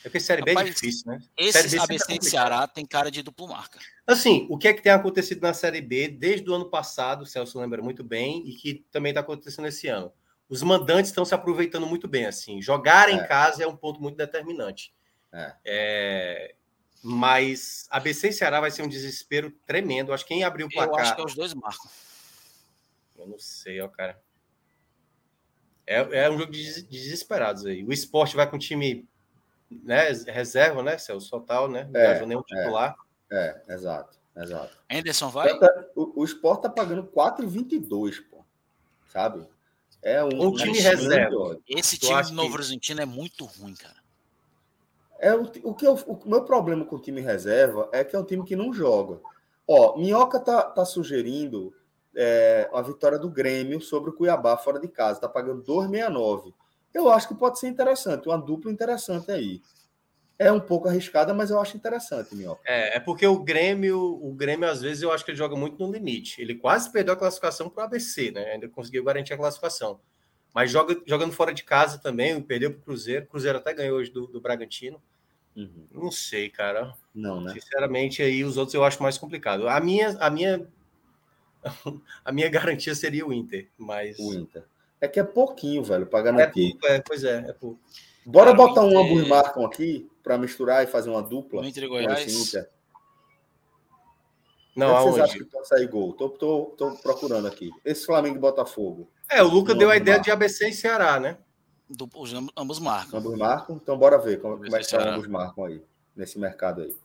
É 0.00 0.08
porque 0.08 0.20
Série 0.20 0.40
Rapaz, 0.40 0.56
B 0.56 0.70
é 0.70 0.72
difícil, 0.72 1.12
né? 1.12 1.18
Esse 1.36 1.78
ABC 1.78 2.18
e 2.20 2.24
Ceará 2.24 2.66
tem 2.66 2.86
cara 2.86 3.10
de 3.10 3.22
duplo 3.22 3.48
marca. 3.48 3.78
Assim, 4.06 4.46
o 4.48 4.56
que 4.56 4.68
é 4.68 4.72
que 4.72 4.82
tem 4.82 4.92
acontecido 4.92 5.42
na 5.42 5.52
Série 5.52 5.80
B 5.80 6.08
desde 6.08 6.48
o 6.48 6.54
ano 6.54 6.70
passado, 6.70 7.22
o 7.22 7.26
Celso 7.26 7.58
lembra 7.58 7.82
muito 7.82 8.04
bem, 8.04 8.42
e 8.46 8.54
que 8.54 8.86
também 8.90 9.10
está 9.10 9.20
acontecendo 9.20 9.68
esse 9.68 9.88
ano. 9.88 10.12
Os 10.48 10.62
mandantes 10.62 11.10
estão 11.10 11.24
se 11.24 11.34
aproveitando 11.34 11.86
muito 11.86 12.06
bem, 12.06 12.26
assim. 12.26 12.62
Jogar 12.62 13.08
é. 13.08 13.12
em 13.12 13.26
casa 13.26 13.64
é 13.64 13.66
um 13.66 13.76
ponto 13.76 14.00
muito 14.00 14.16
determinante. 14.16 14.94
É. 15.32 15.54
é. 15.64 16.54
Mas 17.02 17.86
ABC 17.90 18.28
e 18.28 18.32
Ceará 18.32 18.60
vai 18.60 18.70
ser 18.70 18.82
um 18.82 18.88
desespero 18.88 19.50
tremendo. 19.64 20.12
Acho 20.12 20.24
que 20.24 20.34
quem 20.34 20.42
abriu 20.42 20.66
o 20.66 20.70
placar... 20.70 20.94
Eu 20.94 21.00
acho 21.00 21.14
que 21.14 21.20
é 21.20 21.24
os 21.24 21.34
dois 21.34 21.54
marcam. 21.54 21.90
Eu 23.16 23.26
não 23.28 23.38
sei, 23.38 23.80
ó, 23.80 23.88
cara. 23.88 24.20
É, 25.86 26.24
é 26.24 26.30
um 26.30 26.38
jogo 26.38 26.50
de 26.50 26.82
desesperados 26.82 27.64
aí. 27.64 27.84
O 27.84 27.92
esporte 27.92 28.34
vai 28.34 28.48
com 28.50 28.56
o 28.56 28.58
time 28.58 29.08
né, 29.70 30.10
reserva, 30.26 30.82
né, 30.82 30.98
Celso? 30.98 31.30
Total, 31.30 31.68
né? 31.68 31.88
Não 31.90 32.00
é, 32.00 32.26
nenhum 32.26 32.42
titular. 32.42 32.96
É, 33.30 33.62
é, 33.68 33.74
exato, 33.74 34.16
exato. 34.36 34.76
Anderson 34.90 35.28
vai? 35.28 35.52
O, 35.94 36.22
o 36.22 36.24
Sport 36.24 36.62
tá 36.62 36.70
pagando 36.70 37.04
4,22, 37.04 38.22
pô. 38.30 38.44
Sabe? 39.12 39.46
É 40.02 40.22
um, 40.22 40.48
um 40.48 40.54
time 40.54 40.78
reserva. 40.78 41.58
Esse 41.66 41.98
time 41.98 42.22
do 42.22 42.32
Novo 42.32 42.54
Horizontino 42.54 42.98
que... 42.98 43.02
é 43.02 43.06
muito 43.06 43.44
ruim, 43.44 43.74
cara. 43.74 43.96
É 45.18 45.34
o, 45.34 45.42
o 45.62 45.74
que 45.74 45.86
eu, 45.86 45.94
o 45.94 46.28
meu 46.28 46.44
problema 46.44 46.84
com 46.84 46.96
o 46.96 47.00
time 47.00 47.20
reserva 47.20 47.88
é 47.92 48.04
que 48.04 48.14
é 48.14 48.18
um 48.18 48.24
time 48.24 48.44
que 48.44 48.56
não 48.56 48.72
joga. 48.72 49.20
Ó, 49.66 49.96
Minhoca 49.96 50.38
tá, 50.38 50.62
tá 50.62 50.84
sugerindo 50.84 51.72
é, 52.14 52.68
a 52.72 52.82
vitória 52.82 53.18
do 53.18 53.30
Grêmio 53.30 53.80
sobre 53.80 54.10
o 54.10 54.12
Cuiabá 54.12 54.56
fora 54.56 54.78
de 54.78 54.88
casa. 54.88 55.20
Tá 55.20 55.28
pagando 55.28 55.62
2,69 55.62 56.52
eu 56.96 57.10
acho 57.10 57.28
que 57.28 57.34
pode 57.34 57.58
ser 57.58 57.68
interessante, 57.68 58.26
uma 58.26 58.38
dupla 58.38 58.72
interessante 58.72 59.30
aí. 59.30 59.60
É 60.38 60.52
um 60.52 60.60
pouco 60.60 60.88
arriscada, 60.88 61.32
mas 61.32 61.50
eu 61.50 61.58
acho 61.58 61.76
interessante, 61.76 62.34
Minhoca. 62.34 62.60
É, 62.66 62.96
é 62.96 63.00
porque 63.00 63.26
o 63.26 63.38
Grêmio, 63.38 63.98
o 63.98 64.34
Grêmio, 64.34 64.68
às 64.68 64.82
vezes, 64.82 65.02
eu 65.02 65.10
acho 65.10 65.24
que 65.24 65.30
ele 65.30 65.38
joga 65.38 65.56
muito 65.56 65.78
no 65.78 65.90
limite. 65.90 66.40
Ele 66.40 66.54
quase 66.54 66.90
perdeu 66.92 67.14
a 67.14 67.16
classificação 67.16 67.70
para 67.70 67.82
o 67.82 67.86
ABC, 67.86 68.30
né? 68.32 68.52
Ainda 68.52 68.68
conseguiu 68.68 69.02
garantir 69.04 69.32
a 69.32 69.36
classificação. 69.38 69.98
Mas 70.56 70.70
joga, 70.70 70.98
jogando 71.04 71.32
fora 71.32 71.52
de 71.52 71.62
casa 71.62 71.98
também, 71.98 72.40
perdeu 72.40 72.70
para 72.70 72.78
o 72.78 72.82
Cruzeiro. 72.82 73.26
O 73.26 73.28
Cruzeiro 73.28 73.58
até 73.58 73.74
ganhou 73.74 73.98
hoje 73.98 74.10
do, 74.10 74.26
do 74.26 74.40
Bragantino. 74.40 74.98
Uhum. 75.54 75.86
Não 75.92 76.10
sei, 76.10 76.48
cara. 76.48 76.94
Não, 77.14 77.42
né? 77.42 77.52
Sinceramente, 77.52 78.22
aí 78.22 78.42
os 78.42 78.56
outros 78.56 78.72
eu 78.72 78.82
acho 78.82 79.02
mais 79.02 79.18
complicado. 79.18 79.68
A 79.68 79.78
minha, 79.80 80.16
a 80.18 80.30
minha, 80.30 80.66
a 82.24 82.32
minha 82.32 82.48
garantia 82.48 82.94
seria 82.94 83.26
o 83.26 83.34
Inter, 83.34 83.68
mas. 83.76 84.18
O 84.18 84.32
Inter. 84.32 84.64
É 84.98 85.06
que 85.06 85.20
é 85.20 85.24
pouquinho, 85.24 85.84
velho, 85.84 86.06
para 86.06 86.22
garantir. 86.22 86.68
É 86.68 86.70
pouco, 86.70 86.86
é, 86.86 87.02
pois 87.02 87.22
é, 87.22 87.36
é 87.50 87.52
pouco. 87.52 87.78
Bora 88.24 88.52
Cara, 88.52 88.56
botar 88.56 88.82
um 88.82 88.98
ambos 88.98 89.28
marcam 89.28 89.62
aqui 89.62 90.10
para 90.22 90.38
misturar 90.38 90.82
e 90.82 90.86
fazer 90.86 91.10
uma 91.10 91.22
dupla. 91.22 91.60
No 91.60 91.68
Inter 91.68 91.86
Goiás. 91.86 92.54
Não, 94.74 94.88
Como 94.88 95.12
vocês 95.12 95.24
acham 95.24 95.38
que 95.38 95.50
pode 95.50 95.68
sair 95.68 95.86
gol? 95.86 96.14
Tô, 96.14 96.30
tô, 96.30 96.74
tô 96.78 96.96
procurando 96.96 97.46
aqui. 97.46 97.70
Esse 97.84 98.06
Flamengo 98.06 98.36
e 98.36 98.40
Botafogo. 98.40 99.10
É, 99.30 99.42
o 99.42 99.48
Luca 99.48 99.74
deu 99.74 99.90
a 99.90 99.96
ideia 99.96 100.18
marcam. 100.18 100.24
de 100.24 100.30
ABC 100.30 100.68
e 100.68 100.72
Ceará, 100.72 101.18
né? 101.18 101.36
Do, 101.88 102.08
os, 102.14 102.34
ambos 102.56 102.78
marcam. 102.78 103.18
Ambos 103.18 103.38
marcam? 103.38 103.76
Então 103.76 103.96
bora 103.96 104.18
ver 104.18 104.40
como, 104.40 104.56
como 104.56 104.76
é 104.76 104.80
que 104.80 104.90
tá 104.90 105.08
ambos 105.08 105.26
marcam 105.28 105.64
aí, 105.64 105.82
nesse 106.14 106.38
mercado 106.38 106.82
aí. 106.82 106.96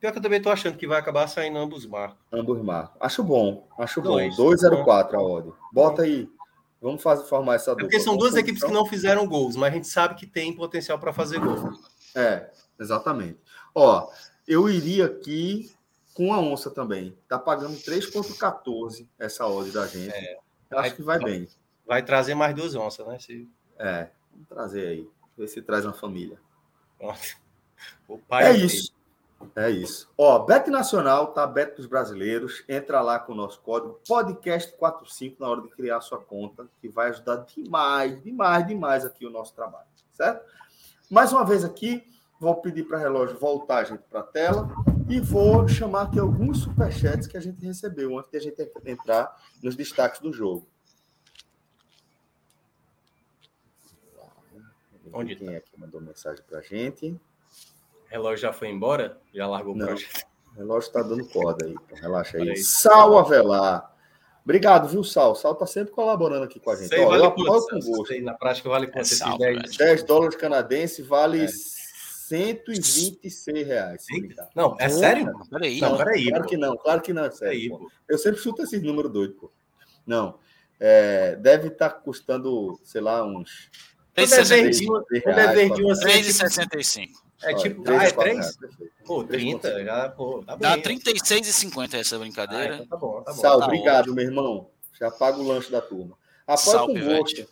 Pior 0.00 0.12
que 0.12 0.18
eu 0.18 0.22
também 0.22 0.40
tô 0.40 0.48
achando 0.48 0.78
que 0.78 0.86
vai 0.86 0.98
acabar 0.98 1.26
saindo 1.26 1.58
ambos 1.58 1.84
marcam. 1.84 2.16
Ambos 2.32 2.62
marcam. 2.62 2.96
Acho 3.00 3.22
bom, 3.22 3.66
acho 3.78 4.00
Dois. 4.00 4.36
bom. 4.36 4.50
2,04 4.50 5.14
a 5.14 5.20
odd. 5.20 5.52
Bota 5.72 6.02
aí. 6.02 6.30
Vamos 6.80 7.02
fazer, 7.02 7.24
formar 7.24 7.56
essa 7.56 7.72
dupla. 7.72 7.82
É 7.82 7.86
porque 7.86 8.00
são 8.00 8.16
duas 8.16 8.36
equipes 8.36 8.62
que 8.62 8.70
não 8.70 8.86
fizeram 8.86 9.26
gols, 9.26 9.56
mas 9.56 9.72
a 9.72 9.74
gente 9.74 9.88
sabe 9.88 10.14
que 10.14 10.26
tem 10.26 10.54
potencial 10.54 10.98
para 10.98 11.12
fazer 11.12 11.40
gol. 11.40 11.72
É, 12.14 12.48
exatamente. 12.78 13.38
Ó, 13.74 14.08
eu 14.46 14.70
iria 14.70 15.06
aqui 15.06 15.70
com 16.14 16.32
a 16.32 16.38
onça 16.38 16.70
também. 16.70 17.16
Tá 17.28 17.36
pagando 17.36 17.76
3,14 17.76 19.08
essa 19.18 19.46
odd 19.46 19.70
da 19.72 19.86
gente. 19.88 20.14
É, 20.14 20.38
acho 20.70 20.80
vai, 20.80 20.90
que 20.90 21.02
vai 21.02 21.18
bem. 21.18 21.48
Vai 21.86 22.02
trazer 22.02 22.34
mais 22.34 22.54
duas 22.54 22.74
onças, 22.74 23.06
né? 23.06 23.18
Se... 23.18 23.48
É, 23.78 24.08
vamos 24.32 24.48
trazer 24.48 24.86
aí. 24.86 25.08
Ver 25.36 25.48
se 25.48 25.62
traz 25.62 25.84
uma 25.84 25.94
família. 25.94 26.38
O 28.08 28.18
pai 28.18 28.46
é 28.46 28.56
isso. 28.56 28.92
É 29.54 29.70
isso. 29.70 30.10
Ó, 30.18 30.40
Bet 30.40 30.68
Nacional, 30.68 31.28
tá? 31.28 31.46
Bet 31.46 31.76
dos 31.76 31.86
brasileiros. 31.86 32.64
Entra 32.68 33.00
lá 33.00 33.18
com 33.18 33.32
o 33.32 33.36
nosso 33.36 33.60
código 33.60 34.00
podcast45 34.08 35.36
na 35.38 35.48
hora 35.48 35.62
de 35.62 35.68
criar 35.68 36.00
sua 36.00 36.18
conta, 36.18 36.66
que 36.80 36.88
vai 36.88 37.10
ajudar 37.10 37.36
demais, 37.36 38.20
demais, 38.22 38.66
demais 38.66 39.04
aqui 39.04 39.24
o 39.24 39.30
nosso 39.30 39.54
trabalho, 39.54 39.86
certo? 40.12 40.44
Mais 41.08 41.32
uma 41.32 41.44
vez 41.44 41.64
aqui, 41.64 42.04
vou 42.40 42.56
pedir 42.56 42.84
para 42.84 42.98
o 42.98 43.00
relógio 43.00 43.38
voltar 43.38 43.78
a 43.78 43.84
gente 43.84 44.02
para 44.10 44.20
a 44.20 44.24
tela 44.24 44.68
e 45.08 45.20
vou 45.20 45.66
chamar 45.66 46.02
aqui 46.02 46.18
alguns 46.18 46.58
superchats 46.58 47.26
que 47.26 47.36
a 47.36 47.40
gente 47.40 47.64
recebeu 47.64 48.18
antes 48.18 48.30
de 48.30 48.36
a 48.36 48.40
gente 48.40 48.72
entrar 48.84 49.34
nos 49.62 49.74
destaques 49.74 50.20
do 50.20 50.32
jogo. 50.32 50.68
Onde 55.12 55.34
quem 55.36 55.48
tá? 55.48 55.56
aqui 55.56 55.70
mandou 55.78 56.00
mensagem 56.00 56.44
para 56.46 56.58
a 56.58 56.62
gente? 56.62 57.18
relógio 58.06 58.42
já 58.42 58.52
foi 58.52 58.68
embora? 58.68 59.18
Já 59.32 59.46
largou 59.46 59.74
Não, 59.74 59.86
o 59.86 59.88
projeto? 59.88 60.26
O 60.52 60.58
relógio 60.58 60.88
está 60.88 61.02
dando 61.02 61.26
corda 61.26 61.64
aí. 61.64 61.72
Então 61.72 61.98
relaxa 61.98 62.36
aí. 62.36 62.50
aí. 62.50 62.56
Sal 62.58 63.16
Avelar. 63.18 63.94
Obrigado, 64.44 64.88
viu, 64.88 65.04
Sal? 65.04 65.34
Sal 65.34 65.52
está 65.52 65.66
sempre 65.66 65.92
colaborando 65.92 66.44
aqui 66.44 66.60
com 66.60 66.70
a 66.70 66.76
gente. 66.76 66.88
Sei, 66.88 67.04
Ó, 67.04 67.08
vale 67.08 67.22
eu 67.22 67.26
apoio 67.26 67.46
com 67.46 67.78
gosto. 67.80 68.06
Sei, 68.06 68.22
na 68.22 68.34
prática 68.34 68.68
vale 68.68 68.86
quanto? 68.86 69.08
É 69.12 69.54
10, 69.54 69.76
10 69.76 70.02
dólares 70.04 70.36
canadenses 70.36 71.06
vale 71.06 71.44
é. 71.44 71.48
126 72.28 73.66
reais. 73.66 74.06
Não, 74.54 74.76
é 74.78 74.88
sério? 74.88 75.26
Não, 75.26 75.46
peraí. 75.46 75.80
Não, 75.80 75.96
peraí. 75.96 76.28
Claro 76.28 76.44
pô. 76.44 76.50
que 76.50 76.56
não, 76.56 76.76
claro 76.76 77.00
que 77.00 77.12
não 77.12 77.24
é 77.24 77.30
sério. 77.30 77.78
Peraí, 77.78 77.88
eu 78.08 78.18
sempre 78.18 78.40
chuto 78.40 78.62
esses 78.62 78.82
números 78.82 79.10
doidos, 79.10 79.36
pô. 79.38 79.50
Não. 80.06 80.38
É, 80.78 81.36
deve 81.36 81.68
estar 81.68 81.90
tá 81.90 81.96
custando, 81.96 82.78
sei 82.84 83.00
lá, 83.00 83.24
uns. 83.24 83.70
3,65. 86.00 87.08
É 87.42 87.54
tipo, 87.54 87.88
ah, 87.88 88.04
é 88.04 88.10
3? 88.10 88.58
Pô, 89.06 89.24
30, 89.24 89.84
já, 89.84 90.08
pô, 90.10 90.42
tá 90.44 90.56
Dá 90.56 90.76
36,50 90.76 91.94
essa 91.94 92.18
brincadeira. 92.18 92.74
Ah, 92.74 92.76
então 92.78 92.88
tá 92.88 92.96
bom, 92.96 93.22
tá 93.22 93.32
bom. 93.32 93.40
Sal, 93.40 93.60
tá 93.60 93.66
obrigado, 93.66 94.00
ótimo. 94.00 94.16
meu 94.16 94.24
irmão. 94.24 94.70
Já 94.98 95.10
paga 95.10 95.38
o 95.38 95.46
lanche 95.46 95.70
da 95.70 95.80
turma. 95.80 96.18
Com 96.46 96.94
gosto. 96.94 97.46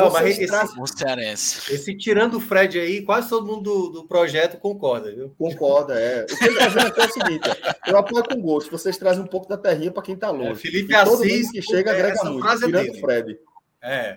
Não, 0.00 0.10
mas 0.12 0.38
esse, 0.38 0.44
esse, 0.44 1.74
esse, 1.74 1.96
tirando 1.96 2.34
o 2.34 2.40
Fred 2.40 2.78
aí, 2.78 3.02
quase 3.02 3.28
todo 3.28 3.46
mundo 3.46 3.62
do, 3.62 3.88
do 3.90 4.08
projeto 4.08 4.58
concorda, 4.58 5.14
viu? 5.14 5.34
Concorda, 5.38 5.98
é. 5.98 6.24
O 6.24 6.36
que 6.36 6.44
eu 6.44 6.54
tô 6.54 6.80
aqui 6.80 7.00
é 7.00 7.04
o 7.04 7.12
seguinte: 7.12 7.48
eu 7.86 7.98
apoio 7.98 8.24
com 8.24 8.40
gosto. 8.40 8.70
Vocês 8.70 8.96
trazem 8.96 9.22
um 9.22 9.26
pouco 9.26 9.48
da 9.48 9.56
terrinha 9.56 9.90
para 9.90 10.02
quem 10.02 10.16
tá 10.16 10.30
longe. 10.30 10.52
É, 10.52 10.54
Felipe 10.54 10.94
Assis. 10.94 11.10
Todo 11.10 11.26
mundo 11.26 11.50
que 11.50 11.62
chega 11.62 11.92
agrega 11.92 12.24
muito, 12.24 12.48
é 12.48 12.56
tirando 12.56 12.90
o 12.90 13.00
Fred. 13.00 13.38
É. 13.82 14.16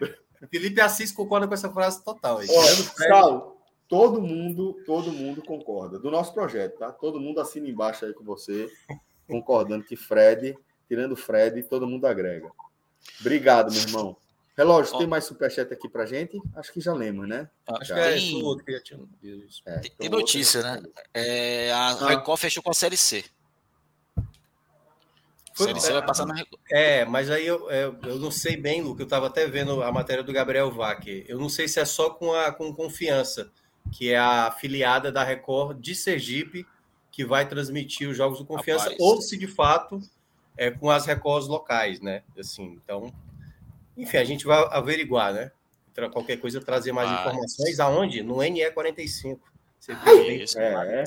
Felipe 0.52 0.82
Assis 0.82 1.12
concorda 1.12 1.48
com 1.48 1.54
essa 1.54 1.70
frase 1.70 2.04
total. 2.04 2.40
Aí. 2.40 2.48
Ó, 2.50 2.64
Sal, 2.64 3.60
Todo 3.90 4.22
mundo, 4.22 4.78
todo 4.86 5.12
mundo 5.12 5.42
concorda 5.42 5.98
do 5.98 6.12
nosso 6.12 6.32
projeto, 6.32 6.78
tá? 6.78 6.92
Todo 6.92 7.20
mundo 7.20 7.42
assina 7.42 7.68
embaixo 7.68 8.06
aí 8.06 8.14
com 8.14 8.24
você, 8.24 8.70
concordando 9.28 9.84
que 9.84 9.96
Fred, 9.96 10.56
tirando 10.88 11.16
Fred, 11.16 11.64
todo 11.64 11.88
mundo 11.88 12.06
agrega. 12.06 12.52
Obrigado, 13.20 13.72
meu 13.72 13.82
irmão. 13.82 14.18
Relógio, 14.60 14.98
tem 14.98 15.08
mais 15.08 15.24
superchat 15.24 15.72
aqui 15.74 15.88
pra 15.88 16.06
gente? 16.06 16.38
Acho 16.54 16.74
que 16.74 16.82
já 16.82 16.94
lemos, 16.94 17.26
né? 17.30 17.50
Acho 17.66 17.86
já. 17.86 17.96
que 17.96 18.02
é 18.02 18.16
tem... 18.16 18.44
outro 18.44 18.66
que 18.66 18.74
já 18.74 18.84
tinha. 18.84 19.00
É, 19.66 19.80
tem, 19.80 19.92
tem 19.92 20.10
notícia, 20.10 20.62
né? 20.62 20.84
É, 21.14 21.72
a 21.72 21.92
ah. 21.92 22.08
Record 22.10 22.38
fechou 22.38 22.62
com 22.62 22.70
a 22.70 22.74
Série 22.74 22.98
C. 22.98 23.24
Foi, 25.54 25.68
Série 25.68 25.80
C 25.80 25.94
vai 25.94 26.06
passar 26.06 26.26
na 26.26 26.34
Record. 26.34 26.62
É, 26.70 27.06
mas 27.06 27.32
aí 27.32 27.48
eu, 27.48 27.72
eu, 27.72 28.00
é, 28.04 28.10
eu 28.10 28.20
não 28.20 28.30
sei 28.30 28.58
bem, 28.58 28.82
Luke. 28.82 29.00
Eu 29.00 29.06
estava 29.06 29.28
até 29.28 29.48
vendo 29.48 29.82
a 29.82 29.94
matéria 29.94 30.24
do 30.26 30.34
Gabriel 30.34 30.70
Vac. 30.70 31.08
Eu 31.08 31.40
não 31.40 31.48
sei 31.48 31.66
se 31.70 31.80
é 31.80 31.86
só 31.86 32.10
com 32.10 32.34
a 32.34 32.52
com 32.52 32.76
confiança 32.76 33.50
que 33.94 34.12
é 34.12 34.18
a 34.18 34.48
afiliada 34.48 35.10
da 35.10 35.24
Record 35.24 35.80
de 35.80 35.96
Sergipe, 35.96 36.68
que 37.10 37.24
vai 37.24 37.48
transmitir 37.48 38.10
os 38.10 38.18
jogos 38.18 38.40
do 38.40 38.46
Confiança, 38.46 38.90
Rapaz. 38.90 39.00
ou 39.00 39.22
se 39.22 39.38
de 39.38 39.48
fato 39.48 40.02
é 40.58 40.70
com 40.70 40.90
as 40.90 41.06
Records 41.06 41.48
locais, 41.48 42.02
né? 42.02 42.24
Assim, 42.38 42.78
então, 42.84 43.12
enfim, 44.02 44.18
a 44.18 44.24
gente 44.24 44.46
vai 44.46 44.64
averiguar, 44.72 45.34
né? 45.34 45.52
Qualquer 46.14 46.38
coisa, 46.38 46.62
trazer 46.62 46.94
mais 46.94 47.10
Mas... 47.10 47.20
informações. 47.20 47.80
Aonde? 47.80 48.24
No 48.24 48.38
NE45. 48.38 49.38
Você 49.78 49.92
é, 50.58 51.02
é. 51.02 51.04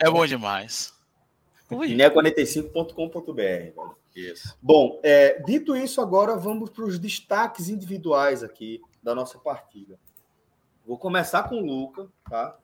é 0.00 0.10
bom 0.10 0.24
demais. 0.24 0.94
NE45.com.br. 1.70 3.94
Isso. 4.14 4.56
Bom, 4.62 5.00
é, 5.02 5.42
dito 5.42 5.76
isso, 5.76 6.00
agora 6.00 6.36
vamos 6.36 6.70
para 6.70 6.84
os 6.84 6.98
destaques 6.98 7.68
individuais 7.68 8.44
aqui 8.44 8.80
da 9.02 9.14
nossa 9.14 9.38
partida. 9.38 9.98
Vou 10.86 10.96
começar 10.96 11.42
com 11.44 11.56
o 11.56 11.66
Luca, 11.66 12.08
tá? 12.30 12.56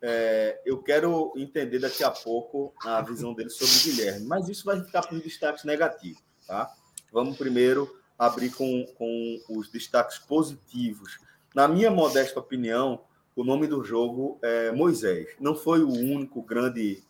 é, 0.00 0.60
eu 0.64 0.82
quero 0.82 1.32
entender 1.36 1.78
daqui 1.78 2.04
a 2.04 2.10
pouco 2.10 2.72
a 2.84 3.00
visão 3.02 3.34
dele 3.34 3.50
sobre 3.50 3.74
o 3.74 3.94
Guilherme, 3.94 4.26
mas 4.26 4.48
isso 4.48 4.64
vai 4.64 4.82
ficar 4.82 5.02
para 5.02 5.16
os 5.16 5.22
destaques 5.22 5.64
negativos, 5.64 6.22
tá? 6.46 6.72
Vamos 7.12 7.36
primeiro 7.36 7.97
abrir 8.18 8.50
com, 8.50 8.84
com 8.96 9.40
os 9.48 9.70
destaques 9.70 10.18
positivos. 10.18 11.18
Na 11.54 11.68
minha 11.68 11.90
modesta 11.90 12.40
opinião, 12.40 13.00
o 13.36 13.44
nome 13.44 13.66
do 13.66 13.84
jogo 13.84 14.38
é 14.42 14.72
Moisés. 14.72 15.28
Não 15.38 15.54
foi 15.54 15.82
o 15.82 15.90
único 15.90 16.42
grande 16.42 17.02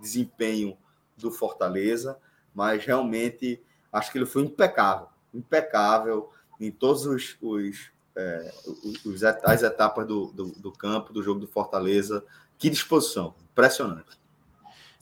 desempenho 0.00 0.76
do 1.16 1.30
Fortaleza, 1.30 2.18
mas 2.54 2.84
realmente 2.84 3.62
acho 3.92 4.10
que 4.10 4.18
ele 4.18 4.26
foi 4.26 4.42
impecável, 4.42 5.08
impecável 5.32 6.30
em 6.58 6.70
todos 6.70 7.04
os, 7.04 7.36
os, 7.40 7.90
é, 8.16 8.52
os 9.04 9.22
as 9.22 9.62
etapas 9.62 10.06
do, 10.06 10.26
do, 10.32 10.46
do, 10.52 10.72
campo, 10.72 11.12
do 11.12 11.22
jogo 11.22 11.40
do 11.40 11.46
Fortaleza. 11.46 12.24
Que 12.56 12.70
disposição, 12.70 13.34
impressionante. 13.50 14.18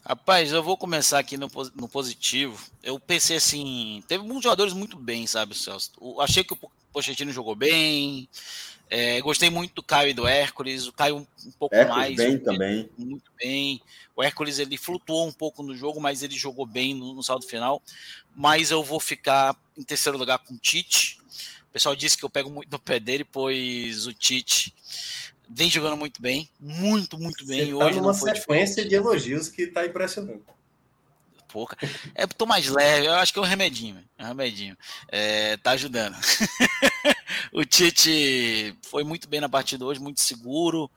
Rapaz, 0.05 0.50
eu 0.50 0.62
vou 0.62 0.76
começar 0.76 1.20
aqui 1.20 1.36
no, 1.36 1.48
no 1.76 1.88
positivo. 1.88 2.61
Eu 2.82 2.98
pensei 2.98 3.36
assim, 3.36 4.03
teve 4.09 4.24
muitos 4.24 4.42
jogadores 4.42 4.72
muito 4.72 4.96
bem, 4.96 5.26
sabe, 5.28 5.55
Celso? 5.57 5.92
Eu 6.00 6.20
achei 6.20 6.42
que 6.42 6.53
o 6.53 6.59
Pochettino 6.92 7.32
jogou 7.32 7.55
bem. 7.55 8.28
É, 8.90 9.20
gostei 9.20 9.48
muito 9.48 9.74
do 9.74 9.82
Caio 9.82 10.11
e 10.11 10.14
do 10.14 10.26
Hércules. 10.26 10.88
O 10.88 10.92
Caio 10.92 11.26
um 11.46 11.50
pouco 11.53 11.74
Hércules 11.74 11.96
mais. 11.96 12.16
Bem 12.16 12.38
também. 12.38 12.90
Muito 12.98 13.30
bem. 13.38 13.80
O 14.16 14.22
Hércules 14.22 14.59
ele 14.59 14.76
flutuou 14.76 15.26
um 15.26 15.32
pouco 15.32 15.62
no 15.62 15.74
jogo, 15.74 16.00
mas 16.00 16.22
ele 16.22 16.34
jogou 16.34 16.66
bem 16.66 16.94
no, 16.94 17.14
no 17.14 17.22
saldo 17.22 17.46
final. 17.46 17.80
Mas 18.34 18.72
eu 18.72 18.82
vou 18.82 18.98
ficar 18.98 19.57
em 19.78 19.84
terceiro 19.84 20.18
lugar 20.18 20.38
com 20.40 20.55
o 20.55 20.59
Tite. 20.59 21.18
O 21.70 21.72
pessoal 21.72 21.94
disse 21.94 22.18
que 22.18 22.24
eu 22.24 22.28
pego 22.28 22.50
muito 22.50 22.70
no 22.70 22.78
pé 22.78 22.98
dele, 22.98 23.24
pois 23.24 24.07
o 24.07 24.12
Tite 24.12 24.74
vem 25.55 25.70
jogando 25.70 25.96
muito 25.96 26.20
bem, 26.20 26.48
muito, 26.59 27.18
muito 27.18 27.46
bem. 27.46 27.66
Você 27.66 27.78
tá 27.78 27.86
Hoje 27.86 28.00
numa 28.00 28.14
sequência 28.14 28.84
de 28.84 28.94
elogios 28.94 29.48
que 29.48 29.62
está 29.62 29.86
impressionante. 29.86 30.42
Pouca. 31.48 31.76
É, 32.14 32.26
tô 32.26 32.46
mais 32.46 32.66
leve, 32.66 33.07
eu 33.07 33.12
acho 33.12 33.32
que 33.32 33.38
é 33.38 33.42
um 33.42 33.44
remedinho, 33.44 34.03
é 34.16 34.24
um 34.24 34.28
remedinho. 34.28 34.76
É, 35.09 35.59
tá 35.59 35.72
ajudando. 35.72 36.16
o 37.53 37.62
Tite 37.64 38.74
foi 38.82 39.05
muito 39.05 39.28
bem 39.28 39.40
na 39.40 39.50
partida 39.50 39.84
hoje, 39.84 40.00
muito 40.00 40.22
seguro. 40.22 40.90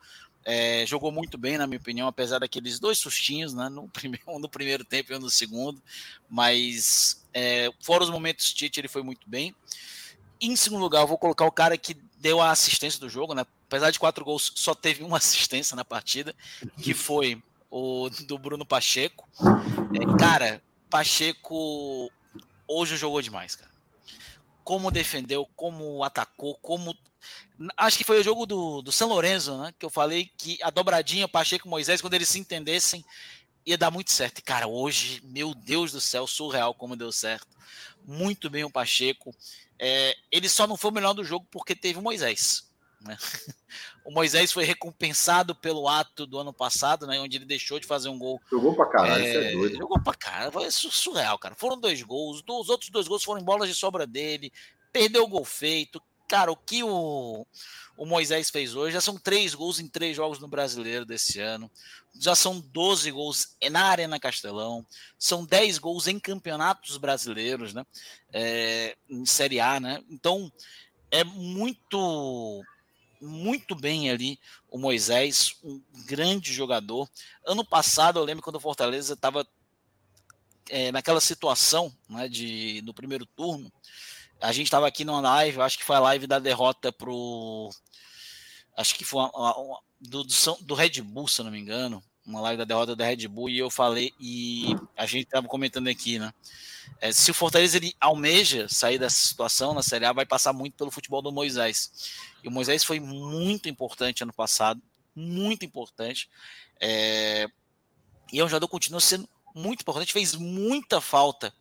É, 0.45 0.85
jogou 0.85 1.11
muito 1.11 1.37
bem, 1.37 1.57
na 1.57 1.67
minha 1.67 1.79
opinião, 1.79 2.07
apesar 2.07 2.39
daqueles 2.39 2.79
dois 2.79 2.99
sustinhos, 2.99 3.53
né, 3.53 3.67
no 3.67 3.89
primeiro, 3.89 4.23
um 4.29 4.39
no 4.39 4.47
primeiro 4.47 4.85
tempo 4.85 5.11
e 5.11 5.15
um 5.15 5.19
no 5.19 5.29
segundo. 5.29 5.81
Mas, 6.29 7.25
é, 7.33 7.69
fora 7.81 8.03
os 8.03 8.09
momentos 8.09 8.53
Tite, 8.53 8.79
ele 8.79 8.87
foi 8.87 9.03
muito 9.03 9.29
bem. 9.29 9.53
Em 10.39 10.55
segundo 10.55 10.81
lugar, 10.81 11.01
eu 11.01 11.07
vou 11.07 11.17
colocar 11.17 11.45
o 11.45 11.51
cara 11.51 11.77
que 11.77 11.97
deu 12.25 12.41
a 12.41 12.49
assistência 12.49 12.99
do 12.99 13.07
jogo, 13.07 13.35
né? 13.35 13.45
Apesar 13.67 13.91
de 13.91 13.99
quatro 13.99 14.25
gols, 14.25 14.51
só 14.55 14.73
teve 14.73 15.03
uma 15.03 15.17
assistência 15.21 15.75
na 15.75 15.85
partida, 15.85 16.35
que 16.81 16.91
foi 16.91 17.39
o 17.69 18.09
do 18.09 18.39
Bruno 18.39 18.65
Pacheco. 18.65 19.29
É, 19.93 20.17
cara, 20.17 20.59
Pacheco 20.89 22.11
hoje 22.67 22.97
jogou 22.97 23.21
demais, 23.21 23.55
cara. 23.55 23.69
Como 24.63 24.89
defendeu, 24.89 25.47
como 25.55 26.03
atacou, 26.03 26.55
como. 26.63 26.97
Acho 27.77 27.99
que 27.99 28.03
foi 28.03 28.19
o 28.19 28.23
jogo 28.23 28.47
do, 28.47 28.81
do 28.81 28.91
São 28.91 29.07
Lourenço, 29.07 29.55
né? 29.59 29.71
Que 29.77 29.85
eu 29.85 29.89
falei 29.91 30.31
que 30.35 30.57
a 30.63 30.71
dobradinha 30.71 31.27
Pacheco 31.27 31.67
e 31.67 31.69
Moisés, 31.69 32.01
quando 32.01 32.15
eles 32.15 32.29
se 32.29 32.39
entendessem, 32.39 33.05
ia 33.63 33.77
dar 33.77 33.91
muito 33.91 34.11
certo. 34.11 34.39
E, 34.39 34.41
cara, 34.41 34.67
hoje, 34.67 35.21
meu 35.23 35.53
Deus 35.53 35.91
do 35.91 36.01
céu, 36.01 36.25
surreal 36.25 36.73
como 36.73 36.95
deu 36.95 37.11
certo. 37.11 37.55
Muito 38.03 38.49
bem 38.49 38.63
o 38.63 38.69
Pacheco. 38.69 39.31
É, 39.79 40.15
ele 40.31 40.47
só 40.47 40.65
não 40.65 40.77
foi 40.77 40.91
o 40.91 40.93
melhor 40.93 41.13
do 41.13 41.23
jogo 41.23 41.47
porque 41.51 41.75
teve 41.75 41.99
o 41.99 42.01
Moisés. 42.01 42.71
Né? 43.01 43.17
O 44.05 44.11
Moisés 44.11 44.51
foi 44.51 44.63
recompensado 44.63 45.55
pelo 45.55 45.87
ato 45.87 46.27
do 46.27 46.37
ano 46.37 46.53
passado, 46.53 47.07
né, 47.07 47.19
onde 47.19 47.37
ele 47.37 47.45
deixou 47.45 47.79
de 47.79 47.87
fazer 47.87 48.07
um 48.07 48.19
gol. 48.19 48.39
Jogou 48.51 48.75
pra 48.75 48.85
caralho, 48.85 49.23
é, 49.23 49.29
isso 49.29 49.37
é 49.39 49.51
doido. 49.51 49.77
Jogou 49.79 49.99
pra 49.99 50.13
caralho, 50.13 50.51
foi 50.51 50.69
surreal, 50.69 51.39
cara. 51.39 51.55
Foram 51.55 51.79
dois 51.79 52.03
gols, 52.03 52.43
os 52.47 52.69
outros 52.69 52.91
dois 52.91 53.07
gols 53.07 53.23
foram 53.23 53.41
bolas 53.41 53.67
de 53.67 53.73
sobra 53.73 54.05
dele, 54.05 54.53
perdeu 54.93 55.23
o 55.23 55.27
gol 55.27 55.43
feito. 55.43 55.99
Cara, 56.27 56.51
o 56.51 56.55
que 56.55 56.83
o, 56.83 57.45
o 57.97 58.05
Moisés 58.05 58.49
fez 58.49 58.75
hoje 58.75 58.93
já 58.93 59.01
são 59.01 59.17
três 59.17 59.53
gols 59.53 59.79
em 59.79 59.87
três 59.87 60.15
jogos 60.15 60.39
no 60.39 60.47
Brasileiro 60.47 61.05
desse 61.05 61.39
ano. 61.39 61.69
Já 62.19 62.35
são 62.35 62.59
12 62.59 63.11
gols 63.11 63.55
na 63.71 63.85
Arena 63.85 64.19
Castelão, 64.19 64.85
são 65.19 65.45
10 65.45 65.77
gols 65.79 66.07
em 66.07 66.19
campeonatos 66.19 66.97
brasileiros, 66.97 67.73
né? 67.73 67.85
É, 68.31 68.95
em 69.09 69.25
Série 69.25 69.59
A, 69.59 69.79
né? 69.79 70.01
Então 70.09 70.51
é 71.11 71.23
muito 71.23 72.63
muito 73.21 73.75
bem 73.75 74.11
ali 74.11 74.39
o 74.69 74.77
Moisés, 74.77 75.55
um 75.63 75.81
grande 76.05 76.53
jogador. 76.53 77.09
Ano 77.45 77.65
passado, 77.65 78.19
eu 78.19 78.23
lembro 78.23 78.43
quando 78.43 78.57
o 78.57 78.61
Fortaleza 78.61 79.13
estava 79.13 79.47
é, 80.69 80.91
naquela 80.91 81.21
situação 81.21 81.95
né, 82.09 82.27
de, 82.27 82.81
no 82.83 82.93
primeiro 82.93 83.25
turno. 83.25 83.71
A 84.45 84.51
gente 84.51 84.67
estava 84.67 84.87
aqui 84.87 85.03
numa 85.03 85.21
live, 85.21 85.59
acho 85.59 85.75
que 85.75 85.83
foi 85.83 85.95
a 85.95 85.99
live 85.99 86.27
da 86.27 86.37
derrota 86.37 86.91
pro. 86.91 87.71
Acho 88.77 88.93
que 88.93 89.03
foi 89.03 89.21
uma, 89.21 89.57
uma, 89.57 89.79
do, 89.99 90.23
do, 90.23 90.33
do 90.61 90.75
Red 90.75 91.01
Bull, 91.01 91.27
se 91.27 91.41
eu 91.41 91.45
não 91.45 91.51
me 91.51 91.59
engano. 91.59 92.03
Uma 92.23 92.41
live 92.41 92.57
da 92.59 92.63
derrota 92.63 92.95
da 92.95 93.05
Red 93.05 93.27
Bull, 93.27 93.49
e 93.49 93.57
eu 93.57 93.71
falei, 93.71 94.13
e 94.19 94.75
a 94.95 95.07
gente 95.07 95.25
estava 95.25 95.47
comentando 95.47 95.87
aqui, 95.87 96.19
né? 96.19 96.31
É, 97.01 97.11
se 97.11 97.31
o 97.31 97.33
Fortaleza 97.33 97.77
ele 97.77 97.95
almeja 97.99 98.67
sair 98.69 98.99
dessa 98.99 99.15
situação 99.15 99.73
na 99.73 99.81
Série 99.81 100.05
A, 100.05 100.13
vai 100.13 100.27
passar 100.27 100.53
muito 100.53 100.75
pelo 100.75 100.91
futebol 100.91 101.23
do 101.23 101.31
Moisés. 101.31 102.13
E 102.43 102.47
o 102.47 102.51
Moisés 102.51 102.83
foi 102.83 102.99
muito 102.99 103.67
importante 103.67 104.21
ano 104.21 104.33
passado, 104.33 104.79
muito 105.15 105.65
importante. 105.65 106.29
É, 106.79 107.47
e 108.31 108.39
é 108.39 108.45
um 108.45 108.47
jogador 108.47 108.67
que 108.67 108.71
continua 108.71 109.01
sendo 109.01 109.27
muito 109.55 109.81
importante, 109.81 110.13
fez 110.13 110.35
muita 110.35 111.01
falta 111.01 111.51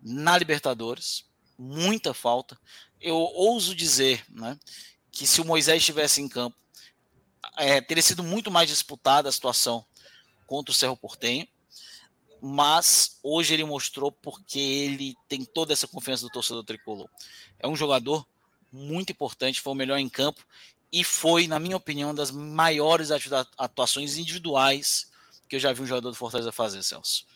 na 0.00 0.38
Libertadores, 0.38 1.24
muita 1.60 2.14
falta. 2.14 2.58
Eu 3.00 3.16
ouso 3.16 3.74
dizer 3.74 4.24
né, 4.30 4.58
que 5.10 5.26
se 5.26 5.40
o 5.40 5.44
Moisés 5.44 5.78
estivesse 5.78 6.20
em 6.20 6.28
campo, 6.28 6.56
é, 7.56 7.80
teria 7.80 8.02
sido 8.02 8.22
muito 8.22 8.50
mais 8.50 8.68
disputada 8.68 9.28
a 9.28 9.32
situação 9.32 9.84
contra 10.46 10.72
o 10.72 10.74
Cerro 10.74 10.96
Portenho 10.96 11.46
mas 12.40 13.18
hoje 13.22 13.52
ele 13.52 13.64
mostrou 13.64 14.10
porque 14.10 14.58
ele 14.58 15.14
tem 15.28 15.44
toda 15.44 15.72
essa 15.72 15.86
confiança 15.86 16.24
do 16.24 16.30
torcedor 16.30 16.64
tricolor. 16.64 17.08
É 17.58 17.68
um 17.68 17.76
jogador 17.76 18.26
muito 18.72 19.12
importante, 19.12 19.60
foi 19.60 19.72
o 19.72 19.76
melhor 19.76 19.98
em 19.98 20.08
campo 20.08 20.44
e 20.92 21.04
foi, 21.04 21.46
na 21.46 21.58
minha 21.58 21.76
opinião, 21.76 22.14
das 22.14 22.30
maiores 22.30 23.10
atuações 23.58 24.16
individuais 24.16 25.10
que 25.48 25.56
eu 25.56 25.60
já 25.60 25.72
vi 25.72 25.82
um 25.82 25.86
jogador 25.86 26.10
do 26.10 26.16
Fortaleza 26.16 26.52
fazer, 26.52 26.82
Celso. 26.82 27.26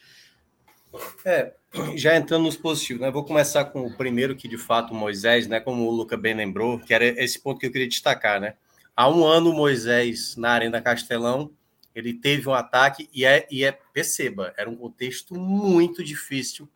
É, 1.25 1.55
já 1.97 2.17
entrando 2.17 2.45
nos 2.45 2.57
positivos, 2.57 3.03
né? 3.03 3.11
Vou 3.11 3.25
começar 3.25 3.65
com 3.67 3.87
o 3.87 3.97
primeiro, 3.97 4.37
que 4.37 4.49
de 4.49 4.59
fato 4.59 4.95
Moisés, 4.95 5.47
né? 5.47 5.61
Como 5.61 5.87
o 5.87 5.91
Luca 5.91 6.17
bem 6.17 6.35
lembrou, 6.35 6.79
que 6.79 6.95
era 6.95 7.05
esse 7.05 7.39
ponto 7.39 7.59
que 7.59 7.67
eu 7.67 7.73
queria 7.73 7.89
destacar, 7.89 8.41
né? 8.41 8.55
Há 8.97 9.09
um 9.09 9.25
ano, 9.25 9.53
Moisés 9.53 10.37
na 10.37 10.51
Arena 10.51 10.81
Castelão 10.81 11.51
ele 11.95 12.13
teve 12.13 12.49
um 12.49 12.55
ataque 12.55 13.09
e 13.13 13.25
é, 13.25 13.47
e 13.51 13.65
é 13.65 13.71
perceba, 13.71 14.53
era 14.57 14.69
um 14.69 14.77
contexto 14.77 15.35
muito 15.35 16.03
difícil. 16.03 16.69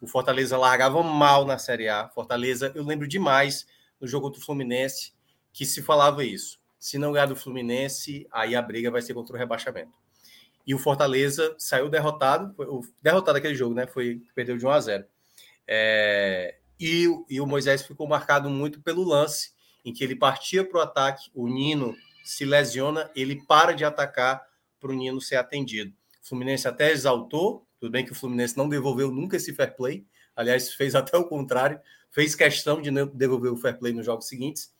O 0.00 0.06
Fortaleza 0.06 0.56
largava 0.56 1.02
mal 1.02 1.44
na 1.44 1.58
Série 1.58 1.88
A. 1.88 2.08
Fortaleza, 2.08 2.72
eu 2.74 2.84
lembro 2.84 3.08
demais 3.08 3.66
no 4.00 4.06
jogo 4.06 4.26
contra 4.26 4.40
o 4.40 4.44
Fluminense 4.44 5.12
que 5.52 5.66
se 5.66 5.82
falava 5.82 6.24
isso. 6.24 6.58
Se 6.78 6.96
não 6.96 7.12
ganhar 7.12 7.26
do 7.26 7.36
Fluminense, 7.36 8.26
aí 8.30 8.54
a 8.54 8.62
briga 8.62 8.90
vai 8.90 9.02
ser 9.02 9.12
contra 9.12 9.34
o 9.34 9.38
rebaixamento. 9.38 9.92
E 10.70 10.74
o 10.74 10.78
Fortaleza 10.78 11.52
saiu 11.58 11.88
derrotado, 11.88 12.54
foi, 12.54 12.64
derrotado 13.02 13.38
aquele 13.38 13.56
jogo, 13.56 13.74
né? 13.74 13.88
Foi 13.88 14.22
perdeu 14.36 14.56
de 14.56 14.64
1 14.64 14.70
a 14.70 14.80
0. 14.80 15.04
É, 15.66 16.58
e, 16.78 17.08
e 17.28 17.40
o 17.40 17.46
Moisés 17.46 17.82
ficou 17.82 18.06
marcado 18.06 18.48
muito 18.48 18.80
pelo 18.80 19.02
lance 19.02 19.50
em 19.84 19.92
que 19.92 20.04
ele 20.04 20.14
partia 20.14 20.64
para 20.64 20.78
o 20.78 20.80
ataque, 20.80 21.28
o 21.34 21.48
Nino 21.48 21.96
se 22.22 22.44
lesiona, 22.44 23.10
ele 23.16 23.44
para 23.46 23.72
de 23.72 23.84
atacar 23.84 24.46
para 24.78 24.92
o 24.92 24.94
Nino 24.94 25.20
ser 25.20 25.34
atendido. 25.34 25.92
O 26.22 26.28
Fluminense 26.28 26.68
até 26.68 26.92
exaltou, 26.92 27.66
tudo 27.80 27.90
bem 27.90 28.04
que 28.04 28.12
o 28.12 28.14
Fluminense 28.14 28.56
não 28.56 28.68
devolveu 28.68 29.10
nunca 29.10 29.38
esse 29.38 29.52
fair 29.52 29.74
play, 29.74 30.06
aliás, 30.36 30.72
fez 30.74 30.94
até 30.94 31.18
o 31.18 31.24
contrário, 31.24 31.80
fez 32.12 32.36
questão 32.36 32.80
de 32.80 32.92
devolver 33.06 33.50
o 33.52 33.56
fair 33.56 33.76
play 33.76 33.92
nos 33.92 34.06
jogos 34.06 34.28
seguintes, 34.28 34.72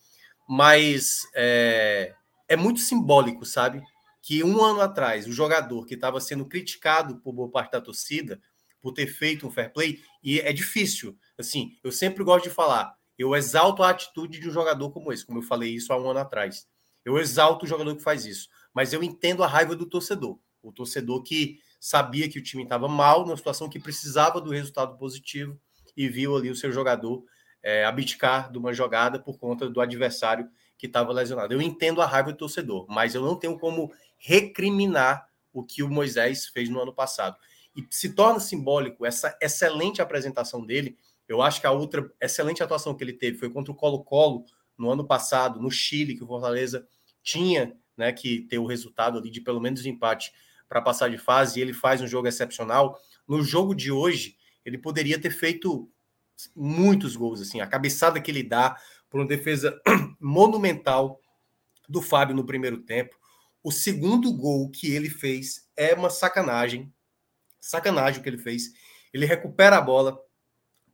mas 0.48 1.22
é, 1.34 2.14
é 2.46 2.54
muito 2.54 2.78
simbólico, 2.78 3.44
sabe? 3.44 3.82
Que 4.22 4.44
um 4.44 4.62
ano 4.62 4.80
atrás, 4.80 5.26
o 5.26 5.32
jogador 5.32 5.86
que 5.86 5.94
estava 5.94 6.20
sendo 6.20 6.44
criticado 6.46 7.16
por 7.16 7.32
boa 7.32 7.50
parte 7.50 7.72
da 7.72 7.80
torcida 7.80 8.40
por 8.80 8.92
ter 8.92 9.06
feito 9.06 9.46
um 9.46 9.50
fair 9.50 9.72
play, 9.72 10.00
e 10.22 10.40
é 10.40 10.52
difícil, 10.52 11.16
assim, 11.36 11.76
eu 11.84 11.92
sempre 11.92 12.24
gosto 12.24 12.44
de 12.44 12.50
falar, 12.50 12.94
eu 13.18 13.36
exalto 13.36 13.82
a 13.82 13.90
atitude 13.90 14.40
de 14.40 14.48
um 14.48 14.52
jogador 14.52 14.90
como 14.90 15.12
esse, 15.12 15.24
como 15.24 15.38
eu 15.38 15.42
falei 15.42 15.74
isso 15.74 15.92
há 15.92 16.00
um 16.00 16.08
ano 16.08 16.20
atrás. 16.20 16.66
Eu 17.04 17.18
exalto 17.18 17.66
o 17.66 17.68
jogador 17.68 17.94
que 17.94 18.02
faz 18.02 18.24
isso 18.24 18.48
mas 18.74 18.92
eu 18.92 19.02
entendo 19.02 19.42
a 19.42 19.46
raiva 19.46 19.74
do 19.74 19.86
torcedor. 19.86 20.38
O 20.62 20.72
torcedor 20.72 21.22
que 21.22 21.58
sabia 21.78 22.28
que 22.28 22.38
o 22.38 22.42
time 22.42 22.62
estava 22.62 22.88
mal, 22.88 23.24
numa 23.24 23.36
situação 23.36 23.68
que 23.68 23.78
precisava 23.78 24.40
do 24.40 24.50
resultado 24.50 24.96
positivo 24.96 25.58
e 25.96 26.08
viu 26.08 26.36
ali 26.36 26.50
o 26.50 26.56
seu 26.56 26.70
jogador 26.70 27.24
é, 27.62 27.84
abdicar 27.84 28.50
de 28.50 28.58
uma 28.58 28.72
jogada 28.72 29.18
por 29.18 29.38
conta 29.38 29.68
do 29.68 29.80
adversário 29.80 30.48
que 30.78 30.86
estava 30.86 31.12
lesionado. 31.12 31.52
Eu 31.52 31.60
entendo 31.60 32.00
a 32.00 32.06
raiva 32.06 32.32
do 32.32 32.38
torcedor, 32.38 32.86
mas 32.88 33.14
eu 33.14 33.22
não 33.22 33.36
tenho 33.36 33.58
como 33.58 33.92
recriminar 34.20 35.26
o 35.52 35.64
que 35.64 35.82
o 35.82 35.88
Moisés 35.88 36.46
fez 36.46 36.68
no 36.68 36.80
ano 36.80 36.94
passado. 36.94 37.36
E 37.74 37.84
se 37.90 38.14
torna 38.14 38.38
simbólico 38.38 39.04
essa 39.04 39.36
excelente 39.40 40.00
apresentação 40.00 40.64
dele. 40.64 40.96
Eu 41.26 41.40
acho 41.42 41.60
que 41.60 41.66
a 41.66 41.70
outra 41.72 42.12
excelente 42.20 42.62
atuação 42.62 42.94
que 42.94 43.02
ele 43.02 43.14
teve 43.14 43.38
foi 43.38 43.50
contra 43.50 43.72
o 43.72 43.74
Colo-Colo 43.74 44.44
no 44.76 44.90
ano 44.90 45.06
passado, 45.06 45.60
no 45.60 45.70
Chile, 45.70 46.14
que 46.14 46.24
o 46.24 46.26
Fortaleza 46.26 46.86
tinha 47.22 47.76
né, 47.96 48.12
que 48.12 48.42
ter 48.42 48.58
o 48.58 48.66
resultado 48.66 49.18
ali 49.18 49.30
de 49.30 49.40
pelo 49.40 49.60
menos 49.60 49.84
empate 49.86 50.32
para 50.68 50.80
passar 50.80 51.10
de 51.10 51.18
fase, 51.18 51.58
e 51.58 51.62
ele 51.62 51.72
faz 51.72 52.00
um 52.00 52.06
jogo 52.06 52.28
excepcional. 52.28 52.98
No 53.26 53.42
jogo 53.42 53.74
de 53.74 53.90
hoje, 53.90 54.36
ele 54.64 54.78
poderia 54.78 55.20
ter 55.20 55.30
feito 55.30 55.90
muitos 56.54 57.16
gols, 57.16 57.40
assim, 57.40 57.60
a 57.60 57.66
cabeçada 57.66 58.20
que 58.20 58.30
ele 58.30 58.42
dá 58.42 58.76
por 59.08 59.20
uma 59.20 59.26
defesa 59.26 59.78
monumental 60.18 61.20
do 61.88 62.00
Fábio 62.00 62.34
no 62.34 62.46
primeiro 62.46 62.78
tempo. 62.78 63.19
O 63.62 63.70
segundo 63.70 64.32
gol 64.32 64.70
que 64.70 64.90
ele 64.90 65.10
fez 65.10 65.68
é 65.76 65.94
uma 65.94 66.10
sacanagem. 66.10 66.92
Sacanagem 67.60 68.20
o 68.20 68.22
que 68.22 68.28
ele 68.28 68.38
fez. 68.38 68.64
Ele 69.12 69.26
recupera 69.26 69.76
a 69.76 69.80
bola, 69.80 70.18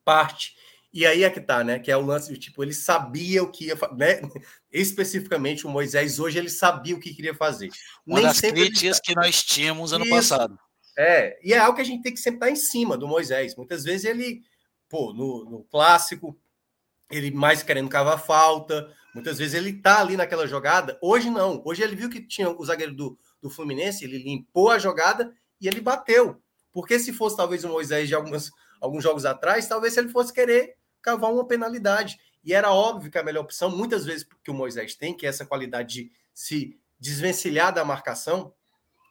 parte. 0.05 0.55
E 0.93 1.05
aí 1.05 1.25
é 1.25 1.31
que 1.31 1.41
tá, 1.41 1.63
né? 1.63 1.79
Que 1.79 1.91
é 1.91 1.97
o 1.97 2.05
lance 2.05 2.33
do 2.33 2.39
tipo, 2.39 2.63
ele 2.63 2.73
sabia 2.73 3.43
o 3.43 3.51
que 3.51 3.67
ia 3.67 3.77
fazer. 3.77 3.95
Né? 3.97 4.21
Especificamente 4.73 5.67
o 5.67 5.71
Moisés, 5.71 6.19
hoje 6.19 6.39
ele 6.39 6.49
sabia 6.49 6.97
o 6.97 7.01
que 7.01 7.15
queria 7.15 7.35
fazer. 7.35 7.71
Uma 8.07 8.19
Nem 8.19 8.29
das 8.29 8.41
críticas 8.41 8.97
ele... 8.97 9.01
que 9.05 9.15
nós 9.15 9.43
tínhamos 9.43 9.93
ano 9.93 10.05
Isso. 10.05 10.15
passado. 10.15 10.59
É, 10.99 11.39
e 11.43 11.53
é 11.53 11.59
algo 11.59 11.77
que 11.77 11.83
a 11.83 11.85
gente 11.85 12.03
tem 12.03 12.15
que 12.15 12.19
sempre 12.19 12.39
estar 12.39 12.51
em 12.51 12.57
cima 12.57 12.97
do 12.97 13.07
Moisés. 13.07 13.55
Muitas 13.55 13.85
vezes 13.85 14.07
ele, 14.07 14.41
pô, 14.89 15.13
no, 15.13 15.45
no 15.45 15.65
clássico, 15.65 16.35
ele 17.11 17.31
mais 17.31 17.63
querendo 17.63 17.91
cavar 17.91 18.19
falta, 18.19 18.91
muitas 19.17 19.39
vezes 19.39 19.55
ele 19.55 19.73
tá 19.73 20.01
ali 20.01 20.15
naquela 20.15 20.47
jogada. 20.47 20.99
Hoje 21.01 21.31
não. 21.31 21.63
Hoje 21.65 21.83
ele 21.83 21.97
viu 21.97 22.11
que 22.11 22.21
tinha 22.21 22.51
o 22.51 22.65
zagueiro 22.67 22.95
do, 22.95 23.19
do 23.41 23.49
Fluminense, 23.49 24.05
ele 24.05 24.19
limpou 24.19 24.71
a 24.71 24.79
jogada 24.79 25.33
e 25.59 25.67
ele 25.67 25.81
bateu. 25.81 26.39
Porque 26.71 26.99
se 26.99 27.15
fosse 27.15 27.35
talvez 27.35 27.65
o 27.65 27.69
Moisés 27.71 28.09
de 28.09 28.15
algumas, 28.15 28.51
alguns 28.79 29.03
jogos 29.03 29.25
atrás, 29.25 29.67
talvez 29.67 29.97
ele 29.97 30.11
fosse 30.11 30.35
querer 30.35 30.77
cavar 31.01 31.33
uma 31.33 31.47
penalidade. 31.47 32.19
E 32.45 32.53
era 32.53 32.71
óbvio 32.71 33.11
que 33.11 33.17
a 33.17 33.23
melhor 33.23 33.45
opção, 33.45 33.71
muitas 33.71 34.05
vezes 34.05 34.27
que 34.45 34.51
o 34.51 34.55
Moisés 34.55 34.95
tem, 34.95 35.17
que 35.17 35.25
é 35.25 35.31
essa 35.31 35.47
qualidade 35.47 36.05
de 36.05 36.13
se 36.35 36.79
desvencilhar 37.01 37.73
da 37.73 37.87
marcação, 37.87 38.53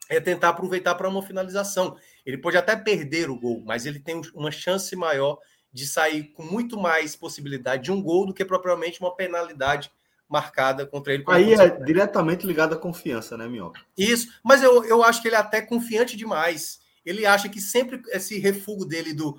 é 0.08 0.20
tentar 0.20 0.50
aproveitar 0.50 0.94
para 0.94 1.10
uma 1.10 1.24
finalização. 1.24 1.98
Ele 2.24 2.38
pode 2.38 2.58
até 2.58 2.76
perder 2.76 3.32
o 3.32 3.40
gol, 3.40 3.64
mas 3.66 3.88
ele 3.88 4.00
tem 4.00 4.22
uma 4.36 4.52
chance 4.52 4.96
maior 4.96 5.40
de 5.74 5.88
sair 5.88 6.26
com 6.26 6.44
muito 6.44 6.80
mais 6.80 7.16
possibilidade 7.16 7.84
de 7.84 7.92
um 7.92 8.02
gol 8.02 8.28
do 8.28 8.34
que 8.34 8.46
propriamente 8.46 9.02
uma 9.02 9.14
penalidade 9.14 9.92
marcada 10.30 10.86
contra 10.86 11.14
ele. 11.14 11.24
Aí 11.28 11.54
é 11.54 11.70
diretamente 11.84 12.46
ligado 12.46 12.74
à 12.74 12.78
confiança, 12.78 13.38
né, 13.38 13.48
Minhoca? 13.48 13.80
Isso, 13.98 14.28
mas 14.44 14.64
eu, 14.64 14.84
eu 14.86 15.04
acho 15.04 15.22
que 15.22 15.28
ele 15.28 15.36
é 15.36 15.40
até 15.40 15.62
confiante 15.62 16.18
demais. 16.18 16.80
Ele 17.06 17.26
acha 17.26 17.48
que 17.48 17.62
sempre 17.62 18.02
esse 18.10 18.40
refugo 18.40 18.86
dele 18.86 19.14
do 19.14 19.38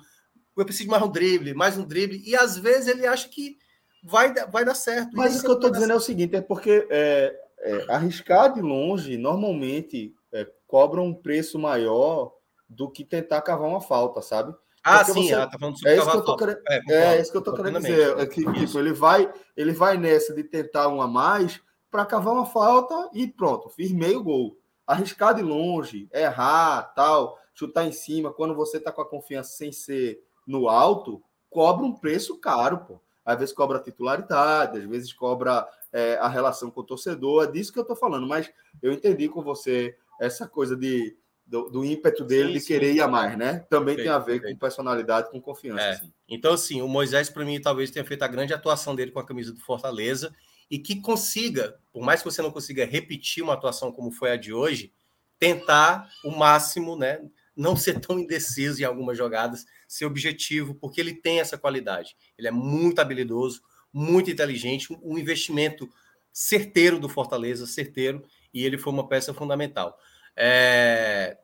eu 0.57 0.65
preciso 0.65 0.85
de 0.85 0.89
mais 0.89 1.03
um 1.03 1.11
drible, 1.11 1.53
mais 1.53 1.77
um 1.77 1.85
drible, 1.85 2.21
e 2.25 2.35
às 2.35 2.57
vezes 2.57 2.87
ele 2.87 3.05
acha 3.05 3.29
que 3.29 3.57
vai, 4.03 4.33
vai 4.51 4.65
dar 4.65 4.73
certo. 4.73 5.15
Mas 5.15 5.37
o 5.37 5.41
que 5.41 5.47
eu 5.47 5.53
estou 5.53 5.69
dizendo 5.69 5.93
é 5.93 5.95
o 5.95 5.99
seguinte: 5.99 6.35
é 6.35 6.41
porque 6.41 6.87
é, 6.89 7.39
é, 7.59 7.85
arriscar 7.89 8.53
de 8.53 8.61
longe 8.61 9.17
normalmente 9.17 10.15
é, 10.33 10.47
cobra 10.65 11.01
um 11.01 11.13
preço 11.13 11.59
maior 11.59 12.33
do 12.67 12.89
que 12.89 13.05
tentar 13.05 13.41
cavar 13.41 13.69
uma 13.69 13.81
falta, 13.81 14.21
sabe? 14.21 14.53
Ah, 14.89 15.03
Porque 15.03 15.19
sim, 15.19 15.27
você... 15.27 15.33
ela 15.33 15.47
tá 15.47 15.59
falando 15.59 15.77
sobre 15.77 15.91
é 15.91 15.97
isso 15.97 16.11
que 16.11 16.17
eu 16.17 16.23
tô 16.23 16.37
querendo, 16.37 16.61
é, 16.69 16.81
é, 16.87 17.21
isso 17.21 17.31
que 17.31 17.37
eu 17.37 17.41
tô 17.41 17.53
querendo 17.53 17.79
dizer. 17.79 18.17
É 18.19 18.25
que, 18.25 18.53
tipo, 18.53 18.79
ele 18.79 18.93
vai, 18.93 19.33
ele 19.57 19.73
vai 19.73 19.97
nessa 19.97 20.33
de 20.33 20.45
tentar 20.45 20.87
um 20.87 21.01
a 21.01 21.07
mais 21.07 21.59
para 21.91 22.05
cavar 22.05 22.33
uma 22.33 22.45
falta 22.45 23.09
e 23.13 23.27
pronto, 23.27 23.67
firmei 23.69 24.15
o 24.15 24.23
gol. 24.23 24.57
Arriscar 24.85 25.35
de 25.35 25.41
longe, 25.41 26.07
errar, 26.13 26.93
tal, 26.95 27.37
chutar 27.53 27.83
em 27.83 27.91
cima, 27.91 28.31
quando 28.31 28.55
você 28.55 28.79
tá 28.79 28.89
com 28.89 29.01
a 29.01 29.09
confiança 29.09 29.57
sem 29.57 29.73
ser 29.73 30.23
no 30.47 30.69
alto, 30.69 31.21
cobra 31.49 31.85
um 31.85 31.93
preço 31.93 32.39
caro, 32.39 32.77
pô. 32.77 33.01
Às 33.25 33.39
vezes 33.39 33.53
cobra 33.53 33.79
titularidade, 33.79 34.77
às 34.77 34.85
vezes 34.85 35.11
cobra 35.11 35.67
é, 35.91 36.15
a 36.15 36.29
relação 36.29 36.71
com 36.71 36.79
o 36.79 36.85
torcedor, 36.85 37.43
é 37.43 37.51
disso 37.51 37.73
que 37.73 37.79
eu 37.79 37.83
tô 37.83 37.93
falando, 37.93 38.25
mas 38.25 38.49
eu 38.81 38.93
entendi 38.93 39.27
com 39.27 39.43
você 39.43 39.97
essa 40.17 40.47
coisa 40.47 40.77
de 40.77 41.17
do, 41.47 41.69
do 41.69 41.85
ímpeto 41.85 42.25
dele 42.25 42.53
sim, 42.53 42.59
de 42.59 42.65
querer 42.65 42.91
sim. 42.91 42.97
ir 42.97 43.01
a 43.01 43.07
mais, 43.07 43.37
né? 43.37 43.65
Também 43.69 43.95
tem 43.95 44.09
a 44.09 44.19
ver 44.19 44.41
com 44.41 44.55
personalidade, 44.57 45.31
com 45.31 45.41
confiança. 45.41 45.81
É. 45.81 45.89
Assim. 45.91 46.13
Então, 46.27 46.53
assim, 46.53 46.81
o 46.81 46.87
Moisés, 46.87 47.29
para 47.29 47.45
mim, 47.45 47.59
talvez 47.59 47.89
tenha 47.89 48.03
feito 48.03 48.23
a 48.23 48.27
grande 48.27 48.53
atuação 48.53 48.93
dele 48.93 49.11
com 49.11 49.19
a 49.19 49.25
camisa 49.25 49.53
do 49.53 49.59
Fortaleza 49.61 50.35
e 50.69 50.77
que 50.77 51.01
consiga, 51.01 51.79
por 51.93 52.03
mais 52.03 52.21
que 52.21 52.29
você 52.29 52.41
não 52.41 52.51
consiga 52.51 52.85
repetir 52.85 53.41
uma 53.41 53.53
atuação 53.53 53.91
como 53.91 54.11
foi 54.11 54.31
a 54.31 54.35
de 54.35 54.53
hoje, 54.53 54.91
tentar 55.39 56.09
o 56.23 56.31
máximo, 56.31 56.97
né? 56.97 57.21
Não 57.55 57.75
ser 57.75 57.99
tão 57.99 58.19
indeciso 58.19 58.81
em 58.81 58.85
algumas 58.85 59.17
jogadas, 59.17 59.65
ser 59.87 60.05
objetivo, 60.05 60.75
porque 60.75 60.99
ele 60.99 61.13
tem 61.13 61.39
essa 61.39 61.57
qualidade. 61.57 62.15
Ele 62.37 62.49
é 62.49 62.51
muito 62.51 62.99
habilidoso, 62.99 63.61
muito 63.93 64.29
inteligente, 64.29 64.93
um 65.01 65.17
investimento 65.17 65.89
certeiro 66.31 66.99
do 66.99 67.07
Fortaleza, 67.07 67.65
certeiro, 67.65 68.23
e 68.53 68.65
ele 68.65 68.77
foi 68.77 68.91
uma 68.91 69.07
peça 69.07 69.33
fundamental. 69.33 69.97
É, 70.39 71.35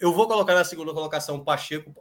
eu 0.00 0.12
vou 0.12 0.26
colocar 0.26 0.54
na 0.54 0.64
segunda 0.64 0.92
colocação 0.92 1.36
o 1.36 1.44
Pacheco. 1.44 1.94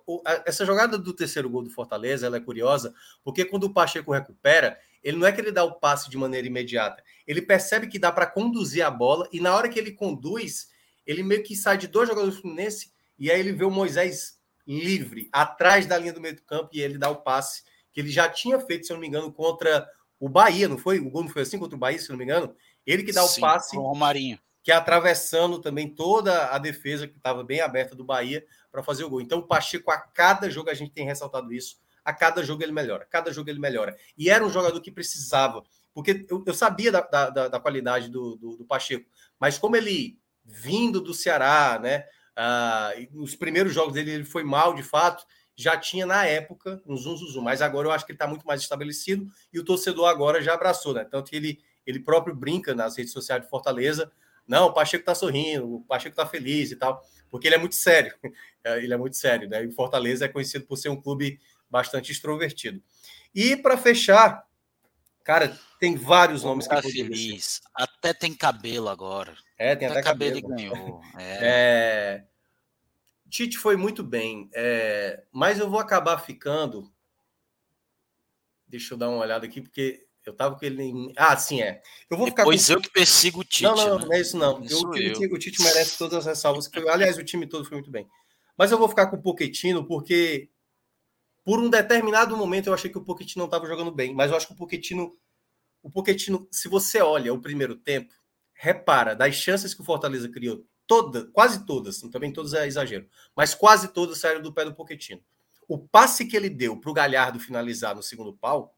Essa 0.45 0.65
jogada 0.65 0.97
do 0.97 1.13
terceiro 1.13 1.49
gol 1.49 1.61
do 1.61 1.69
Fortaleza 1.69 2.25
ela 2.25 2.37
é 2.37 2.39
curiosa, 2.39 2.93
porque 3.23 3.45
quando 3.45 3.65
o 3.65 3.73
Pacheco 3.73 4.11
recupera, 4.11 4.79
ele 5.03 5.17
não 5.17 5.27
é 5.27 5.31
que 5.31 5.39
ele 5.39 5.51
dá 5.51 5.63
o 5.63 5.75
passe 5.79 6.09
de 6.09 6.17
maneira 6.17 6.47
imediata. 6.47 7.03
Ele 7.27 7.41
percebe 7.41 7.87
que 7.87 7.99
dá 7.99 8.11
para 8.11 8.25
conduzir 8.25 8.83
a 8.83 8.89
bola, 8.89 9.27
e 9.31 9.39
na 9.39 9.53
hora 9.53 9.69
que 9.69 9.77
ele 9.77 9.91
conduz, 9.91 10.69
ele 11.05 11.21
meio 11.21 11.43
que 11.43 11.55
sai 11.55 11.77
de 11.77 11.87
dois 11.87 12.07
jogadores 12.07 12.35
do 12.35 12.41
Fluminense, 12.41 12.91
e 13.17 13.29
aí 13.29 13.39
ele 13.39 13.51
vê 13.51 13.65
o 13.65 13.71
Moisés 13.71 14.39
livre, 14.65 15.29
atrás 15.31 15.85
da 15.85 15.97
linha 15.97 16.13
do 16.13 16.21
meio 16.21 16.35
do 16.35 16.43
campo, 16.43 16.69
e 16.73 16.81
ele 16.81 16.97
dá 16.97 17.09
o 17.09 17.17
passe 17.17 17.63
que 17.91 17.99
ele 17.99 18.09
já 18.09 18.29
tinha 18.29 18.59
feito, 18.59 18.85
se 18.85 18.93
eu 18.93 18.95
não 18.95 19.01
me 19.01 19.07
engano, 19.07 19.31
contra 19.31 19.87
o 20.19 20.29
Bahia, 20.29 20.67
não 20.67 20.77
foi? 20.77 20.99
O 20.99 21.09
gol 21.09 21.23
não 21.23 21.29
foi 21.29 21.41
assim 21.41 21.59
contra 21.59 21.75
o 21.75 21.79
Bahia, 21.79 21.99
se 21.99 22.09
eu 22.09 22.13
não 22.13 22.17
me 22.17 22.23
engano? 22.23 22.55
Ele 22.85 23.03
que 23.03 23.11
dá 23.11 23.23
Sim, 23.23 23.39
o 23.39 23.41
passe. 23.41 23.77
O 23.77 23.81
Romarinho 23.81 24.39
que 24.69 24.73
é 24.73 24.75
atravessando 24.75 25.57
também 25.57 25.89
toda 25.89 26.49
a 26.49 26.59
defesa 26.59 27.07
que 27.07 27.17
estava 27.17 27.43
bem 27.43 27.59
aberta 27.59 27.95
do 27.95 28.03
Bahia 28.03 28.45
para 28.71 28.83
fazer 28.83 29.03
o 29.03 29.09
gol. 29.09 29.19
Então, 29.19 29.39
o 29.39 29.47
Pacheco, 29.47 29.89
a 29.89 29.97
cada 29.97 30.47
jogo, 30.47 30.69
a 30.69 30.75
gente 30.75 30.91
tem 30.91 31.07
ressaltado 31.07 31.51
isso, 31.51 31.77
a 32.05 32.13
cada 32.13 32.43
jogo 32.43 32.61
ele 32.61 32.71
melhora, 32.71 33.01
a 33.01 33.07
cada 33.07 33.33
jogo 33.33 33.49
ele 33.49 33.57
melhora. 33.57 33.97
E 34.15 34.29
era 34.29 34.45
um 34.45 34.49
jogador 34.51 34.79
que 34.79 34.91
precisava, 34.91 35.63
porque 35.91 36.23
eu, 36.29 36.43
eu 36.45 36.53
sabia 36.53 36.91
da, 36.91 37.01
da, 37.01 37.47
da 37.47 37.59
qualidade 37.59 38.09
do, 38.09 38.35
do, 38.35 38.57
do, 38.57 38.63
Pacheco, 38.63 39.09
mas 39.39 39.57
como 39.57 39.75
ele, 39.75 40.19
vindo 40.45 41.01
do 41.01 41.15
Ceará, 41.15 41.79
né, 41.81 42.05
ah, 42.35 42.91
nos 43.11 43.35
primeiros 43.35 43.73
jogos 43.73 43.95
dele 43.95 44.11
ele 44.11 44.23
foi 44.23 44.43
mal 44.43 44.75
de 44.75 44.83
fato, 44.83 45.25
já 45.55 45.79
tinha 45.79 46.05
na 46.05 46.27
época 46.27 46.79
um 46.85 46.95
zum, 46.95 47.17
zum, 47.17 47.25
zum 47.25 47.41
mas 47.41 47.63
agora 47.63 47.87
eu 47.87 47.91
acho 47.91 48.05
que 48.05 48.11
ele 48.11 48.17
está 48.17 48.27
muito 48.27 48.45
mais 48.45 48.61
estabelecido 48.61 49.27
e 49.51 49.57
o 49.57 49.65
torcedor 49.65 50.07
agora 50.07 50.43
já 50.43 50.53
abraçou, 50.53 50.93
né? 50.93 51.05
Tanto 51.05 51.31
que 51.31 51.35
ele, 51.35 51.59
ele 51.87 51.99
próprio 51.99 52.35
brinca 52.35 52.75
nas 52.75 52.95
redes 52.95 53.11
sociais 53.11 53.41
de 53.41 53.49
Fortaleza, 53.49 54.11
não, 54.49 54.65
o 54.65 54.73
Pacheco 54.73 55.05
tá 55.05 55.13
sorrindo, 55.13 55.75
o 55.75 55.81
Pacheco 55.81 56.15
tá 56.15 56.25
feliz 56.25 56.71
e 56.71 56.75
tal, 56.75 57.05
porque 57.29 57.47
ele 57.47 57.55
é 57.55 57.59
muito 57.59 57.75
sério. 57.75 58.13
É, 58.61 58.77
ele 58.83 58.93
é 58.93 58.97
muito 58.97 59.15
sério, 59.15 59.47
né? 59.47 59.63
E 59.63 59.71
Fortaleza 59.71 60.25
é 60.25 60.27
conhecido 60.27 60.65
por 60.65 60.75
ser 60.75 60.89
um 60.89 61.01
clube 61.01 61.39
bastante 61.69 62.11
extrovertido. 62.11 62.83
E 63.33 63.55
para 63.55 63.77
fechar, 63.77 64.45
cara, 65.23 65.57
tem 65.79 65.95
vários 65.95 66.43
nomes 66.43 66.67
tá 66.67 66.81
que 66.81 66.91
feliz. 66.91 67.61
Até 67.73 68.13
tem 68.13 68.33
cabelo 68.33 68.89
agora. 68.89 69.33
É, 69.57 69.77
tem 69.77 69.87
até, 69.87 69.99
até 69.99 70.09
cabelo. 70.09 70.41
cabelo 70.41 70.73
ganhou. 70.73 71.01
É. 71.17 71.37
é... 71.41 72.25
Tite 73.29 73.57
foi 73.57 73.77
muito 73.77 74.03
bem, 74.03 74.49
é... 74.53 75.23
mas 75.31 75.57
eu 75.57 75.69
vou 75.69 75.79
acabar 75.79 76.17
ficando. 76.17 76.91
Deixa 78.67 78.93
eu 78.93 78.97
dar 78.97 79.07
uma 79.07 79.21
olhada 79.21 79.45
aqui, 79.45 79.61
porque 79.61 80.05
eu 80.25 80.33
tava 80.33 80.57
com 80.57 80.65
ele 80.65 80.83
em. 80.83 81.13
Ah, 81.15 81.35
sim, 81.37 81.61
é. 81.61 81.81
Eu 82.09 82.17
vou 82.17 82.27
ficar. 82.27 82.43
Pois 82.43 82.67
com... 82.67 82.73
eu 82.73 82.81
que 82.81 82.91
persigo 82.91 83.41
o 83.41 83.43
Tite. 83.43 83.63
Não, 83.63 83.75
não, 83.75 83.99
né? 83.99 84.05
não 84.05 84.13
é 84.13 84.21
isso, 84.21 84.37
não. 84.37 84.61
Isso 84.61 84.85
eu, 84.85 84.89
o, 84.89 84.91
Tite, 84.91 85.33
o, 85.33 85.37
Tite, 85.37 85.61
merece 85.63 85.97
todas 85.97 86.19
as 86.19 86.25
ressalvas. 86.25 86.69
Aliás, 86.89 87.17
o 87.17 87.23
time 87.23 87.47
todo 87.47 87.65
foi 87.65 87.77
muito 87.77 87.91
bem. 87.91 88.07
Mas 88.57 88.71
eu 88.71 88.77
vou 88.77 88.89
ficar 88.89 89.07
com 89.07 89.15
o 89.15 89.21
Poquetino, 89.21 89.85
porque 89.85 90.49
por 91.45 91.59
um 91.59 91.69
determinado 91.69 92.35
momento 92.35 92.67
eu 92.67 92.73
achei 92.73 92.91
que 92.91 92.97
o 92.97 93.03
Poquetino 93.03 93.43
não 93.43 93.47
estava 93.47 93.65
jogando 93.65 93.91
bem. 93.91 94.13
Mas 94.13 94.29
eu 94.29 94.37
acho 94.37 94.47
que 94.47 94.53
o 94.53 94.57
Poquetino. 94.57 95.15
O 95.81 95.89
Poquetino, 95.89 96.47
se 96.51 96.67
você 96.67 97.01
olha 97.01 97.33
o 97.33 97.41
primeiro 97.41 97.73
tempo, 97.75 98.13
repara 98.53 99.15
das 99.15 99.35
chances 99.35 99.73
que 99.73 99.79
o 99.79 99.85
Fortaleza 99.85 100.27
criou, 100.27 100.65
toda, 100.85 101.27
quase 101.31 101.65
todas, 101.65 102.01
também 102.11 102.33
todas 102.33 102.53
é 102.53 102.67
exagero, 102.67 103.07
mas 103.33 103.55
quase 103.55 103.87
todas 103.87 104.17
saíram 104.17 104.41
do 104.41 104.53
pé 104.53 104.65
do 104.65 104.75
Poquetino. 104.75 105.21
O 105.69 105.77
passe 105.77 106.25
que 106.25 106.35
ele 106.35 106.49
deu 106.49 106.75
para 106.75 106.89
o 106.91 106.93
Galhardo 106.93 107.39
finalizar 107.39 107.95
no 107.95 108.03
segundo 108.03 108.33
pau 108.33 108.75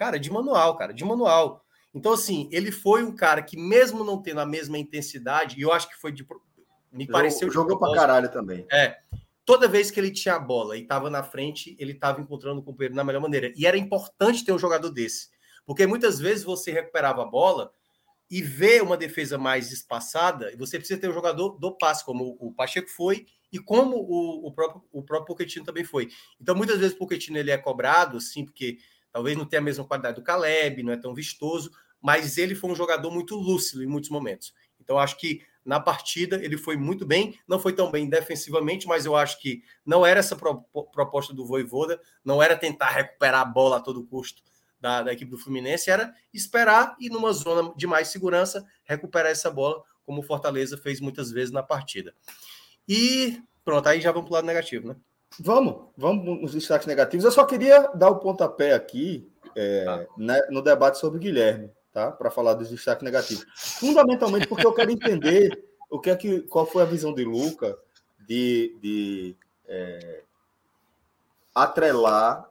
Cara, 0.00 0.18
de 0.18 0.32
manual, 0.32 0.78
cara, 0.78 0.94
de 0.94 1.04
manual. 1.04 1.62
Então, 1.94 2.14
assim, 2.14 2.48
ele 2.50 2.72
foi 2.72 3.04
um 3.04 3.14
cara 3.14 3.42
que, 3.42 3.54
mesmo 3.54 4.02
não 4.02 4.22
tendo 4.22 4.40
a 4.40 4.46
mesma 4.46 4.78
intensidade, 4.78 5.58
e 5.58 5.60
eu 5.60 5.70
acho 5.70 5.90
que 5.90 6.00
foi 6.00 6.10
de. 6.10 6.26
Me 6.90 7.06
pareceu. 7.06 7.50
Jogou 7.50 7.78
pra 7.78 7.92
caralho 7.92 8.32
também. 8.32 8.66
É. 8.72 8.96
Toda 9.44 9.68
vez 9.68 9.90
que 9.90 10.00
ele 10.00 10.10
tinha 10.10 10.36
a 10.36 10.38
bola 10.38 10.78
e 10.78 10.80
estava 10.80 11.10
na 11.10 11.22
frente, 11.22 11.76
ele 11.78 11.92
estava 11.92 12.18
encontrando 12.18 12.60
o 12.60 12.62
companheiro 12.62 12.94
na 12.94 13.04
melhor 13.04 13.20
maneira. 13.20 13.52
E 13.54 13.66
era 13.66 13.76
importante 13.76 14.42
ter 14.42 14.52
um 14.52 14.58
jogador 14.58 14.88
desse. 14.88 15.28
Porque 15.66 15.86
muitas 15.86 16.18
vezes 16.18 16.44
você 16.44 16.72
recuperava 16.72 17.20
a 17.20 17.26
bola 17.26 17.70
e 18.30 18.40
ver 18.40 18.82
uma 18.82 18.96
defesa 18.96 19.36
mais 19.36 19.70
espaçada, 19.70 20.50
você 20.56 20.78
precisa 20.78 20.98
ter 20.98 21.10
um 21.10 21.14
jogador 21.14 21.58
do 21.58 21.76
passe, 21.76 22.02
como 22.06 22.38
o 22.40 22.54
Pacheco 22.54 22.88
foi 22.88 23.26
e 23.52 23.58
como 23.58 23.96
o, 23.96 24.46
o 24.46 24.52
próprio 24.52 24.82
o 24.90 25.02
próprio 25.02 25.36
Pochettino 25.36 25.66
também 25.66 25.84
foi. 25.84 26.08
Então, 26.40 26.54
muitas 26.54 26.78
vezes 26.78 26.94
o 26.94 26.98
Pochettino 26.98 27.36
ele 27.36 27.50
é 27.50 27.58
cobrado, 27.58 28.16
assim, 28.16 28.46
porque 28.46 28.78
talvez 29.12 29.36
não 29.36 29.44
tenha 29.44 29.60
a 29.60 29.64
mesma 29.64 29.84
qualidade 29.84 30.16
do 30.16 30.22
Caleb, 30.22 30.82
não 30.82 30.92
é 30.92 30.96
tão 30.96 31.14
vistoso, 31.14 31.70
mas 32.00 32.38
ele 32.38 32.54
foi 32.54 32.70
um 32.70 32.74
jogador 32.74 33.10
muito 33.10 33.34
lúcido 33.36 33.82
em 33.82 33.86
muitos 33.86 34.10
momentos. 34.10 34.54
Então, 34.80 34.98
acho 34.98 35.18
que 35.18 35.42
na 35.64 35.78
partida 35.78 36.42
ele 36.42 36.56
foi 36.56 36.76
muito 36.76 37.06
bem, 37.06 37.38
não 37.46 37.58
foi 37.58 37.72
tão 37.72 37.90
bem 37.90 38.08
defensivamente, 38.08 38.86
mas 38.86 39.04
eu 39.04 39.14
acho 39.14 39.40
que 39.40 39.62
não 39.84 40.04
era 40.04 40.20
essa 40.20 40.34
pro, 40.34 40.62
proposta 40.92 41.34
do 41.34 41.46
Voivoda, 41.46 42.00
não 42.24 42.42
era 42.42 42.56
tentar 42.56 42.90
recuperar 42.90 43.42
a 43.42 43.44
bola 43.44 43.76
a 43.76 43.80
todo 43.80 44.06
custo 44.06 44.42
da, 44.80 45.02
da 45.02 45.12
equipe 45.12 45.30
do 45.30 45.38
Fluminense, 45.38 45.90
era 45.90 46.14
esperar 46.32 46.96
e 46.98 47.10
numa 47.10 47.32
zona 47.32 47.72
de 47.76 47.86
mais 47.86 48.08
segurança 48.08 48.66
recuperar 48.84 49.30
essa 49.30 49.50
bola, 49.50 49.82
como 50.04 50.20
o 50.20 50.24
Fortaleza 50.24 50.78
fez 50.78 51.00
muitas 51.00 51.30
vezes 51.30 51.52
na 51.52 51.62
partida. 51.62 52.14
E 52.88 53.42
pronto, 53.64 53.86
aí 53.88 54.00
já 54.00 54.10
vamos 54.10 54.28
para 54.28 54.32
o 54.32 54.36
lado 54.36 54.46
negativo, 54.46 54.88
né? 54.88 54.96
Vamos, 55.38 55.88
vamos 55.96 56.42
nos 56.42 56.52
destaques 56.52 56.86
negativos. 56.86 57.24
Eu 57.24 57.32
só 57.32 57.44
queria 57.44 57.88
dar 57.94 58.10
o 58.10 58.18
pontapé 58.18 58.74
aqui 58.74 59.30
é, 59.54 59.84
tá. 59.84 60.06
né, 60.18 60.40
no 60.50 60.62
debate 60.62 60.98
sobre 60.98 61.20
Guilherme 61.20 61.70
tá? 61.92 62.10
Para 62.10 62.30
falar 62.30 62.54
dos 62.54 62.70
destaques 62.70 63.04
negativos. 63.04 63.44
Fundamentalmente 63.54 64.46
porque 64.46 64.66
eu 64.66 64.72
quero 64.72 64.90
entender 64.90 65.64
o 65.90 65.98
que 65.98 66.10
é 66.10 66.16
que, 66.16 66.40
qual 66.42 66.66
foi 66.66 66.82
a 66.82 66.86
visão 66.86 67.12
de 67.12 67.24
Luca 67.24 67.76
de, 68.26 68.76
de 68.80 69.36
é, 69.66 70.22
atrelar 71.54 72.48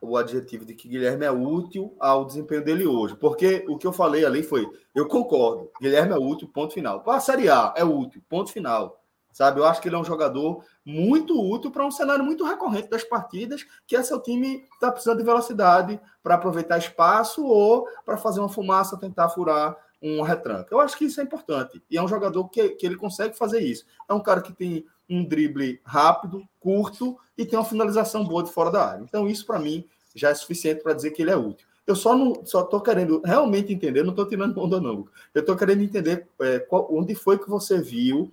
o 0.00 0.16
adjetivo 0.16 0.64
de 0.64 0.74
que 0.74 0.88
Guilherme 0.88 1.24
é 1.24 1.30
útil 1.30 1.94
ao 1.98 2.24
desempenho 2.24 2.64
dele 2.64 2.86
hoje. 2.86 3.14
Porque 3.16 3.64
o 3.68 3.78
que 3.78 3.86
eu 3.86 3.92
falei 3.92 4.24
ali 4.24 4.42
foi, 4.42 4.68
eu 4.94 5.06
concordo, 5.06 5.70
Guilherme 5.80 6.12
é 6.12 6.18
útil, 6.18 6.48
ponto 6.52 6.74
final. 6.74 7.02
Para 7.02 7.18
a 7.18 7.20
Série 7.20 7.48
A, 7.48 7.72
é 7.76 7.84
útil, 7.84 8.22
ponto 8.28 8.50
final. 8.50 9.01
Sabe, 9.32 9.60
eu 9.60 9.64
acho 9.64 9.80
que 9.80 9.88
ele 9.88 9.96
é 9.96 9.98
um 9.98 10.04
jogador 10.04 10.62
muito 10.84 11.40
útil 11.40 11.70
para 11.70 11.86
um 11.86 11.90
cenário 11.90 12.22
muito 12.22 12.44
recorrente 12.44 12.90
das 12.90 13.02
partidas, 13.02 13.64
que 13.86 13.96
é 13.96 14.02
seu 14.02 14.20
time 14.20 14.64
está 14.74 14.92
precisando 14.92 15.18
de 15.18 15.24
velocidade 15.24 15.98
para 16.22 16.34
aproveitar 16.34 16.76
espaço 16.76 17.44
ou 17.44 17.88
para 18.04 18.18
fazer 18.18 18.40
uma 18.40 18.48
fumaça, 18.48 18.98
tentar 18.98 19.30
furar 19.30 19.74
um 20.02 20.20
retranca. 20.20 20.68
Eu 20.70 20.80
acho 20.80 20.98
que 20.98 21.06
isso 21.06 21.20
é 21.20 21.24
importante. 21.24 21.82
E 21.90 21.96
é 21.96 22.02
um 22.02 22.08
jogador 22.08 22.48
que, 22.48 22.70
que 22.70 22.84
ele 22.84 22.96
consegue 22.96 23.36
fazer 23.36 23.60
isso. 23.60 23.86
É 24.08 24.12
um 24.12 24.20
cara 24.20 24.42
que 24.42 24.52
tem 24.52 24.84
um 25.08 25.24
drible 25.24 25.80
rápido, 25.84 26.42
curto 26.60 27.16
e 27.38 27.46
tem 27.46 27.58
uma 27.58 27.64
finalização 27.64 28.24
boa 28.24 28.42
de 28.42 28.52
fora 28.52 28.70
da 28.70 28.86
área. 28.86 29.02
Então, 29.02 29.28
isso 29.28 29.46
para 29.46 29.58
mim 29.58 29.86
já 30.14 30.30
é 30.30 30.34
suficiente 30.34 30.82
para 30.82 30.92
dizer 30.92 31.12
que 31.12 31.22
ele 31.22 31.30
é 31.30 31.36
útil. 31.36 31.66
Eu 31.86 31.96
só 31.96 32.16
não 32.16 32.44
só 32.44 32.62
estou 32.62 32.80
querendo 32.80 33.20
realmente 33.24 33.72
entender, 33.72 34.02
não 34.02 34.10
estou 34.10 34.26
tirando 34.26 34.58
onda, 34.60 34.80
não. 34.80 35.06
Eu 35.34 35.40
estou 35.40 35.56
querendo 35.56 35.82
entender 35.82 36.28
é, 36.40 36.58
qual, 36.60 36.88
onde 36.90 37.14
foi 37.14 37.38
que 37.38 37.48
você 37.48 37.80
viu 37.80 38.32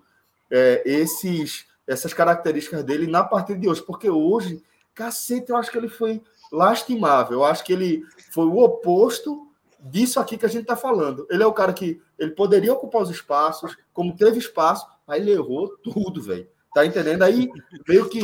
é, 0.50 0.82
esses, 0.86 1.66
essas 1.86 2.14
características 2.14 2.84
dele 2.84 3.08
na 3.08 3.24
partida 3.24 3.60
de 3.60 3.70
hoje, 3.70 3.82
porque 3.82 4.10
hoje, 4.10 4.64
cacete, 4.94 5.50
eu 5.50 5.58
acho 5.58 5.72
que 5.72 5.78
ele 5.78 5.90
foi 5.90 6.22
lastimável. 6.52 7.40
Eu 7.40 7.46
acho 7.46 7.64
que 7.64 7.74
ele 7.74 8.04
foi 8.32 8.46
o 8.46 8.58
oposto 8.58 9.48
disso 9.80 10.20
aqui 10.20 10.38
que 10.38 10.46
a 10.46 10.50
gente 10.50 10.64
está 10.64 10.76
falando. 10.76 11.26
Ele 11.30 11.44
é 11.44 11.46
o 11.46 11.54
cara 11.54 11.74
que 11.74 12.02
ele 12.18 12.32
poderia 12.32 12.74
ocupar 12.74 13.02
os 13.02 13.10
espaços, 13.10 13.78
como 13.94 14.16
teve 14.16 14.38
espaço, 14.38 14.88
mas 15.08 15.22
ele 15.22 15.32
errou 15.32 15.70
tudo, 15.78 16.22
velho. 16.22 16.48
Tá 16.74 16.86
entendendo? 16.86 17.24
Aí 17.24 17.50
meio 17.88 18.08
que, 18.10 18.22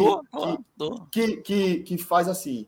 que, 1.12 1.38
que, 1.38 1.80
que, 1.80 1.98
faz 1.98 2.28
assim. 2.28 2.68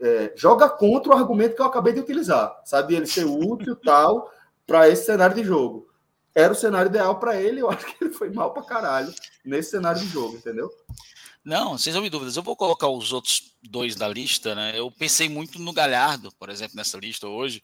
É, 0.00 0.32
joga 0.34 0.68
contra 0.68 1.12
o 1.12 1.16
argumento 1.16 1.54
que 1.54 1.60
eu 1.60 1.66
acabei 1.66 1.92
de 1.92 2.00
utilizar, 2.00 2.58
sabe? 2.64 2.94
Ele 2.94 3.06
ser 3.06 3.26
útil 3.26 3.76
tal 3.76 4.30
para 4.66 4.88
esse 4.88 5.04
cenário 5.04 5.36
de 5.36 5.44
jogo 5.44 5.89
era 6.34 6.52
o 6.52 6.56
cenário 6.56 6.88
ideal 6.88 7.18
para 7.18 7.40
ele. 7.40 7.60
Eu 7.60 7.70
acho 7.70 7.86
que 7.86 8.04
ele 8.04 8.12
foi 8.12 8.30
mal 8.30 8.52
para 8.52 8.62
caralho 8.62 9.14
nesse 9.44 9.70
cenário 9.70 10.00
de 10.00 10.08
jogo, 10.08 10.36
entendeu? 10.36 10.70
Não, 11.44 11.78
sem 11.78 11.92
sombra 11.92 12.08
de 12.08 12.12
dúvidas. 12.12 12.36
Eu 12.36 12.42
vou 12.42 12.56
colocar 12.56 12.88
os 12.88 13.12
outros 13.12 13.54
dois 13.62 13.94
da 13.94 14.08
lista, 14.08 14.54
né? 14.54 14.78
Eu 14.78 14.90
pensei 14.90 15.28
muito 15.28 15.58
no 15.58 15.72
Galhardo, 15.72 16.30
por 16.38 16.50
exemplo, 16.50 16.76
nessa 16.76 16.98
lista 16.98 17.26
hoje. 17.26 17.62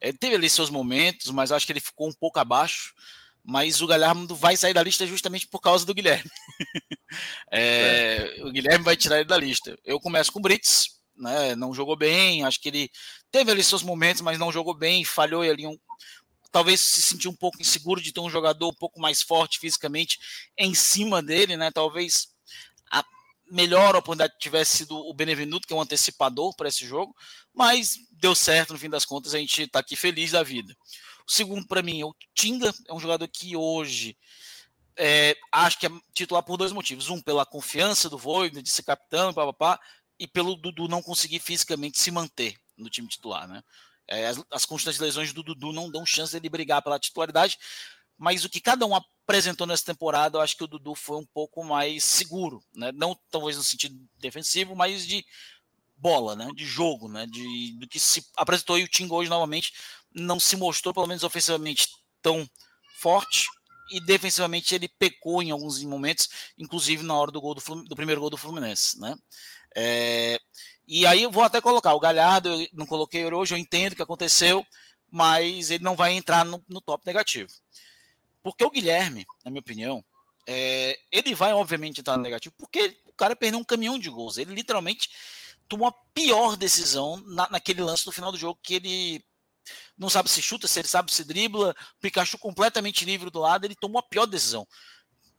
Ele 0.00 0.16
teve 0.16 0.34
ali 0.34 0.50
seus 0.50 0.68
momentos, 0.68 1.30
mas 1.30 1.50
acho 1.50 1.64
que 1.64 1.72
ele 1.72 1.80
ficou 1.80 2.08
um 2.08 2.12
pouco 2.12 2.38
abaixo. 2.38 2.94
Mas 3.42 3.80
o 3.80 3.86
Galhardo 3.86 4.34
vai 4.34 4.56
sair 4.56 4.74
da 4.74 4.82
lista 4.82 5.06
justamente 5.06 5.46
por 5.46 5.60
causa 5.60 5.86
do 5.86 5.94
Guilherme. 5.94 6.28
é, 7.50 8.34
é. 8.38 8.44
O 8.44 8.50
Guilherme 8.50 8.84
vai 8.84 8.96
tirar 8.96 9.16
ele 9.16 9.28
da 9.28 9.38
lista. 9.38 9.78
Eu 9.84 10.00
começo 10.00 10.32
com 10.32 10.40
o 10.40 10.42
Brits, 10.42 10.96
né? 11.16 11.54
Não 11.54 11.72
jogou 11.72 11.96
bem. 11.96 12.44
Acho 12.44 12.60
que 12.60 12.68
ele 12.68 12.90
teve 13.30 13.52
ali 13.52 13.62
seus 13.62 13.84
momentos, 13.84 14.20
mas 14.20 14.36
não 14.36 14.50
jogou 14.50 14.74
bem. 14.74 15.04
Falhou 15.04 15.42
ali 15.42 15.64
um, 15.64 15.78
talvez 16.50 16.80
se 16.80 17.02
sentir 17.02 17.28
um 17.28 17.34
pouco 17.34 17.60
inseguro 17.60 18.00
de 18.00 18.12
ter 18.12 18.20
um 18.20 18.30
jogador 18.30 18.68
um 18.68 18.74
pouco 18.74 19.00
mais 19.00 19.22
forte 19.22 19.58
fisicamente 19.58 20.18
em 20.56 20.74
cima 20.74 21.22
dele, 21.22 21.56
né? 21.56 21.70
Talvez 21.70 22.28
a 22.90 23.04
melhor 23.50 23.96
oportunidade 23.96 24.38
tivesse 24.38 24.78
sido 24.78 24.96
o 24.96 25.14
Benevenuto, 25.14 25.66
que 25.66 25.72
é 25.72 25.76
um 25.76 25.80
antecipador 25.80 26.54
para 26.56 26.68
esse 26.68 26.86
jogo, 26.86 27.14
mas 27.54 27.98
deu 28.12 28.34
certo 28.34 28.72
no 28.72 28.78
fim 28.78 28.90
das 28.90 29.04
contas, 29.04 29.34
a 29.34 29.38
gente 29.38 29.62
está 29.62 29.80
aqui 29.80 29.96
feliz 29.96 30.32
da 30.32 30.42
vida. 30.42 30.76
O 31.26 31.32
segundo 31.32 31.66
para 31.66 31.82
mim 31.82 32.00
é 32.00 32.04
o 32.04 32.14
Tinga, 32.34 32.72
é 32.88 32.94
um 32.94 33.00
jogador 33.00 33.26
que 33.28 33.56
hoje 33.56 34.16
é, 34.96 35.36
acho 35.52 35.78
que 35.78 35.86
é 35.86 35.90
titular 36.14 36.42
por 36.42 36.56
dois 36.56 36.72
motivos. 36.72 37.10
Um, 37.10 37.20
pela 37.20 37.44
confiança 37.44 38.08
do 38.08 38.16
Voivoda 38.16 38.62
de 38.62 38.70
ser 38.70 38.82
capitão, 38.82 39.34
papapá, 39.34 39.78
e 40.18 40.26
pelo 40.26 40.56
Dudu 40.56 40.88
não 40.88 41.02
conseguir 41.02 41.38
fisicamente 41.38 41.98
se 41.98 42.10
manter 42.10 42.56
no 42.76 42.88
time 42.88 43.06
titular, 43.06 43.46
né? 43.46 43.62
É, 44.08 44.26
as, 44.26 44.42
as 44.50 44.64
constantes 44.64 45.00
lesões 45.00 45.32
do 45.32 45.42
Dudu 45.42 45.72
não 45.72 45.90
dão 45.90 46.06
chance 46.06 46.32
dele 46.32 46.48
brigar 46.48 46.82
pela 46.82 46.98
titularidade, 46.98 47.58
mas 48.18 48.44
o 48.44 48.48
que 48.48 48.60
cada 48.60 48.86
um 48.86 48.94
apresentou 48.94 49.66
nessa 49.66 49.84
temporada, 49.84 50.38
eu 50.38 50.40
acho 50.40 50.56
que 50.56 50.64
o 50.64 50.68
Dudu 50.68 50.94
foi 50.94 51.16
um 51.18 51.26
pouco 51.26 51.62
mais 51.62 52.04
seguro, 52.04 52.62
né? 52.74 52.92
Não 52.92 53.18
talvez 53.30 53.56
no 53.56 53.62
sentido 53.62 53.98
defensivo, 54.18 54.74
mas 54.74 55.06
de 55.06 55.24
bola, 55.96 56.34
né? 56.34 56.48
De 56.54 56.64
jogo, 56.64 57.08
né? 57.08 57.26
De, 57.26 57.76
do 57.78 57.86
que 57.88 58.00
se 58.00 58.24
apresentou 58.36 58.78
e 58.78 58.84
o 58.84 58.88
Tinga 58.88 59.14
hoje 59.14 59.28
novamente 59.28 59.72
não 60.14 60.40
se 60.40 60.56
mostrou, 60.56 60.94
pelo 60.94 61.06
menos 61.06 61.24
ofensivamente, 61.24 61.88
tão 62.22 62.48
forte 62.98 63.46
e 63.90 64.00
defensivamente 64.00 64.74
ele 64.74 64.88
pecou 64.88 65.42
em 65.42 65.50
alguns 65.50 65.82
momentos, 65.82 66.28
inclusive 66.58 67.02
na 67.02 67.14
hora 67.14 67.30
do 67.30 67.40
gol 67.40 67.54
do, 67.54 67.84
do 67.84 67.96
primeiro 67.96 68.20
gol 68.20 68.30
do 68.30 68.36
Fluminense, 68.36 68.98
né? 68.98 69.14
É, 69.76 70.40
e 70.86 71.06
aí 71.06 71.22
eu 71.22 71.30
vou 71.30 71.42
até 71.42 71.60
colocar 71.60 71.94
o 71.94 72.00
Galhardo, 72.00 72.48
eu 72.48 72.68
não 72.72 72.86
coloquei 72.86 73.24
hoje, 73.24 73.54
eu 73.54 73.58
entendo 73.58 73.92
o 73.92 73.96
que 73.96 74.02
aconteceu, 74.02 74.64
mas 75.10 75.70
ele 75.70 75.82
não 75.82 75.96
vai 75.96 76.12
entrar 76.12 76.44
no, 76.44 76.62
no 76.68 76.80
top 76.80 77.04
negativo. 77.06 77.50
Porque 78.42 78.64
o 78.64 78.70
Guilherme, 78.70 79.26
na 79.44 79.50
minha 79.50 79.60
opinião, 79.60 80.04
é, 80.46 80.96
ele 81.10 81.34
vai 81.34 81.52
obviamente 81.52 82.00
entrar 82.00 82.16
no 82.16 82.22
negativo, 82.22 82.54
porque 82.56 82.96
o 83.06 83.12
cara 83.12 83.34
perdeu 83.34 83.58
um 83.58 83.64
caminhão 83.64 83.98
de 83.98 84.08
gols. 84.08 84.38
Ele 84.38 84.54
literalmente 84.54 85.10
tomou 85.68 85.88
a 85.88 85.94
pior 86.14 86.56
decisão 86.56 87.16
na, 87.26 87.48
naquele 87.50 87.82
lance 87.82 88.04
do 88.04 88.12
final 88.12 88.30
do 88.30 88.38
jogo, 88.38 88.60
que 88.62 88.74
ele 88.74 89.24
não 89.98 90.08
sabe 90.08 90.30
se 90.30 90.40
chuta, 90.40 90.68
se 90.68 90.78
ele 90.78 90.88
sabe 90.88 91.12
se 91.12 91.24
dribla, 91.24 91.74
Pikachu 92.00 92.38
completamente 92.38 93.04
livre 93.04 93.30
do 93.30 93.40
lado, 93.40 93.64
ele 93.64 93.74
tomou 93.74 93.98
a 93.98 94.02
pior 94.02 94.26
decisão. 94.26 94.66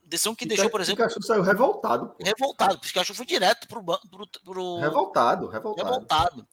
Decisão 0.08 0.34
que 0.34 0.46
deixou, 0.46 0.70
por 0.70 0.80
exemplo. 0.80 1.04
Pikachu 1.04 1.22
saiu 1.22 1.42
revoltado. 1.42 2.08
Pô. 2.08 2.24
Revoltado. 2.24 2.74
O 2.74 2.80
Pikachu 2.80 3.14
foi 3.14 3.26
direto 3.26 3.68
pro, 3.68 3.82
pro, 3.84 4.26
pro. 4.44 4.78
Revoltado, 4.78 5.48
revoltado. 5.48 5.88
Revoltado. 5.88 6.48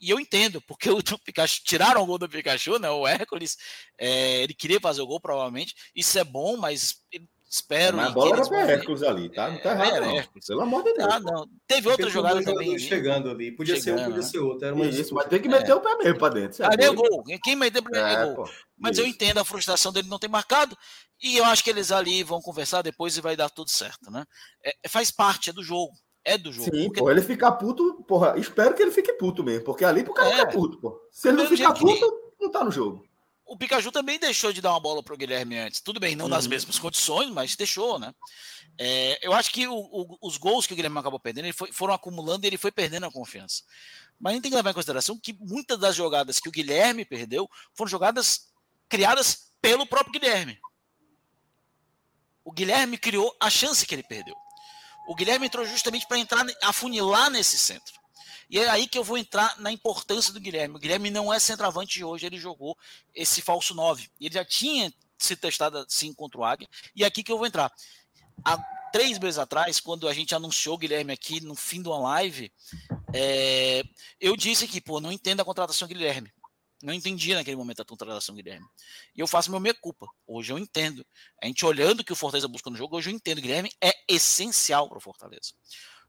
E 0.00 0.10
eu 0.10 0.20
entendo, 0.20 0.60
porque 0.60 0.90
o 0.90 1.00
Pikachu 1.24 1.62
tiraram 1.64 2.02
o 2.02 2.06
gol 2.06 2.18
do 2.18 2.28
Pikachu, 2.28 2.78
né? 2.78 2.90
O 2.90 3.06
Hércules, 3.06 3.56
é, 3.96 4.42
ele 4.42 4.54
queria 4.54 4.80
fazer 4.80 5.00
o 5.00 5.06
gol, 5.06 5.20
provavelmente. 5.20 5.74
Isso 5.94 6.18
é 6.18 6.24
bom, 6.24 6.56
mas 6.56 6.96
espero. 7.50 7.96
Mas 7.96 8.08
a 8.08 8.10
bola 8.10 8.36
era 8.36 8.46
para 8.46 8.70
Hércules 8.70 9.02
ali, 9.02 9.28
tá? 9.28 9.50
Não 9.50 9.58
tá 9.58 9.72
errado. 9.72 9.94
Era 9.94 10.14
Hércules. 10.14 10.46
Pelo 10.46 10.60
amor 10.60 10.84
de 10.84 10.94
Deus. 10.94 11.12
Ah, 11.12 11.20
não. 11.20 11.48
Teve 11.66 11.88
outra 11.88 12.10
jogada 12.10 12.42
também. 12.42 12.78
Chegando 12.78 13.30
ali. 13.30 13.52
Podia 13.52 13.76
chegando, 13.76 13.98
ser 13.98 14.02
um, 14.02 14.04
podia 14.06 14.22
né? 14.22 14.28
ser 14.28 14.38
outro. 14.38 14.66
Era 14.66 14.74
uma 14.74 14.86
Isso, 14.86 15.14
mas 15.14 15.26
tem 15.26 15.40
que 15.40 15.48
meter 15.48 15.70
é. 15.70 15.74
o 15.74 15.80
pé 15.80 15.96
mesmo 15.96 16.18
para 16.18 16.34
dentro. 16.34 16.64
Ah, 16.64 16.70
é 16.78 16.90
gol. 16.90 17.24
Quem 17.42 17.56
meteu 17.56 17.82
o 17.82 17.84
pé 17.84 17.98
é 17.98 18.26
gol. 18.26 18.44
Pô. 18.44 18.50
Mas 18.76 18.92
Isso. 18.92 19.00
eu 19.00 19.06
entendo 19.06 19.38
a 19.38 19.44
frustração 19.44 19.92
dele 19.92 20.08
não 20.08 20.18
ter 20.18 20.28
marcado. 20.28 20.76
E 21.20 21.36
eu 21.36 21.44
acho 21.44 21.64
que 21.64 21.70
eles 21.70 21.90
ali 21.90 22.22
vão 22.22 22.40
conversar 22.40 22.82
depois 22.82 23.16
e 23.16 23.20
vai 23.20 23.36
dar 23.36 23.50
tudo 23.50 23.70
certo, 23.70 24.10
né? 24.10 24.24
É, 24.64 24.88
faz 24.88 25.10
parte, 25.10 25.50
é 25.50 25.52
do 25.52 25.62
jogo. 25.62 25.92
É 26.24 26.36
do 26.36 26.52
jogo. 26.52 26.70
Sim, 26.70 26.84
porque... 26.84 27.00
pô, 27.00 27.10
ele 27.10 27.22
ficar 27.22 27.52
puto, 27.52 28.04
porra, 28.06 28.38
espero 28.38 28.74
que 28.74 28.82
ele 28.82 28.90
fique 28.90 29.12
puto 29.14 29.42
mesmo, 29.42 29.64
porque 29.64 29.84
ali 29.84 30.04
pro 30.04 30.14
cara 30.14 30.28
é. 30.28 30.38
ficar 30.38 30.52
puto, 30.52 30.78
pô. 30.78 31.00
Se 31.10 31.28
ele 31.28 31.38
não 31.38 31.46
ficar 31.46 31.72
puto, 31.72 32.10
que... 32.38 32.44
não 32.44 32.50
tá 32.50 32.62
no 32.62 32.70
jogo. 32.70 33.08
O 33.48 33.56
Pikachu 33.56 33.90
também 33.90 34.18
deixou 34.18 34.52
de 34.52 34.60
dar 34.60 34.72
uma 34.72 34.80
bola 34.80 35.02
pro 35.02 35.16
Guilherme 35.16 35.56
antes. 35.56 35.80
Tudo 35.80 35.98
bem, 35.98 36.14
não 36.14 36.26
uhum. 36.26 36.30
nas 36.30 36.46
mesmas 36.46 36.78
condições, 36.78 37.30
mas 37.30 37.56
deixou, 37.56 37.98
né? 37.98 38.14
É, 38.78 39.18
eu 39.26 39.32
acho 39.32 39.50
que 39.50 39.66
o, 39.66 39.74
o, 39.74 40.18
os 40.20 40.36
gols 40.36 40.66
que 40.66 40.74
o 40.74 40.76
Guilherme 40.76 40.98
acabou 40.98 41.18
perdendo 41.18 41.50
foi, 41.54 41.72
foram 41.72 41.94
acumulando 41.94 42.44
e 42.44 42.46
ele 42.46 42.58
foi 42.58 42.70
perdendo 42.70 43.06
a 43.06 43.10
confiança. 43.10 43.62
Mas 44.20 44.32
a 44.32 44.34
gente 44.34 44.42
tem 44.42 44.50
que 44.50 44.56
levar 44.56 44.70
em 44.70 44.74
consideração 44.74 45.18
que 45.18 45.34
muitas 45.40 45.78
das 45.78 45.96
jogadas 45.96 46.38
que 46.38 46.48
o 46.48 46.52
Guilherme 46.52 47.06
perdeu 47.06 47.48
foram 47.74 47.88
jogadas 47.88 48.52
criadas 48.86 49.50
pelo 49.62 49.86
próprio 49.86 50.12
Guilherme. 50.12 50.58
O 52.48 52.50
Guilherme 52.50 52.96
criou 52.96 53.36
a 53.38 53.50
chance 53.50 53.84
que 53.84 53.94
ele 53.94 54.02
perdeu. 54.02 54.34
O 55.06 55.14
Guilherme 55.14 55.44
entrou 55.44 55.66
justamente 55.66 56.06
para 56.08 56.18
entrar, 56.18 56.46
afunilar 56.62 57.28
nesse 57.28 57.58
centro. 57.58 57.92
E 58.48 58.58
é 58.58 58.70
aí 58.70 58.88
que 58.88 58.96
eu 58.96 59.04
vou 59.04 59.18
entrar 59.18 59.54
na 59.60 59.70
importância 59.70 60.32
do 60.32 60.40
Guilherme. 60.40 60.74
O 60.74 60.78
Guilherme 60.78 61.10
não 61.10 61.30
é 61.30 61.38
centroavante 61.38 62.02
hoje, 62.02 62.24
ele 62.24 62.38
jogou 62.38 62.74
esse 63.14 63.42
falso 63.42 63.74
9. 63.74 64.08
Ele 64.18 64.32
já 64.32 64.46
tinha 64.46 64.90
se 65.18 65.36
testado 65.36 65.76
assim 65.76 66.14
contra 66.14 66.40
o 66.40 66.44
Águia. 66.44 66.66
E 66.96 67.04
é 67.04 67.06
aqui 67.06 67.22
que 67.22 67.30
eu 67.30 67.36
vou 67.36 67.46
entrar. 67.46 67.70
Há 68.42 68.56
três 68.94 69.18
meses 69.18 69.38
atrás, 69.38 69.78
quando 69.78 70.08
a 70.08 70.14
gente 70.14 70.34
anunciou 70.34 70.76
o 70.76 70.78
Guilherme 70.78 71.12
aqui 71.12 71.42
no 71.42 71.54
fim 71.54 71.82
de 71.82 71.88
uma 71.90 71.98
live, 71.98 72.50
é, 73.12 73.82
eu 74.18 74.34
disse 74.34 74.66
que, 74.66 74.80
pô, 74.80 75.02
não 75.02 75.12
entendo 75.12 75.40
a 75.40 75.44
contratação 75.44 75.86
do 75.86 75.92
Guilherme. 75.92 76.32
Não 76.82 76.94
entendia 76.94 77.34
naquele 77.34 77.56
momento 77.56 77.82
a 77.82 77.84
contratação 77.84 78.34
do 78.34 78.42
Guilherme. 78.42 78.66
E 79.14 79.20
eu 79.20 79.26
faço 79.26 79.50
meu 79.50 79.58
meia 79.58 79.74
culpa. 79.74 80.06
Hoje 80.26 80.52
eu 80.52 80.58
entendo. 80.58 81.04
A 81.42 81.46
gente 81.46 81.64
olhando 81.66 82.00
o 82.00 82.04
que 82.04 82.12
o 82.12 82.16
Fortaleza 82.16 82.46
busca 82.46 82.70
no 82.70 82.76
jogo, 82.76 82.96
hoje 82.96 83.10
eu 83.10 83.14
entendo. 83.14 83.38
O 83.38 83.42
Guilherme 83.42 83.70
é 83.82 83.92
essencial 84.08 84.88
para 84.88 84.98
o 84.98 85.00
Fortaleza. 85.00 85.52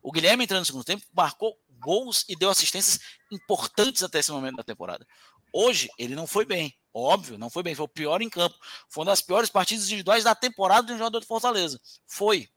O 0.01 0.11
Guilherme 0.11 0.43
entrando 0.43 0.59
no 0.59 0.65
segundo 0.65 0.83
tempo 0.83 1.05
marcou 1.13 1.57
gols 1.79 2.23
e 2.29 2.35
deu 2.35 2.49
assistências 2.49 2.99
importantes 3.31 4.03
até 4.03 4.19
esse 4.19 4.31
momento 4.31 4.57
da 4.57 4.63
temporada. 4.63 5.05
Hoje 5.53 5.89
ele 5.97 6.15
não 6.15 6.27
foi 6.27 6.45
bem, 6.45 6.73
óbvio, 6.93 7.37
não 7.37 7.49
foi 7.49 7.63
bem, 7.63 7.75
foi 7.75 7.85
o 7.85 7.89
pior 7.89 8.21
em 8.21 8.29
campo. 8.29 8.55
Foi 8.89 9.01
uma 9.01 9.11
das 9.11 9.21
piores 9.21 9.49
partidas 9.49 9.85
individuais 9.85 10.23
da 10.23 10.35
temporada 10.35 10.87
de 10.87 10.93
um 10.93 10.97
jogador 10.97 11.19
de 11.19 11.25
Fortaleza. 11.25 11.79
Foi. 12.07 12.47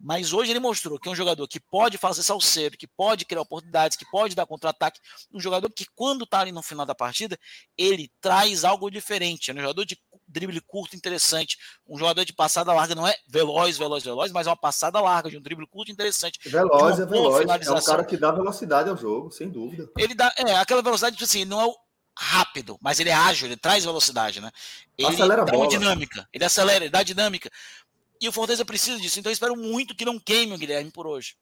Mas 0.00 0.32
hoje 0.32 0.52
ele 0.52 0.60
mostrou 0.60 0.98
que 0.98 1.08
é 1.08 1.12
um 1.12 1.14
jogador 1.14 1.46
que 1.48 1.58
pode 1.58 1.98
fazer 1.98 2.22
salseiro, 2.22 2.76
que 2.76 2.86
pode 2.86 3.24
criar 3.24 3.40
oportunidades, 3.40 3.96
que 3.96 4.08
pode 4.10 4.34
dar 4.34 4.46
contra-ataque. 4.46 5.00
Um 5.32 5.40
jogador 5.40 5.68
que, 5.70 5.86
quando 5.94 6.24
está 6.24 6.40
ali 6.40 6.52
no 6.52 6.62
final 6.62 6.86
da 6.86 6.94
partida, 6.94 7.36
ele 7.76 8.10
traz 8.20 8.64
algo 8.64 8.90
diferente. 8.90 9.50
É 9.50 9.54
um 9.54 9.60
jogador 9.60 9.84
de 9.84 9.98
drible 10.26 10.60
curto 10.60 10.94
interessante. 10.94 11.56
Um 11.86 11.98
jogador 11.98 12.24
de 12.24 12.32
passada 12.32 12.72
larga 12.72 12.94
não 12.94 13.06
é 13.06 13.16
veloz, 13.26 13.76
veloz, 13.76 14.04
veloz, 14.04 14.30
mas 14.30 14.46
é 14.46 14.50
uma 14.50 14.56
passada 14.56 15.00
larga, 15.00 15.30
de 15.30 15.36
um 15.36 15.42
drible 15.42 15.66
curto 15.66 15.90
interessante. 15.90 16.38
Veloz, 16.48 17.00
é 17.00 17.06
veloz. 17.06 17.66
É 17.66 17.72
um 17.72 17.82
cara 17.82 18.04
que 18.04 18.16
dá 18.16 18.30
velocidade 18.30 18.88
ao 18.88 18.96
jogo, 18.96 19.30
sem 19.30 19.48
dúvida. 19.50 19.90
Ele 19.96 20.14
dá, 20.14 20.32
é, 20.36 20.54
aquela 20.56 20.82
velocidade, 20.82 21.16
tipo 21.16 21.24
assim, 21.24 21.44
não 21.44 21.60
é 21.60 21.66
o 21.66 21.74
rápido, 22.18 22.76
mas 22.82 22.98
ele 22.98 23.10
é 23.10 23.14
ágil, 23.14 23.46
ele 23.46 23.56
traz 23.56 23.84
velocidade, 23.84 24.40
né? 24.40 24.50
Ele 24.96 25.06
acelera 25.06 25.44
dá 25.44 25.52
a 25.52 25.54
bola. 25.54 25.64
uma 25.64 25.70
dinâmica, 25.70 26.28
ele 26.32 26.44
acelera, 26.44 26.84
ele 26.84 26.90
dá 26.90 27.02
dinâmica. 27.04 27.48
E 28.20 28.28
o 28.28 28.32
Fortaleza 28.32 28.64
precisa 28.64 29.00
disso. 29.00 29.18
Então 29.18 29.30
eu 29.30 29.34
espero 29.34 29.56
muito 29.56 29.94
que 29.94 30.04
não 30.04 30.18
queime 30.18 30.54
o 30.54 30.58
Guilherme 30.58 30.90
por 30.90 31.06
hoje. 31.06 31.36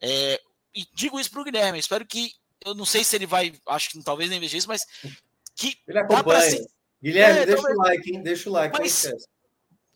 É, 0.00 0.40
e 0.74 0.86
digo 0.94 1.18
isso 1.18 1.30
para 1.30 1.40
o 1.40 1.44
Guilherme. 1.44 1.78
Espero 1.78 2.06
que. 2.06 2.32
Eu 2.64 2.74
não 2.74 2.84
sei 2.84 3.02
se 3.02 3.16
ele 3.16 3.26
vai. 3.26 3.54
Acho 3.66 3.90
que 3.90 4.02
talvez 4.02 4.30
nem 4.30 4.40
veja 4.40 4.56
isso, 4.56 4.68
mas. 4.68 4.86
Que 5.54 5.76
ele 5.86 5.98
acompanha. 5.98 6.50
Se... 6.50 6.68
Guilherme, 7.02 7.40
é, 7.40 7.46
deixa 7.46 7.62
talvez... 7.62 7.78
o 7.78 7.82
like, 7.82 8.10
hein? 8.12 8.22
Deixa 8.22 8.48
o 8.48 8.52
like. 8.52 8.78
Mas, 8.78 9.08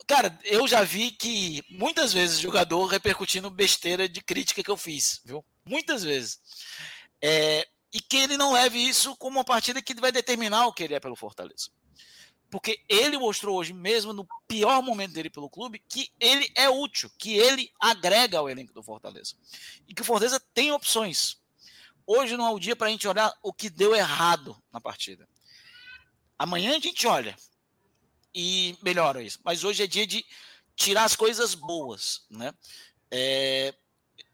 cara, 0.06 0.38
eu 0.44 0.66
já 0.66 0.82
vi 0.82 1.10
que 1.12 1.62
muitas 1.68 2.12
vezes 2.12 2.38
o 2.38 2.42
jogador 2.42 2.86
repercutindo 2.86 3.48
besteira 3.50 4.08
de 4.08 4.20
crítica 4.20 4.62
que 4.62 4.70
eu 4.70 4.76
fiz, 4.76 5.20
viu? 5.24 5.44
Muitas 5.64 6.02
vezes. 6.02 6.40
É, 7.22 7.66
e 7.92 8.00
que 8.00 8.16
ele 8.16 8.36
não 8.36 8.52
leve 8.52 8.78
isso 8.78 9.16
como 9.16 9.38
uma 9.38 9.44
partida 9.44 9.80
que 9.80 9.94
vai 9.94 10.12
determinar 10.12 10.66
o 10.66 10.72
que 10.72 10.82
ele 10.82 10.94
é 10.94 11.00
pelo 11.00 11.16
Fortaleza. 11.16 11.70
Porque 12.56 12.82
ele 12.88 13.18
mostrou 13.18 13.58
hoje, 13.58 13.74
mesmo 13.74 14.14
no 14.14 14.26
pior 14.48 14.82
momento 14.82 15.12
dele 15.12 15.28
pelo 15.28 15.50
clube, 15.50 15.78
que 15.78 16.10
ele 16.18 16.50
é 16.54 16.70
útil, 16.70 17.10
que 17.18 17.36
ele 17.36 17.70
agrega 17.78 18.38
ao 18.38 18.48
elenco 18.48 18.72
do 18.72 18.82
Fortaleza. 18.82 19.34
E 19.86 19.92
que 19.92 20.00
o 20.00 20.04
Fortaleza 20.06 20.40
tem 20.54 20.72
opções. 20.72 21.36
Hoje 22.06 22.34
não 22.34 22.46
é 22.46 22.50
o 22.50 22.58
dia 22.58 22.74
para 22.74 22.86
a 22.86 22.90
gente 22.90 23.06
olhar 23.06 23.30
o 23.42 23.52
que 23.52 23.68
deu 23.68 23.94
errado 23.94 24.56
na 24.72 24.80
partida. 24.80 25.28
Amanhã 26.38 26.74
a 26.74 26.80
gente 26.80 27.06
olha 27.06 27.36
e 28.34 28.74
melhora 28.82 29.22
isso. 29.22 29.38
Mas 29.44 29.62
hoje 29.62 29.82
é 29.82 29.86
dia 29.86 30.06
de 30.06 30.24
tirar 30.74 31.04
as 31.04 31.14
coisas 31.14 31.54
boas. 31.54 32.24
Né? 32.30 32.54
É, 33.10 33.74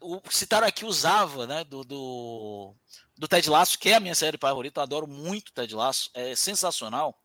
o, 0.00 0.20
citaram 0.30 0.68
aqui 0.68 0.84
o 0.84 0.92
Zava, 0.92 1.44
né, 1.44 1.64
do, 1.64 1.82
do, 1.82 2.72
do 3.18 3.26
Ted 3.26 3.50
Laço, 3.50 3.76
que 3.80 3.88
é 3.88 3.96
a 3.96 4.00
minha 4.00 4.14
série 4.14 4.38
favorita. 4.38 4.78
Eu 4.78 4.84
adoro 4.84 5.08
muito 5.08 5.52
Ted 5.52 5.74
Laço. 5.74 6.08
É 6.14 6.36
sensacional. 6.36 7.18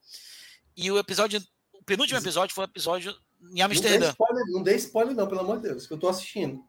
E 0.77 0.91
o 0.91 0.99
episódio, 0.99 1.43
o 1.73 1.83
penúltimo 1.83 2.19
episódio 2.19 2.53
foi 2.53 2.65
o 2.65 2.69
episódio 2.69 3.19
em 3.51 3.61
Amsterdã. 3.61 3.99
Não 3.99 3.99
dê 3.99 4.07
spoiler, 4.11 4.45
não, 4.47 4.75
spoiler 4.75 5.15
não, 5.15 5.27
pelo 5.27 5.41
amor 5.41 5.57
de 5.57 5.69
Deus, 5.69 5.87
que 5.87 5.93
eu 5.93 5.97
tô 5.97 6.07
assistindo. 6.07 6.63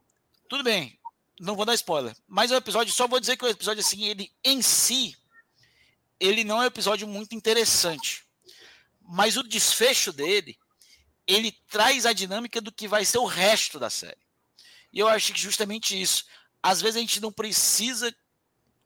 Tudo 0.49 0.63
bem, 0.63 0.99
não 1.39 1.55
vou 1.55 1.63
dar 1.63 1.75
spoiler. 1.75 2.15
Mas 2.27 2.49
o 2.49 2.55
episódio, 2.55 2.91
só 2.91 3.07
vou 3.07 3.19
dizer 3.19 3.37
que 3.37 3.45
o 3.45 3.47
episódio, 3.47 3.81
assim, 3.81 4.05
ele 4.05 4.31
em 4.43 4.63
si, 4.63 5.15
ele 6.19 6.43
não 6.43 6.57
é 6.57 6.61
um 6.61 6.65
episódio 6.65 7.07
muito 7.07 7.35
interessante. 7.35 8.25
Mas 8.99 9.37
o 9.37 9.43
desfecho 9.43 10.11
dele, 10.11 10.57
ele 11.27 11.51
traz 11.69 12.07
a 12.07 12.13
dinâmica 12.13 12.59
do 12.59 12.71
que 12.71 12.87
vai 12.87 13.05
ser 13.05 13.19
o 13.19 13.25
resto 13.25 13.77
da 13.77 13.91
série. 13.91 14.17
E 14.91 14.97
eu 14.97 15.07
acho 15.07 15.31
que 15.33 15.39
justamente 15.39 15.99
isso. 15.99 16.25
Às 16.63 16.81
vezes 16.81 16.97
a 16.97 16.99
gente 16.99 17.21
não 17.21 17.31
precisa 17.31 18.13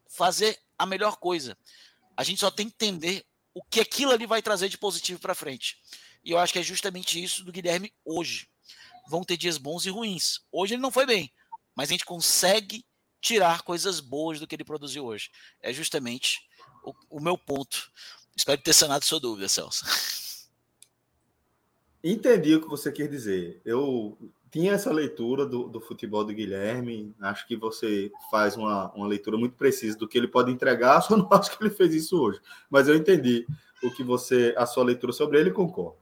fazer 0.06 0.60
a 0.78 0.84
melhor 0.84 1.16
coisa. 1.16 1.56
A 2.14 2.22
gente 2.22 2.40
só 2.40 2.50
tem 2.50 2.68
que 2.68 2.74
entender 2.74 3.24
o 3.54 3.62
que 3.62 3.80
aquilo 3.80 4.10
ali 4.10 4.26
vai 4.26 4.42
trazer 4.42 4.68
de 4.68 4.76
positivo 4.76 5.20
para 5.20 5.34
frente. 5.34 5.78
E 6.24 6.32
eu 6.32 6.38
acho 6.38 6.52
que 6.52 6.58
é 6.58 6.62
justamente 6.62 7.22
isso 7.22 7.44
do 7.44 7.52
Guilherme 7.52 7.94
hoje. 8.04 8.48
Vão 9.08 9.22
ter 9.22 9.36
dias 9.36 9.58
bons 9.58 9.86
e 9.86 9.90
ruins. 9.90 10.40
Hoje 10.50 10.74
ele 10.74 10.82
não 10.82 10.90
foi 10.90 11.06
bem, 11.06 11.32
mas 11.74 11.88
a 11.88 11.92
gente 11.92 12.04
consegue 12.04 12.84
tirar 13.20 13.62
coisas 13.62 14.00
boas 14.00 14.40
do 14.40 14.46
que 14.46 14.54
ele 14.54 14.64
produziu 14.64 15.04
hoje. 15.04 15.30
É 15.60 15.72
justamente 15.72 16.40
o, 16.82 16.94
o 17.10 17.20
meu 17.20 17.38
ponto. 17.38 17.90
Espero 18.36 18.60
ter 18.60 18.72
sanado 18.72 19.04
sua 19.04 19.20
dúvida, 19.20 19.48
Celso. 19.48 19.84
Entendi 22.02 22.54
o 22.54 22.60
que 22.60 22.68
você 22.68 22.92
quer 22.92 23.08
dizer. 23.08 23.62
Eu 23.64 24.18
tinha 24.54 24.74
essa 24.74 24.92
leitura 24.92 25.44
do, 25.44 25.64
do 25.68 25.80
futebol 25.80 26.24
do 26.24 26.32
Guilherme. 26.32 27.12
Acho 27.20 27.44
que 27.44 27.56
você 27.56 28.12
faz 28.30 28.56
uma, 28.56 28.88
uma 28.92 29.08
leitura 29.08 29.36
muito 29.36 29.56
precisa 29.56 29.98
do 29.98 30.06
que 30.06 30.16
ele 30.16 30.28
pode 30.28 30.52
entregar. 30.52 31.00
Só 31.02 31.16
não 31.16 31.26
acho 31.32 31.58
que 31.58 31.64
ele 31.64 31.74
fez 31.74 31.92
isso 31.92 32.16
hoje. 32.16 32.40
Mas 32.70 32.86
eu 32.86 32.94
entendi 32.94 33.44
o 33.82 33.90
que 33.90 34.04
você, 34.04 34.54
a 34.56 34.64
sua 34.64 34.84
leitura 34.84 35.12
sobre 35.12 35.40
ele, 35.40 35.50
concordo. 35.50 35.96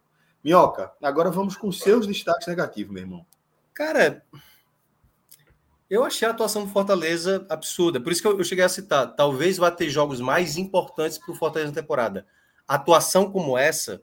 Minhoca, 0.44 0.92
agora 1.02 1.30
vamos 1.30 1.56
com 1.56 1.72
seus 1.72 2.06
destaques 2.06 2.46
negativos, 2.46 2.92
meu 2.92 3.02
irmão. 3.02 3.26
Cara, 3.72 4.22
eu 5.88 6.04
achei 6.04 6.28
a 6.28 6.32
atuação 6.32 6.66
do 6.66 6.70
Fortaleza 6.70 7.46
absurda. 7.48 8.02
Por 8.02 8.12
isso 8.12 8.20
que 8.20 8.28
eu, 8.28 8.44
cheguei 8.44 8.64
a 8.64 8.68
citar. 8.68 9.16
Talvez 9.16 9.56
vá 9.56 9.70
ter 9.70 9.88
jogos 9.88 10.20
mais 10.20 10.58
importantes 10.58 11.16
para 11.16 11.32
o 11.32 11.34
Fortaleza 11.34 11.72
na 11.72 11.80
temporada. 11.80 12.26
Atuação 12.68 13.32
como 13.32 13.56
essa, 13.56 13.98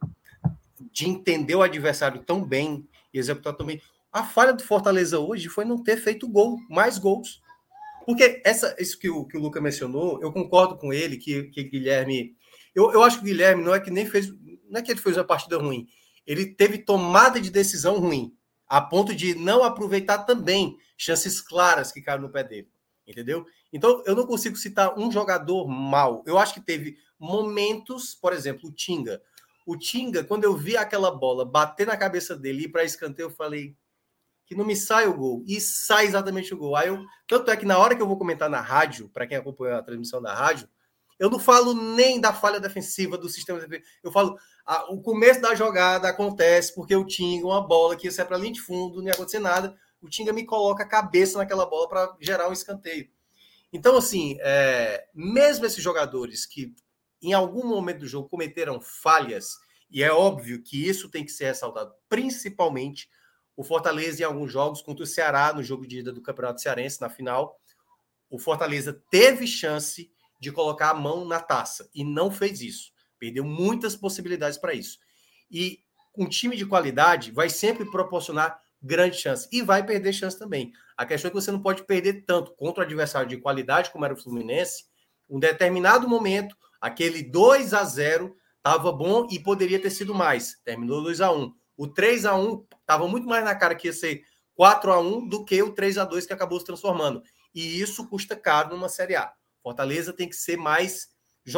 de 0.92 1.08
entender 1.08 1.54
o 1.54 1.62
adversário 1.62 2.24
tão 2.24 2.44
bem 2.44 2.90
e 3.14 3.20
executar 3.20 3.54
também. 3.54 3.80
A 4.12 4.24
falha 4.24 4.54
do 4.54 4.64
Fortaleza 4.64 5.20
hoje 5.20 5.50
foi 5.50 5.66
não 5.66 5.84
ter 5.84 5.98
feito 5.98 6.28
gol, 6.28 6.58
mais 6.70 6.98
gols. 6.98 7.42
Porque 8.06 8.42
essa, 8.44 8.76
isso 8.80 8.98
que 8.98 9.10
o, 9.10 9.26
que 9.26 9.38
o 9.38 9.40
Luca 9.40 9.62
mencionou, 9.62 10.20
eu 10.22 10.32
concordo 10.32 10.78
com 10.78 10.92
ele, 10.92 11.18
que, 11.18 11.44
que 11.44 11.64
Guilherme. 11.64 12.36
Eu, 12.74 12.92
eu 12.92 13.04
acho 13.04 13.18
que 13.18 13.24
o 13.24 13.26
Guilherme 13.26 13.64
não 13.64 13.74
é 13.74 13.80
que 13.80 13.92
nem 13.92 14.06
fez. 14.06 14.32
Não 14.68 14.80
é 14.80 14.82
que 14.82 14.92
ele 14.92 15.00
fez 15.00 15.16
uma 15.16 15.24
partida 15.24 15.58
ruim. 15.58 15.88
Ele 16.26 16.48
teve 16.48 16.80
tomada 16.80 17.40
de 17.40 17.52
decisão 17.52 18.00
ruim, 18.00 18.34
a 18.68 18.82
ponto 18.82 19.14
de 19.14 19.36
não 19.36 19.64
aproveitar 19.64 20.20
também 20.20 20.76
chances 20.98 21.40
claras 21.40 21.92
que 21.92 22.02
caíram 22.02 22.24
no 22.24 22.32
pé 22.32 22.44
dele. 22.44 22.70
Entendeu? 23.08 23.46
Então, 23.72 24.04
eu 24.06 24.16
não 24.16 24.26
consigo 24.26 24.56
citar 24.56 24.98
um 24.98 25.12
jogador 25.12 25.68
mal. 25.68 26.24
Eu 26.26 26.38
acho 26.38 26.54
que 26.54 26.62
teve 26.62 26.98
momentos, 27.20 28.16
por 28.16 28.34
exemplo, 28.34 28.70
o 28.70 28.72
Tinga. 28.72 29.22
O 29.66 29.78
Tinga, 29.78 30.24
quando 30.24 30.44
eu 30.44 30.56
vi 30.56 30.76
aquela 30.76 31.12
bola 31.12 31.46
bater 31.46 31.86
na 31.86 31.98
cabeça 31.98 32.36
dele 32.36 32.62
e 32.62 32.66
ir 32.66 32.70
para 32.70 32.84
escanteio, 32.84 33.28
eu 33.28 33.36
falei: 33.36 33.76
que 34.50 34.56
não 34.56 34.66
me 34.66 34.76
sai 34.76 35.06
o 35.08 35.14
gol. 35.14 35.44
E 35.46 35.62
sai 35.62 36.08
exatamente 36.08 36.52
o 36.56 36.58
gol. 36.58 36.76
Aí 36.76 36.88
eu, 36.88 37.06
tanto 37.28 37.52
é 37.52 37.56
que 37.56 37.68
na 37.68 37.78
hora 37.78 37.96
que 37.96 38.02
eu 38.02 38.08
vou 38.08 38.18
comentar 38.18 38.50
na 38.50 38.60
rádio, 38.60 39.08
para 39.08 39.28
quem 39.28 39.38
acompanha 39.38 39.78
a 39.78 39.84
transmissão 39.84 40.20
da 40.20 40.34
rádio, 40.34 40.68
eu 41.20 41.30
não 41.30 41.38
falo 41.38 41.76
nem 41.76 42.20
da 42.20 42.34
falha 42.34 42.60
defensiva 42.60 43.16
do 43.16 43.30
sistema 43.30 43.62
Eu 44.04 44.12
falo, 44.12 44.40
a, 44.66 44.92
o 44.92 45.04
começo 45.04 45.40
da 45.40 45.54
jogada 45.54 46.10
acontece 46.10 46.74
porque 46.74 46.96
o 46.96 47.06
Tinga, 47.06 47.46
uma 47.46 47.62
bola 47.62 47.96
que 47.96 48.08
ia 48.08 48.12
sair 48.12 48.26
para 48.26 48.40
linha 48.40 48.54
de 48.54 48.62
fundo, 48.62 48.98
não 48.98 49.08
ia 49.08 49.14
acontecer 49.14 49.38
nada. 49.38 49.78
O 50.02 50.10
Tinga 50.10 50.34
me 50.34 50.44
coloca 50.44 50.82
a 50.82 50.88
cabeça 50.88 51.38
naquela 51.38 51.68
bola 51.68 51.88
para 51.88 52.18
gerar 52.20 52.50
um 52.50 52.54
escanteio. 52.54 53.08
Então, 53.72 53.98
assim, 53.98 54.36
é, 54.40 55.06
mesmo 55.14 55.64
esses 55.64 55.84
jogadores 55.84 56.48
que 56.48 56.74
em 57.22 57.34
algum 57.34 57.68
momento 57.68 58.00
do 58.00 58.08
jogo 58.08 58.28
cometeram 58.28 58.82
falhas, 58.82 59.60
e 59.92 60.02
é 60.02 60.12
óbvio 60.12 60.64
que 60.64 60.88
isso 60.88 61.08
tem 61.08 61.24
que 61.24 61.32
ser 61.32 61.46
ressaltado, 61.46 61.94
principalmente 62.08 63.08
o 63.60 63.64
Fortaleza, 63.66 64.22
em 64.22 64.26
alguns 64.26 64.54
jogos, 64.54 64.82
contra 64.82 65.04
o 65.04 65.06
Ceará, 65.06 65.52
no 65.52 65.62
jogo 65.62 65.86
de 65.86 66.00
ida 66.00 66.14
do 66.14 66.22
Campeonato 66.22 66.62
Cearense, 66.62 67.02
na 67.02 67.10
final, 67.10 67.60
o 68.30 68.40
Fortaleza 68.40 69.04
teve 69.12 69.46
chance 69.46 70.10
de 70.40 70.50
colocar 70.50 70.92
a 70.92 70.94
mão 70.94 71.26
na 71.26 71.42
taça 71.42 71.90
e 71.94 72.06
não 72.06 72.32
fez 72.32 72.62
isso. 72.62 72.94
Perdeu 73.20 73.44
muitas 73.44 73.98
possibilidades 73.98 74.58
para 74.58 74.74
isso. 74.74 74.98
E 75.52 75.80
um 76.18 76.26
time 76.26 76.56
de 76.56 76.66
qualidade 76.66 77.34
vai 77.34 77.50
sempre 77.50 77.84
proporcionar 77.92 78.62
grande 78.82 79.18
chance 79.18 79.46
e 79.52 79.62
vai 79.62 79.86
perder 79.86 80.14
chance 80.14 80.40
também. 80.40 80.72
A 80.96 81.06
questão 81.06 81.28
é 81.28 81.32
que 81.32 81.42
você 81.42 81.52
não 81.52 81.62
pode 81.62 81.84
perder 81.84 82.24
tanto 82.26 82.56
contra 82.56 82.84
o 82.84 82.86
adversário 82.86 83.28
de 83.28 83.36
qualidade 83.42 83.92
como 83.92 84.06
era 84.06 84.14
o 84.14 84.18
Fluminense. 84.18 84.86
Um 85.30 85.38
determinado 85.38 86.08
momento, 86.08 86.56
aquele 86.80 87.22
2 87.22 87.74
a 87.74 87.84
0 87.84 88.38
estava 88.56 88.90
bom 88.94 89.28
e 89.30 89.38
poderia 89.38 89.82
ter 89.82 89.90
sido 89.90 90.16
mais. 90.16 90.62
Terminou 90.64 91.04
2 91.04 91.20
a 91.20 91.30
1. 91.30 91.59
O 91.80 91.88
3 91.88 92.26
a 92.26 92.36
1 92.36 92.66
estava 92.82 93.08
muito 93.08 93.26
mais 93.26 93.42
na 93.46 93.56
cara 93.56 93.74
que 93.74 93.88
ia 93.88 93.94
ser 93.94 94.26
4 94.54 94.92
a 94.92 95.00
1 95.00 95.30
do 95.30 95.46
que 95.46 95.64
o 95.64 95.72
3 95.72 95.98
a 95.98 96.04
2 96.04 96.26
que 96.26 96.34
acabou 96.34 96.60
se 96.60 96.66
transformando. 96.66 97.24
E 97.56 97.80
isso 97.80 98.06
custa 98.10 98.36
caro 98.36 98.72
numa 98.72 98.90
Série 98.90 99.16
A. 99.16 99.32
Fortaleza 99.64 100.12
tem 100.12 100.28
que 100.28 100.36
ser 100.36 100.58
mais 100.58 101.08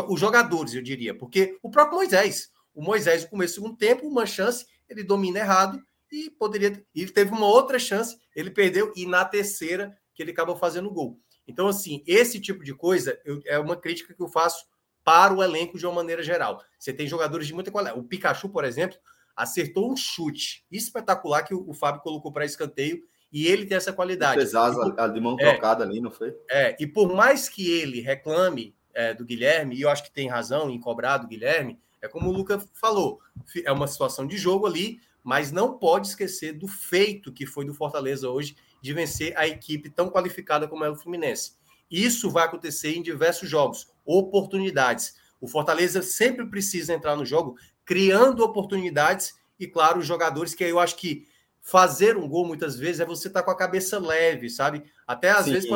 os 0.07 0.19
jogadores, 0.19 0.75
eu 0.75 0.81
diria, 0.83 1.17
porque 1.17 1.57
o 1.63 1.71
próprio 1.71 1.97
Moisés, 1.97 2.51
o 2.71 2.83
Moisés 2.83 3.23
no 3.23 3.29
começo 3.29 3.55
do 3.55 3.63
segundo 3.63 3.77
tempo, 3.77 4.07
uma 4.07 4.27
chance, 4.27 4.67
ele 4.87 5.03
domina 5.03 5.39
errado 5.39 5.81
e 6.11 6.29
poderia, 6.29 6.85
ele 6.93 7.11
teve 7.11 7.31
uma 7.31 7.47
outra 7.47 7.79
chance, 7.79 8.15
ele 8.35 8.51
perdeu 8.51 8.93
e 8.95 9.07
na 9.07 9.25
terceira 9.25 9.97
que 10.13 10.21
ele 10.21 10.29
acabou 10.29 10.55
fazendo 10.55 10.91
gol. 10.91 11.19
Então 11.47 11.67
assim, 11.67 12.03
esse 12.05 12.39
tipo 12.39 12.63
de 12.63 12.75
coisa 12.75 13.19
eu, 13.25 13.41
é 13.47 13.57
uma 13.57 13.75
crítica 13.75 14.13
que 14.13 14.21
eu 14.21 14.27
faço 14.27 14.67
para 15.03 15.33
o 15.33 15.41
elenco 15.41 15.79
de 15.79 15.85
uma 15.87 15.95
maneira 15.95 16.21
geral. 16.21 16.63
Você 16.77 16.93
tem 16.93 17.07
jogadores 17.07 17.47
de 17.47 17.55
muita 17.55 17.71
qualidade. 17.71 17.99
O 17.99 18.03
Pikachu, 18.03 18.49
por 18.49 18.63
exemplo, 18.63 18.99
acertou 19.35 19.91
um 19.91 19.95
chute 19.95 20.65
espetacular 20.71 21.43
que 21.43 21.53
o, 21.53 21.69
o 21.69 21.73
Fábio 21.73 22.01
colocou 22.01 22.31
para 22.31 22.45
escanteio 22.45 23.03
e 23.31 23.47
ele 23.47 23.65
tem 23.65 23.77
essa 23.77 23.93
qualidade. 23.93 24.37
Pesado, 24.37 24.93
a 24.97 25.07
de 25.07 25.19
mão 25.21 25.37
é, 25.39 25.51
trocada 25.51 25.83
ali, 25.83 26.01
não 26.01 26.11
foi? 26.11 26.35
É, 26.49 26.75
e 26.79 26.85
por 26.85 27.13
mais 27.13 27.47
que 27.47 27.71
ele 27.71 28.01
reclame 28.01 28.75
é, 28.93 29.13
do 29.13 29.25
Guilherme, 29.25 29.75
e 29.75 29.81
eu 29.81 29.89
acho 29.89 30.03
que 30.03 30.11
tem 30.11 30.27
razão 30.27 30.69
em 30.69 30.79
cobrar 30.79 31.17
do 31.17 31.27
Guilherme, 31.27 31.79
é 32.01 32.07
como 32.07 32.29
o 32.29 32.33
Luca 32.33 32.61
falou, 32.73 33.19
é 33.63 33.71
uma 33.71 33.87
situação 33.87 34.25
de 34.25 34.37
jogo 34.37 34.65
ali, 34.65 34.99
mas 35.23 35.51
não 35.51 35.77
pode 35.77 36.07
esquecer 36.07 36.53
do 36.53 36.67
feito 36.67 37.31
que 37.31 37.45
foi 37.45 37.63
do 37.63 37.73
Fortaleza 37.73 38.27
hoje 38.27 38.55
de 38.81 38.93
vencer 38.93 39.37
a 39.37 39.47
equipe 39.47 39.89
tão 39.89 40.09
qualificada 40.09 40.67
como 40.67 40.83
é 40.83 40.89
o 40.89 40.95
Fluminense. 40.95 41.53
Isso 41.89 42.29
vai 42.31 42.45
acontecer 42.45 42.95
em 42.95 43.03
diversos 43.03 43.47
jogos, 43.47 43.87
oportunidades. 44.03 45.15
O 45.39 45.47
Fortaleza 45.47 46.01
sempre 46.01 46.45
precisa 46.47 46.93
entrar 46.93 47.15
no 47.15 47.25
jogo 47.25 47.55
criando 47.91 48.41
oportunidades 48.41 49.33
e, 49.59 49.67
claro, 49.67 49.99
os 49.99 50.05
jogadores 50.05 50.53
que 50.53 50.63
eu 50.63 50.79
acho 50.79 50.95
que 50.95 51.27
fazer 51.59 52.15
um 52.15 52.25
gol 52.25 52.47
muitas 52.47 52.77
vezes 52.77 53.01
é 53.01 53.05
você 53.05 53.27
estar 53.27 53.41
tá 53.41 53.45
com 53.45 53.51
a 53.51 53.57
cabeça 53.57 53.99
leve, 53.99 54.49
sabe? 54.49 54.85
Até 55.05 55.29
às 55.29 55.43
sim, 55.43 55.51
vezes 55.51 55.69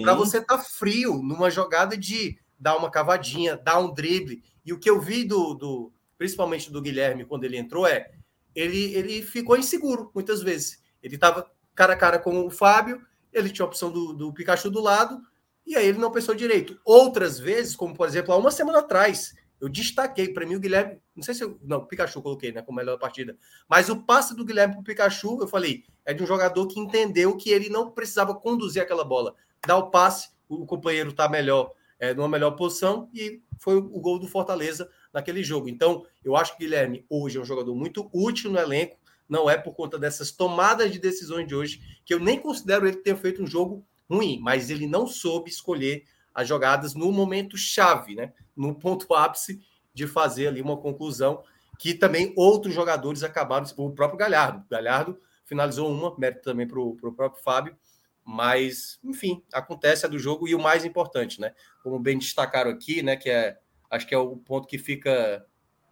para 0.00 0.14
você 0.14 0.38
estar 0.38 0.56
tá 0.56 0.64
frio 0.64 1.22
numa 1.22 1.50
jogada 1.50 1.94
de 1.94 2.38
dar 2.58 2.74
uma 2.74 2.90
cavadinha, 2.90 3.54
dar 3.54 3.78
um 3.80 3.92
drible. 3.92 4.42
E 4.64 4.72
o 4.72 4.78
que 4.78 4.88
eu 4.88 4.98
vi 4.98 5.24
do, 5.24 5.52
do 5.52 5.92
principalmente 6.16 6.72
do 6.72 6.80
Guilherme 6.80 7.26
quando 7.26 7.44
ele 7.44 7.58
entrou 7.58 7.86
é 7.86 8.12
ele 8.54 8.94
ele 8.94 9.20
ficou 9.20 9.58
inseguro 9.58 10.10
muitas 10.14 10.42
vezes. 10.42 10.82
Ele 11.02 11.16
estava 11.16 11.50
cara 11.74 11.92
a 11.92 11.96
cara 11.96 12.18
com 12.18 12.46
o 12.46 12.50
Fábio, 12.50 13.02
ele 13.30 13.50
tinha 13.50 13.66
a 13.66 13.68
opção 13.68 13.92
do, 13.92 14.14
do 14.14 14.32
Pikachu 14.32 14.70
do 14.70 14.80
lado 14.80 15.20
e 15.66 15.76
aí 15.76 15.86
ele 15.86 15.98
não 15.98 16.10
pensou 16.10 16.34
direito. 16.34 16.80
Outras 16.82 17.38
vezes, 17.38 17.76
como 17.76 17.94
por 17.94 18.08
exemplo 18.08 18.32
há 18.32 18.38
uma 18.38 18.50
semana 18.50 18.78
atrás, 18.78 19.34
eu 19.62 19.68
destaquei 19.68 20.26
para 20.26 20.44
mim 20.44 20.56
o 20.56 20.60
Guilherme, 20.60 20.98
não 21.14 21.22
sei 21.22 21.34
se 21.34 21.44
eu, 21.44 21.56
não, 21.62 21.78
o 21.78 21.86
Pikachu 21.86 22.20
coloquei, 22.20 22.50
né, 22.50 22.62
como 22.62 22.76
melhor 22.76 22.98
partida, 22.98 23.38
mas 23.68 23.88
o 23.88 24.02
passe 24.02 24.34
do 24.34 24.44
Guilherme 24.44 24.74
para 24.74 24.80
o 24.80 24.84
Pikachu, 24.84 25.38
eu 25.40 25.46
falei, 25.46 25.84
é 26.04 26.12
de 26.12 26.20
um 26.20 26.26
jogador 26.26 26.66
que 26.66 26.80
entendeu 26.80 27.36
que 27.36 27.48
ele 27.48 27.68
não 27.68 27.88
precisava 27.88 28.34
conduzir 28.34 28.82
aquela 28.82 29.04
bola, 29.04 29.36
dar 29.64 29.76
o 29.76 29.88
passe, 29.88 30.30
o 30.48 30.66
companheiro 30.66 31.10
está 31.10 31.28
melhor, 31.28 31.72
é, 32.00 32.12
numa 32.12 32.28
melhor 32.28 32.50
posição 32.56 33.08
e 33.14 33.40
foi 33.56 33.76
o 33.76 34.00
gol 34.00 34.18
do 34.18 34.26
Fortaleza 34.26 34.90
naquele 35.12 35.44
jogo. 35.44 35.68
Então, 35.68 36.04
eu 36.24 36.34
acho 36.34 36.56
que 36.56 36.64
o 36.64 36.66
Guilherme 36.66 37.06
hoje 37.08 37.38
é 37.38 37.40
um 37.40 37.44
jogador 37.44 37.76
muito 37.76 38.10
útil 38.12 38.50
no 38.50 38.58
elenco, 38.58 38.98
não 39.28 39.48
é 39.48 39.56
por 39.56 39.76
conta 39.76 39.96
dessas 39.96 40.32
tomadas 40.32 40.90
de 40.90 40.98
decisões 40.98 41.46
de 41.46 41.54
hoje, 41.54 41.80
que 42.04 42.12
eu 42.12 42.18
nem 42.18 42.40
considero 42.40 42.84
ele 42.84 42.96
ter 42.96 43.16
feito 43.16 43.40
um 43.40 43.46
jogo 43.46 43.86
ruim, 44.10 44.40
mas 44.42 44.70
ele 44.70 44.88
não 44.88 45.06
soube 45.06 45.48
escolher 45.48 46.02
as 46.34 46.48
jogadas 46.48 46.94
no 46.94 47.10
momento 47.12 47.56
chave, 47.56 48.14
né? 48.14 48.32
No 48.56 48.74
ponto 48.74 49.12
ápice 49.14 49.60
de 49.92 50.06
fazer 50.06 50.48
ali 50.48 50.62
uma 50.62 50.76
conclusão 50.76 51.42
que 51.78 51.94
também 51.94 52.32
outros 52.36 52.74
jogadores 52.74 53.22
acabaram, 53.22 53.66
o 53.76 53.90
próprio 53.90 54.18
Galhardo. 54.18 54.64
Galhardo 54.70 55.18
finalizou 55.44 55.90
uma, 55.90 56.16
mérito 56.16 56.42
também 56.42 56.66
para 56.66 56.80
o 56.80 56.96
próprio 56.96 57.42
Fábio, 57.42 57.76
mas 58.24 58.98
enfim, 59.02 59.42
acontece 59.52 60.06
a 60.06 60.08
do 60.08 60.18
jogo 60.18 60.46
e 60.46 60.54
o 60.54 60.60
mais 60.60 60.84
importante, 60.84 61.40
né? 61.40 61.54
Como 61.82 61.98
bem 61.98 62.18
destacaram 62.18 62.70
aqui, 62.70 63.02
né? 63.02 63.16
Que 63.16 63.30
é 63.30 63.58
acho 63.92 64.06
que 64.06 64.14
é 64.14 64.18
o 64.18 64.36
ponto 64.36 64.66
que 64.66 64.78
fica. 64.78 65.44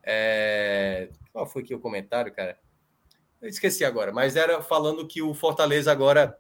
É... 0.03 1.11
Qual 1.33 1.47
foi 1.47 1.63
aqui 1.63 1.75
o 1.75 1.81
comentário, 1.81 2.33
cara? 2.33 2.59
Eu 3.41 3.49
esqueci 3.49 3.85
agora, 3.85 4.13
mas 4.13 4.37
era 4.37 4.63
falando 4.63 5.07
que 5.07 5.23
o 5.23 5.35
Fortaleza 5.35 5.91
agora 5.93 6.39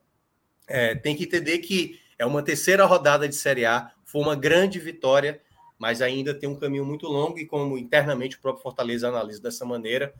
é, 0.66 0.94
tem 0.94 1.16
que 1.16 1.24
entender 1.24 1.58
que 1.58 1.98
é 2.20 2.26
uma 2.26 2.42
terceira 2.42 2.84
rodada 2.84 3.26
de 3.26 3.34
Série 3.34 3.64
A, 3.64 3.90
foi 4.04 4.20
uma 4.20 4.36
grande 4.36 4.78
vitória, 4.78 5.40
mas 5.78 6.02
ainda 6.02 6.34
tem 6.34 6.46
um 6.46 6.54
caminho 6.54 6.84
muito 6.84 7.06
longo 7.06 7.38
e 7.38 7.46
como 7.46 7.78
internamente 7.78 8.36
o 8.36 8.40
próprio 8.42 8.62
Fortaleza 8.62 9.08
analisa 9.08 9.40
dessa 9.40 9.64
maneira, 9.64 10.12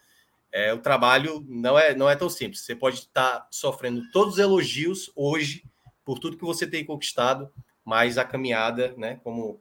é, 0.51 0.72
o 0.72 0.78
trabalho 0.78 1.44
não 1.47 1.78
é, 1.78 1.94
não 1.94 2.09
é 2.09 2.16
tão 2.16 2.31
simples. 2.31 2.62
Você 2.62 2.74
pode 2.74 2.97
estar 2.97 3.47
sofrendo 3.51 4.02
todos 4.12 4.35
os 4.35 4.40
elogios 4.40 5.12
hoje 5.14 5.62
por 6.02 6.18
tudo 6.18 6.39
que 6.39 6.44
você 6.44 6.66
tem 6.66 6.86
conquistado, 6.86 7.52
mas 7.85 8.16
a 8.16 8.24
caminhada, 8.24 8.94
né, 8.97 9.20
como 9.22 9.60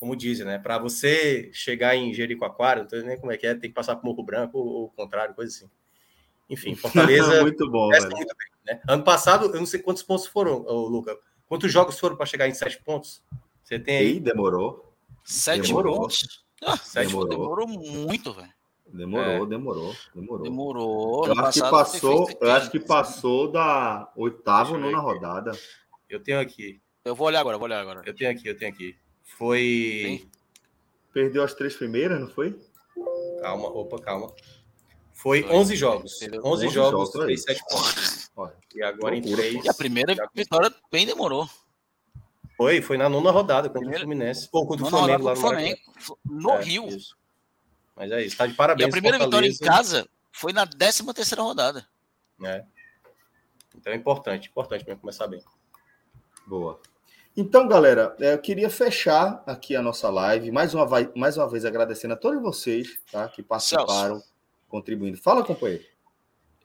como 0.00 0.16
dizem, 0.16 0.44
né, 0.44 0.58
para 0.58 0.78
você 0.78 1.50
chegar 1.52 1.94
em 1.94 2.12
Jericoacoara, 2.12 2.82
não 2.82 2.88
sei 2.88 3.02
nem 3.02 3.18
como 3.18 3.30
é 3.30 3.36
que 3.36 3.46
é, 3.46 3.54
tem 3.54 3.70
que 3.70 3.74
passar 3.74 3.96
por 3.96 4.04
Morro 4.04 4.22
Branco 4.22 4.58
ou 4.58 4.84
o 4.84 4.90
contrário, 4.90 5.34
coisa 5.34 5.54
assim. 5.54 5.70
Enfim, 6.48 6.74
Fortaleza 6.76 7.42
muito 7.42 7.70
bom, 7.70 7.88
muito 7.88 8.08
bem, 8.10 8.26
né? 8.66 8.80
Ano 8.88 9.04
passado, 9.04 9.46
eu 9.46 9.58
não 9.58 9.66
sei 9.66 9.80
quantos 9.80 10.02
pontos 10.02 10.26
foram, 10.26 10.62
Luca, 10.62 11.16
Quantos 11.48 11.72
jogos 11.72 11.98
foram 11.98 12.16
para 12.16 12.26
chegar 12.26 12.48
em 12.48 12.54
sete 12.54 12.82
pontos? 12.82 13.22
Você 13.62 13.78
tem 13.78 13.96
aí? 13.96 14.16
Ih, 14.16 14.20
demorou. 14.20 14.92
Sete 15.24 15.68
demorou. 15.68 16.00
pontos? 16.00 16.44
Ah, 16.62 16.76
sete 16.76 17.08
demorou. 17.08 17.28
demorou 17.28 17.68
muito, 17.68 18.32
velho. 18.32 18.52
Demorou, 18.86 19.44
é. 19.44 19.46
demorou, 19.46 19.96
demorou. 20.14 20.42
Demorou. 20.42 21.26
Eu 21.26 21.38
acho 21.40 21.62
que 21.62 21.70
passou, 21.70 22.30
eu 22.40 22.50
acho 22.52 22.70
que 22.70 22.78
passou 22.78 23.50
da 23.50 24.12
oitava 24.14 24.72
ou 24.72 24.78
nona 24.78 25.00
rodada. 25.00 25.52
Eu 26.08 26.22
tenho 26.22 26.38
aqui. 26.38 26.80
Eu 27.04 27.14
vou 27.14 27.26
olhar 27.26 27.40
agora, 27.40 27.58
vou 27.58 27.66
olhar 27.66 27.80
agora. 27.80 28.02
Eu 28.06 28.14
tenho 28.14 28.30
aqui, 28.30 28.48
eu 28.48 28.56
tenho 28.56 28.72
aqui. 28.72 28.96
Foi. 29.22 30.20
Sim. 30.20 30.30
Perdeu 31.12 31.42
as 31.42 31.54
três 31.54 31.74
primeiras, 31.76 32.20
não 32.20 32.28
foi? 32.28 32.58
Calma, 33.40 33.68
opa, 33.68 33.98
calma. 33.98 34.32
Foi, 35.12 35.42
foi 35.42 35.50
11 35.56 35.76
jogos. 35.76 36.22
11, 36.22 36.40
11 36.42 36.68
jogos, 36.68 37.12
jogos 37.12 37.26
fez 37.26 37.42
7 37.42 37.62
E 38.74 38.82
agora 38.82 39.14
Loucura, 39.14 39.46
em 39.46 39.52
3. 39.52 39.64
E 39.64 39.68
a 39.68 39.74
primeira 39.74 40.14
vitória 40.34 40.72
bem 40.90 41.06
demorou. 41.06 41.48
Foi, 42.56 42.80
foi 42.82 42.96
na 42.96 43.08
nona 43.08 43.30
rodada 43.30 43.68
contra 43.68 43.80
primeira... 43.80 44.04
o 44.04 44.06
Fluminense. 44.06 44.48
Ou 44.52 44.66
contra 44.66 44.86
o 44.86 44.90
Flamengo 44.90 45.24
lá 45.24 45.30
no 45.30 45.36
Flamengo, 45.36 45.80
no 46.24 46.50
é, 46.50 46.62
Rio. 46.62 46.88
Isso. 46.88 47.16
Mas 47.96 48.10
é 48.10 48.22
isso, 48.22 48.36
tá 48.36 48.46
de 48.46 48.54
parabéns. 48.54 48.86
E 48.86 48.88
a 48.88 48.90
primeira 48.90 49.18
vitória 49.18 49.46
em 49.46 49.56
casa 49.56 50.08
foi 50.32 50.52
na 50.52 50.66
13 50.66 51.12
terceira 51.12 51.42
rodada. 51.42 51.86
É. 52.44 52.64
Então 53.74 53.92
é 53.92 53.96
importante, 53.96 54.48
importante 54.48 54.84
mesmo 54.84 55.00
começar 55.00 55.26
bem. 55.26 55.42
Boa. 56.46 56.80
Então, 57.36 57.66
galera, 57.66 58.14
é, 58.20 58.34
eu 58.34 58.38
queria 58.38 58.70
fechar 58.70 59.42
aqui 59.46 59.74
a 59.74 59.82
nossa 59.82 60.08
live, 60.08 60.52
mais 60.52 60.72
uma, 60.74 60.86
mais 61.16 61.36
uma 61.36 61.48
vez 61.48 61.64
agradecendo 61.64 62.14
a 62.14 62.16
todos 62.16 62.40
vocês 62.40 63.00
tá, 63.10 63.28
que 63.28 63.42
participaram, 63.42 64.16
Celso. 64.16 64.32
contribuindo. 64.68 65.18
Fala, 65.18 65.44
companheiro. 65.44 65.84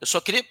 Eu 0.00 0.06
só 0.06 0.20
queria 0.20 0.44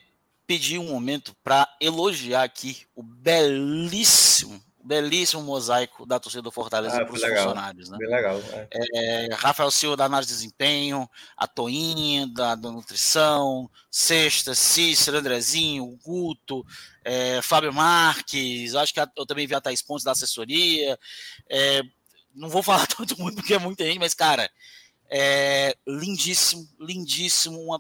pedir 0.50 0.80
um 0.80 0.88
momento 0.88 1.36
para 1.44 1.70
elogiar 1.80 2.42
aqui 2.42 2.82
o 2.96 3.04
belíssimo, 3.04 4.60
belíssimo 4.84 5.44
mosaico 5.44 6.08
da 6.08 6.20
torcida 6.20 6.42
do 6.42 6.52
Fortaleza 6.52 7.00
ah, 7.00 7.06
para 7.06 7.14
os 7.14 7.22
funcionários. 7.22 7.88
Né? 7.88 7.98
Legal. 8.00 8.42
É. 8.52 8.68
É, 8.72 9.36
Rafael 9.36 9.70
Silva 9.70 9.96
da 9.96 10.06
análise 10.06 10.32
de 10.32 10.38
desempenho, 10.38 11.08
a 11.38 11.46
Toinha 11.46 12.26
da, 12.26 12.56
da 12.56 12.72
nutrição, 12.72 13.70
Sexta, 13.92 14.56
Cícero, 14.56 15.20
Andrezinho, 15.20 15.86
Guto, 16.04 16.66
é, 17.04 17.44
Fábio 17.44 17.72
Marques, 17.72 18.74
acho 18.74 18.92
que 18.92 19.00
eu 19.00 19.28
também 19.28 19.46
vi 19.46 19.54
a 19.54 19.62
Thaís 19.62 19.84
Pontes 19.84 20.04
da 20.04 20.14
assessoria. 20.14 20.98
É, 21.48 21.84
não 22.34 22.50
vou 22.50 22.64
falar 22.66 22.88
todo 22.88 23.20
mundo 23.20 23.36
porque 23.36 23.54
é 23.54 23.60
muita 23.60 23.86
gente, 23.86 24.00
mas, 24.00 24.16
cara, 24.16 24.50
é 25.12 25.78
lindíssimo, 25.88 26.68
lindíssimo, 26.80 27.62
uma 27.62 27.80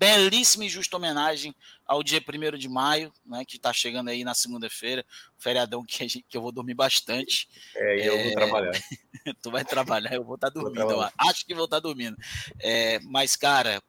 belíssima 0.00 0.64
e 0.64 0.68
justa 0.70 0.96
homenagem 0.96 1.54
ao 1.86 2.02
dia 2.02 2.24
1 2.26 2.56
de 2.56 2.70
maio, 2.70 3.12
né, 3.24 3.44
que 3.44 3.56
está 3.56 3.70
chegando 3.70 4.08
aí 4.08 4.24
na 4.24 4.32
segunda-feira, 4.34 5.04
feriadão 5.38 5.84
que, 5.84 6.08
gente, 6.08 6.24
que 6.26 6.38
eu 6.38 6.40
vou 6.40 6.50
dormir 6.50 6.72
bastante. 6.72 7.46
É, 7.76 8.08
eu 8.08 8.14
é... 8.14 8.22
vou 8.24 8.32
trabalhar. 8.32 8.72
tu 9.42 9.50
vai 9.50 9.62
trabalhar, 9.62 10.14
eu 10.14 10.24
vou 10.24 10.36
estar 10.36 10.50
tá 10.50 10.58
dormindo. 10.58 10.86
Vou 10.86 11.06
acho 11.18 11.44
que 11.44 11.54
vou 11.54 11.66
estar 11.66 11.76
tá 11.76 11.80
dormindo. 11.80 12.16
É, 12.58 12.98
mas, 13.00 13.36
cara, 13.36 13.82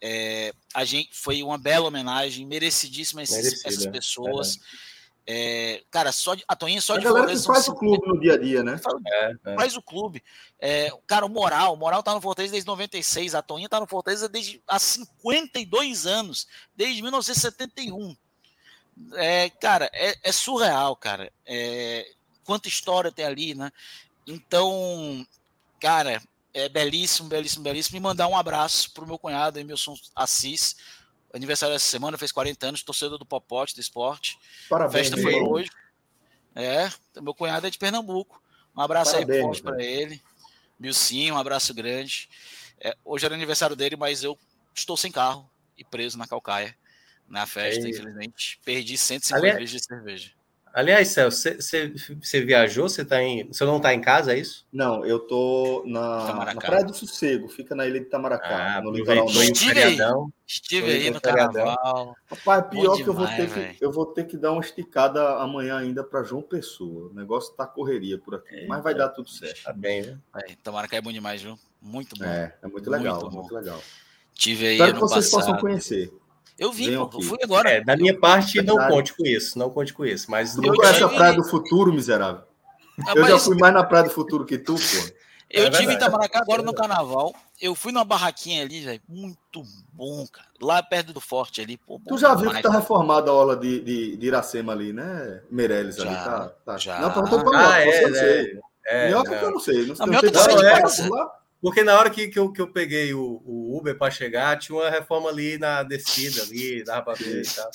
é, 0.00 0.54
a 0.74 0.86
gente 0.86 1.10
foi 1.12 1.42
uma 1.42 1.58
bela 1.58 1.88
homenagem, 1.88 2.46
merecidíssima 2.46 3.20
essas, 3.20 3.62
essas 3.62 3.86
pessoas. 3.86 4.58
É, 5.26 5.82
cara, 5.90 6.10
só 6.12 6.34
de, 6.34 6.42
a 6.48 6.56
Toinha 6.56 6.80
só 6.80 6.94
a 6.94 6.98
de 6.98 7.06
Fortaleza. 7.06 7.46
faz 7.46 7.68
o 7.68 7.74
clube 7.74 8.06
no 8.06 8.18
dia 8.18 8.34
a 8.34 8.38
dia, 8.38 8.62
né? 8.62 8.78
Faz, 8.78 8.96
é, 9.06 9.32
é. 9.44 9.54
faz 9.54 9.76
o 9.76 9.82
clube. 9.82 10.22
É, 10.58 10.90
cara, 11.06 11.26
o 11.26 11.28
Moral, 11.28 11.74
o 11.74 11.76
Moral 11.76 12.02
tá 12.02 12.14
no 12.14 12.20
Fortaleza 12.20 12.52
desde 12.52 12.66
96, 12.66 13.34
a 13.34 13.42
Toinha 13.42 13.68
tá 13.68 13.78
no 13.78 13.86
Fortaleza 13.86 14.28
desde 14.28 14.62
há 14.66 14.78
52 14.78 16.06
anos, 16.06 16.48
desde 16.74 17.02
1971. 17.02 18.16
É, 19.14 19.50
cara, 19.50 19.90
é, 19.92 20.16
é, 20.22 20.32
surreal, 20.32 20.96
cara. 20.96 21.32
É, 21.46 22.10
quanta 22.44 22.68
história 22.68 23.12
tem 23.12 23.24
ali, 23.24 23.54
né? 23.54 23.70
Então, 24.26 25.26
cara, 25.80 26.20
é 26.52 26.68
belíssimo, 26.68 27.28
belíssimo, 27.28 27.64
belíssimo. 27.64 27.96
E 27.96 28.00
mandar 28.00 28.26
um 28.28 28.36
abraço 28.36 28.92
pro 28.92 29.06
meu 29.06 29.18
cunhado, 29.18 29.58
Emilson 29.58 29.94
Assis, 30.14 30.76
aniversário 31.32 31.74
essa 31.74 31.88
semana, 31.88 32.18
fez 32.18 32.32
40 32.32 32.66
anos, 32.66 32.82
torcedor 32.82 33.18
do 33.18 33.26
Popote, 33.26 33.74
do 33.74 33.80
esporte. 33.80 34.38
Parabéns. 34.68 35.08
Festa 35.08 35.20
foi 35.20 35.34
hoje. 35.34 35.70
É, 36.54 36.90
meu 37.20 37.34
cunhado 37.34 37.66
é 37.66 37.70
de 37.70 37.78
Pernambuco. 37.78 38.42
Um 38.76 38.80
abraço 38.80 39.12
Parabéns, 39.12 39.56
aí 39.56 39.62
para 39.62 39.82
ele. 39.82 40.22
Milcinho, 40.78 41.34
um 41.34 41.38
abraço 41.38 41.74
grande. 41.74 42.28
É, 42.80 42.96
hoje 43.04 43.26
era 43.26 43.34
aniversário 43.34 43.76
dele, 43.76 43.96
mas 43.96 44.22
eu 44.24 44.38
estou 44.74 44.96
sem 44.96 45.12
carro 45.12 45.48
e 45.76 45.84
preso 45.84 46.18
na 46.18 46.26
Calcaia. 46.26 46.74
Na 47.28 47.46
festa, 47.46 47.86
é 47.86 47.90
infelizmente. 47.90 48.58
Perdi 48.64 48.98
150 48.98 49.46
Aliás, 49.46 49.70
de 49.70 49.78
cerveja. 49.78 50.32
Aliás, 50.72 51.08
Celso, 51.08 51.48
você 51.58 52.40
viajou? 52.44 52.88
Você 52.88 53.04
tá 53.04 53.20
em. 53.22 53.48
Você 53.48 53.64
não 53.64 53.78
está 53.78 53.92
em 53.92 54.00
casa, 54.00 54.32
é 54.32 54.38
isso? 54.38 54.66
Não, 54.72 55.04
eu 55.04 55.18
tô 55.18 55.82
na, 55.84 56.44
na 56.44 56.54
Praia 56.54 56.84
do 56.84 56.94
Sossego, 56.94 57.48
fica 57.48 57.74
na 57.74 57.86
ilha 57.86 57.98
de 57.98 58.06
Itamaracá, 58.06 58.76
ah, 58.76 58.80
no 58.80 58.92
litoral 58.92 59.24
norte. 59.24 59.52
Estive 59.52 59.82
aí, 59.82 59.98
estive 60.46 60.92
aí 60.92 61.10
no 61.10 61.20
carnaval. 61.20 62.14
Rapaz, 62.26 62.66
pior 62.68 62.96
que 62.96 63.08
eu 63.08 63.12
vou 63.12 63.26
ter 63.26 63.74
que 63.74 63.84
eu 63.84 63.90
vou 63.90 64.06
ter 64.06 64.24
que 64.24 64.36
dar 64.36 64.52
uma 64.52 64.60
esticada 64.60 65.36
amanhã 65.38 65.76
ainda 65.76 66.04
para 66.04 66.22
João 66.22 66.42
Pessoa. 66.42 67.10
O 67.10 67.14
negócio 67.14 67.52
tá 67.54 67.66
correria 67.66 68.18
por 68.18 68.36
aqui, 68.36 68.54
Eita, 68.54 68.68
mas 68.68 68.82
vai 68.82 68.94
dar 68.94 69.08
tudo 69.08 69.28
certo. 69.28 69.64
Tá 69.64 69.72
bem, 69.72 70.02
né? 70.02 70.18
É, 70.36 70.52
Itamaracá 70.52 70.96
é 70.96 71.00
bom 71.00 71.12
demais, 71.12 71.42
viu? 71.42 71.58
Muito 71.82 72.16
bom. 72.16 72.24
É, 72.24 72.54
é 72.62 72.68
muito 72.68 72.88
legal, 72.88 73.20
muito, 73.22 73.34
muito 73.34 73.54
legal. 73.54 73.80
Tive 74.34 74.68
aí 74.68 74.74
Espero 74.74 74.94
que 74.94 75.00
vocês 75.00 75.30
passado. 75.30 75.46
possam 75.46 75.60
conhecer. 75.60 76.12
Eu 76.60 76.70
vi, 76.70 76.92
eu 76.92 77.10
fui 77.22 77.38
agora. 77.42 77.70
É, 77.70 77.80
da 77.82 77.96
minha 77.96 78.16
parte, 78.16 78.60
não 78.60 78.76
conte 78.76 79.14
com 79.14 79.24
isso, 79.24 79.58
não 79.58 79.70
conte 79.70 79.94
com 79.94 80.04
isso. 80.04 80.30
Mas 80.30 80.54
tu 80.54 80.60
conhece 80.60 81.02
a 81.02 81.08
Praia 81.08 81.32
do 81.32 81.42
Futuro, 81.42 81.90
miserável? 81.90 82.42
Ah, 83.06 83.14
eu 83.16 83.26
já 83.26 83.38
fui 83.38 83.56
mais 83.56 83.72
na 83.72 83.82
Praia 83.82 84.04
do 84.04 84.10
Futuro 84.10 84.44
que 84.44 84.58
tu, 84.58 84.74
pô. 84.74 85.20
Eu 85.52 85.66
é 85.66 85.70
tive 85.70 85.92
em 85.92 85.96
Itamaracá 85.96 86.38
agora 86.38 86.62
no 86.62 86.72
carnaval. 86.72 87.34
Eu 87.60 87.74
fui 87.74 87.90
numa 87.90 88.04
barraquinha 88.04 88.62
ali, 88.62 88.82
velho. 88.82 89.00
Muito 89.08 89.64
bom, 89.92 90.24
cara. 90.32 90.46
Lá 90.62 90.80
perto 90.80 91.12
do 91.12 91.20
forte 91.20 91.60
ali. 91.60 91.76
Pô, 91.76 92.00
tu 92.06 92.16
já 92.16 92.36
viu 92.36 92.52
que 92.52 92.62
tá 92.62 92.70
reformada 92.70 93.32
a 93.32 93.34
aula 93.34 93.56
de, 93.56 93.80
de, 93.80 94.16
de, 94.16 94.26
Iracema 94.28 94.72
ali, 94.72 94.92
né? 94.92 95.42
Meirelles 95.50 95.98
ali. 95.98 96.14
Tá, 96.14 96.52
tá. 96.64 96.78
Já. 96.78 97.00
Não, 97.00 97.10
perguntou 97.10 97.42
pra 97.42 97.68
ah, 97.68 97.80
é, 97.82 97.88
é, 97.88 98.60
é, 98.86 99.06
Minhoca 99.08 99.36
que 99.36 99.44
eu 99.44 99.50
não 99.50 99.58
sei. 99.58 99.86
Não 99.86 99.96
sei. 99.96 100.06
Não, 100.06 100.12
não, 100.12 101.08
não, 101.08 101.18
é, 101.18 101.39
porque 101.60 101.84
na 101.84 101.98
hora 101.98 102.08
que, 102.08 102.28
que, 102.28 102.38
eu, 102.38 102.50
que 102.50 102.60
eu 102.60 102.72
peguei 102.72 103.12
o, 103.12 103.42
o 103.44 103.76
Uber 103.76 103.96
para 103.96 104.10
chegar, 104.10 104.58
tinha 104.58 104.78
uma 104.78 104.88
reforma 104.88 105.28
ali 105.28 105.58
na 105.58 105.82
descida, 105.82 106.42
ali, 106.42 106.82
dava 106.82 107.02
para 107.02 107.14
ver 107.14 107.42
e 107.42 107.54
tal. 107.54 107.70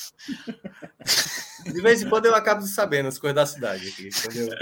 De 1.65 1.81
vez 1.81 2.01
em 2.01 2.09
quando 2.09 2.27
eu 2.27 2.35
acabo 2.35 2.61
sabendo 2.63 3.07
as 3.07 3.17
coisas 3.17 3.35
da 3.35 3.45
cidade 3.45 3.87
aqui, 3.87 4.09
entendeu? 4.09 4.55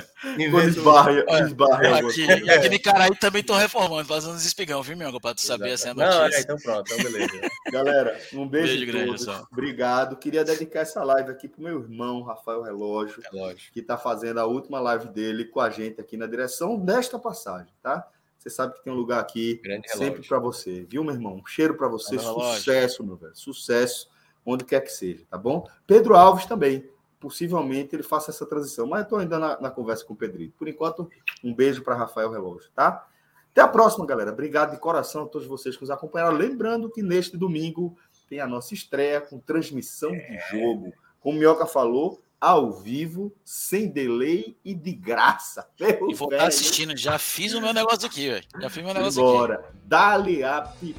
Quando 0.51 0.67
esbarra, 0.69 1.11
esbarra. 1.41 1.99
Aqui, 1.99 2.25
e 2.25 2.49
aquele 2.49 2.79
cara 2.79 3.05
aí 3.05 3.15
também 3.17 3.43
tô 3.43 3.55
reformando, 3.55 4.07
fazendo 4.07 4.35
uns 4.35 4.45
espigão, 4.45 4.81
viu, 4.81 4.95
meu? 4.95 5.19
Para 5.19 5.35
tu 5.35 5.41
saber 5.41 5.73
assim 5.73 5.89
a 5.89 5.93
notícia. 5.93 6.19
Não, 6.19 6.25
é, 6.25 6.39
então 6.41 6.57
pronto, 6.57 6.93
então 6.93 7.11
beleza. 7.11 7.41
Galera, 7.71 8.19
um 8.33 8.47
beijo, 8.47 8.67
beijo 8.73 8.85
grande, 8.85 9.25
todos. 9.25 9.47
Obrigado. 9.51 10.17
Queria 10.17 10.45
dedicar 10.45 10.81
essa 10.81 11.03
live 11.03 11.31
aqui 11.31 11.47
pro 11.47 11.61
meu 11.61 11.81
irmão, 11.81 12.23
Rafael 12.23 12.61
Relógio, 12.61 13.21
Relógio, 13.31 13.71
que 13.73 13.81
tá 13.81 13.97
fazendo 13.97 14.39
a 14.39 14.45
última 14.45 14.79
live 14.79 15.07
dele 15.09 15.45
com 15.45 15.59
a 15.59 15.69
gente 15.69 15.99
aqui 15.99 16.15
na 16.15 16.27
direção 16.27 16.77
desta 16.77 17.19
passagem, 17.19 17.73
tá? 17.81 18.07
Você 18.43 18.49
sabe 18.49 18.73
que 18.73 18.83
tem 18.83 18.91
um 18.91 18.97
lugar 18.97 19.21
aqui 19.21 19.61
sempre 19.85 20.21
para 20.27 20.37
você, 20.37 20.83
viu, 20.83 21.01
meu 21.01 21.13
irmão? 21.13 21.35
Um 21.35 21.45
cheiro 21.45 21.75
para 21.75 21.87
você, 21.87 22.19
sucesso, 22.19 23.01
meu 23.01 23.15
velho, 23.15 23.33
sucesso, 23.33 24.09
onde 24.45 24.65
quer 24.65 24.81
que 24.81 24.91
seja, 24.91 25.25
tá 25.29 25.37
bom? 25.37 25.65
Pedro 25.87 26.13
Alves 26.13 26.45
também, 26.45 26.85
possivelmente 27.21 27.95
ele 27.95 28.03
faça 28.03 28.31
essa 28.31 28.45
transição, 28.45 28.85
mas 28.85 28.99
eu 28.99 29.03
estou 29.03 29.19
ainda 29.19 29.39
na, 29.39 29.61
na, 29.61 29.71
conversa 29.71 30.03
com 30.03 30.13
o 30.13 30.17
Pedrito. 30.17 30.55
Por 30.57 30.67
enquanto, 30.67 31.09
um 31.41 31.55
beijo 31.55 31.83
para 31.83 31.95
Rafael 31.95 32.29
Relógio, 32.29 32.69
tá? 32.75 33.07
Até 33.49 33.61
a 33.61 33.67
próxima, 33.67 34.05
galera. 34.05 34.33
Obrigado 34.33 34.71
de 34.71 34.77
coração 34.77 35.23
a 35.23 35.27
todos 35.27 35.47
vocês 35.47 35.77
que 35.77 35.81
nos 35.81 35.89
acompanharam. 35.89 36.35
Lembrando 36.35 36.89
que 36.89 37.01
neste 37.01 37.37
domingo 37.37 37.97
tem 38.27 38.41
a 38.41 38.47
nossa 38.47 38.73
estreia 38.73 39.21
com 39.21 39.39
transmissão 39.39 40.11
de 40.11 40.17
é. 40.17 40.39
jogo. 40.51 40.91
Como 41.21 41.37
o 41.37 41.39
Mioca 41.39 41.65
falou, 41.65 42.21
ao 42.43 42.73
vivo, 42.73 43.33
sem 43.45 43.87
delay 43.87 44.57
e 44.65 44.73
de 44.73 44.91
graça. 44.91 45.65
E 45.79 46.13
vou 46.13 46.29
estar 46.29 46.47
assistindo, 46.47 46.95
já 46.97 47.17
fiz 47.17 47.53
o 47.53 47.61
meu 47.61 47.73
negócio 47.73 48.05
aqui, 48.05 48.29
velho. 48.29 48.43
Já 48.59 48.69
fiz 48.69 48.83
o 48.83 48.85
meu 48.85 48.93
negócio 48.93 49.21
Agora, 49.21 49.55
aqui. 49.55 49.67
daleap.com.br. 49.85 50.95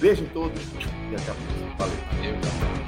Beijo 0.00 0.24
em 0.24 0.28
todos 0.28 0.60
e 0.60 1.14
até 1.14 1.30
a 1.30 1.34
próxima. 1.34 1.76
Valeu. 1.78 1.96
Eu. 2.24 2.85